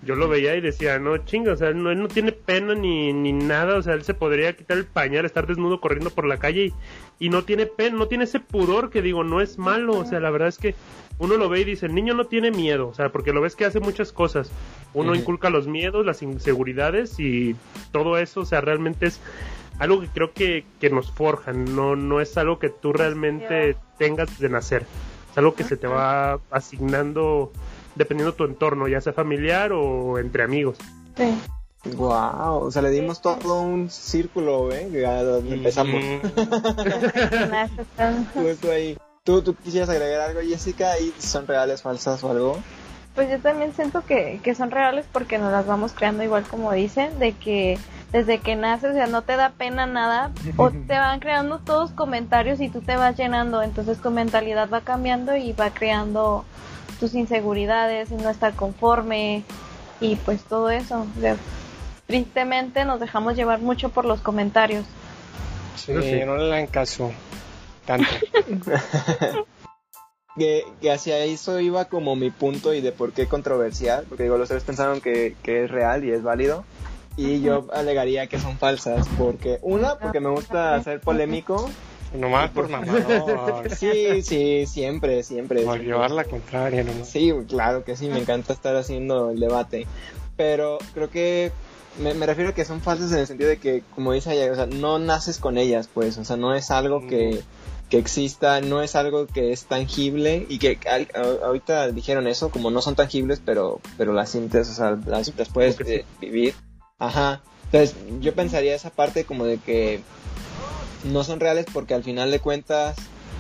yo 0.03 0.15
lo 0.15 0.29
veía 0.29 0.55
y 0.55 0.61
decía, 0.61 0.99
no 0.99 1.19
chinga, 1.19 1.53
o 1.53 1.57
sea, 1.57 1.73
no, 1.73 1.91
él 1.91 2.01
no 2.01 2.09
tiene 2.09 2.33
pena 2.33 2.75
ni, 2.75 3.13
ni 3.13 3.33
nada, 3.33 3.77
o 3.77 3.83
sea, 3.83 3.95
él 3.95 4.05
se 4.05 4.15
podría 4.15 4.57
quitar 4.57 4.79
el 4.79 4.87
pañal, 4.87 5.25
estar 5.25 5.47
desnudo 5.47 5.81
corriendo 5.81 6.11
por 6.11 6.27
la 6.27 6.39
calle 6.39 6.67
y, 6.67 7.27
y 7.27 7.31
no 7.31 7.45
tiene 7.45 7.67
pena, 7.67 7.97
no 7.97 8.07
tiene 8.07 8.25
ese 8.25 8.41
pudor 8.41 8.91
que 8.91 9.03
digo, 9.03 9.25
no 9.25 9.41
es 9.41 9.59
malo, 9.59 9.99
o 9.99 10.05
sea, 10.05 10.21
la 10.21 10.31
verdad 10.31 10.49
es 10.49 10.59
que 10.59 10.75
uno 11.19 11.37
lo 11.37 11.49
ve 11.49 11.61
y 11.61 11.65
dice, 11.65 11.87
el 11.87 11.95
niño 11.95 12.15
no 12.15 12.27
tiene 12.27 12.51
miedo, 12.51 12.89
o 12.89 12.95
sea, 12.95 13.11
porque 13.11 13.33
lo 13.33 13.41
ves 13.41 13.57
que 13.57 13.65
hace 13.65 13.81
muchas 13.81 14.13
cosas. 14.13 14.51
Uno 14.95 15.15
inculca 15.15 15.51
los 15.51 15.67
miedos, 15.67 16.07
las 16.07 16.23
inseguridades 16.23 17.19
y 17.19 17.57
todo 17.93 18.19
eso, 18.19 18.43
o 18.43 18.45
sea, 18.45 18.61
realmente 18.61 19.07
es 19.07 19.21
algo 19.79 20.01
que 20.01 20.09
creo 20.09 20.33
que, 20.33 20.65
que 20.81 20.91
nos 20.91 21.11
forjan, 21.11 21.77
no, 21.77 21.97
no 21.97 22.21
es 22.21 22.37
algo 22.39 22.59
que 22.59 22.69
tú 22.69 22.93
realmente 22.93 23.77
tengas 23.99 24.39
de 24.39 24.49
nacer, 24.49 24.87
es 25.31 25.39
algo 25.39 25.55
que 25.55 25.65
se 25.65 25.77
te 25.77 25.87
va 25.87 26.41
asignando 26.51 27.53
dependiendo 27.99 28.33
tu 28.35 28.45
entorno, 28.45 28.89
ya 28.89 29.01
sea 29.01 29.13
familiar 29.13 29.73
o 29.73 30.19
entre 30.19 30.45
amigos. 30.45 30.79
Sí. 31.17 31.35
Wow, 31.97 32.65
o 32.65 32.71
sea, 32.71 32.83
le 32.83 32.91
dimos 32.91 33.21
todo 33.21 33.61
un 33.61 33.91
círculo, 33.91 34.73
¿eh? 34.73 34.89
empezamos. 35.49 36.03
Justo 38.35 38.71
ahí. 38.71 38.97
¿Tú, 39.25 39.43
¿Tú 39.43 39.55
quisieras 39.55 39.89
agregar 39.91 40.21
algo, 40.23 40.41
Jessica? 40.41 40.99
¿Y 40.99 41.13
son 41.19 41.47
reales, 41.47 41.83
falsas 41.83 42.25
o 42.25 42.31
algo? 42.31 42.59
Pues 43.15 43.31
yo 43.31 43.39
también 43.41 43.75
siento 43.75 44.05
que, 44.05 44.41
que 44.43 44.55
son 44.55 44.71
reales 44.71 45.07
porque 45.13 45.39
nos 45.39 45.53
las 45.53 45.67
vamos 45.67 45.93
creando 45.93 46.23
igual 46.23 46.45
como 46.45 46.73
dicen, 46.73 47.19
de 47.19 47.33
que 47.33 47.79
desde 48.13 48.39
que 48.39 48.57
naces, 48.57 48.93
o 48.93 48.95
sea, 48.95 49.07
no 49.07 49.23
te 49.23 49.37
da 49.37 49.51
pena 49.51 49.87
nada, 49.87 50.31
o 50.57 50.71
te 50.87 50.99
van 50.99 51.21
creando 51.21 51.59
todos 51.59 51.91
comentarios 51.91 52.61
y 52.61 52.69
tú 52.69 52.81
te 52.81 52.97
vas 52.97 53.17
llenando, 53.17 53.63
entonces 53.63 54.01
tu 54.01 54.11
mentalidad 54.11 54.69
va 54.71 54.81
cambiando 54.81 55.37
y 55.37 55.53
va 55.53 55.71
creando 55.71 56.45
tus 56.99 57.15
inseguridades, 57.15 58.11
y 58.11 58.15
no 58.15 58.31
estar 58.31 58.55
conforme 58.55 59.45
y 60.01 60.17
pues 60.17 60.43
todo 60.43 60.71
eso. 60.71 61.07
O 61.17 61.21
sea, 61.21 61.37
tristemente 62.07 62.85
nos 62.85 63.01
dejamos 63.01 63.37
llevar 63.37 63.61
mucho 63.61 63.89
por 63.91 64.05
los 64.05 64.21
comentarios. 64.21 64.85
Sí, 65.77 65.93
sí. 66.03 66.21
no 66.25 66.37
le 66.37 66.49
dan 66.49 66.67
caso. 66.67 67.13
Tanto. 67.87 68.09
que, 70.37 70.65
que 70.81 70.91
hacia 70.91 71.19
eso 71.19 71.61
iba 71.61 71.87
como 71.87 72.17
mi 72.17 72.31
punto 72.31 72.75
y 72.75 72.81
de 72.81 72.93
por 72.93 73.13
qué 73.13 73.27
controversial, 73.27 74.05
porque 74.09 74.25
digo, 74.25 74.39
los 74.39 74.49
tres 74.49 74.65
pensaron 74.65 75.01
que, 75.01 75.37
que 75.43 75.65
es 75.65 75.71
real 75.71 76.05
y 76.05 76.11
es 76.13 76.23
válido, 76.23 76.65
y 77.17 77.41
yo 77.41 77.67
alegaría 77.73 78.29
que 78.29 78.39
son 78.39 78.57
falsas, 78.59 79.07
porque 79.19 79.59
una, 79.63 79.99
porque 79.99 80.21
me 80.21 80.31
gusta 80.31 80.83
ser 80.83 81.01
polémico, 81.01 81.69
Nomás 82.15 82.51
por 82.51 82.69
mamador. 82.71 83.69
sí, 83.77 84.23
sí, 84.23 84.67
siempre, 84.67 85.23
siempre. 85.23 85.63
Por 85.63 85.81
llevar 85.81 86.11
la 86.11 86.25
contraria, 86.25 86.83
nomás. 86.85 87.09
Sí, 87.09 87.33
claro 87.49 87.85
que 87.85 87.97
sí, 87.97 88.09
me 88.09 88.19
encanta 88.21 88.53
estar 88.53 88.75
haciendo 88.77 89.31
el 89.31 89.41
debate, 89.41 89.87
pero 90.37 90.79
creo 90.95 91.11
que 91.11 91.53
me, 92.03 92.15
me 92.15 92.27
refiero 92.27 92.51
a 92.51 92.55
que 92.55 92.65
son 92.65 92.81
falsas 92.81 93.13
en 93.13 93.19
el 93.19 93.27
sentido 93.27 93.51
de 93.51 93.59
que, 93.59 93.83
como 93.95 94.13
dice 94.13 94.33
ella, 94.33 94.53
o 94.53 94.55
sea, 94.55 94.67
no 94.67 94.99
naces 94.99 95.39
con 95.39 95.59
ellas, 95.59 95.89
pues, 95.93 96.17
o 96.19 96.25
sea, 96.25 96.37
no 96.37 96.55
es 96.55 96.71
algo 96.71 97.07
que, 97.07 97.41
que 97.91 97.99
exista, 97.99 98.61
no 98.61 98.81
es 98.83 98.95
algo 98.97 99.27
que 99.27 99.53
es 99.53 99.65
tangible 99.65 100.47
y 100.49 100.59
que 100.59 100.79
al- 100.89 101.09
a- 101.15 101.47
ahorita 101.47 101.91
dijeron 101.91 102.27
eso, 102.29 102.51
como 102.51 102.71
no 102.71 102.81
son 102.83 102.95
tangibles, 102.95 103.43
pero, 103.45 103.81
pero 103.97 104.13
las 104.13 104.31
sientes, 104.31 104.69
o 104.71 104.73
sea, 104.75 104.97
las, 105.07 105.33
las 105.37 105.49
puedes 105.49 105.79
eh, 105.81 106.05
vivir. 106.21 106.55
Ajá. 106.99 107.43
Entonces, 107.73 107.97
yo 108.21 108.33
pensaría 108.35 108.75
esa 108.75 108.91
parte 108.91 109.25
como 109.25 109.45
de 109.45 109.59
que 109.59 110.01
no 111.05 111.25
son 111.25 111.41
reales 111.41 111.67
porque 111.73 111.95
al 111.95 112.05
final 112.05 112.31
de 112.31 112.41
cuentas, 112.41 112.97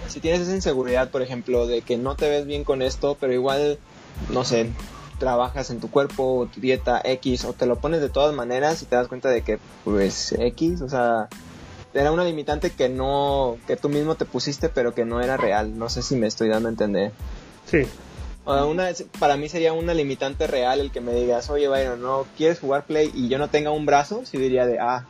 si 0.08 0.20
tienes 0.20 0.40
esa 0.42 0.54
inseguridad, 0.54 1.10
por 1.10 1.22
ejemplo, 1.22 1.66
de 1.66 1.82
que 1.82 1.96
no 1.96 2.16
te 2.16 2.28
ves 2.28 2.46
bien 2.46 2.64
con 2.64 2.82
esto, 2.82 3.16
pero 3.20 3.32
igual, 3.32 3.78
no 4.30 4.44
sé, 4.44 4.70
trabajas 5.18 5.70
en 5.70 5.80
tu 5.80 5.90
cuerpo, 5.90 6.38
o 6.38 6.46
tu 6.46 6.60
dieta 6.60 7.00
X, 7.04 7.44
o 7.44 7.52
te 7.52 7.66
lo 7.66 7.76
pones 7.76 8.00
de 8.00 8.08
todas 8.08 8.34
maneras 8.34 8.82
y 8.82 8.86
te 8.86 8.96
das 8.96 9.08
cuenta 9.08 9.28
de 9.28 9.42
que, 9.42 9.58
pues, 9.84 10.32
X, 10.32 10.80
o 10.80 10.88
sea, 10.88 11.28
era 11.94 12.12
una 12.12 12.24
limitante 12.24 12.70
que 12.70 12.88
no, 12.88 13.58
que 13.66 13.76
tú 13.76 13.88
mismo 13.88 14.14
te 14.14 14.24
pusiste, 14.24 14.68
pero 14.68 14.94
que 14.94 15.04
no 15.04 15.20
era 15.20 15.36
real. 15.36 15.78
No 15.78 15.88
sé 15.88 16.02
si 16.02 16.16
me 16.16 16.26
estoy 16.26 16.48
dando 16.48 16.68
a 16.68 16.72
entender. 16.72 17.12
Sí, 17.66 17.82
O 18.44 18.54
sea, 18.54 18.64
una, 18.64 18.88
para 19.18 19.36
mí 19.36 19.48
sería 19.48 19.72
una 19.72 19.94
limitante 19.94 20.46
real 20.46 20.80
el 20.80 20.90
que 20.90 21.00
me 21.00 21.12
digas, 21.12 21.50
oye, 21.50 21.68
Byron, 21.68 22.00
¿no 22.00 22.26
quieres 22.36 22.60
jugar 22.60 22.84
Play 22.84 23.10
y 23.14 23.28
yo 23.28 23.38
no 23.38 23.48
tenga 23.48 23.70
un 23.70 23.84
brazo? 23.84 24.22
Sí 24.24 24.38
diría 24.38 24.66
de, 24.66 24.78
ah, 24.78 25.06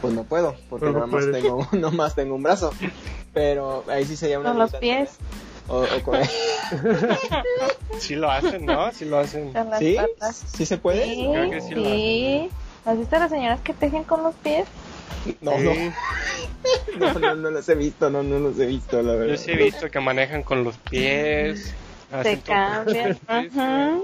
pues 0.00 0.14
no 0.14 0.24
puedo, 0.24 0.54
porque 0.70 0.86
No, 0.86 0.92
nada 0.92 1.06
más 1.06 1.24
puedes. 1.24 1.42
tengo, 1.42 1.68
nomás 1.72 2.14
tengo 2.16 2.34
un 2.34 2.42
brazo. 2.42 2.72
Pero 3.32 3.84
ahí 3.88 4.04
sí 4.04 4.16
sería 4.16 4.38
una 4.40 4.50
Con 4.50 4.58
los 4.58 4.74
pies. 4.74 5.10
O, 5.68 5.78
o 5.82 6.02
con- 6.04 6.18
Sí 7.98 8.16
lo 8.16 8.30
hacen, 8.30 8.66
¿no? 8.66 8.90
Sí 8.92 9.04
lo 9.04 9.18
hacen. 9.18 9.52
Con 9.52 9.70
las 9.70 9.78
¿Sí? 9.78 9.96
patas. 9.96 10.36
¿Sí 10.56 10.66
se 10.66 10.76
puede? 10.78 11.04
Sí, 11.04 11.28
Creo 11.32 11.50
que 11.50 11.60
sí 11.60 11.74
lo 11.74 11.84
sí. 11.84 12.50
¿Has 12.84 12.98
visto 12.98 13.16
a 13.16 13.18
las 13.20 13.30
señoras 13.30 13.60
que 13.60 13.72
tejen 13.74 14.02
con 14.04 14.22
los 14.24 14.34
pies? 14.36 14.66
No, 15.40 15.52
Sí. 15.56 15.92
no, 16.98 17.12
no, 17.14 17.18
no, 17.20 17.34
no 17.36 17.50
los 17.50 17.68
he 17.68 17.74
visto, 17.76 18.10
no, 18.10 18.22
no 18.24 18.38
los 18.40 18.58
he 18.58 18.66
visto, 18.66 19.00
la 19.02 19.12
verdad. 19.14 19.34
Yo 19.34 19.38
sí 19.38 19.52
he 19.52 19.56
visto 19.56 19.88
que 19.88 20.00
manejan 20.00 20.42
con 20.42 20.64
los 20.64 20.76
pies, 20.78 21.72
Se 22.22 22.40
cambian. 22.40 23.18
Ajá. 23.28 23.98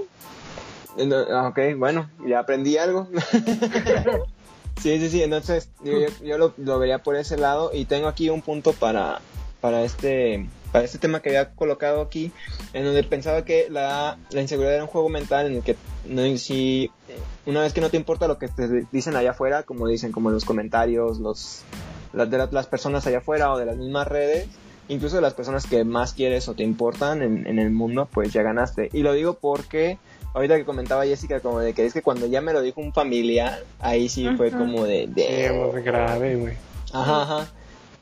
Eh, 0.97 1.05
no, 1.05 1.17
ah, 1.31 1.47
Ok, 1.49 1.59
bueno, 1.77 2.09
ya 2.25 2.39
aprendí 2.39 2.77
algo. 2.77 3.09
Sí, 4.81 4.99
sí, 4.99 5.09
sí, 5.09 5.23
entonces 5.23 5.69
yo, 6.23 6.37
lo, 6.37 6.79
vería 6.79 6.99
por 6.99 7.15
ese 7.15 7.37
lado 7.37 7.71
y 7.73 7.85
tengo 7.85 8.07
aquí 8.07 8.29
un 8.29 8.41
punto 8.41 8.73
para, 8.73 9.21
para 9.61 9.83
este 9.83 10.47
para 10.71 10.85
este 10.85 10.99
tema 10.99 11.19
que 11.21 11.29
había 11.29 11.49
colocado 11.55 12.01
aquí, 12.01 12.31
en 12.73 12.85
donde 12.85 13.03
pensaba 13.03 13.43
que 13.43 13.67
la, 13.71 14.17
la 14.29 14.41
inseguridad 14.41 14.75
era 14.75 14.83
un 14.83 14.89
juego 14.89 15.09
mental 15.09 15.47
en 15.47 15.55
el 15.55 15.63
que 15.63 15.75
no, 16.07 16.21
si 16.37 16.91
una 17.47 17.61
vez 17.61 17.73
que 17.73 17.81
no 17.81 17.89
te 17.89 17.97
importa 17.97 18.27
lo 18.27 18.37
que 18.37 18.49
te 18.49 18.85
dicen 18.91 19.15
allá 19.15 19.31
afuera, 19.31 19.63
como 19.63 19.87
dicen 19.87 20.11
como 20.11 20.29
en 20.29 20.35
los 20.35 20.45
comentarios, 20.45 21.19
los 21.19 21.61
las 22.13 22.29
de 22.29 22.37
la- 22.37 22.49
las 22.51 22.67
personas 22.67 23.05
allá 23.07 23.19
afuera 23.19 23.51
o 23.51 23.57
de 23.57 23.65
las 23.65 23.77
mismas 23.77 24.07
redes, 24.07 24.47
incluso 24.87 25.15
de 25.15 25.21
las 25.21 25.33
personas 25.33 25.65
que 25.65 25.83
más 25.83 26.13
quieres 26.13 26.47
o 26.47 26.53
te 26.53 26.63
importan 26.63 27.21
en, 27.21 27.47
en 27.47 27.59
el 27.59 27.71
mundo, 27.71 28.07
pues 28.11 28.31
ya 28.33 28.43
ganaste. 28.43 28.89
Y 28.93 29.01
lo 29.01 29.13
digo 29.13 29.35
porque 29.35 29.97
ahorita 30.39 30.57
que 30.57 30.65
comentaba 30.65 31.05
Jessica 31.05 31.39
como 31.39 31.59
de 31.59 31.73
que 31.73 31.85
es 31.85 31.93
que 31.93 32.01
cuando 32.01 32.25
ya 32.27 32.41
me 32.41 32.53
lo 32.53 32.61
dijo 32.61 32.81
un 32.81 32.93
familiar, 32.93 33.63
ahí 33.79 34.09
sí 34.09 34.29
fue 34.37 34.51
como 34.51 34.85
de, 34.85 35.07
de- 35.07 35.47
Sí, 35.49 35.53
muy 35.53 35.81
grave, 35.81 36.35
güey. 36.35 36.53
Ajá, 36.93 37.21
ajá. 37.23 37.47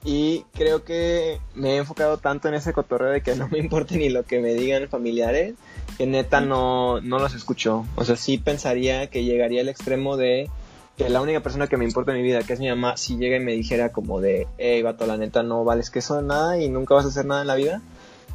Y 0.05 0.45
creo 0.53 0.83
que 0.85 1.39
me 1.55 1.71
he 1.73 1.77
enfocado 1.77 2.17
tanto 2.17 2.47
en 2.47 2.53
ese 2.53 2.71
cotorreo 2.71 3.09
de 3.09 3.21
que 3.21 3.35
no 3.35 3.47
me 3.49 3.57
importa 3.59 3.95
ni 3.95 4.09
lo 4.09 4.23
que 4.23 4.39
me 4.39 4.53
digan 4.53 4.88
familiares, 4.88 5.55
que 5.97 6.05
neta 6.05 6.39
no, 6.39 7.01
no 7.01 7.19
los 7.19 7.33
escucho. 7.33 7.85
O 7.95 8.05
sea, 8.05 8.15
sí 8.15 8.38
pensaría 8.38 9.07
que 9.07 9.23
llegaría 9.23 9.61
al 9.61 9.69
extremo 9.69 10.15
de 10.15 10.49
que 10.95 11.09
la 11.09 11.21
única 11.21 11.41
persona 11.41 11.67
que 11.67 11.77
me 11.77 11.85
importa 11.85 12.11
en 12.11 12.17
mi 12.17 12.23
vida, 12.23 12.41
que 12.43 12.53
es 12.53 12.59
mi 12.59 12.69
mamá, 12.69 12.95
si 12.97 13.17
llega 13.17 13.35
y 13.38 13.39
me 13.39 13.51
dijera 13.53 13.91
como 13.91 14.21
de, 14.21 14.47
hey, 14.57 14.81
vato, 14.81 15.05
la 15.05 15.17
neta 15.17 15.43
no 15.43 15.63
vales 15.63 15.89
que 15.89 15.99
eso 15.99 16.15
de 16.15 16.23
nada 16.23 16.57
y 16.59 16.69
nunca 16.69 16.95
vas 16.95 17.05
a 17.05 17.09
hacer 17.09 17.25
nada 17.25 17.41
en 17.41 17.47
la 17.47 17.55
vida, 17.55 17.81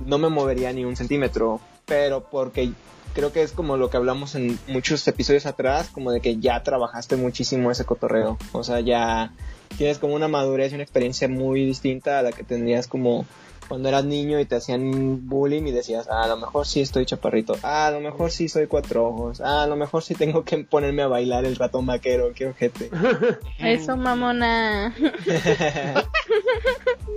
no 0.04 0.18
me 0.18 0.28
movería 0.28 0.72
ni 0.72 0.84
un 0.84 0.94
centímetro. 0.96 1.60
Pero 1.86 2.24
porque 2.30 2.70
creo 3.14 3.32
que 3.32 3.42
es 3.42 3.52
como 3.52 3.76
lo 3.76 3.90
que 3.90 3.96
hablamos 3.96 4.34
en 4.34 4.58
muchos 4.68 5.06
episodios 5.08 5.46
atrás, 5.46 5.88
como 5.92 6.12
de 6.12 6.20
que 6.20 6.36
ya 6.38 6.62
trabajaste 6.62 7.16
muchísimo 7.16 7.70
ese 7.70 7.84
cotorreo. 7.84 8.38
O 8.52 8.62
sea, 8.64 8.80
ya 8.80 9.32
tienes 9.78 9.98
como 9.98 10.14
una 10.14 10.28
madurez 10.28 10.72
y 10.72 10.74
una 10.74 10.84
experiencia 10.84 11.28
muy 11.28 11.64
distinta 11.64 12.18
a 12.18 12.22
la 12.22 12.32
que 12.32 12.44
tendrías 12.44 12.86
como 12.86 13.24
cuando 13.68 13.88
eras 13.88 14.04
niño 14.04 14.38
y 14.38 14.44
te 14.44 14.56
hacían 14.56 15.26
bullying 15.28 15.62
y 15.62 15.72
decías, 15.72 16.06
ah, 16.10 16.24
a 16.24 16.26
lo 16.26 16.36
mejor 16.36 16.66
sí 16.66 16.82
estoy 16.82 17.06
chaparrito, 17.06 17.56
ah, 17.62 17.86
a 17.86 17.90
lo 17.90 18.00
mejor 18.00 18.30
sí 18.30 18.48
soy 18.48 18.66
cuatro 18.66 19.06
ojos, 19.06 19.40
ah, 19.40 19.62
a 19.62 19.66
lo 19.66 19.76
mejor 19.76 20.02
sí 20.02 20.14
tengo 20.14 20.44
que 20.44 20.58
ponerme 20.58 21.02
a 21.02 21.06
bailar 21.06 21.46
el 21.46 21.56
ratón 21.56 21.86
vaquero, 21.86 22.32
qué 22.34 22.48
ojete. 22.48 22.90
Eso, 23.58 23.96
mamona. 23.96 24.94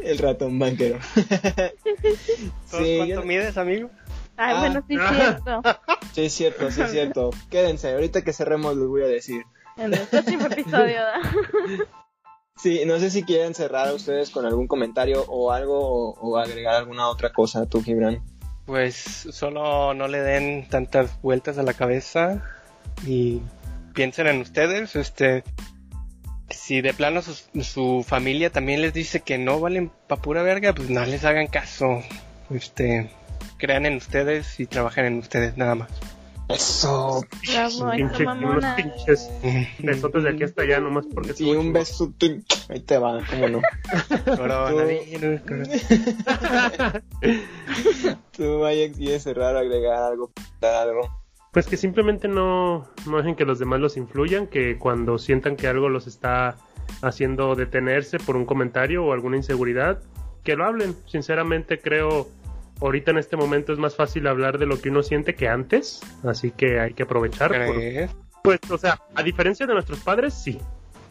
el 0.04 0.18
ratón 0.18 0.60
vaquero. 0.60 1.00
¿Todos 2.72 2.84
sí, 2.84 2.98
¿Cuánto 2.98 3.06
yo- 3.06 3.24
mides, 3.24 3.58
amigo? 3.58 3.90
Ay, 4.38 4.54
Ah. 4.56 4.60
bueno, 4.60 4.84
sí 4.88 4.96
es 4.96 5.10
cierto. 5.16 5.62
sí, 6.14 6.26
es 6.26 6.34
cierto, 6.34 6.72
sí 6.72 6.82
es 6.82 6.92
cierto. 6.92 7.30
Quédense, 7.50 7.94
ahorita 7.94 8.24
que 8.24 8.34
cerremos 8.34 8.76
les 8.76 8.88
voy 8.88 9.04
a 9.04 9.08
decir. 9.08 9.44
En 9.78 9.94
el 9.94 10.00
próximo 10.02 10.46
episodio. 10.48 11.02
¿da? 11.02 11.22
Sí, 12.58 12.84
no 12.86 12.98
sé 13.00 13.10
si 13.10 13.24
quieren 13.24 13.54
cerrar 13.54 13.94
ustedes 13.94 14.30
con 14.30 14.46
algún 14.46 14.68
comentario 14.68 15.26
o 15.28 15.52
algo 15.52 15.78
o, 15.78 16.12
o 16.22 16.38
agregar 16.38 16.76
alguna 16.76 17.10
otra 17.10 17.34
cosa, 17.34 17.66
tú, 17.66 17.84
Gibran. 17.84 18.24
Pues 18.66 18.96
solo 18.96 19.94
no 19.94 20.08
le 20.08 20.20
den 20.22 20.66
tantas 20.70 21.22
vueltas 21.22 21.58
a 21.58 21.64
la 21.64 21.74
cabeza 21.74 22.42
y 23.06 23.42
piensen 23.94 24.28
en 24.28 24.40
ustedes, 24.40 24.96
este 24.96 25.44
si 26.50 26.80
de 26.80 26.94
plano 26.94 27.22
su, 27.22 27.34
su 27.62 28.06
familia 28.08 28.50
también 28.52 28.82
les 28.82 28.94
dice 28.94 29.20
que 29.20 29.38
no 29.38 29.60
valen 29.60 29.92
pa 30.08 30.16
pura 30.16 30.42
verga, 30.42 30.74
pues 30.74 30.90
no 30.90 31.04
les 31.06 31.26
hagan 31.26 31.48
caso. 31.48 32.02
Este, 32.50 33.10
crean 33.58 33.86
en 33.86 33.98
ustedes 33.98 34.60
y 34.60 34.66
trabajen 34.66 35.06
en 35.06 35.20
ustedes 35.20 35.58
nada 35.58 35.76
más. 35.76 35.90
Eso. 36.48 37.26
Bravo, 37.52 37.70
eso, 37.70 37.92
Pinche, 37.92 38.28
unos 38.28 38.64
pinches 38.76 39.32
besotes 39.80 40.24
de 40.24 40.30
aquí 40.30 40.44
hasta 40.44 40.62
allá, 40.62 40.80
nomás 40.80 41.08
porque 41.08 41.34
Sí, 41.34 41.50
un 41.52 41.74
beso. 41.74 42.14
Ahí 42.70 42.82
te 42.82 43.00
va, 43.00 43.20
cómo 43.28 43.48
no. 43.48 43.62
Tú, 48.38 48.60
vaya, 48.60 48.92
quieres 48.92 49.24
cerrar, 49.24 49.58
agregar 49.58 50.04
algo, 50.04 50.32
algo. 50.62 51.24
Pues 51.52 51.66
que 51.68 51.78
simplemente 51.78 52.28
no, 52.28 52.88
no 53.08 53.18
dejen 53.18 53.36
que 53.36 53.46
los 53.46 53.58
demás 53.58 53.80
los 53.80 53.98
influyan, 53.98 54.46
que 54.48 54.78
cuando 54.78 55.18
sientan 55.18 55.56
que 55.56 55.68
algo 55.68 55.90
los 55.90 56.06
está 56.06 56.58
haciendo 57.02 57.56
detenerse 57.56 58.20
por 58.20 58.36
un 58.36 58.46
comentario 58.46 59.04
o 59.04 59.14
alguna 59.14 59.38
inseguridad, 59.38 60.00
que 60.44 60.56
lo 60.56 60.66
hablen. 60.66 60.96
Sinceramente 61.08 61.80
creo, 61.80 62.28
ahorita 62.82 63.12
en 63.12 63.18
este 63.18 63.38
momento 63.38 63.74
es 63.74 63.80
más 63.80 63.96
fácil 63.96 64.28
hablar 64.28 64.58
de 64.58 64.66
lo 64.66 64.80
que 64.82 64.90
uno 64.90 65.04
siente 65.04 65.36
que 65.36 65.48
antes, 65.48 66.02
así 66.24 66.52
que 66.52 66.80
hay 66.80 66.94
que 66.94 67.04
aprovechar. 67.04 67.52
pues, 68.44 68.60
o 68.70 68.78
sea, 68.78 69.00
a 69.16 69.24
diferencia 69.24 69.66
de 69.66 69.74
nuestros 69.74 70.00
padres, 70.00 70.34
sí, 70.34 70.60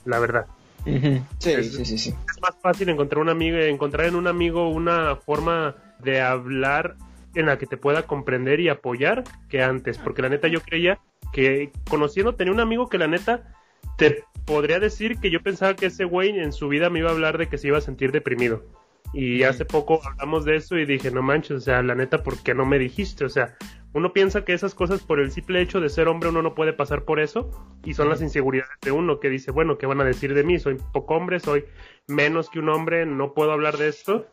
la 0.05 0.19
verdad. 0.19 0.47
Sí, 0.85 1.51
Es- 1.51 1.75
sí, 1.75 1.85
sí, 1.85 1.99
sí. 1.99 2.11
es 2.31 2.41
más 2.43 2.55
fácil 2.61 2.89
encontrar 2.91 3.21
un 3.23 3.31
amigo, 3.31 3.57
encontrar 3.59 4.07
en 4.07 4.15
un 4.17 4.27
amigo 4.27 4.69
una 4.69 5.17
forma 5.17 5.75
de 6.01 6.21
hablar 6.21 6.97
en 7.35 7.47
la 7.47 7.57
que 7.59 7.67
te 7.67 7.77
pueda 7.77 8.03
comprender 8.03 8.61
y 8.61 8.69
apoyar 8.69 9.25
que 9.49 9.63
antes, 9.63 9.97
porque 9.99 10.23
la 10.23 10.29
neta 10.29 10.47
yo 10.49 10.61
creía 10.61 10.99
que 11.33 11.73
conociendo 11.89 12.35
tenía 12.35 12.53
un 12.53 12.61
amigo 12.61 12.89
que 12.89 12.99
la 12.99 13.09
neta 13.09 13.55
te 13.97 14.23
podría 14.45 14.79
decir 14.79 15.19
que 15.19 15.31
yo 15.31 15.43
pensaba 15.43 15.75
que 15.75 15.87
ese 15.87 16.05
güey 16.05 16.39
en 16.39 16.53
su 16.53 16.69
vida 16.69 16.91
me 16.91 16.99
iba 17.01 17.09
a 17.09 17.13
hablar 17.13 17.39
de 17.39 17.49
que 17.49 17.57
se 17.59 17.69
iba 17.69 17.79
a 17.79 17.81
sentir 17.81 18.13
deprimido. 18.13 18.63
Y 19.15 19.45
hace 19.45 19.65
poco 19.65 20.01
hablamos 20.05 20.45
de 20.45 20.57
eso 20.57 20.77
y 20.77 20.85
dije, 20.85 21.11
no 21.11 21.23
manches, 21.23 21.57
o 21.57 21.61
sea, 21.61 21.83
la 21.83 21.95
neta, 21.95 22.23
¿por 22.23 22.43
qué 22.43 22.53
no 22.53 22.67
me 22.67 22.81
dijiste? 22.81 23.25
O 23.25 23.29
sea, 23.29 23.55
uno 23.93 24.13
piensa 24.13 24.45
que 24.45 24.53
esas 24.53 24.75
cosas 24.75 25.03
por 25.03 25.21
el 25.21 25.31
simple 25.31 25.61
hecho 25.61 25.81
de 25.81 25.89
ser 25.89 26.09
hombre 26.09 26.31
uno 26.31 26.43
no 26.43 26.55
puede 26.57 26.73
pasar 26.73 27.05
por 27.05 27.21
eso 27.21 27.49
y 27.85 27.95
son 27.95 28.09
las 28.09 28.21
inseguridades 28.21 28.77
de 28.83 28.91
uno 28.91 29.21
que 29.21 29.31
dice, 29.31 29.53
bueno, 29.53 29.79
¿qué 29.79 29.87
van 29.87 30.01
a 30.01 30.05
decir 30.05 30.35
de 30.35 30.43
mí? 30.43 30.59
Soy 30.59 30.79
poco 30.93 31.15
hombre, 31.15 31.39
soy 31.39 31.65
menos 32.09 32.51
que 32.51 32.59
un 32.59 32.71
hombre, 32.71 33.07
no 33.07 33.35
puedo 33.35 33.53
hablar 33.53 33.77
de 33.77 33.89
esto 33.89 34.27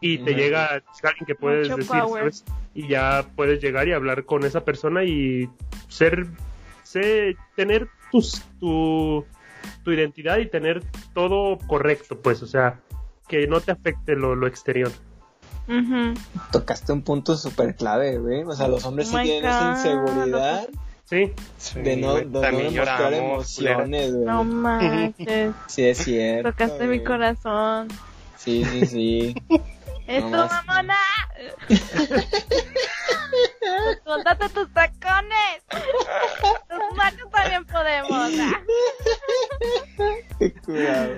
y 0.00 0.18
te 0.18 0.34
llega 0.34 0.66
alguien 1.02 1.26
que 1.26 1.34
puedes 1.34 1.68
Mucho 1.68 1.78
decir, 1.78 1.98
power. 2.00 2.20
¿sabes? 2.20 2.44
Y 2.72 2.86
ya 2.86 3.26
puedes 3.34 3.60
llegar 3.60 3.88
y 3.88 3.92
hablar 3.92 4.24
con 4.24 4.44
esa 4.44 4.64
persona 4.64 5.02
y 5.02 5.50
ser, 5.88 6.26
sé, 6.84 7.36
tener 7.56 7.88
tus, 8.12 8.42
tu, 8.60 9.26
tu 9.82 9.90
identidad 9.90 10.38
y 10.38 10.46
tener 10.46 10.82
todo 11.14 11.58
correcto, 11.66 12.20
pues, 12.20 12.42
o 12.42 12.46
sea, 12.46 12.80
que 13.30 13.46
no 13.46 13.60
te 13.60 13.70
afecte 13.70 14.16
lo, 14.16 14.34
lo 14.34 14.48
exterior. 14.48 14.90
Tocaste 16.50 16.92
un 16.92 17.02
punto 17.02 17.36
súper 17.36 17.76
clave, 17.76 18.18
güey. 18.18 18.42
O 18.42 18.52
sea, 18.52 18.66
los 18.66 18.84
hombres 18.84 19.06
Oh 19.06 19.10
sí 19.12 19.16
my 19.18 19.22
tienen 19.22 19.48
esa 19.48 19.70
inseguridad 19.70 20.68
Sí, 21.04 21.32
de 21.74 21.96
no, 21.96 22.14
de 22.14 22.24
no 22.24 22.40
demostrar 22.40 23.12
emociones, 23.14 24.12
güey. 24.12 24.26
No 24.26 24.44
manches. 24.44 25.54
Sí, 25.68 25.84
es 25.86 25.98
cierto. 25.98 26.50
Tocaste 26.50 26.86
mi 26.86 27.02
corazón. 27.04 27.88
Sí, 28.36 28.64
sí, 28.64 28.86
sí. 28.86 29.34
¡Eso, 30.06 30.28
más. 30.28 30.66
mamona! 30.66 30.96
¡Suéltate 34.04 34.48
tus 34.48 34.72
tacones! 34.72 35.62
¡Tus 35.68 36.96
manos 36.96 37.30
también 37.30 37.64
podemos! 37.64 38.32
ah. 38.40 38.60
Curado. 40.64 41.14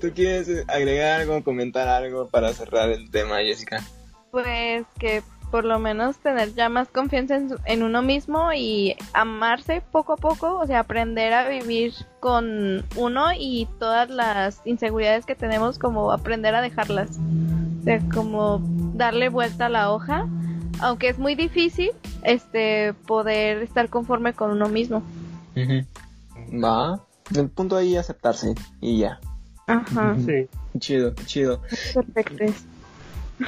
¿Tú 0.00 0.10
quieres 0.14 0.48
agregar 0.68 1.20
algo, 1.20 1.42
comentar 1.44 1.88
algo 1.88 2.28
para 2.28 2.52
cerrar 2.52 2.90
el 2.90 3.10
tema, 3.10 3.38
Jessica? 3.38 3.82
Pues 4.30 4.84
que 4.98 5.22
por 5.50 5.64
lo 5.66 5.78
menos 5.78 6.16
tener 6.16 6.54
ya 6.54 6.70
más 6.70 6.88
confianza 6.88 7.36
en, 7.36 7.50
su- 7.50 7.58
en 7.66 7.82
uno 7.82 8.00
mismo 8.00 8.52
y 8.54 8.96
amarse 9.12 9.82
poco 9.92 10.14
a 10.14 10.16
poco, 10.16 10.58
o 10.58 10.66
sea, 10.66 10.80
aprender 10.80 11.34
a 11.34 11.46
vivir 11.46 11.92
con 12.20 12.84
uno 12.96 13.26
y 13.38 13.68
todas 13.78 14.08
las 14.08 14.62
inseguridades 14.64 15.26
que 15.26 15.34
tenemos, 15.34 15.78
como 15.78 16.10
aprender 16.10 16.54
a 16.54 16.62
dejarlas. 16.62 17.18
O 17.80 17.84
sea, 17.84 18.00
como 18.14 18.62
darle 18.94 19.28
vuelta 19.28 19.66
a 19.66 19.68
la 19.68 19.92
hoja, 19.92 20.26
aunque 20.80 21.08
es 21.10 21.18
muy 21.18 21.34
difícil, 21.34 21.90
este, 22.22 22.94
poder 23.06 23.58
estar 23.62 23.90
conforme 23.90 24.32
con 24.32 24.50
uno 24.52 24.68
mismo. 24.70 25.02
Va. 26.64 26.98
El 27.34 27.48
punto 27.48 27.76
ahí 27.76 27.96
aceptarse 27.96 28.54
y 28.80 28.98
ya. 28.98 29.20
Ajá, 29.66 30.16
sí. 30.24 30.48
Chido, 30.78 31.14
chido. 31.26 31.62
perfecto. 32.14 32.54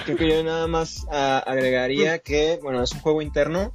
Creo 0.04 0.16
que 0.16 0.28
yo 0.28 0.42
nada 0.42 0.66
más 0.66 1.06
ah, 1.10 1.42
agregaría 1.46 2.18
que, 2.18 2.58
bueno, 2.62 2.82
es 2.82 2.92
un 2.92 3.00
juego 3.00 3.22
interno, 3.22 3.72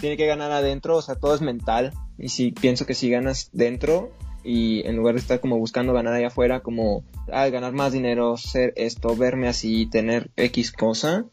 tiene 0.00 0.16
que 0.16 0.26
ganar 0.26 0.50
adentro, 0.50 0.96
o 0.96 1.02
sea, 1.02 1.16
todo 1.16 1.34
es 1.34 1.40
mental. 1.40 1.92
Y 2.18 2.30
si 2.30 2.52
pienso 2.52 2.86
que 2.86 2.94
si 2.94 3.10
ganas 3.10 3.50
dentro 3.52 4.12
y 4.44 4.86
en 4.86 4.96
lugar 4.96 5.14
de 5.14 5.20
estar 5.20 5.40
como 5.40 5.58
buscando 5.58 5.92
ganar 5.92 6.14
allá 6.14 6.28
afuera, 6.28 6.60
como 6.60 7.04
ah, 7.32 7.48
ganar 7.48 7.72
más 7.72 7.92
dinero, 7.92 8.36
ser 8.36 8.72
esto, 8.76 9.14
verme 9.16 9.48
así, 9.48 9.86
tener 9.86 10.30
X 10.36 10.72
cosa, 10.72 11.24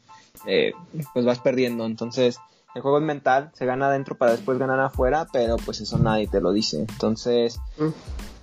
eh, 0.47 0.73
pues 1.13 1.25
vas 1.25 1.39
perdiendo. 1.39 1.85
Entonces, 1.85 2.39
el 2.75 2.81
juego 2.81 2.97
es 2.99 3.03
mental, 3.03 3.51
se 3.53 3.65
gana 3.65 3.87
adentro 3.87 4.15
para 4.17 4.33
después 4.33 4.59
ganar 4.59 4.79
afuera, 4.81 5.25
pero 5.33 5.55
pues 5.57 5.81
eso 5.81 5.97
nadie 5.97 6.27
te 6.27 6.41
lo 6.41 6.51
dice. 6.53 6.79
Entonces, 6.81 7.59
Mm. 7.77 7.87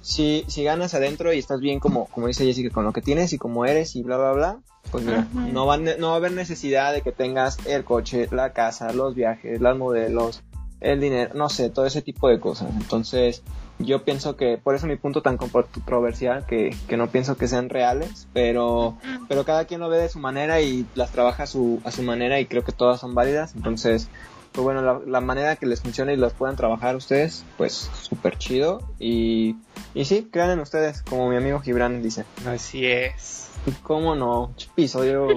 si, 0.00 0.44
si 0.48 0.64
ganas 0.64 0.94
adentro 0.94 1.32
y 1.32 1.38
estás 1.38 1.60
bien 1.60 1.78
como, 1.78 2.06
como 2.06 2.26
dice 2.26 2.44
Jessica, 2.44 2.72
con 2.74 2.84
lo 2.84 2.92
que 2.92 3.02
tienes 3.02 3.32
y 3.32 3.38
como 3.38 3.64
eres 3.66 3.94
y 3.94 4.02
bla, 4.02 4.16
bla, 4.16 4.32
bla, 4.32 4.58
pues 4.90 5.04
mira, 5.04 5.28
no, 5.32 5.66
va, 5.66 5.76
no 5.76 6.08
va 6.08 6.12
a 6.14 6.16
haber 6.16 6.32
necesidad 6.32 6.92
de 6.92 7.02
que 7.02 7.12
tengas 7.12 7.58
el 7.66 7.84
coche, 7.84 8.26
la 8.32 8.52
casa, 8.52 8.92
los 8.92 9.14
viajes, 9.14 9.60
las 9.60 9.76
modelos, 9.76 10.42
el 10.80 10.98
dinero, 11.00 11.34
no 11.34 11.48
sé, 11.48 11.70
todo 11.70 11.86
ese 11.86 12.02
tipo 12.02 12.28
de 12.28 12.40
cosas. 12.40 12.68
Entonces, 12.72 13.42
yo 13.84 14.04
pienso 14.04 14.36
que, 14.36 14.58
por 14.58 14.74
eso 14.74 14.86
mi 14.86 14.96
punto 14.96 15.22
tan 15.22 15.36
controversial, 15.36 16.44
que, 16.46 16.74
que 16.88 16.96
no 16.96 17.08
pienso 17.08 17.36
que 17.36 17.48
sean 17.48 17.68
reales, 17.68 18.26
pero, 18.32 18.96
pero 19.28 19.44
cada 19.44 19.64
quien 19.64 19.80
lo 19.80 19.88
ve 19.88 19.98
de 19.98 20.08
su 20.08 20.18
manera 20.18 20.60
y 20.60 20.86
las 20.94 21.10
trabaja 21.12 21.44
a 21.44 21.46
su, 21.46 21.80
a 21.84 21.90
su 21.90 22.02
manera 22.02 22.40
y 22.40 22.46
creo 22.46 22.64
que 22.64 22.72
todas 22.72 23.00
son 23.00 23.14
válidas. 23.14 23.54
Entonces, 23.54 24.08
pues 24.52 24.64
bueno, 24.64 24.82
la, 24.82 25.00
la 25.06 25.20
manera 25.20 25.56
que 25.56 25.66
les 25.66 25.80
funcione 25.80 26.12
y 26.12 26.16
las 26.16 26.32
puedan 26.34 26.56
trabajar 26.56 26.96
ustedes, 26.96 27.44
pues 27.56 27.90
súper 28.02 28.36
chido. 28.38 28.82
Y, 28.98 29.56
y 29.94 30.04
sí, 30.04 30.28
crean 30.30 30.50
en 30.50 30.60
ustedes, 30.60 31.02
como 31.02 31.28
mi 31.28 31.36
amigo 31.36 31.60
Gibran 31.60 32.02
dice. 32.02 32.24
Así 32.46 32.86
es. 32.86 33.48
¿Cómo 33.82 34.14
no? 34.14 34.52
Episodio 34.72 35.28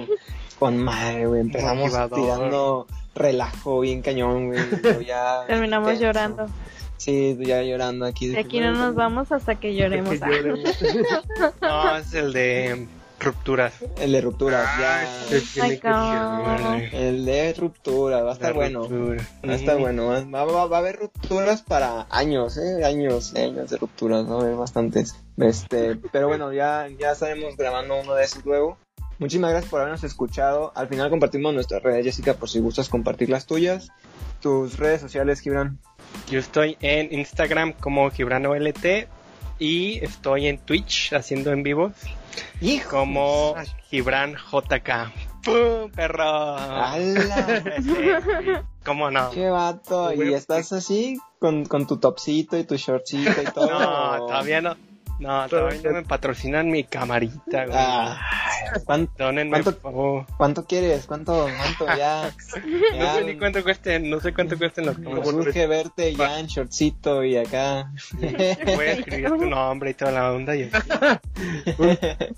con 0.58 0.78
madre, 0.78 1.26
güey. 1.26 1.40
Empezamos 1.42 1.84
Motivador. 1.92 2.18
tirando 2.18 2.86
relajo 3.14 3.80
bien 3.80 4.02
cañón, 4.02 4.48
güey. 4.48 4.60
ya 5.06 5.44
Terminamos 5.46 5.92
intenso. 5.94 6.04
llorando. 6.04 6.46
Sí, 6.96 7.36
ya 7.40 7.62
llorando 7.62 8.06
aquí. 8.06 8.28
De 8.28 8.38
aquí 8.40 8.60
no 8.60 8.72
nos 8.72 8.94
vamos 8.94 9.30
hasta 9.32 9.54
que 9.56 9.74
lloremos. 9.74 10.10
Que 10.10 10.18
lloremos. 10.18 10.60
No, 11.60 11.96
es 11.96 12.14
el 12.14 12.32
de 12.32 12.86
rupturas. 13.20 13.72
El 13.98 14.12
de 14.12 14.20
rupturas, 14.20 14.66
ya. 14.78 15.08
Que 15.54 15.78
cabrón. 15.78 16.82
El 16.92 17.24
de 17.24 17.52
rupturas, 17.54 18.24
va 18.24 18.30
a 18.30 18.32
estar 18.34 18.54
bueno. 18.54 18.82
ruptura. 18.82 19.28
Va 19.48 19.52
a 19.52 19.56
estar 19.56 19.78
bueno. 19.78 20.06
Va, 20.08 20.44
va- 20.44 20.66
va 20.66 20.76
a 20.76 20.80
haber 20.80 20.96
rupturas 20.96 21.62
para 21.62 22.06
años, 22.10 22.56
¿eh? 22.58 22.84
Años, 22.84 23.34
años 23.34 23.70
de 23.70 23.76
rupturas, 23.76 24.28
va 24.28 24.36
a 24.36 24.40
haber 24.40 24.56
bastantes. 24.56 25.16
Este, 25.38 25.96
pero 26.12 26.28
bueno, 26.28 26.52
ya, 26.52 26.88
ya 26.98 27.12
estaremos 27.12 27.56
grabando 27.56 28.00
uno 28.00 28.14
de 28.14 28.24
esos 28.24 28.44
luego. 28.44 28.78
Muchísimas 29.18 29.50
gracias 29.50 29.70
por 29.70 29.80
habernos 29.80 30.04
escuchado. 30.04 30.72
Al 30.74 30.88
final 30.88 31.08
compartimos 31.08 31.54
nuestras 31.54 31.82
redes, 31.82 32.04
Jessica, 32.04 32.34
por 32.34 32.50
si 32.50 32.60
gustas 32.60 32.88
compartir 32.88 33.30
las 33.30 33.46
tuyas. 33.46 33.90
Tus 34.40 34.78
redes 34.78 35.00
sociales, 35.00 35.40
Gibran. 35.40 35.78
Yo 36.30 36.38
estoy 36.38 36.76
en 36.80 37.12
Instagram 37.12 37.72
como 37.72 38.10
GibranoLT 38.10 39.08
y 39.58 40.04
estoy 40.04 40.48
en 40.48 40.58
Twitch 40.58 41.14
haciendo 41.14 41.50
en 41.52 41.62
vivos 41.62 41.92
Hijo. 42.60 42.90
como 42.90 43.54
Gibran 43.88 44.34
JK. 44.34 44.90
¡Pum, 45.44 45.90
perro! 45.94 46.56
¿Cómo 48.84 49.10
no? 49.10 49.30
¡Qué 49.30 49.48
vato! 49.48 50.12
¿Y 50.12 50.34
estás 50.34 50.72
así 50.72 51.18
con, 51.38 51.64
con 51.64 51.86
tu 51.86 51.96
topcito 51.98 52.58
y 52.58 52.64
tu 52.64 52.76
shortcito 52.76 53.42
y 53.42 53.46
todo? 53.46 53.66
No, 53.66 54.26
todavía 54.26 54.60
no. 54.60 54.76
No, 55.18 55.48
todavía 55.48 55.80
no 55.84 55.92
me 55.92 56.02
patrocinan 56.02 56.70
mi 56.70 56.84
camarita, 56.84 57.64
güey. 57.64 57.76
Ah, 57.78 58.20
¿cuánto, 58.84 59.14
¿cuánto- 59.16 59.72
por 59.72 59.80
favor. 59.80 60.26
cuánto 60.36 60.64
quieres? 60.66 61.06
¿Cuánto? 61.06 61.48
¿Cuánto? 61.56 61.86
Ya. 61.98 62.30
No 62.98 63.14
sé 63.14 63.24
ni 63.24 63.36
cuánto 63.38 63.62
cuesten, 63.62 64.10
no 64.10 64.20
sé 64.20 64.34
cuánto 64.34 64.58
cuesten 64.58 64.84
los 64.86 64.98
me 64.98 65.04
camarones. 65.04 65.34
urge 65.46 65.66
verte 65.66 66.14
ya 66.14 66.38
en 66.38 66.46
shortcito 66.48 67.24
y 67.24 67.36
acá. 67.38 67.90
Voy 68.20 68.86
a 68.86 68.92
escribir 68.92 69.28
tu 69.30 69.46
nombre 69.46 69.90
y 69.90 69.94
toda 69.94 70.10
la 70.12 70.32
onda 70.32 70.54
y 70.54 70.64
así. 70.64 70.88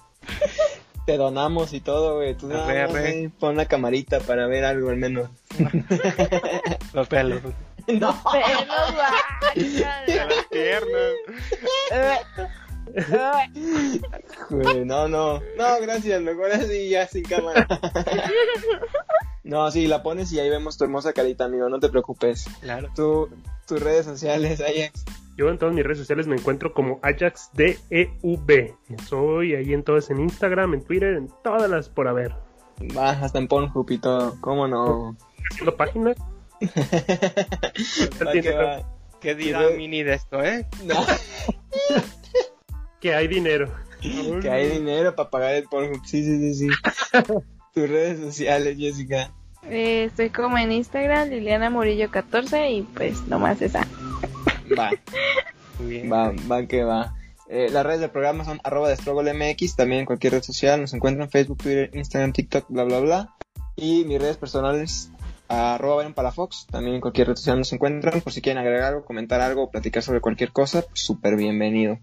Te 1.06 1.16
donamos 1.16 1.72
y 1.72 1.80
todo, 1.80 2.16
güey. 2.16 2.34
Tú 2.36 2.52
Arre, 2.52 2.82
arre. 2.82 3.06
ahí 3.08 3.28
pon 3.28 3.56
la 3.56 3.64
camarita 3.64 4.20
para 4.20 4.46
ver 4.46 4.64
algo 4.66 4.90
al 4.90 4.96
menos. 4.96 5.30
los 6.92 7.08
pelos. 7.08 7.40
no. 7.88 8.22
Pelos, 8.30 8.94
De 10.06 10.16
las 10.16 10.44
piernas. 10.50 11.12
No, 14.84 15.08
no. 15.08 15.40
No, 15.56 15.80
gracias. 15.80 16.22
Mejor 16.22 16.52
así 16.52 16.88
ya 16.88 17.06
sin 17.06 17.24
cámara. 17.24 17.66
no, 19.44 19.70
sí, 19.70 19.86
la 19.86 20.02
pones 20.02 20.32
y 20.32 20.40
ahí 20.40 20.50
vemos 20.50 20.76
tu 20.78 20.84
hermosa 20.84 21.12
carita, 21.12 21.44
amigo. 21.44 21.68
No 21.68 21.80
te 21.80 21.88
preocupes. 21.88 22.46
Claro. 22.60 22.90
Tu, 22.94 23.28
tus 23.66 23.80
redes 23.80 24.06
sociales, 24.06 24.60
Ajax. 24.60 25.04
Yo 25.36 25.48
en 25.50 25.58
todas 25.58 25.74
mis 25.74 25.84
redes 25.84 25.98
sociales 25.98 26.26
me 26.26 26.36
encuentro 26.36 26.74
como 26.74 26.98
AjaxDEV. 27.02 28.74
Soy 29.06 29.54
ahí 29.54 29.72
en 29.72 29.84
todas, 29.84 30.10
en 30.10 30.20
Instagram, 30.20 30.74
en 30.74 30.82
Twitter, 30.82 31.14
en 31.14 31.30
todas 31.44 31.70
las 31.70 31.88
por 31.88 32.08
haber. 32.08 32.34
Va, 32.96 33.10
hasta 33.10 33.38
en 33.38 33.46
Pornhub 33.46 33.88
y 33.90 33.98
todo. 33.98 34.36
¿Cómo 34.40 34.66
no? 34.66 35.16
Haciendo 35.50 35.76
páginas. 35.76 36.16
Va. 38.20 38.98
¿Qué 39.20 39.34
dirá 39.34 39.70
Mini 39.76 40.02
de 40.02 40.14
esto, 40.14 40.42
eh? 40.42 40.66
No, 40.84 40.94
Que 43.00 43.14
hay 43.14 43.28
dinero. 43.28 43.72
que 44.00 44.50
hay 44.50 44.68
dinero 44.68 45.14
para 45.14 45.30
pagar 45.30 45.54
el 45.54 45.64
Pornhub. 45.64 46.04
Sí, 46.04 46.24
sí, 46.24 46.38
sí, 46.38 46.54
sí. 46.54 46.68
Tus 47.74 47.88
redes 47.88 48.20
sociales, 48.20 48.76
Jessica. 48.78 49.32
Eh, 49.64 50.04
estoy 50.04 50.30
como 50.30 50.56
en 50.58 50.72
Instagram, 50.72 51.28
Liliana 51.28 51.70
Murillo 51.70 52.10
14 52.10 52.70
y 52.70 52.82
pues 52.82 53.26
nomás 53.28 53.60
esa. 53.60 53.86
Va. 54.78 54.90
Muy 55.78 55.90
bien. 55.90 56.12
Va, 56.12 56.32
va 56.50 56.66
que 56.66 56.84
va. 56.84 57.14
Eh, 57.48 57.68
las 57.70 57.84
redes 57.84 58.00
del 58.00 58.10
programa 58.10 58.44
son 58.44 58.60
arroba 58.62 58.88
de 58.90 58.96
MX, 59.34 59.76
también 59.76 60.00
en 60.00 60.06
cualquier 60.06 60.34
red 60.34 60.42
social, 60.42 60.80
nos 60.80 60.92
encuentran 60.92 61.24
en 61.24 61.30
Facebook, 61.30 61.58
Twitter, 61.58 61.90
Instagram, 61.94 62.32
TikTok, 62.32 62.66
bla 62.68 62.84
bla 62.84 63.00
bla. 63.00 63.34
Y 63.74 64.04
mis 64.04 64.20
redes 64.20 64.36
personales, 64.36 65.10
arroba 65.48 65.96
Byron 65.96 66.12
Palafox, 66.12 66.66
también 66.66 66.96
en 66.96 67.00
cualquier 67.00 67.28
red 67.28 67.36
social 67.36 67.58
nos 67.58 67.72
encuentran, 67.72 68.20
por 68.20 68.32
si 68.32 68.42
quieren 68.42 68.60
agregar 68.60 68.92
algo, 68.92 69.04
comentar 69.04 69.40
algo, 69.40 69.64
o 69.64 69.70
platicar 69.70 70.02
sobre 70.02 70.20
cualquier 70.20 70.52
cosa, 70.52 70.82
pues 70.82 71.00
súper 71.00 71.36
bienvenido. 71.36 71.98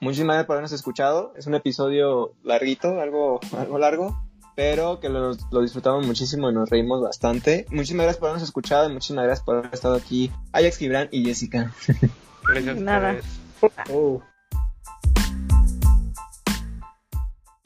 Muchísimas 0.00 0.34
gracias 0.34 0.46
por 0.46 0.54
habernos 0.54 0.72
escuchado, 0.72 1.32
es 1.36 1.46
un 1.46 1.54
episodio 1.54 2.34
larguito, 2.42 3.00
algo, 3.00 3.40
algo 3.56 3.78
largo, 3.78 4.16
pero 4.54 5.00
que 5.00 5.08
lo, 5.08 5.32
lo 5.50 5.62
disfrutamos 5.62 6.06
muchísimo 6.06 6.50
y 6.50 6.54
nos 6.54 6.68
reímos 6.68 7.02
bastante. 7.02 7.66
Muchísimas 7.70 8.04
gracias 8.04 8.20
por 8.20 8.28
habernos 8.28 8.48
escuchado 8.48 8.90
y 8.90 8.92
muchísimas 8.92 9.24
gracias 9.24 9.44
por 9.44 9.56
haber 9.56 9.74
estado 9.74 9.94
aquí, 9.94 10.30
Ajax 10.52 10.76
Gibran 10.76 11.08
y 11.12 11.24
Jessica. 11.24 11.72
Gracias 12.48 12.76
Nada. 12.76 13.16
ustedes. 13.60 13.90
Oh. 13.90 14.22